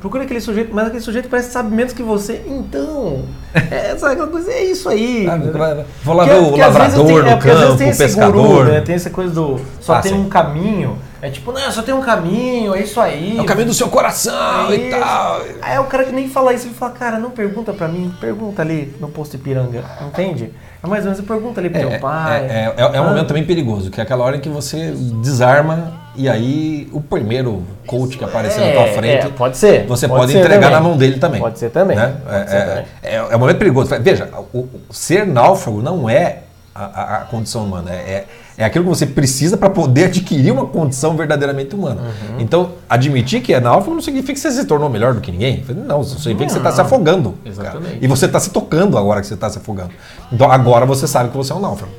Procure 0.00 0.24
aquele 0.24 0.40
sujeito, 0.40 0.70
mas 0.74 0.86
aquele 0.88 1.02
sujeito 1.02 1.30
parece 1.30 1.48
que 1.48 1.54
sabe 1.54 1.74
menos 1.74 1.94
que 1.94 2.02
você. 2.02 2.42
Então, 2.46 3.22
é, 3.54 3.96
sabe 3.96 4.12
aquela 4.12 4.28
coisa, 4.28 4.50
é 4.52 4.64
isso 4.64 4.86
aí. 4.88 5.26
Ah, 5.26 5.38
né? 5.38 5.84
Vou 6.02 6.14
lá 6.14 6.24
ver 6.24 6.32
o 6.34 6.36
às 6.36 6.44
vezes 6.44 6.58
lavrador 6.60 7.06
tem- 7.06 7.16
é, 7.16 7.22
no 7.34 7.38
campo, 7.40 7.76
tem 7.78 7.90
o 7.90 7.96
pescador. 7.96 8.46
guru, 8.46 8.64
né? 8.64 8.80
Tem 8.82 8.94
essa 8.96 9.08
coisa 9.08 9.32
do 9.32 9.58
só 9.80 9.94
Ah, 9.94 10.00
tem 10.02 10.12
sim. 10.12 10.18
um 10.18 10.28
caminho. 10.28 10.98
É 11.24 11.30
tipo, 11.30 11.52
não, 11.52 11.72
só 11.72 11.80
tem 11.80 11.94
um 11.94 12.02
caminho, 12.02 12.74
é 12.74 12.82
isso 12.82 13.00
aí. 13.00 13.38
É 13.38 13.40
o 13.40 13.46
caminho 13.46 13.68
do 13.68 13.72
seu 13.72 13.88
coração 13.88 14.70
É 14.70 14.74
e 14.74 14.90
tal. 14.90 15.40
Aí 15.62 15.78
o 15.78 15.84
cara 15.84 16.04
que 16.04 16.12
nem 16.12 16.28
fala 16.28 16.52
isso, 16.52 16.66
ele 16.66 16.74
fala, 16.74 16.92
cara, 16.92 17.18
não 17.18 17.30
pergunta 17.30 17.72
pra 17.72 17.88
mim, 17.88 18.12
pergunta 18.20 18.60
ali 18.60 18.94
no 19.00 19.08
posto 19.08 19.36
Ipiranga, 19.36 19.82
entende? 20.06 20.52
É 20.82 20.86
mais 20.86 21.02
ou 21.06 21.12
menos, 21.12 21.26
pergunta 21.26 21.62
ali 21.62 21.70
pro 21.70 21.80
É, 21.80 21.86
teu 21.86 21.98
pai. 21.98 22.42
é- 22.44 22.74
é- 22.76 22.82
é 22.96 23.00
um 23.00 23.04
Ah, 23.04 23.08
momento 23.08 23.28
também 23.28 23.42
perigoso, 23.46 23.90
que 23.90 23.98
é 23.98 24.02
aquela 24.02 24.22
hora 24.22 24.36
em 24.36 24.40
que 24.40 24.50
você 24.50 24.90
desarma 25.22 25.94
e 26.14 26.28
aí 26.28 26.88
o 26.92 27.00
primeiro 27.00 27.62
coach 27.86 28.18
que 28.18 28.24
aparecer 28.24 28.60
na 28.60 28.72
tua 28.72 28.82
é, 28.82 28.92
frente, 28.92 29.26
é, 29.26 29.30
pode 29.30 29.56
ser. 29.56 29.86
você 29.86 30.06
pode 30.06 30.20
pode, 30.20 30.32
ser 30.32 30.38
entregar 30.40 30.60
também. 30.66 30.74
na 30.76 30.80
mão 30.82 30.94
dele 30.98 31.18
também. 31.18 31.40
Pode 31.40 31.58
ser 31.58 31.70
também. 31.70 31.96
né? 31.96 32.16
pode 32.22 32.36
É, 32.36 32.46
ser 32.46 32.56
é- 32.56 32.64
também. 32.66 32.84
é- 33.02 33.14
é 33.14 33.36
um 33.36 33.38
momento 33.38 33.56
perigoso. 33.56 33.94
Veja, 33.98 34.28
o, 34.52 34.58
o- 34.58 34.68
ser 34.90 35.26
náufrago 35.26 35.80
não 35.80 36.06
é 36.06 36.40
a, 36.74 36.84
a- 36.84 37.16
a 37.16 37.18
condição 37.20 37.64
humana, 37.64 37.90
é, 37.92 38.24
é, 38.56 38.64
aquilo 38.64 38.84
que 38.84 38.90
você 38.90 39.06
precisa 39.06 39.56
para 39.56 39.68
poder 39.70 40.04
adquirir 40.04 40.52
uma 40.52 40.66
condição 40.66 41.16
verdadeiramente 41.16 41.74
humana. 41.74 42.00
Uhum. 42.02 42.36
Então, 42.40 42.70
admitir 42.88 43.40
que 43.42 43.52
é 43.52 43.60
náufrago 43.60 43.94
não 43.94 44.02
significa 44.02 44.32
que 44.34 44.38
você 44.40 44.50
se 44.52 44.64
tornou 44.64 44.88
melhor 44.88 45.14
do 45.14 45.20
que 45.20 45.30
ninguém. 45.32 45.64
Não, 45.86 46.02
significa 46.04 46.46
que 46.46 46.52
você 46.52 46.58
está 46.58 46.70
se 46.72 46.80
afogando. 46.80 47.30
cara. 47.32 47.50
Exatamente. 47.50 47.98
E 48.00 48.06
você 48.06 48.26
está 48.26 48.38
se 48.38 48.50
tocando 48.50 48.96
agora 48.96 49.20
que 49.20 49.26
você 49.26 49.34
está 49.34 49.50
se 49.50 49.58
afogando. 49.58 49.90
Então, 50.32 50.50
agora 50.50 50.86
você 50.86 51.06
sabe 51.08 51.30
que 51.30 51.36
você 51.36 51.52
é 51.52 51.56
um 51.56 51.60
náufrago. 51.60 51.92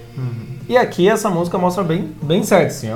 E 0.67 0.77
aqui 0.77 1.07
essa 1.07 1.29
música 1.29 1.57
mostra 1.57 1.83
bem, 1.83 2.11
bem 2.23 2.41
certo, 2.43 2.67
assim. 2.71 2.87
É, 2.87 2.91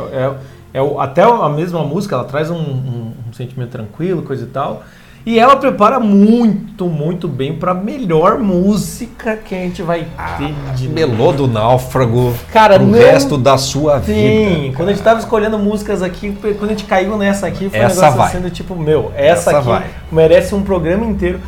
é- 0.74 0.80
é 0.80 0.96
até 1.00 1.24
a 1.24 1.50
mesma 1.50 1.84
música, 1.84 2.16
ela 2.16 2.24
traz 2.26 2.50
um, 2.50 2.56
um- 2.56 3.14
um 3.30 3.34
sentimento 3.34 3.70
tranquilo, 3.72 4.22
coisa 4.24 4.44
e 4.44 4.48
tal. 4.48 4.84
E 5.26 5.38
ela 5.38 5.58
prepara 5.58 6.00
muito, 6.00 6.88
muito 6.88 7.28
bem 7.28 7.54
pra 7.54 7.74
melhor 7.74 8.40
música 8.40 9.36
que 9.36 9.54
a 9.54 9.58
gente 9.60 9.82
vai 9.84 10.08
ter 10.38 10.54
de 10.76 10.88
Melô 10.88 11.32
do 11.34 11.46
náufrago 11.46 12.34
Cara, 12.52 12.76
pro 12.76 12.88
não 12.88 12.98
resto 12.98 13.38
da 13.38 13.58
sua 13.58 14.02
Sim, 14.02 14.62
vida. 14.64 14.78
quando 14.78 14.90
a 14.90 14.94
gente 14.94 15.04
tava 15.04 15.20
escolhendo 15.20 15.60
músicas 15.60 16.02
aqui, 16.02 16.32
quando 16.42 16.64
a 16.66 16.68
gente 16.74 16.86
caiu 16.86 17.18
nessa 17.18 17.48
aqui, 17.48 17.70
foi 17.70 17.80
um 17.80 17.84
Essa 17.84 17.96
negócio 18.02 18.18
vai. 18.18 18.32
sendo 18.32 18.50
tipo, 18.50 18.76
meu, 18.76 19.12
essa, 19.16 19.50
Essa 19.52 19.58
aqui 19.58 19.68
vai. 19.68 19.88
merece 20.12 20.56
um 20.56 20.64
programa 20.64 21.06
inteiro. 21.06 21.40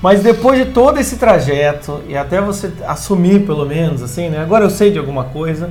Mas 0.00 0.22
depois 0.22 0.58
de 0.64 0.72
todo 0.72 0.98
esse 0.98 1.16
trajeto, 1.16 2.00
e 2.08 2.16
até 2.16 2.40
você 2.40 2.72
assumir 2.86 3.44
pelo 3.44 3.66
menos, 3.66 4.02
assim, 4.02 4.30
né? 4.30 4.40
Agora 4.40 4.64
eu 4.64 4.70
sei 4.70 4.90
de 4.90 4.98
alguma 4.98 5.24
coisa, 5.24 5.70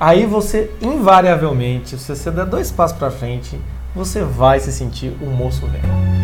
aí 0.00 0.24
você, 0.24 0.70
invariavelmente, 0.80 1.98
se 1.98 2.14
você 2.16 2.30
der 2.30 2.46
dois 2.46 2.70
passos 2.70 2.96
pra 2.96 3.10
frente, 3.10 3.58
você 3.94 4.22
vai 4.22 4.58
se 4.58 4.72
sentir 4.72 5.12
um 5.20 5.30
moço 5.30 5.66
velho. 5.66 6.23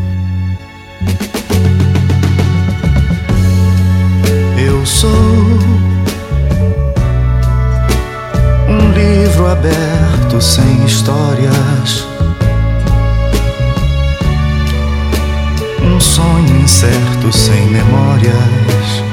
Eu 4.81 4.87
sou. 4.87 5.11
Um 8.66 8.93
livro 8.95 9.47
aberto 9.47 10.41
sem 10.41 10.87
histórias, 10.87 12.07
um 15.83 16.01
sonho 16.01 16.62
incerto 16.62 17.31
sem 17.31 17.66
memórias. 17.66 19.05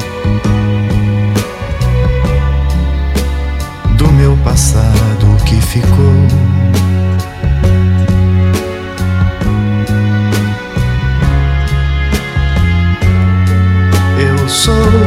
Do 3.97 4.09
meu 4.13 4.37
passado 4.45 5.43
que 5.45 5.59
ficou. 5.59 6.27
Eu 14.17 14.47
sou 14.47 15.06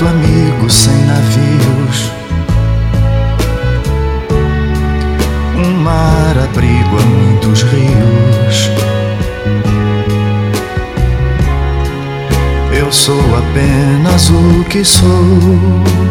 porto 0.00 0.06
amigo 0.06 0.70
sem 0.70 0.96
navios, 1.04 2.12
um 5.56 5.74
mar 5.82 6.38
abrigo 6.38 6.98
a 6.98 7.02
muitos 7.02 7.62
rios. 7.62 8.70
Eu 12.72 12.90
sou 12.90 13.20
apenas 13.36 14.30
o 14.30 14.64
que 14.64 14.82
sou. 14.84 16.09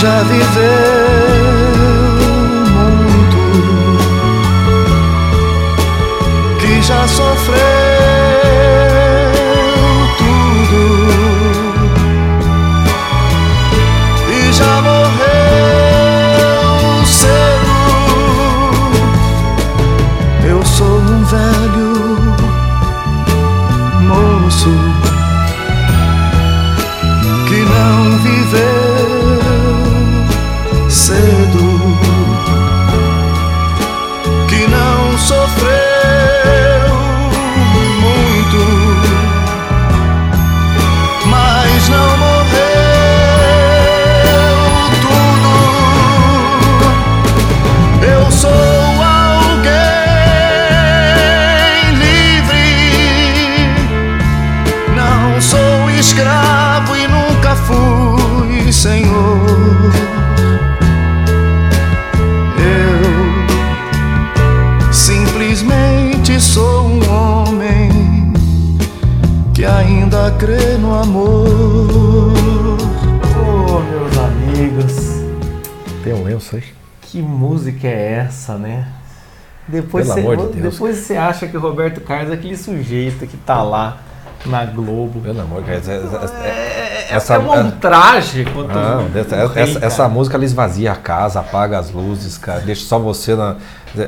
Já 0.00 0.22
viveu 0.22 0.40
muito, 2.72 3.36
que 6.58 6.80
já 6.80 7.06
sofreu 7.06 7.79
que 69.60 69.66
ainda 69.66 70.30
crê 70.38 70.78
no 70.78 70.94
amor. 70.94 72.32
Ô, 73.36 73.80
meus 73.80 74.16
amigos, 74.16 74.94
Tem 76.02 76.14
um 76.14 76.24
lenço 76.24 76.56
aí? 76.56 76.64
que 77.02 77.20
música 77.20 77.86
é 77.86 78.12
essa, 78.26 78.56
né? 78.56 78.88
Depois 79.68 80.06
Pelo 80.06 80.14
você, 80.14 80.20
amor 80.32 80.36
de 80.54 80.60
Deus. 80.60 80.72
depois 80.74 80.96
você 80.96 81.14
acha 81.14 81.46
que 81.46 81.54
o 81.58 81.60
Roberto 81.60 82.00
Carlos 82.00 82.30
é 82.30 82.34
aquele 82.36 82.56
sujeito 82.56 83.26
que 83.26 83.36
tá 83.36 83.62
lá 83.62 83.98
na 84.46 84.64
Globo. 84.64 85.20
Pelo 85.20 85.40
amor 85.40 85.62
de 85.62 85.70
Deus. 85.70 85.88
essa- 85.88 86.36
É, 86.44 86.48
é, 86.48 87.06
essa- 87.10 87.34
é 87.34 87.38
um 87.38 87.64
ultraje 87.66 88.44
quanto 88.52 88.72
Não, 88.74 89.06
essa, 89.14 89.36
essa- 89.36 89.48
cara. 89.74 89.86
essa 89.86 90.08
música 90.08 90.36
ela 90.36 90.44
esvazia 90.44 90.92
a 90.92 90.96
casa, 90.96 91.40
apaga 91.40 91.78
as 91.78 91.90
luzes, 91.90 92.38
cara, 92.38 92.60
deixa 92.60 92.84
só 92.86 92.98
você 92.98 93.34
na. 93.34 93.56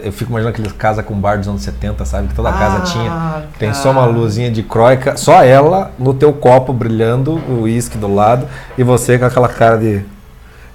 Eu 0.04 0.12
fico 0.12 0.30
imaginando 0.30 0.54
aqueles 0.54 0.70
casa 0.72 1.02
com 1.02 1.12
bar 1.14 1.38
dos 1.38 1.48
anos 1.48 1.62
70, 1.62 2.04
sabe? 2.04 2.28
Que 2.28 2.34
toda 2.34 2.50
Ah, 2.50 2.52
casa 2.52 2.80
tinha. 2.92 3.42
Tem 3.58 3.70
cara. 3.70 3.82
só 3.82 3.90
uma 3.90 4.04
luzinha 4.06 4.48
de 4.48 4.62
croica, 4.62 5.16
só 5.16 5.42
ela 5.42 5.90
no 5.98 6.14
teu 6.14 6.32
copo 6.32 6.72
brilhando, 6.72 7.32
o 7.48 7.62
uísque 7.62 7.98
do 7.98 8.06
lado, 8.12 8.46
e 8.78 8.84
você 8.84 9.18
com 9.18 9.24
aquela 9.24 9.48
cara 9.48 9.76
de, 9.78 10.04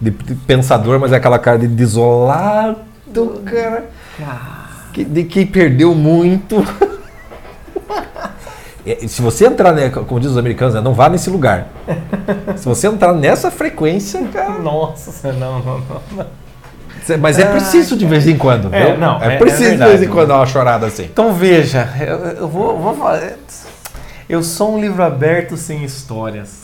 de 0.02 0.12
pensador, 0.12 1.00
mas 1.00 1.14
é 1.14 1.16
aquela 1.16 1.40
cara 1.40 1.58
de 1.58 1.68
desolado, 1.70 2.80
cara. 3.46 3.86
Que, 4.92 5.06
de 5.06 5.24
quem 5.24 5.46
perdeu 5.48 5.96
muito. 5.96 6.58
É, 8.92 9.08
Se 9.08 9.22
você 9.22 9.46
entrar, 9.46 9.74
né, 9.74 9.90
como 9.90 10.20
diz 10.20 10.32
os 10.32 10.38
americanos, 10.38 10.74
né, 10.76 10.82
não 10.82 10.94
vá 10.94 11.10
nesse 11.10 11.30
lugar. 11.30 11.68
Se 12.56 12.66
você 12.66 12.88
entrar 12.88 13.14
nessa 13.14 13.52
frequência, 13.52 14.24
cara. 14.32 14.60
Nossa, 14.60 15.32
não, 15.34 15.60
não, 15.64 15.80
não. 16.12 16.26
Mas 17.22 17.40
é 17.40 17.46
preciso 17.46 17.96
de 17.96 18.06
vez 18.06 18.28
em 18.28 18.38
quando, 18.38 18.74
É, 18.74 18.88
viu? 18.92 18.98
não, 18.98 19.22
é, 19.22 19.28
é- 19.28 19.36
é 19.36 19.38
preciso 19.38 19.64
de 19.64 19.70
verdade, 19.70 19.92
vez 19.92 20.04
em 20.04 20.08
quando 20.12 20.28
dar 20.28 20.36
uma 20.38 20.46
chorada 20.46 20.88
assim. 20.88 21.04
Então 21.06 21.34
veja, 21.34 21.88
eu, 22.02 22.18
eu 22.42 22.48
vou, 22.50 22.78
vou 22.80 22.96
falar. 22.96 23.34
Eu 24.28 24.44
sou 24.44 24.76
um 24.76 24.82
livro 24.82 25.02
aberto 25.02 25.56
sem 25.56 25.84
histórias. 25.86 26.64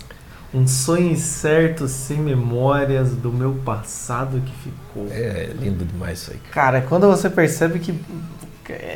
Um 0.53 0.67
sonho 0.67 1.11
incerto 1.11 1.87
sem 1.87 2.17
memórias 2.17 3.11
do 3.11 3.31
meu 3.31 3.53
passado 3.65 4.39
que 4.45 4.51
ficou. 4.69 5.07
É 5.09 5.49
lindo 5.57 5.83
demais 5.85 6.19
isso 6.19 6.31
aí. 6.31 6.39
Cara, 6.51 6.81
quando 6.81 7.07
você 7.07 7.27
percebe 7.29 7.79
que 7.79 7.91
é, 7.91 7.95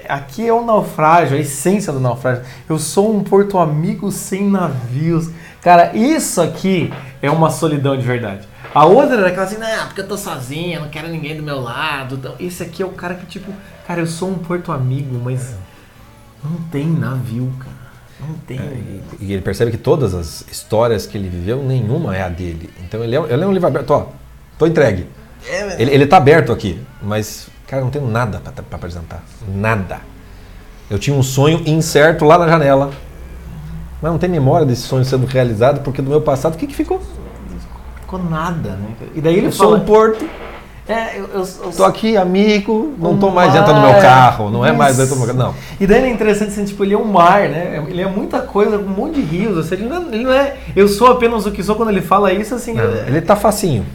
aqui 0.07 0.47
é 0.47 0.53
o 0.53 0.63
naufrágio, 0.63 1.37
a 1.37 1.39
essência 1.39 1.91
do 1.91 1.99
naufrágio. 1.99 2.43
Eu 2.69 2.79
sou 2.79 3.15
um 3.15 3.23
porto 3.23 3.57
amigo 3.57 4.11
sem 4.11 4.49
navios. 4.49 5.29
Cara, 5.61 5.95
isso 5.95 6.41
aqui 6.41 6.93
é 7.21 7.29
uma 7.29 7.49
solidão 7.49 7.97
de 7.97 8.03
verdade. 8.03 8.47
A 8.73 8.85
outra 8.85 9.17
era 9.17 9.27
aquela 9.27 9.45
assim, 9.45 9.57
não, 9.57 9.87
porque 9.87 10.01
eu 10.01 10.07
tô 10.07 10.17
sozinha, 10.17 10.79
não 10.79 10.89
quero 10.89 11.07
ninguém 11.07 11.35
do 11.35 11.43
meu 11.43 11.59
lado. 11.59 12.15
Então, 12.15 12.35
esse 12.39 12.61
aqui 12.63 12.83
é 12.83 12.85
o 12.85 12.91
cara 12.91 13.15
que, 13.15 13.25
tipo, 13.25 13.51
cara, 13.87 13.99
eu 13.99 14.07
sou 14.07 14.29
um 14.29 14.37
porto 14.37 14.71
amigo, 14.71 15.19
mas 15.23 15.55
não 16.43 16.61
tem 16.69 16.85
navio, 16.85 17.51
cara. 17.59 17.77
Não 18.19 18.35
tem. 18.39 18.57
E, 18.57 19.01
e 19.19 19.33
ele 19.33 19.41
percebe 19.41 19.71
que 19.71 19.77
todas 19.77 20.13
as 20.13 20.43
histórias 20.51 21.05
que 21.05 21.17
ele 21.17 21.29
viveu, 21.29 21.63
nenhuma 21.63 22.15
é 22.15 22.23
a 22.23 22.29
dele. 22.29 22.69
Então 22.83 23.03
ele 23.03 23.15
é, 23.15 23.19
ele 23.19 23.43
é 23.43 23.47
um 23.47 23.51
livro 23.51 23.67
aberto. 23.67 23.91
Ó, 23.91 24.07
tô 24.57 24.65
entregue. 24.65 25.07
Ele, 25.77 25.91
ele 25.91 26.07
tá 26.07 26.17
aberto 26.17 26.51
aqui, 26.51 26.81
mas, 27.01 27.47
cara, 27.67 27.81
eu 27.81 27.85
não 27.85 27.91
tenho 27.91 28.07
nada 28.07 28.39
pra, 28.39 28.51
pra 28.51 28.75
apresentar. 28.77 29.23
Nada. 29.47 29.99
Eu 30.89 30.97
tinha 30.97 31.15
um 31.15 31.21
sonho 31.23 31.61
incerto 31.65 32.25
lá 32.25 32.37
na 32.37 32.47
janela. 32.47 32.91
Mas 34.01 34.11
não 34.11 34.19
tem 34.19 34.29
memória 34.29 34.65
desse 34.65 34.83
sonho 34.83 35.03
sendo 35.03 35.25
realizado, 35.25 35.81
porque 35.81 36.01
do 36.01 36.09
meu 36.09 36.21
passado, 36.21 36.55
o 36.55 36.57
que, 36.57 36.67
que 36.67 36.75
ficou? 36.75 37.01
ficou 38.01 38.23
nada, 38.23 38.69
né? 38.69 38.87
E 39.13 39.19
daí 39.19 39.35
ele 39.35 39.47
Eu 39.47 39.51
sou 39.51 39.67
fala, 39.71 39.81
um 39.81 39.85
porto, 39.85 40.25
é, 40.87 41.19
eu, 41.19 41.27
eu, 41.33 41.41
eu 41.41 41.71
tô 41.75 41.83
aqui, 41.83 42.15
amigo, 42.15 42.93
não 42.97 43.17
tô 43.17 43.29
mais 43.29 43.51
dentro 43.51 43.73
do 43.73 43.81
meu 43.81 43.91
carro, 43.99 44.49
não 44.49 44.65
é 44.65 44.71
mais 44.71 44.95
dentro 44.95 45.15
do 45.15 45.19
meu 45.19 45.27
carro. 45.27 45.39
Não. 45.39 45.55
E 45.77 45.85
daí 45.85 46.03
é 46.03 46.09
interessante 46.09 46.51
assim, 46.51 46.63
tipo, 46.63 46.85
ele 46.85 46.93
é 46.93 46.97
um 46.97 47.03
mar, 47.03 47.49
né? 47.49 47.83
Ele 47.89 48.01
é 48.01 48.07
muita 48.07 48.39
coisa, 48.39 48.77
um 48.77 48.87
monte 48.87 49.15
de 49.15 49.21
rios. 49.21 49.57
Ou 49.57 49.63
seja, 49.63 49.83
ele 49.83 49.89
não, 49.89 49.97
é, 49.97 50.15
ele 50.15 50.23
não 50.23 50.31
é. 50.31 50.55
Eu 50.73 50.87
sou 50.87 51.07
apenas 51.11 51.45
o 51.45 51.51
que 51.51 51.61
sou 51.61 51.75
quando 51.75 51.89
ele 51.89 52.01
fala 52.01 52.31
isso, 52.31 52.55
assim. 52.55 52.73
Não, 52.73 52.83
é- 52.83 53.03
Ele 53.07 53.19
tá 53.19 53.35
facinho. 53.35 53.85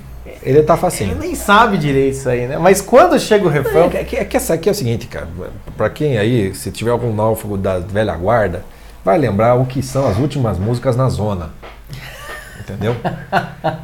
Ele 0.43 0.63
tá 0.63 0.75
Ele 0.75 0.81
facinho. 0.81 1.17
nem 1.19 1.35
sabe 1.35 1.79
direito 1.79 2.15
isso 2.15 2.29
aí, 2.29 2.47
né? 2.47 2.59
Mas 2.59 2.81
quando 2.81 3.19
chega 3.19 3.45
o 3.45 3.49
refrão. 3.49 3.91
É 3.95 4.05
que, 4.05 4.17
é 4.17 4.25
que 4.25 4.37
essa 4.37 4.55
aqui 4.55 4.69
é 4.69 4.73
o 4.73 4.75
seguinte, 4.75 5.07
cara. 5.07 5.29
Pra 5.77 5.89
quem 5.89 6.19
aí, 6.19 6.55
se 6.55 6.71
tiver 6.71 6.91
algum 6.91 7.15
náufrago 7.15 7.57
da 7.57 7.79
velha 7.79 8.15
guarda, 8.17 8.65
vai 9.05 9.19
lembrar 9.19 9.55
o 9.55 9.65
que 9.67 9.83
são 9.83 10.07
as 10.07 10.19
últimas 10.19 10.59
músicas 10.59 10.97
na 10.97 11.09
zona. 11.09 11.51
Entendeu? 12.61 12.95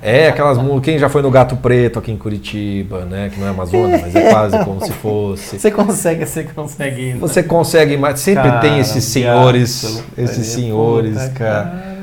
É 0.01 0.29
aquelas 0.29 0.57
músicas. 0.57 0.85
Quem 0.85 0.99
já 0.99 1.09
foi 1.09 1.21
no 1.21 1.31
Gato 1.31 1.57
Preto 1.57 1.99
aqui 1.99 2.13
em 2.13 2.17
Curitiba, 2.17 3.05
né? 3.05 3.29
Que 3.33 3.41
não 3.41 3.47
é 3.49 3.51
Amazônia, 3.51 3.99
mas 4.01 4.15
é 4.15 4.31
quase 4.31 4.65
como 4.65 4.85
se 4.85 4.93
fosse. 4.93 5.59
Você 5.59 5.71
consegue, 5.71 6.25
você 6.25 6.45
consegue. 6.45 7.13
né? 7.15 7.19
Você 7.21 7.43
consegue, 7.43 7.97
mas 7.97 8.21
sempre 8.21 8.45
Cara, 8.45 8.61
tem 8.61 8.79
esses 8.79 9.05
senhores, 9.05 10.03
esses 10.17 10.47
senhores, 10.47 11.29
cara. 11.31 11.98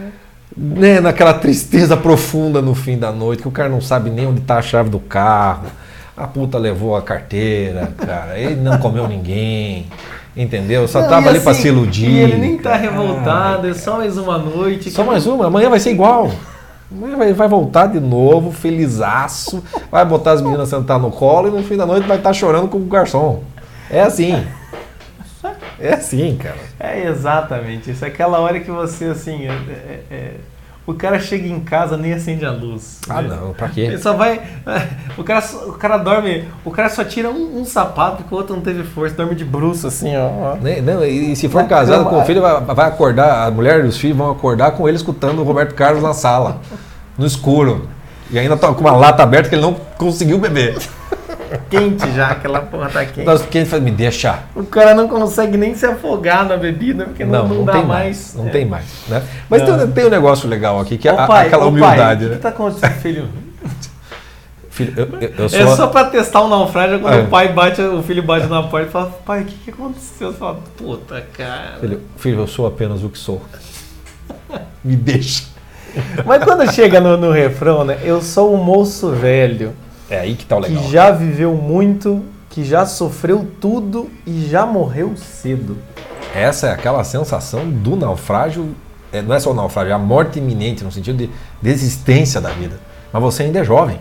Né, 0.58 1.01
naquela 1.01 1.34
tristeza 1.34 1.97
profunda 1.97 2.62
no 2.62 2.74
fim 2.74 2.97
da 2.97 3.12
noite, 3.12 3.41
que 3.41 3.47
o 3.47 3.51
cara 3.51 3.68
não 3.68 3.82
sabe 3.82 4.10
nem 4.10 4.26
onde 4.26 4.41
tá 4.41 4.58
a 4.58 4.62
chave 4.62 4.89
do 4.89 4.99
carro. 4.99 5.66
A 6.16 6.26
puta 6.26 6.58
levou 6.58 6.95
a 6.95 7.01
carteira, 7.01 7.93
cara. 7.97 8.39
Ele 8.39 8.56
não 8.62 8.78
comeu 8.78 9.06
ninguém. 9.08 9.88
Entendeu? 10.36 10.88
Só 10.88 11.01
Não, 11.01 11.10
tava 11.10 11.30
ali 11.30 11.39
pra 11.41 11.51
assim, 11.51 11.62
se 11.64 11.68
iludir. 11.70 12.10
Ele 12.20 12.38
nem 12.38 12.58
tá 12.58 12.76
revoltado, 12.76 13.68
é 13.68 13.74
só 13.74 13.97
mais 13.97 14.18
uma 14.18 14.38
noite. 14.38 14.89
Só 14.91 15.03
que- 15.03 15.10
mais 15.10 15.28
uma, 15.28 15.47
amanhã 15.47 15.70
vai 15.70 15.80
ser 15.80 15.91
igual. 15.91 16.32
Amanhã 16.91 17.18
vai, 17.18 17.34
vai 17.34 17.47
voltar 17.47 17.88
de 17.88 17.99
novo, 17.99 18.51
felizaço, 18.51 19.64
vai 19.91 20.06
botar 20.06 20.34
as 20.34 20.41
meninas 20.41 20.70
sentar 20.70 20.99
no 20.99 21.10
colo 21.12 21.47
e 21.47 21.51
no 21.51 21.64
fim 21.64 21.76
da 21.76 21.86
noite 21.86 22.08
vai 22.08 22.18
estar 22.18 22.32
chorando 22.32 22.68
com 22.68 22.78
o 22.78 22.82
garçom. 22.86 23.41
É 23.89 24.01
assim. 24.01 24.41
É 25.80 25.93
assim, 25.93 26.38
cara. 26.41 26.57
É 26.80 27.07
exatamente 27.07 27.91
isso. 27.91 28.03
É 28.05 28.07
aquela 28.07 28.39
hora 28.39 28.59
que 28.59 28.71
você, 28.71 29.05
assim. 29.05 29.45
é- 29.47 29.51
é- 29.51 30.01
é- 30.15 30.34
o 30.88 30.93
cara 30.93 31.19
chega 31.19 31.47
em 31.47 31.59
casa 31.61 31.97
nem 31.97 32.13
acende 32.13 32.45
a 32.45 32.51
luz. 32.51 32.99
Ah, 33.09 33.19
né? 33.19 33.36
não, 33.36 33.53
pra 33.53 33.69
quê? 33.69 33.82
Ele 33.82 33.97
só 33.97 34.13
vai. 34.13 34.39
O 35.17 35.23
cara, 35.23 35.43
o 35.67 35.71
cara 35.73 35.97
dorme. 35.97 36.45
O 36.63 36.69
cara 36.69 36.89
só 36.89 37.03
tira 37.03 37.30
um, 37.30 37.61
um 37.61 37.65
sapato 37.65 38.17
porque 38.17 38.36
o 38.36 38.38
outro 38.38 38.55
não 38.55 38.61
teve 38.61 38.84
força. 38.84 39.15
Dorme 39.15 39.34
de 39.34 39.43
bruxo, 39.45 39.88
assim, 39.88 40.15
ó. 40.15 40.55
não, 40.84 41.03
e 41.03 41.36
se 41.36 41.47
for 41.49 41.63
Na 41.63 41.69
casado 41.69 41.99
cama, 42.03 42.09
com 42.09 42.21
o 42.21 42.26
filho, 42.26 42.41
vai, 42.41 42.61
vai 42.61 42.88
acordar, 42.88 43.47
a 43.47 43.51
mulher 43.51 43.84
e 43.84 43.88
os 43.88 43.97
filhos 43.97 44.17
vão 44.17 44.30
acordar 44.30 44.71
com 44.71 44.88
ele 44.88 44.97
escutando 44.97 45.39
o 45.39 45.43
Roberto 45.43 45.73
Carlos 45.73 46.03
na 46.03 46.13
sala, 46.13 46.59
no 47.17 47.26
escuro. 47.26 47.88
E 48.30 48.38
ainda 48.38 48.57
tá 48.57 48.73
com 48.73 48.82
uma 48.82 48.91
lata 48.91 49.23
aberta 49.23 49.49
que 49.49 49.55
ele 49.55 49.61
não 49.61 49.73
conseguiu 49.97 50.38
beber. 50.38 50.78
Quente 51.70 52.12
já, 52.12 52.28
aquela 52.32 52.62
porra 52.62 52.89
tá 52.89 53.06
quente. 53.06 53.22
Então, 53.22 53.38
quem 53.49 53.66
fala, 53.66 53.82
me 53.82 53.91
deixa. 53.91 54.39
O 54.56 54.64
cara 54.64 54.93
não 54.93 55.08
consegue 55.08 55.58
nem 55.58 55.74
se 55.76 55.86
afogar 55.86 56.45
na 56.45 56.58
bebida 56.58 57.06
porque 57.06 57.24
não, 57.26 57.47
não, 57.47 57.64
dá 57.66 57.74
tem 57.74 57.86
mais. 57.86 58.34
Não 58.36 58.47
É. 58.47 58.49
tem 58.49 58.66
mais. 58.66 58.86
Né? 59.08 59.24
Mas 59.49 59.62
Não. 59.64 59.78
tem, 59.80 59.88
tem 59.91 60.06
um 60.06 60.10
negócio 60.10 60.47
legal 60.49 60.80
aqui, 60.80 60.97
que 60.97 61.08
é 61.08 61.12
a- 61.12 61.28
pai, 61.28 61.47
aquela 61.47 61.66
humildade. 61.66 62.26
O 62.26 62.30
né? 62.30 62.36
que 62.36 62.41
tá 62.41 62.49
acontecendo, 62.49 62.91
filho? 63.01 63.30
Filho, 64.70 64.93
eu, 64.97 65.22
eu- 65.22 65.34
eu 65.38 65.49
sou. 65.49 65.60
É 65.60 65.76
só 65.76 65.88
pra 65.88 66.03
testar 66.06 66.41
o 66.41 66.49
naufrágio 66.49 66.99
quando 66.99 67.14
É. 67.14 67.22
o 67.22 67.28
pai 67.28 67.47
bate, 67.53 67.82
o 67.82 68.03
filho 68.03 68.22
bate 68.22 68.47
na 68.47 68.62
porta 68.64 68.88
e 68.88 68.91
fala, 68.91 69.06
pai, 69.26 69.41
o 69.41 69.45
que, 69.45 69.56
que 69.56 69.70
aconteceu? 69.72 70.32
Você 70.34 70.38
fala, 70.38 70.60
puta, 70.78 71.24
cara. 71.38 71.78
Filho, 71.80 72.01
filho, 72.18 72.39
eu 72.41 72.47
sou 72.47 72.68
apenas 72.68 73.01
o 73.01 73.10
que 73.10 73.18
sou. 73.18 73.41
Me 74.84 74.95
deixa. 74.95 75.43
Mas 76.26 76.43
quando 76.43 76.70
chega 76.74 76.99
no, 76.99 77.16
no 77.16 77.32
refrão, 77.32 77.86
né? 77.86 77.97
Eu 78.03 78.22
sou 78.22 78.53
um 78.53 78.58
moço 78.62 79.12
velho 79.12 79.74
É 80.10 80.20
aí 80.20 80.36
que 80.36 80.45
tá 80.45 80.56
o 80.56 80.60
legal. 80.60 80.84
que 80.84 80.91
já 80.91 81.12
viveu 81.12 81.53
muito, 81.53 82.24
que 82.49 82.64
já 82.64 82.86
sofreu 82.86 83.47
tudo 83.60 84.10
e 84.26 84.45
já 84.47 84.66
morreu 84.66 85.14
cedo. 85.16 85.78
Essa 86.34 86.68
é 86.68 86.72
aquela 86.72 87.03
sensação 87.03 87.70
do 87.70 87.95
naufrágio. 87.95 88.76
é, 89.12 89.22
não 89.22 89.34
é 89.34 89.39
só 89.39 89.51
o 89.51 89.53
naufrágio, 89.53 89.91
é 89.91 89.95
a 89.95 89.99
morte 89.99 90.39
iminente, 90.39 90.84
no 90.84 90.91
sentido 90.91 91.18
de 91.18 91.30
desistência 91.62 92.41
da 92.41 92.49
vida. 92.49 92.80
Mas 93.12 93.22
você 93.22 93.43
ainda 93.43 93.60
é 93.60 93.64
jovem. 93.64 93.99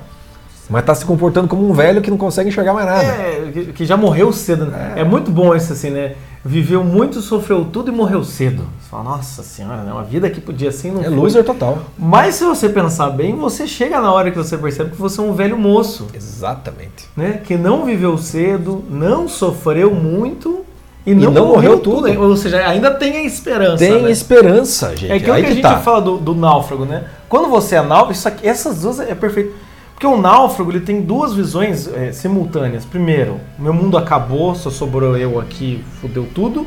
Mas 0.68 0.80
está 0.80 0.94
se 0.94 1.04
comportando 1.04 1.46
como 1.46 1.68
um 1.68 1.72
velho 1.72 2.00
que 2.00 2.10
não 2.10 2.16
consegue 2.16 2.48
enxergar 2.48 2.72
mais 2.72 2.86
nada. 2.86 3.02
É, 3.04 3.72
que, 3.74 3.84
já 3.84 3.96
morreu 3.96 4.32
cedo. 4.32 4.66
né? 4.66 4.94
É. 4.96 5.04
muito 5.04 5.30
bom 5.30 5.54
isso 5.54 5.72
assim, 5.72 5.90
né? 5.90 6.14
Viveu 6.44 6.84
muito, 6.84 7.22
sofreu 7.22 7.64
tudo 7.64 7.90
e 7.90 7.94
morreu 7.94 8.22
cedo. 8.22 8.64
Você 8.78 8.90
fala, 8.90 9.04
nossa 9.04 9.42
senhora, 9.42 9.82
né? 9.82 9.92
Uma 9.92 10.02
vida 10.04 10.28
que 10.28 10.40
podia 10.42 10.70
ser 10.70 10.92
não 10.92 11.00
É 11.00 11.04
foi. 11.04 11.14
loser 11.14 11.42
total. 11.42 11.78
Mas 11.98 12.34
se 12.34 12.44
você 12.44 12.68
pensar 12.68 13.08
bem, 13.10 13.34
você 13.34 13.66
chega 13.66 13.98
na 14.00 14.12
hora 14.12 14.30
que 14.30 14.36
você 14.36 14.58
percebe 14.58 14.90
que 14.90 14.96
você 15.00 15.20
é 15.20 15.24
um 15.24 15.32
velho 15.32 15.56
moço. 15.56 16.06
Exatamente. 16.14 17.08
né, 17.16 17.40
que 17.42 17.56
não 17.56 17.84
viveu 17.86 18.18
cedo, 18.18 18.84
não 18.90 19.26
sofreu 19.26 19.90
muito 19.94 20.64
e 21.06 21.14
não 21.14 21.30
não, 21.30 21.46
morreu 21.46 21.54
morreu 21.54 21.78
tudo. 21.80 22.06
tudo. 22.08 22.22
Ou 22.28 22.36
seja, 22.36 22.58
ainda 22.66 22.90
tem 22.90 23.16
a 23.16 23.22
esperança. 23.24 23.78
Tem 23.78 24.02
né? 24.02 24.10
esperança, 24.10 24.94
gente. 24.96 25.12
É 25.12 25.14
aquilo 25.16 25.32
aí 25.32 25.42
que 25.42 25.46
que, 25.46 25.52
a 25.52 25.54
gente 25.56 25.62
tá. 25.62 25.78
fala 25.78 26.00
do, 26.02 26.18
do 26.18 26.34
náufrago, 26.34 26.84
né? 26.84 27.04
Quando 27.28 27.48
você 27.48 27.76
é 27.76 27.82
náufrago, 27.82 28.12
isso 28.12 28.28
aqui- 28.28 28.46
essas 28.46 28.80
duas 28.82 29.00
é 29.00 29.14
perfeito. 29.14 29.54
Porque 29.94 30.06
o 30.06 30.16
náufrago 30.20 30.70
ele 30.72 30.80
tem 30.80 31.00
duas 31.02 31.32
visões 31.32 31.88
é, 31.88 32.12
simultâneas. 32.12 32.84
Primeiro, 32.84 33.40
meu 33.58 33.72
mundo 33.72 33.96
acabou, 33.96 34.54
só 34.54 34.68
sobrou 34.70 35.16
eu 35.16 35.38
aqui, 35.38 35.84
fudeu 36.00 36.26
tudo. 36.34 36.66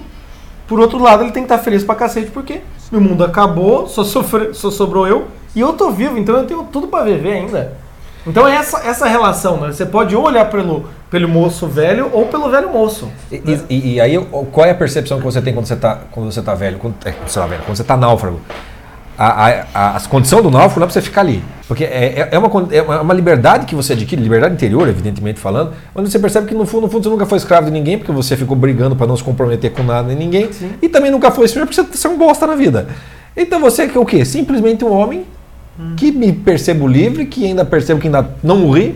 Por 0.67 0.79
outro 0.79 0.97
lado, 1.01 1.23
ele 1.23 1.31
tem 1.31 1.43
que 1.43 1.51
estar 1.53 1.63
feliz 1.63 1.83
pra 1.83 1.95
cacete, 1.95 2.31
porque 2.31 2.61
meu 2.91 2.99
mundo 3.01 3.23
acabou, 3.23 3.87
só, 3.87 4.03
sofre, 4.03 4.53
só 4.53 4.69
sobrou 4.71 5.07
eu 5.07 5.27
e 5.55 5.59
eu 5.59 5.73
tô 5.73 5.91
vivo, 5.91 6.17
então 6.17 6.35
eu 6.37 6.45
tenho 6.45 6.63
tudo 6.63 6.87
pra 6.87 7.03
viver 7.03 7.33
ainda. 7.33 7.73
Então 8.25 8.45
é 8.45 8.55
essa, 8.55 8.79
essa 8.85 9.07
relação, 9.07 9.57
né? 9.57 9.71
Você 9.71 9.85
pode 9.85 10.13
ou 10.13 10.25
olhar 10.25 10.49
pelo, 10.49 10.85
pelo 11.09 11.29
moço 11.29 11.65
velho 11.67 12.09
ou 12.11 12.25
pelo 12.25 12.49
velho 12.49 12.69
moço. 12.69 13.07
E, 13.31 13.41
e- 13.69 13.93
e 13.95 14.01
aí, 14.01 14.17
qual 14.51 14.65
é 14.65 14.71
a 14.71 14.75
percepção 14.75 15.17
que 15.19 15.23
você 15.23 15.41
tem 15.41 15.53
quando 15.53 15.65
você 15.65 15.77
tá, 15.77 15.99
quando 16.11 16.29
você 16.31 16.41
tá 16.41 16.53
velho? 16.53 16.77
Quando, 16.77 16.95
é, 17.05 17.13
você 17.25 17.39
tá 17.39 17.45
velho, 17.45 17.61
quando 17.65 17.77
você 17.77 17.83
tá 17.85 17.95
náufrago? 17.95 18.41
A, 19.17 19.47
a, 19.47 19.63
a, 19.73 19.97
a 19.97 19.99
condição 20.01 20.41
do 20.41 20.51
náufrago 20.51 20.79
não 20.79 20.85
é 20.85 20.87
pra 20.87 20.93
você 20.93 21.01
ficar 21.01 21.21
ali. 21.21 21.43
Porque 21.67 21.83
é, 21.83 22.19
é, 22.19 22.29
é 22.31 22.37
uma, 22.39 22.49
con- 22.49 22.67
é 22.71 22.81
uma 22.81 23.13
liberdade 23.13 23.65
que 23.65 23.75
você 23.75 23.93
adquire, 23.93 24.21
liberdade 24.21 24.53
interior, 24.53 24.87
evidentemente 24.87 25.39
falando, 25.39 25.73
onde 25.95 26.09
você 26.09 26.17
percebe 26.19 26.47
que 26.47 26.53
no 26.55 26.65
fundo, 26.65 26.83
no 26.83 26.89
fundo 26.89 27.03
você 27.03 27.09
nunca 27.09 27.25
foi 27.25 27.37
escravo 27.39 27.65
de 27.65 27.71
ninguém, 27.71 27.97
porque 27.97 28.11
você 28.11 28.37
ficou 28.37 28.55
brigando 28.55 28.95
para 28.95 29.07
não 29.07 29.17
se 29.17 29.23
comprometer 29.23 29.71
com 29.73 29.83
nada 29.83 30.07
nem 30.07 30.15
ninguém. 30.15 30.49
E 30.81 30.87
também 30.87 31.11
nunca 31.11 31.31
foi 31.31 31.45
escravo 31.45 31.67
porque 31.67 31.97
você, 31.97 32.07
é 32.07 32.09
um 32.09 32.17
bosta 32.17 32.45
na 32.47 32.55
vida. 32.55 32.87
Então 33.35 33.59
você 33.59 33.83
é 33.83 33.87
que 33.87 33.97
o 33.97 34.05
quê? 34.05 34.23
Simplesmente 34.23 34.85
um 34.85 34.91
homem 34.93 35.25
que 35.95 36.11
me 36.11 36.31
percebo 36.31 36.87
livre, 36.87 37.25
que 37.25 37.45
ainda 37.45 37.65
percebo 37.65 37.99
que 37.99 38.07
ainda 38.07 38.29
não 38.41 38.57
morri 38.57 38.95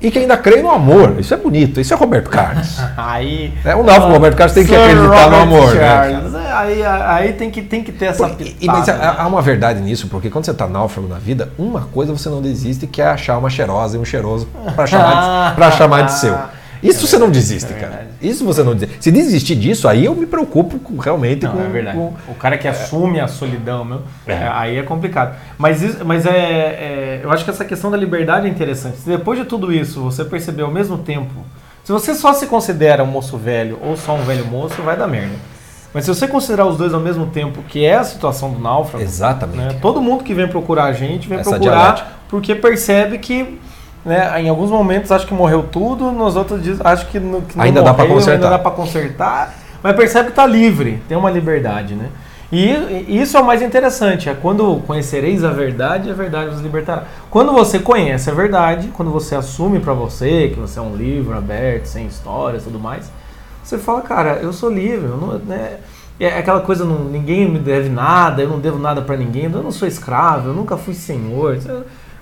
e 0.00 0.10
que 0.10 0.18
ainda 0.18 0.36
creio 0.36 0.62
no 0.64 0.70
amor. 0.70 1.14
Isso 1.18 1.32
é 1.32 1.36
bonito, 1.36 1.80
isso 1.80 1.94
é 1.94 1.96
Roberto 1.96 2.28
Carlos. 2.28 2.78
Aí. 2.98 3.52
É, 3.64 3.74
o 3.76 3.82
náufrago 3.84 4.12
Roberto 4.14 4.36
Carlos 4.36 4.52
tem 4.54 4.66
que 4.66 4.74
acreditar 4.74 5.30
no 5.30 5.36
Robert 5.36 5.42
amor, 5.42 5.74
né. 5.74 5.80
É, 5.80 6.31
Aí, 6.52 6.82
aí 6.84 7.32
tem, 7.32 7.50
que, 7.50 7.62
tem 7.62 7.82
que 7.82 7.92
ter 7.92 8.06
essa 8.06 8.28
E- 8.28 8.34
pitada. 8.34 8.78
mas 8.78 8.86
né? 8.86 9.14
há, 9.18 9.26
uma 9.26 9.40
verdade 9.42 9.80
nisso, 9.80 10.08
porque 10.08 10.28
quando 10.30 10.44
você 10.44 10.54
tá 10.54 10.66
náufrago 10.66 11.08
na 11.08 11.18
vida, 11.18 11.50
uma 11.58 11.82
coisa 11.82 12.12
você 12.12 12.28
não 12.28 12.40
desiste, 12.42 12.86
que 12.86 13.00
é 13.00 13.06
achar 13.06 13.38
uma 13.38 13.48
cheirosa 13.50 13.96
e 13.96 14.00
um 14.00 14.04
cheiroso 14.04 14.46
para 14.74 14.86
chamar, 14.86 15.50
de, 15.50 15.54
pra 15.56 15.70
chamar 15.70 16.02
de 16.02 16.12
seu. 16.12 16.36
Isso 16.82 17.06
você 17.06 17.16
não 17.16 17.30
desiste, 17.30 17.72
é 17.72 17.76
cara. 17.76 18.08
Isso 18.20 18.44
você 18.44 18.60
não 18.64 18.74
desiste. 18.74 18.96
Se 19.04 19.12
desistir 19.12 19.54
disso, 19.54 19.86
aí 19.86 20.04
eu 20.04 20.16
me 20.16 20.26
preocupo 20.26 20.80
com- 20.80 20.96
realmente 20.96 21.44
Não, 21.44 21.52
com, 21.52 21.60
é 21.62 21.68
verdade. 21.68 21.96
com- 21.96 22.12
O 22.26 22.34
cara 22.34 22.58
que 22.58 22.66
assume 22.66 23.20
a 23.20 23.28
solidão, 23.28 23.84
meu, 23.84 24.02
É. 24.26 24.32
é, 24.32 24.48
aí 24.52 24.76
é 24.78 24.82
complicado. 24.82 25.36
Mas, 25.56 25.80
isso- 25.80 26.04
mas 26.04 26.26
é, 26.26 26.30
é- 26.30 27.20
eu 27.22 27.30
acho 27.30 27.44
que 27.44 27.50
essa 27.50 27.64
questão 27.64 27.88
da 27.88 27.96
liberdade 27.96 28.46
é 28.48 28.50
interessante. 28.50 28.96
Se 28.98 29.08
depois 29.08 29.38
de 29.38 29.44
tudo 29.44 29.72
isso 29.72 30.00
você 30.02 30.24
perceber 30.24 30.62
ao 30.62 30.72
mesmo 30.72 30.98
tempo, 30.98 31.30
se 31.84 31.92
você 31.92 32.16
só 32.16 32.32
se 32.32 32.46
considera 32.46 33.04
um 33.04 33.06
moço 33.06 33.36
velho 33.36 33.78
ou 33.80 33.96
só 33.96 34.14
um 34.16 34.22
velho 34.24 34.44
moço, 34.46 34.82
vai 34.82 34.96
dar 34.96 35.06
merda. 35.06 35.34
Mas 35.94 36.04
se 36.04 36.14
você 36.14 36.26
considerar 36.26 36.66
os 36.66 36.76
dois 36.76 36.94
ao 36.94 37.00
mesmo 37.00 37.26
tempo, 37.26 37.62
que 37.68 37.84
é 37.84 37.96
a 37.96 38.04
situação 38.04 38.50
do 38.50 38.58
náufrago, 38.58 39.04
Exatamente. 39.04 39.58
né, 39.58 39.78
todo 39.80 40.00
mundo 40.00 40.24
que 40.24 40.32
vem 40.32 40.48
procurar 40.48 40.84
a 40.84 40.92
gente 40.92 41.28
vem 41.28 41.38
Essa 41.38 41.50
procurar 41.50 41.74
dialética. 41.74 42.08
porque 42.28 42.54
percebe 42.54 43.18
que 43.18 43.58
né, 44.04 44.40
em 44.40 44.48
alguns 44.48 44.70
momentos 44.70 45.12
acha 45.12 45.26
que 45.26 45.34
morreu 45.34 45.64
tudo, 45.70 46.10
nos 46.10 46.34
outros 46.34 46.62
dias 46.62 46.80
acho 46.80 47.06
que, 47.06 47.20
no, 47.20 47.42
que 47.42 47.56
não 47.56 47.64
Ainda 47.64 47.82
dá 47.82 47.92
morreu, 47.92 48.08
consertar. 48.08 48.32
Ainda 48.32 48.50
dá 48.50 48.58
pra 48.58 48.70
consertar, 48.70 49.54
mas 49.82 49.94
percebe 49.94 50.26
que 50.26 50.32
está 50.32 50.46
livre, 50.46 51.02
tem 51.08 51.16
uma 51.16 51.30
liberdade, 51.30 51.94
né? 51.94 52.08
E, 52.50 53.06
isso 53.08 53.36
é 53.38 53.40
o 53.40 53.46
mais 53.46 53.62
interessante, 53.62 54.28
é 54.28 54.34
quando 54.34 54.82
conhecereis 54.86 55.42
a 55.42 55.50
verdade, 55.50 56.10
a 56.10 56.14
verdade 56.14 56.50
vos 56.50 56.60
libertará. 56.60 57.04
Quando 57.30 57.50
você 57.50 57.78
conhece 57.78 58.28
a 58.28 58.34
verdade, 58.34 58.88
quando 58.92 59.10
você 59.10 59.34
assume 59.34 59.80
pra 59.80 59.94
você 59.94 60.50
que 60.52 60.60
você 60.60 60.78
é 60.78 60.82
um 60.82 60.94
livro 60.94 61.36
aberto, 61.36 61.86
sem 61.86 62.06
histórias 62.06 62.62
e 62.62 62.64
tudo 62.66 62.78
mais, 62.78 63.10
você 63.62 63.78
fala, 63.78 64.00
cara, 64.02 64.38
eu 64.42 64.52
sou 64.52 64.70
livre, 64.70 65.06
eu 65.08 65.16
não, 65.16 65.38
né? 65.38 65.78
É 66.20 66.38
aquela 66.38 66.60
coisa, 66.60 66.84
não, 66.84 67.04
ninguém 67.04 67.48
me 67.50 67.58
deve 67.58 67.88
nada, 67.88 68.42
eu 68.42 68.48
não 68.48 68.60
devo 68.60 68.78
nada 68.78 69.00
pra 69.02 69.16
ninguém, 69.16 69.44
eu 69.44 69.62
não 69.62 69.72
sou 69.72 69.88
escravo, 69.88 70.48
eu 70.50 70.54
nunca 70.54 70.76
fui 70.76 70.94
senhor. 70.94 71.58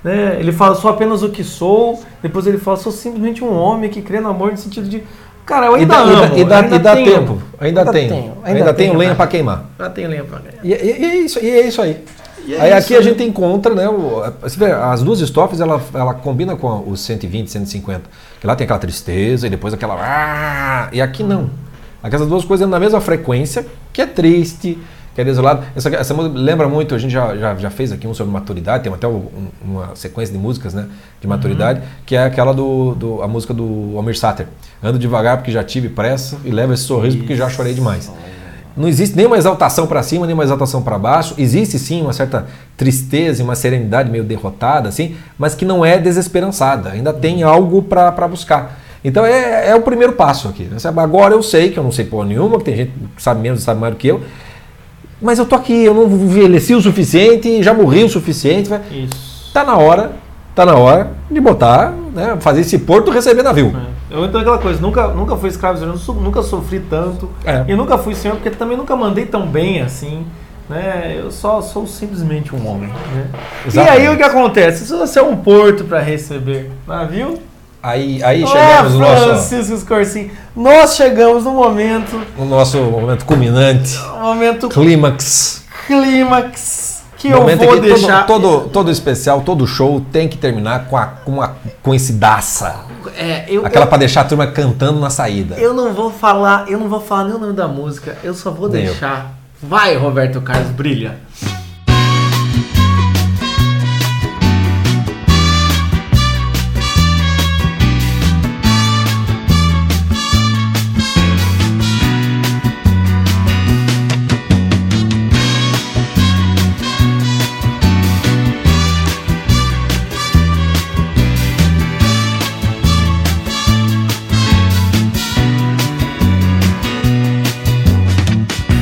né? 0.03 0.37
Ele 0.39 0.53
fala, 0.53 0.75
sou 0.75 0.91
apenas 0.91 1.23
o 1.23 1.29
que 1.29 1.45
sou, 1.45 2.01
depois 2.23 2.47
ele 2.47 2.57
fala, 2.59 2.77
sou 2.79 2.91
simplesmente 2.93 3.45
um 3.45 3.53
homem 3.55 3.91
que 3.91 4.01
crê 4.01 4.19
no 4.21 4.31
amor 4.31 4.53
no 4.53 4.57
sentido 4.57 4.89
de, 4.89 5.03
cara, 5.45 5.67
eu 5.67 5.77
E 5.77 5.81
ainda 5.81 5.95
dá, 5.95 6.01
e 6.01 6.13
amo. 6.13 6.21
dá- 6.21 6.39
e 6.39 6.45
dá, 6.45 6.59
ainda 6.61 6.77
e 6.77 6.79
dá 6.79 6.95
tenho- 6.95 7.13
tempo. 7.15 7.43
Ainda, 7.61 7.81
ainda 7.81 7.93
tenho. 7.93 8.09
tenho, 8.09 8.33
Ainda, 8.43 8.73
tenho 8.75 8.97
lenha 8.97 9.11
pra- 9.15 9.25
para 9.27 9.31
queimar. 9.31 9.65
Já 9.79 9.91
tenho 9.91 10.09
lenha 10.09 10.25
pra 10.25 10.39
ganhar. 10.39 10.65
E, 10.65 10.73
e- 10.73 11.01
e 11.01 11.05
é 11.05 11.17
isso, 11.17 11.39
e 11.45 11.51
é 11.51 11.67
isso 11.67 11.83
aí. 11.83 12.03
É 12.49 12.61
aí 12.61 12.71
isso, 12.71 12.79
aqui 12.79 12.95
a 12.95 12.99
né? 12.99 13.03
gente 13.05 13.23
encontra, 13.23 13.75
né? 13.75 13.89
o- 13.89 14.23
vê, 14.57 14.73
as 14.73 15.03
duas 15.03 15.21
estrofes 15.21 15.61
ela, 15.61 15.81
ela 15.95 16.15
combina 16.15 16.57
com 16.57 16.85
os 16.89 17.01
120, 17.01 17.49
150. 17.51 18.03
Que 18.41 18.47
lá 18.47 18.57
tem 18.57 18.65
aquela 18.65 18.79
tristeza 18.79 19.47
e 19.47 19.51
depois 19.51 19.73
aquela. 19.75 19.95
"Ah", 20.01 20.89
E 20.93 21.01
aqui 21.01 21.23
não. 21.23 21.51
Aquelas 22.03 22.27
duas 22.29 22.45
coisas 22.45 22.69
na 22.69 22.81
mesma 22.81 23.01
frequência, 23.01 23.67
que 23.93 24.01
é 24.01 24.07
triste, 24.07 24.79
que 25.15 25.21
é 25.21 25.25
desolado. 25.25 25.63
Essa, 25.77 25.89
essa 25.91 26.15
música 26.15 26.39
lembra 26.39 26.67
muito, 26.69 26.95
a 26.95 26.99
gente 26.99 27.11
já, 27.11 27.37
já, 27.37 27.55
já 27.57 27.69
fez 27.71 27.93
aqui 27.93 28.07
um 28.07 28.15
sobre 28.15 28.33
maturidade, 28.33 28.85
tem 28.85 28.93
até 28.93 29.07
um- 29.07 29.27
uma 29.63 29.95
sequência 29.95 30.33
de 30.33 30.39
músicas 30.41 30.73
né, 30.73 30.87
de 31.21 31.27
maturidade, 31.29 31.83
que 32.07 32.17
é 32.17 32.25
aquela 32.25 32.55
do, 32.55 32.95
do 32.95 33.23
a 33.23 33.29
música 33.29 33.53
do 33.53 33.93
Almir 33.97 34.17
Sater. 34.19 34.47
Ando 34.83 34.99
devagar 34.99 35.37
porque 35.37 35.53
já 35.53 35.63
tive 35.63 35.91
pressa 35.91 36.39
e 36.45 36.51
levo 36.51 36.73
esse 36.73 36.85
sorriso 36.85 37.19
porque 37.19 37.37
já 37.37 37.49
chorei 37.51 37.75
demais. 37.75 38.11
Não 38.77 38.89
existe 38.89 39.17
nenhuma 39.17 39.37
exaltação 39.37 39.87
para 39.87 40.03
cima, 40.03 40.27
nenhuma 40.27 40.45
exaltação 40.45 40.83
para 40.83 40.99
baixo. 40.99 41.35
Existe 41.37 41.79
sim 41.79 42.03
uma 42.03 42.13
certa 42.13 42.47
tristeza 42.77 43.43
e 43.43 43.45
uma 43.45 43.55
serenidade 43.55 44.11
meio 44.11 44.25
derrotada, 44.25 44.89
assim, 44.89 45.17
mas 45.39 45.55
que 45.55 45.65
não 45.65 45.85
é 45.85 45.99
desesperançada. 45.99 46.91
Ainda 46.91 47.13
tem 47.13 47.43
algo 47.43 47.83
para 47.83 48.29
buscar. 48.29 48.79
Então 49.05 49.25
é, 49.25 49.71
é 49.71 49.75
o 49.75 49.81
primeiro 49.83 50.13
passo 50.13 50.49
aqui. 50.49 50.65
né? 50.65 50.77
Agora 50.97 51.35
eu 51.35 51.43
sei 51.43 51.71
que 51.71 51.79
eu 51.79 51.83
não 51.83 51.93
sei 51.93 52.05
porra 52.05 52.27
nenhuma, 52.27 52.59
que 52.59 52.65
tem 52.65 52.77
gente 52.77 52.93
que 53.17 53.23
sabe 53.23 53.41
menos 53.41 53.61
e 53.61 53.65
sabe 53.65 53.81
mais 53.81 53.95
do 53.95 53.99
que 53.99 54.09
eu. 54.09 54.21
Mas 55.21 55.39
eu 55.39 55.47
tô 55.47 55.55
aqui, 55.55 55.85
eu 55.85 55.95
não 55.95 56.05
envelheci 56.05 56.75
o 56.75 56.81
suficiente, 56.81 57.63
já 57.63 57.75
morri 57.75 58.05
o 58.05 58.09
suficiente. 58.09 58.71
Isso. 58.91 59.51
Tá 59.53 59.65
na 59.65 59.77
hora, 59.77 60.13
tá 60.55 60.65
na 60.65 60.77
hora 60.77 61.11
de 61.31 61.41
botar, 61.41 61.93
né, 62.15 62.37
fazer 62.41 62.61
esse 62.61 62.79
porto 62.79 63.11
receber 63.11 63.43
navio. 63.43 63.75
É. 63.77 64.00
Eu 64.11 64.25
então 64.25 64.41
aquela 64.41 64.59
coisa, 64.59 64.81
nunca, 64.81 65.09
nunca 65.09 65.37
fui 65.37 65.49
escravo, 65.49 65.87
nunca 66.15 66.43
sofri 66.43 66.81
tanto. 66.81 67.31
É. 67.45 67.65
E 67.69 67.77
nunca 67.77 67.97
fui 67.97 68.15
senhor, 68.15 68.35
porque 68.35 68.51
também 68.51 68.77
nunca 68.77 68.97
mandei 68.97 69.25
tão 69.25 69.47
bem 69.47 69.81
assim. 69.81 70.27
Né? 70.69 71.17
Eu 71.19 71.31
só 71.31 71.63
sou 71.63 71.87
simplesmente 71.87 72.55
um 72.55 72.67
homem. 72.67 72.89
Né? 72.89 73.31
E 73.73 73.79
aí 73.79 74.09
o 74.09 74.17
que 74.17 74.23
acontece? 74.23 74.85
Se 74.87 74.93
você 74.93 75.19
é 75.19 75.23
um 75.23 75.37
porto 75.37 75.85
para 75.85 76.01
receber 76.01 76.71
navio, 76.87 77.39
Aí, 77.83 78.23
aí 78.23 78.43
é, 78.43 78.47
chegamos 78.47 78.93
no 78.93 78.99
nosso, 78.99 79.25
Francisco 79.25 79.77
Scorsin, 79.79 80.31
nós 80.55 80.97
chegamos 80.97 81.45
no 81.45 81.53
momento, 81.53 82.21
no 82.37 82.45
nosso 82.45 82.77
momento 82.77 83.25
culminante, 83.25 83.99
momento 84.21 84.69
clímax. 84.69 85.65
clímax 85.87 87.00
que 87.21 87.29
eu 87.29 87.39
momento 87.39 87.59
vou 87.65 87.75
que 87.75 87.81
deixar. 87.81 88.25
todo, 88.27 88.43
todo, 88.43 88.69
todo 88.71 88.91
especial, 88.91 89.43
todo 89.43 89.67
show 89.67 90.01
tem 90.11 90.27
que 90.27 90.39
terminar 90.39 90.87
com, 90.87 90.97
a, 90.97 91.07
com 91.07 91.33
uma 91.33 91.57
coincidaça. 91.83 92.81
É, 93.15 93.45
eu, 93.47 93.65
Aquela 93.67 93.85
eu, 93.85 93.89
pra 93.89 93.99
deixar 93.99 94.23
a 94.23 94.25
turma 94.25 94.47
cantando 94.47 94.99
na 94.99 95.11
saída. 95.11 95.57
eu 95.57 95.75
não 95.75 95.93
vou 95.93 96.11
falar, 96.11 96.71
eu 96.71 96.79
não 96.79 96.89
vou 96.89 97.01
falar 97.01 97.25
nem 97.25 97.35
o 97.35 97.39
nome 97.39 97.53
da 97.53 97.69
música, 97.69 98.17
eu 98.25 98.33
só 98.33 98.51
vou 98.51 98.69
eu. 98.69 98.73
deixar. 98.73 99.35
Vai, 99.63 99.95
Roberto 99.97 100.41
Carlos, 100.41 100.71
brilha. 100.71 101.19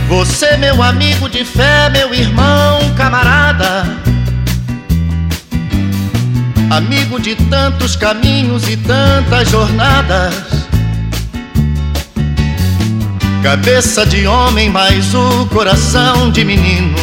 Você, 0.09 0.56
meu 0.56 0.82
amigo 0.82 1.28
de 1.28 1.44
fé, 1.44 1.90
meu 1.90 2.14
irmão, 2.14 2.80
camarada. 2.97 3.85
Amigo 6.70 7.20
de 7.20 7.35
tantos 7.35 7.94
caminhos 7.94 8.66
e 8.66 8.76
tantas 8.78 9.51
jornadas. 9.51 10.35
Cabeça 13.43 14.06
de 14.06 14.26
homem, 14.26 14.70
mas 14.70 15.14
o 15.14 15.47
coração 15.47 16.30
de 16.30 16.43
menino. 16.43 16.97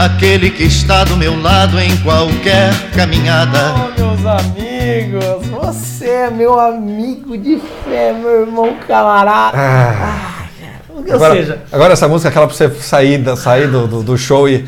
Aquele 0.00 0.50
que 0.50 0.64
está 0.64 1.04
do 1.04 1.16
meu 1.16 1.40
lado 1.40 1.78
em 1.80 1.96
qualquer 1.98 2.74
caminhada. 2.90 3.72
Oh, 3.72 4.00
meus 4.00 4.26
amigos, 4.26 5.51
você 5.72 6.06
é 6.08 6.30
meu 6.30 6.58
amigo 6.58 7.36
de 7.36 7.60
fé, 7.84 8.12
meu 8.12 8.42
irmão 8.42 8.76
camarada. 8.86 9.56
Ah, 9.58 10.44
Ou 10.88 11.14
agora, 11.14 11.34
seja, 11.34 11.58
agora 11.72 11.92
essa 11.94 12.06
música 12.08 12.28
é 12.28 12.30
aquela 12.30 12.46
pra 12.46 12.56
você 12.56 12.70
sair, 12.80 13.18
da, 13.18 13.36
sair 13.36 13.66
do, 13.68 13.86
do, 13.86 14.02
do 14.02 14.18
show 14.18 14.48
e. 14.48 14.64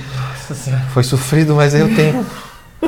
Foi 0.92 1.02
sofrido, 1.02 1.54
mas 1.54 1.74
eu 1.74 1.94
tenho. 1.94 2.24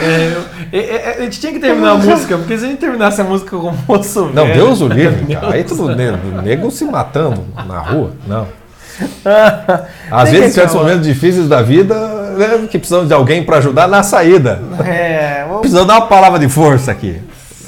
é, 0.00 0.32
eu- 0.34 0.44
é, 0.72 0.78
é, 0.78 1.16
a 1.18 1.22
gente 1.22 1.38
tinha 1.40 1.52
que 1.52 1.58
terminar 1.58 1.90
a 1.90 1.94
música, 1.96 2.38
porque 2.38 2.56
se 2.58 2.64
a 2.64 2.68
gente 2.68 2.78
terminasse 2.78 3.20
a 3.20 3.24
música 3.24 3.56
com 3.56 3.68
o 3.68 3.78
moço 3.88 4.30
Não, 4.32 4.44
velho- 4.46 4.54
Deus 4.54 4.80
o 4.80 4.88
livre. 4.92 5.24
Deus 5.24 5.40
cara. 5.40 5.54
Aí 5.54 5.64
tudo 5.64 5.94
nego, 5.94 6.42
nego 6.42 6.70
se 6.70 6.84
matando 6.84 7.44
na 7.66 7.78
rua. 7.78 8.12
Não. 8.26 8.46
Às 10.10 10.24
Às 10.24 10.30
vezes, 10.30 10.48
em 10.48 10.52
certos 10.52 10.74
momentos 10.74 11.06
difíceis 11.06 11.48
da 11.48 11.62
vida, 11.62 11.94
né, 12.36 12.66
que 12.70 12.78
precisamos 12.78 13.08
de 13.08 13.14
alguém 13.14 13.42
para 13.42 13.56
ajudar 13.58 13.88
na 13.88 14.02
saída. 14.02 14.60
É, 14.84 15.44
Precisamos 15.62 15.88
dar 15.88 16.00
uma 16.00 16.06
palavra 16.06 16.38
de 16.38 16.48
força 16.48 16.92
aqui. 16.92 17.20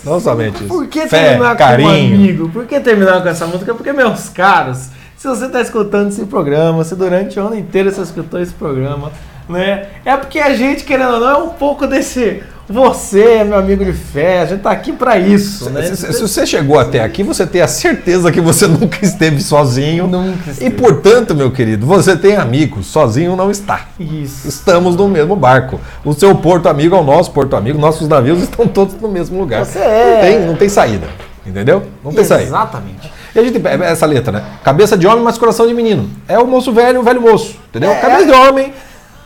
Não 0.05 0.21
somente 0.21 0.59
isso. 0.59 0.69
por 0.69 0.87
que 0.87 1.07
Fé, 1.09 1.31
terminar 1.31 1.49
com 1.49 1.55
um 1.55 1.67
carinho. 1.67 2.15
amigo? 2.17 2.49
Por 2.51 2.67
que 2.67 2.79
terminar 2.79 3.23
com 3.23 3.29
essa 3.29 3.47
música? 3.47 3.75
Porque, 3.75 3.93
meus 3.93 4.29
caros, 4.29 4.89
se 5.17 5.27
você 5.27 5.47
está 5.47 5.61
escutando 5.63 6.11
esse 6.11 6.27
programa, 6.27 6.85
se 6.85 6.95
durante 6.95 7.41
o 7.41 7.47
ano 7.47 7.59
inteiro 7.59 7.91
você 7.91 8.03
escutou 8.03 8.39
esse 8.41 8.53
programa, 8.53 9.11
né? 9.49 9.87
É 10.05 10.15
porque 10.17 10.39
a 10.39 10.55
gente, 10.55 10.85
querendo 10.85 11.15
ou 11.15 11.21
não, 11.21 11.31
é 11.31 11.37
um 11.39 11.49
pouco 11.51 11.87
desse. 11.87 12.43
Você 12.69 13.21
é 13.23 13.45
meu 13.45 13.59
amigo 13.59 13.85
de 13.85 13.93
fé, 13.93 14.41
a 14.41 14.47
gente 14.47 14.63
tá 14.63 14.71
aqui 14.71 14.91
para 14.93 15.19
isso, 15.19 15.69
né? 15.69 15.83
Se, 15.83 15.97
se- 15.99 16.13
se 16.15 16.21
você 16.23 16.47
chegou 16.47 16.79
até 16.79 17.01
aqui, 17.03 17.23
você 17.23 17.47
tem 17.47 17.61
a 17.61 17.69
certeza 17.69 18.33
que 18.33 18.41
você 18.41 18.67
nunca 18.69 19.05
esteve 19.05 19.43
sozinho. 19.43 20.07
Nunca 20.07 20.49
E 20.49 20.53
esteve. 20.53 20.71
portanto, 20.71 21.35
meu 21.35 21.51
querido, 21.51 21.87
você 21.87 22.17
tem 22.17 22.37
amigos. 22.37 22.87
Sozinho 22.87 23.37
não 23.37 23.51
está. 23.51 23.89
Isso. 24.01 24.49
Estamos 24.49 24.97
no 24.97 25.07
mesmo 25.09 25.37
barco. 25.37 25.79
O 26.03 26.15
seu 26.15 26.35
porto 26.37 26.67
amigo 26.69 26.97
é 26.97 26.99
o 26.99 27.05
nosso 27.05 27.33
porto 27.33 27.55
amigo. 27.55 27.79
Nossos 27.79 28.09
navios 28.09 28.41
estão 28.45 28.67
todos 28.67 28.95
no 28.99 29.09
mesmo 29.09 29.39
lugar. 29.39 29.67
Você 29.67 29.79
é. 29.79 30.15
Não 30.15 30.21
tem, 30.39 30.47
não 30.49 30.57
tem 30.57 30.69
saída. 30.71 31.07
Entendeu? 31.47 31.83
Não 32.03 32.15
tem 32.15 32.25
saída. 32.25 32.47
Exatamente. 32.49 33.13
E 33.35 33.39
a 33.39 33.43
gente 33.43 33.59
pega 33.61 33.85
essa 33.85 34.07
letra, 34.07 34.33
né? 34.33 34.43
Cabeça 34.65 34.97
de 34.97 35.07
homem, 35.07 35.23
mas 35.23 35.37
coração 35.37 35.67
de 35.67 35.75
menino. 35.75 36.09
É 36.27 36.39
o 36.39 36.47
moço 36.47 36.73
velho, 36.73 37.01
o 37.01 37.03
velho 37.03 37.21
moço. 37.21 37.57
Entendeu? 37.69 37.91
É. 37.91 37.97
Cabeça 38.01 38.25
de 38.25 38.33
homem, 38.33 38.73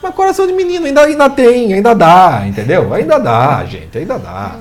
mas 0.02 0.14
coração 0.14 0.46
de 0.46 0.52
menino. 0.52 0.86
Ainda, 0.86 1.02
ainda 1.02 1.30
tem, 1.30 1.72
ainda 1.72 1.94
dá, 1.94 2.44
entendeu? 2.46 2.92
Ainda 2.92 3.18
dá, 3.18 3.64
gente, 3.64 3.98
ainda 3.98 4.18
dá. 4.18 4.56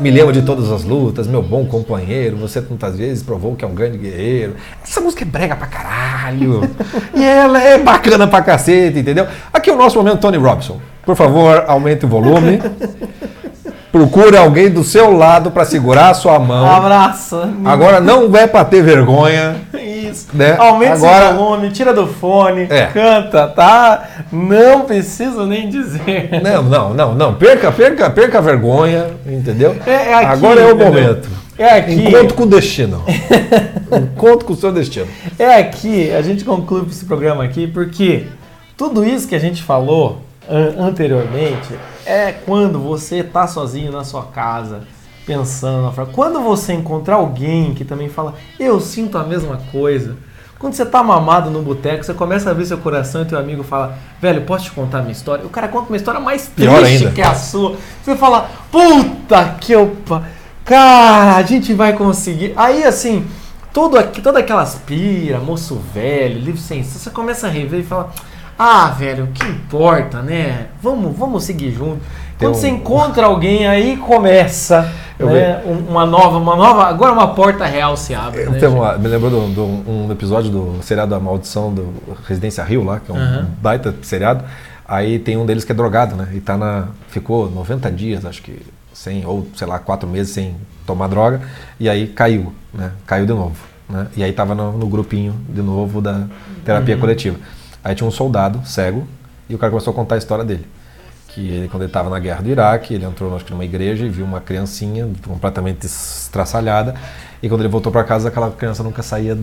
Me 0.00 0.12
lembro 0.12 0.32
de 0.32 0.42
todas 0.42 0.70
as 0.70 0.84
lutas, 0.84 1.26
meu 1.26 1.42
bom 1.42 1.64
companheiro, 1.66 2.36
você 2.36 2.62
tantas 2.62 2.96
vezes 2.96 3.20
provou 3.20 3.56
que 3.56 3.64
é 3.64 3.68
um 3.68 3.74
grande 3.74 3.98
guerreiro. 3.98 4.54
Essa 4.82 5.00
música 5.00 5.24
é 5.24 5.26
brega 5.26 5.56
pra 5.56 5.66
caralho. 5.66 6.70
e 7.12 7.24
ela 7.24 7.60
é 7.60 7.78
bacana 7.78 8.28
pra 8.28 8.40
cacete, 8.40 9.00
entendeu? 9.00 9.26
Aqui 9.52 9.70
é 9.70 9.72
o 9.72 9.76
nosso 9.76 9.98
momento 9.98 10.20
Tony 10.20 10.36
Robson. 10.36 10.80
Por 11.04 11.16
favor, 11.16 11.64
aumente 11.66 12.04
o 12.04 12.08
volume. 12.08 12.60
Procure 13.90 14.36
alguém 14.36 14.70
do 14.70 14.84
seu 14.84 15.10
lado 15.10 15.50
pra 15.50 15.64
segurar 15.64 16.10
a 16.10 16.14
sua 16.14 16.38
mão. 16.38 16.70
Abraça. 16.70 17.50
Agora 17.64 18.00
não 18.00 18.36
é 18.36 18.46
pra 18.46 18.64
ter 18.64 18.82
vergonha. 18.82 19.56
Isso. 20.10 20.26
Né? 20.32 20.56
Aumenta 20.58 20.94
Agora- 20.94 21.28
seu 21.28 21.36
volume, 21.36 21.70
tira 21.70 21.92
do 21.94 22.06
fone, 22.06 22.66
É. 22.70 22.86
canta, 22.86 23.46
tá? 23.48 24.08
Não 24.32 24.82
preciso 24.82 25.46
nem 25.46 25.68
dizer. 25.68 26.30
Não, 26.42 26.62
não, 26.62 26.94
não, 26.94 27.14
não. 27.14 27.34
Perca, 27.34 27.70
perca, 27.72 28.08
perca 28.10 28.38
a 28.38 28.40
vergonha, 28.40 29.06
entendeu? 29.26 29.76
É, 29.86 29.90
é 29.90 30.14
aqui, 30.14 30.26
Agora 30.26 30.60
é 30.60 30.64
o 30.66 30.70
entendeu? 30.74 30.86
momento. 30.86 31.28
É 31.58 31.70
aqui. 31.78 31.92
Encontro 31.94 32.34
com 32.34 32.42
o 32.44 32.46
destino. 32.46 33.04
Encontro 34.14 34.46
com 34.46 34.52
o 34.52 34.56
seu 34.56 34.72
destino. 34.72 35.06
É 35.38 35.56
aqui, 35.56 36.10
a 36.12 36.22
gente 36.22 36.44
conclui 36.44 36.86
esse 36.88 37.04
programa 37.04 37.42
aqui 37.44 37.66
porque 37.66 38.26
tudo 38.76 39.04
isso 39.04 39.26
que 39.26 39.34
a 39.34 39.38
gente 39.40 39.62
falou 39.62 40.20
an- 40.48 40.86
anteriormente 40.86 41.74
é 42.06 42.32
quando 42.32 42.78
você 42.78 43.22
tá 43.22 43.46
sozinho 43.46 43.90
na 43.90 44.04
sua 44.04 44.22
casa, 44.24 44.80
pensando 45.28 45.82
na 45.82 45.92
frase. 45.92 46.10
Quando 46.12 46.40
você 46.40 46.72
encontrar 46.72 47.16
alguém 47.16 47.74
que 47.74 47.84
também 47.84 48.08
fala, 48.08 48.34
eu 48.58 48.80
sinto 48.80 49.18
a 49.18 49.22
mesma 49.24 49.60
coisa. 49.70 50.16
Quando 50.58 50.72
você 50.74 50.84
tá 50.84 51.02
mamado 51.04 51.50
no 51.50 51.62
boteco, 51.62 52.02
você 52.02 52.12
começa 52.14 52.50
a 52.50 52.54
ver 52.54 52.64
seu 52.66 52.78
coração 52.78 53.22
e 53.22 53.26
teu 53.26 53.38
amigo 53.38 53.62
fala, 53.62 53.96
velho, 54.20 54.42
posso 54.42 54.64
te 54.64 54.70
contar 54.72 55.00
minha 55.02 55.12
história? 55.12 55.44
O 55.46 55.48
cara 55.50 55.68
conta 55.68 55.88
uma 55.90 55.96
história 55.96 56.18
mais 56.18 56.48
triste 56.48 57.04
que 57.14 57.22
a 57.22 57.34
sua. 57.34 57.76
Você 58.02 58.16
fala, 58.16 58.48
puta 58.72 59.56
que 59.60 59.70
eu. 59.72 59.96
pa- 60.06 60.22
Cara, 60.64 61.36
a 61.36 61.42
gente 61.42 61.72
vai 61.72 61.92
conseguir. 61.92 62.52
Aí 62.56 62.82
assim, 62.84 63.24
tudo 63.72 63.96
aqui, 63.98 64.20
toda 64.20 64.40
aquela 64.40 64.62
aspira, 64.62 65.38
moço 65.38 65.80
velho, 65.94 66.40
livre 66.40 66.60
sem 66.60 66.82
você 66.82 67.08
começa 67.10 67.46
a 67.46 67.50
rever 67.50 67.80
e 67.80 67.84
fala: 67.84 68.10
Ah, 68.58 68.88
velho, 68.88 69.24
o 69.24 69.28
que 69.28 69.46
importa, 69.46 70.20
né? 70.22 70.66
Vamos, 70.82 71.16
vamos 71.16 71.44
seguir 71.44 71.70
junto. 71.70 72.00
Quando 72.38 72.52
Tem 72.52 72.60
você 72.60 72.66
um- 72.70 72.74
encontra 72.76 73.26
alguém, 73.26 73.66
aí 73.66 73.96
começa 73.96 74.92
né, 75.26 75.62
um- 75.64 75.90
uma 75.90 76.06
nova, 76.06 76.38
uma 76.38 76.54
nova. 76.56 76.84
Agora 76.86 77.12
uma 77.12 77.34
porta 77.34 77.64
real 77.66 77.96
se 77.96 78.14
abre. 78.14 78.42
Eu 78.42 78.50
né, 78.52 78.68
uma- 78.68 78.96
me 78.98 79.08
lembrou 79.08 79.30
de 79.50 79.60
um, 79.60 80.08
episódio 80.12 80.50
do 80.50 80.82
seriado 80.82 81.14
A 81.14 81.20
Maldição 81.20 81.72
do 81.72 81.92
Residência 82.26 82.62
Rio 82.64 82.84
lá, 82.84 83.00
que 83.00 83.10
é 83.10 83.14
um 83.14 83.18
Aham. 83.18 83.46
baita 83.60 83.94
seriado. 84.02 84.44
Aí 84.86 85.18
tem 85.18 85.36
um 85.36 85.44
deles 85.44 85.64
que 85.64 85.72
é 85.72 85.74
drogado, 85.74 86.14
né? 86.16 86.28
E 86.32 86.40
tá 86.40 86.56
na. 86.56 86.86
Ficou 87.08 87.50
90 87.50 87.90
dias, 87.90 88.24
acho 88.24 88.40
que, 88.42 88.60
sem, 88.92 89.26
ou 89.26 89.46
sei 89.54 89.66
lá, 89.66 89.78
4 89.78 90.08
meses 90.08 90.32
sem 90.32 90.54
tomar 90.86 91.08
droga. 91.08 91.40
E 91.78 91.88
aí 91.88 92.06
caiu, 92.06 92.52
né? 92.72 92.92
Caiu 93.06 93.26
de 93.26 93.32
novo. 93.32 93.56
né? 93.88 94.06
E 94.16 94.22
aí 94.24 94.32
tava 94.32 94.54
no, 94.54 94.72
no 94.78 94.86
grupinho 94.86 95.34
de 95.48 95.60
novo 95.62 96.00
da 96.00 96.24
terapia 96.64 96.96
coletiva. 96.96 97.36
Aí 97.84 97.94
tinha 97.94 98.06
um 98.06 98.10
soldado 98.10 98.60
cego 98.64 99.06
e 99.48 99.54
o 99.54 99.58
cara 99.58 99.70
começou 99.70 99.92
a 99.92 99.94
contar 99.94 100.14
a 100.14 100.18
história 100.18 100.44
dele. 100.44 100.66
Que 101.28 101.46
ele, 101.46 101.68
quando 101.68 101.82
ele 101.82 101.90
estava 101.90 102.08
na 102.08 102.18
guerra 102.18 102.42
do 102.42 102.48
Iraque, 102.48 102.94
ele 102.94 103.04
entrou 103.04 103.36
acho 103.36 103.44
que 103.44 103.50
numa 103.52 103.64
igreja 103.64 104.04
e 104.04 104.08
viu 104.08 104.24
uma 104.24 104.40
criancinha 104.40 105.06
completamente 105.26 105.84
estraçalhada. 105.86 106.94
E 107.42 107.48
quando 107.48 107.60
ele 107.60 107.68
voltou 107.68 107.92
para 107.92 108.02
casa, 108.02 108.28
aquela 108.28 108.50
criança 108.50 108.82
nunca 108.82 109.02
saía, 109.02 109.38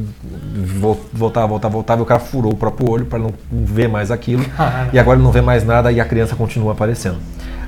vol- 0.54 1.00
voltava, 1.14 1.48
voltava, 1.48 1.72
voltava, 1.74 2.02
e 2.02 2.04
o 2.04 2.06
cara 2.06 2.20
furou 2.20 2.52
o 2.52 2.58
próprio 2.58 2.90
olho 2.90 3.06
para 3.06 3.20
não 3.20 3.32
ver 3.50 3.88
mais 3.88 4.12
aquilo. 4.12 4.44
E 4.92 5.00
agora 5.00 5.18
ele 5.18 5.24
não 5.24 5.32
vê 5.32 5.42
mais 5.42 5.64
nada 5.64 5.92
e 5.92 6.02
a 6.02 6.06
criança 6.06 6.36
continua 6.36 6.74
aparecendo. 6.74 7.18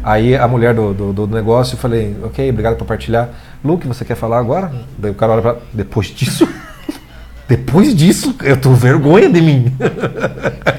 Aí 0.03 0.35
a 0.35 0.47
mulher 0.47 0.73
do, 0.73 0.93
do, 0.93 1.13
do 1.13 1.27
negócio, 1.27 1.75
eu 1.75 1.79
falei, 1.79 2.15
ok, 2.23 2.49
obrigado 2.49 2.75
por 2.75 2.85
partilhar. 2.85 3.29
Luke, 3.63 3.87
você 3.87 4.03
quer 4.03 4.15
falar 4.15 4.39
agora? 4.39 4.71
Daí 4.97 5.11
o 5.11 5.15
cara 5.15 5.33
olha 5.33 5.41
pra. 5.41 5.55
Depois 5.73 6.07
disso? 6.07 6.47
Depois 7.47 7.95
disso, 7.95 8.35
eu 8.43 8.57
tô 8.57 8.73
vergonha 8.73 9.29
de 9.29 9.41
mim. 9.41 9.73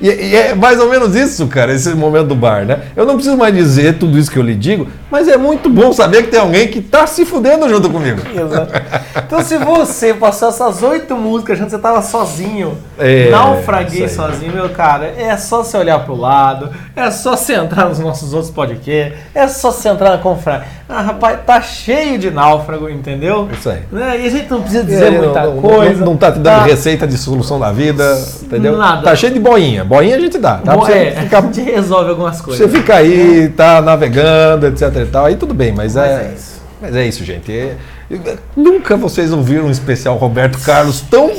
E, 0.00 0.08
e 0.08 0.36
é 0.36 0.54
mais 0.54 0.78
ou 0.80 0.88
menos 0.88 1.14
isso, 1.14 1.46
cara, 1.46 1.72
esse 1.72 1.94
momento 1.94 2.28
do 2.28 2.34
bar, 2.34 2.64
né? 2.64 2.80
Eu 2.96 3.06
não 3.06 3.14
preciso 3.14 3.36
mais 3.36 3.54
dizer 3.54 3.98
tudo 3.98 4.18
isso 4.18 4.30
que 4.30 4.38
eu 4.38 4.42
lhe 4.42 4.54
digo, 4.54 4.88
mas 5.10 5.28
é 5.28 5.36
muito 5.36 5.68
bom 5.68 5.92
saber 5.92 6.24
que 6.24 6.30
tem 6.30 6.40
alguém 6.40 6.68
que 6.68 6.80
tá 6.80 7.06
se 7.06 7.24
fudendo 7.24 7.68
junto 7.68 7.90
comigo. 7.90 8.20
Exato. 8.34 8.72
Então, 9.26 9.42
se 9.42 9.58
você 9.58 10.14
passou 10.14 10.48
essas 10.48 10.82
oito 10.82 11.16
músicas 11.16 11.56
achando 11.56 11.66
que 11.66 11.76
você 11.76 11.82
tava 11.82 12.02
sozinho, 12.02 12.78
É, 12.98 13.30
naufraguei 13.30 14.08
sozinho, 14.08 14.52
meu 14.52 14.68
cara, 14.70 15.06
é 15.16 15.36
só 15.36 15.62
você 15.62 15.76
olhar 15.76 15.98
pro 16.04 16.14
lado, 16.14 16.70
é 16.94 17.10
só 17.10 17.36
você 17.36 17.54
entrar 17.54 17.88
nos 17.88 17.98
nossos 17.98 18.32
outros 18.32 18.52
podcasts, 18.52 19.18
é 19.34 19.46
só 19.48 19.70
você 19.70 19.88
entrar 19.88 20.10
na 20.10 20.18
confra. 20.18 20.64
Ah, 20.88 21.02
rapaz, 21.02 21.40
tá 21.44 21.60
cheio 21.60 22.16
de 22.16 22.30
náufrago, 22.30 22.88
entendeu? 22.88 23.48
Isso 23.52 23.68
aí. 23.68 23.80
Né? 23.90 24.20
E 24.20 24.26
a 24.26 24.30
gente 24.30 24.48
não 24.48 24.60
precisa 24.60 24.84
E 24.84 24.86
dizer 24.86 25.10
muita 25.10 25.44
não, 25.44 25.56
coisa. 25.60 25.98
Não, 25.98 26.06
não 26.12 26.16
tá 26.16 26.30
te 26.30 26.38
dando 26.38 26.60
tá? 26.60 26.64
receita 26.64 27.06
de 27.08 27.18
solução 27.18 27.58
da 27.58 27.72
vida, 27.72 28.16
entendeu? 28.42 28.76
Nada. 28.76 29.02
Tá 29.02 29.16
cheio 29.16 29.32
de 29.32 29.40
boinha. 29.40 29.84
Boinha 29.84 30.14
a 30.14 30.20
gente 30.20 30.38
dá. 30.38 30.58
Tá? 30.58 30.76
Você, 30.76 30.92
é, 30.92 31.10
ficar, 31.22 31.38
a 31.42 31.42
gente 31.42 31.60
resolve 31.60 32.10
algumas 32.10 32.36
você 32.36 32.44
coisas. 32.44 32.70
fica 32.70 32.94
aí, 32.94 33.48
tá 33.56 33.82
navegando, 33.82 34.66
etc 34.68 34.94
e 34.96 35.06
tal, 35.06 35.24
aí 35.24 35.34
tudo 35.34 35.52
bem, 35.52 35.72
mas, 35.72 35.96
Mas 35.96 36.06
é, 36.08 36.14
é 36.14 36.34
isso. 36.36 36.62
Mas 36.80 36.94
é 36.96 37.06
isso, 37.06 37.24
gente. 37.24 37.50
É- 37.50 37.76
é- 38.10 38.36
nunca 38.56 38.96
vocês 38.96 39.32
ouviram 39.32 39.64
um 39.66 39.70
especial 39.70 40.16
Roberto 40.16 40.60
Carlos 40.60 41.00
tão, 41.00 41.32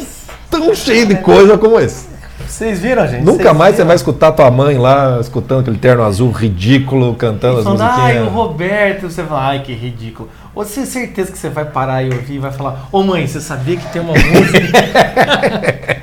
tão 0.51 0.75
cheio 0.75 1.05
de 1.05 1.15
coisa 1.15 1.57
como 1.57 1.79
esse. 1.79 2.05
Vocês 2.47 2.79
viram, 2.79 3.07
gente? 3.07 3.23
Nunca 3.23 3.43
Vocês 3.43 3.57
mais 3.57 3.71
você 3.71 3.77
viram? 3.77 3.87
vai 3.87 3.95
escutar 3.95 4.31
tua 4.31 4.49
mãe 4.49 4.77
lá 4.77 5.19
escutando 5.19 5.61
aquele 5.61 5.77
terno 5.77 6.03
azul 6.03 6.31
ridículo, 6.31 7.13
cantando 7.15 7.59
as 7.59 7.63
Falando, 7.63 7.81
ai, 7.81 7.89
o 7.89 8.03
musiquinhas. 8.03 8.33
Roberto, 8.33 9.09
você 9.09 9.23
fala, 9.23 9.47
ai, 9.47 9.61
que 9.63 9.73
ridículo. 9.73 10.29
Ou 10.55 10.63
você 10.63 10.75
tem 10.75 10.85
certeza 10.85 11.31
que 11.31 11.37
você 11.37 11.49
vai 11.49 11.65
parar 11.65 12.03
e 12.03 12.09
ouvir 12.09 12.35
e 12.35 12.39
vai 12.39 12.51
falar, 12.51 12.87
ô 12.91 13.03
mãe, 13.03 13.27
você 13.27 13.39
sabia 13.39 13.77
que 13.77 13.85
tem 13.91 14.01
uma 14.01 14.13
música? 14.13 14.59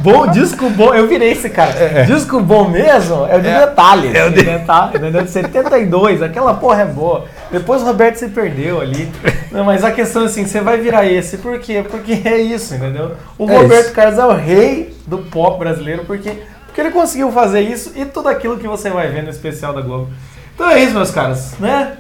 bom, 0.04 0.28
disco 0.28 0.70
bom, 0.70 0.94
eu 0.94 1.08
virei 1.08 1.32
esse 1.32 1.50
cara. 1.50 2.04
Disco 2.06 2.40
bom 2.42 2.68
mesmo 2.68 3.26
é 3.26 3.38
o 3.38 3.42
de 3.42 3.50
detalhes. 3.50 4.14
É 4.14 4.26
o 4.26 4.30
de- 4.30 4.44
detalhes, 4.44 4.96
entendeu? 4.96 5.24
De 5.24 5.32
72, 5.32 6.22
aquela 6.22 6.54
porra 6.56 6.82
é 6.82 6.86
boa. 6.86 7.26
Depois 7.50 7.82
o 7.82 7.86
Roberto 7.86 8.18
se 8.18 8.28
perdeu 8.28 8.82
ali. 8.82 9.10
Não, 9.52 9.64
mas 9.64 9.84
a 9.84 9.92
questão 9.92 10.24
é 10.24 10.26
assim, 10.26 10.46
você 10.46 10.60
vai 10.60 10.78
virar 10.78 11.06
esse. 11.06 11.38
Por 11.38 11.58
quê? 11.60 11.84
Porque 11.90 12.22
é 12.26 12.38
isso, 12.38 12.76
entendeu? 12.76 13.14
O 13.38 13.50
É 13.50 13.56
Roberto 13.58 13.86
isso. 13.86 13.94
Carlos 13.94 14.20
é 14.20 14.26
o 14.26 14.34
rei 14.34 14.94
do 15.08 15.20
pop 15.20 15.58
brasileiro, 15.60 16.04
porque, 16.06 16.32
porque 16.66 16.82
ele 16.82 16.92
conseguiu 16.92 17.32
fazer 17.32 17.62
isso 17.62 17.94
e 17.96 18.04
tudo 18.06 18.28
aquilo 18.30 18.58
que 18.58 18.68
você 18.68 18.90
vai 18.90 19.08
ver 19.10 19.24
no 19.24 19.30
especial 19.30 19.74
da 19.74 19.82
Globo. 19.82 20.10
Então 20.56 20.70
é 20.70 20.80
isso, 20.84 20.94
meus 20.94 21.10
caras, 21.10 21.54
né? 21.60 21.94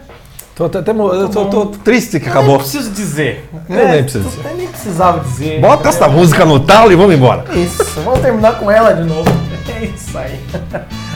Tô, 0.55 0.65
até, 0.65 0.79
até 0.79 0.91
eu 0.91 1.29
tô, 1.29 1.45
bom. 1.45 1.49
tô 1.49 1.65
triste 1.65 2.19
que 2.19 2.27
Eu 2.27 2.31
acabou. 2.31 2.49
nem 2.49 2.57
preciso 2.59 2.91
dizer. 2.91 3.49
Eu 3.67 3.75
né? 3.75 3.91
nem 3.93 4.03
preciso 4.03 4.29
dizer. 4.29 4.45
Eu 4.49 4.57
nem 4.57 4.67
precisava 4.67 5.19
dizer. 5.21 5.59
Bota 5.59 5.89
essa 5.89 6.07
música 6.07 6.45
no 6.45 6.59
talo 6.59 6.91
e 6.91 6.95
vamos 6.95 7.15
embora. 7.15 7.43
Isso, 7.55 7.83
vamos 8.01 8.19
terminar 8.19 8.59
com 8.59 8.69
ela 8.69 8.93
de 8.93 9.03
novo. 9.03 9.29
É 9.81 9.85
isso 9.85 10.15
aí. 10.17 10.39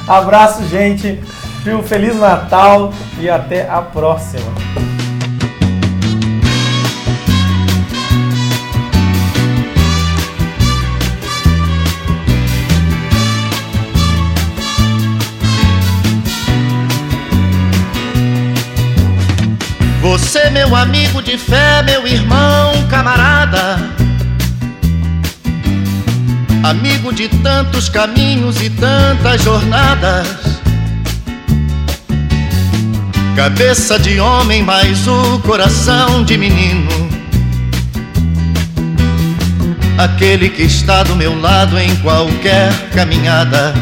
Abraço, 0.08 0.66
gente. 0.68 1.20
Viu? 1.64 1.84
Feliz 1.84 2.16
Natal 2.18 2.92
e 3.20 3.30
até 3.30 3.70
a 3.70 3.82
próxima. 3.82 4.87
Você, 20.10 20.50
meu 20.50 20.74
amigo 20.74 21.22
de 21.22 21.38
fé, 21.38 21.84
meu 21.84 22.08
irmão, 22.08 22.72
camarada. 22.90 23.78
Amigo 26.64 27.14
de 27.14 27.28
tantos 27.28 27.90
caminhos 27.90 28.62
e 28.62 28.70
tantas 28.70 29.44
jornadas. 29.44 30.62
Cabeça 33.36 34.00
de 34.00 34.18
homem, 34.18 34.64
mas 34.64 35.06
o 35.10 35.40
coração 35.40 36.24
de 36.24 36.38
menino. 36.38 37.10
Aquele 39.98 40.50
que 40.50 40.64
está 40.64 41.04
do 41.04 41.18
meu 41.18 41.38
lado 41.38 41.78
em 41.78 41.94
qualquer 41.98 42.72
caminhada. 42.92 43.74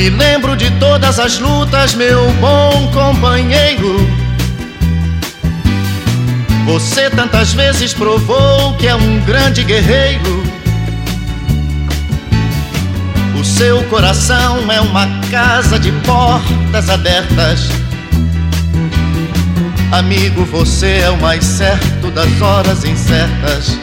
Me 0.00 0.08
lembro 0.08 0.56
de 0.56 0.70
todas 0.78 1.18
as 1.18 1.38
lutas, 1.38 1.94
meu 1.94 2.32
bom 2.40 2.90
companheiro. 2.90 3.98
Você 6.64 7.10
tantas 7.10 7.52
vezes 7.52 7.92
provou 7.92 8.74
que 8.78 8.86
é 8.86 8.94
um 8.94 9.20
grande 9.26 9.62
guerreiro. 9.62 10.42
O 13.38 13.44
seu 13.44 13.84
coração 13.90 14.72
é 14.72 14.80
uma 14.80 15.06
casa 15.30 15.78
de 15.78 15.92
portas 15.92 16.88
abertas. 16.88 17.68
Amigo, 19.92 20.46
você 20.46 21.00
é 21.04 21.10
o 21.10 21.20
mais 21.20 21.44
certo 21.44 22.10
das 22.10 22.40
horas 22.40 22.86
incertas. 22.86 23.78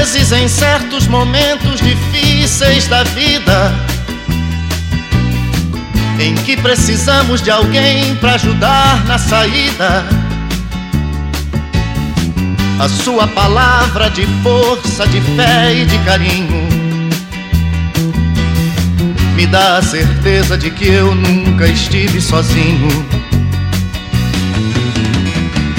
Vezes, 0.00 0.32
em 0.32 0.48
certos 0.48 1.06
momentos 1.06 1.78
difíceis 1.78 2.88
da 2.88 3.04
vida, 3.04 3.70
em 6.18 6.34
que 6.36 6.56
precisamos 6.56 7.42
de 7.42 7.50
alguém 7.50 8.14
para 8.16 8.34
ajudar 8.36 9.04
na 9.04 9.18
saída, 9.18 10.06
a 12.78 12.88
sua 12.88 13.28
palavra 13.28 14.08
de 14.08 14.26
força, 14.42 15.06
de 15.06 15.20
fé 15.20 15.74
e 15.74 15.84
de 15.84 15.98
carinho 15.98 16.70
me 19.36 19.46
dá 19.46 19.78
a 19.78 19.82
certeza 19.82 20.56
de 20.56 20.70
que 20.70 20.88
eu 20.88 21.14
nunca 21.14 21.66
estive 21.66 22.20
sozinho. 22.22 23.06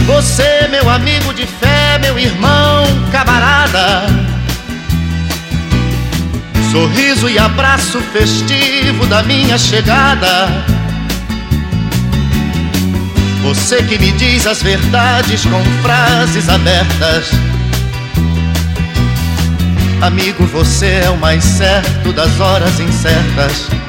Você, 0.05 0.67
meu 0.69 0.89
amigo 0.89 1.33
de 1.33 1.45
fé, 1.45 1.80
meu 2.11 2.19
irmão, 2.19 2.83
camarada. 3.09 4.05
Sorriso 6.69 7.29
e 7.29 7.39
abraço 7.39 8.01
festivo 8.11 9.05
da 9.05 9.23
minha 9.23 9.57
chegada. 9.57 10.49
Você 13.43 13.81
que 13.83 13.97
me 13.97 14.11
diz 14.13 14.45
as 14.45 14.61
verdades 14.61 15.45
com 15.45 15.63
frases 15.81 16.49
abertas. 16.49 17.31
Amigo, 20.01 20.45
você 20.47 21.03
é 21.05 21.09
o 21.09 21.17
mais 21.17 21.43
certo 21.43 22.11
das 22.11 22.39
horas 22.39 22.79
incertas. 22.79 23.80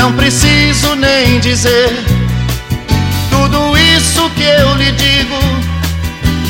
Não 0.00 0.14
preciso 0.14 0.94
nem 0.96 1.38
dizer 1.40 1.90
tudo 3.28 3.76
isso 3.76 4.30
que 4.30 4.44
eu 4.44 4.74
lhe 4.76 4.90
digo, 4.92 5.38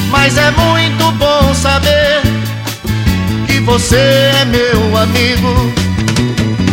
mas 0.09 0.39
é 0.39 0.53
muito 0.53 1.11
bom 1.19 1.53
saber 1.53 2.23
que 3.49 3.59
você 3.59 3.97
é 3.97 4.45
meu 4.45 4.97
amigo. 4.97 5.73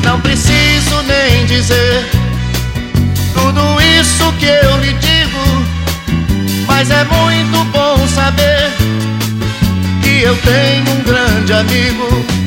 Não 0.03 0.21
preciso 0.21 1.01
nem 1.07 1.47
dizer 1.47 2.05
tudo 3.33 3.81
isso 3.99 4.31
que 4.33 4.45
eu 4.45 4.77
lhe 4.77 4.93
digo, 4.93 5.65
mas 6.67 6.91
é 6.91 7.03
muito 7.05 7.63
bom 7.71 8.07
saber 8.07 8.71
que 10.03 10.21
eu 10.21 10.37
tenho 10.37 10.91
um 10.91 11.01
grande 11.01 11.53
amigo 11.53 12.37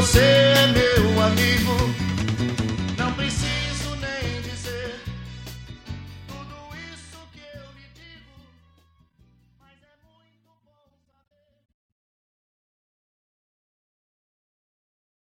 você 0.00 0.37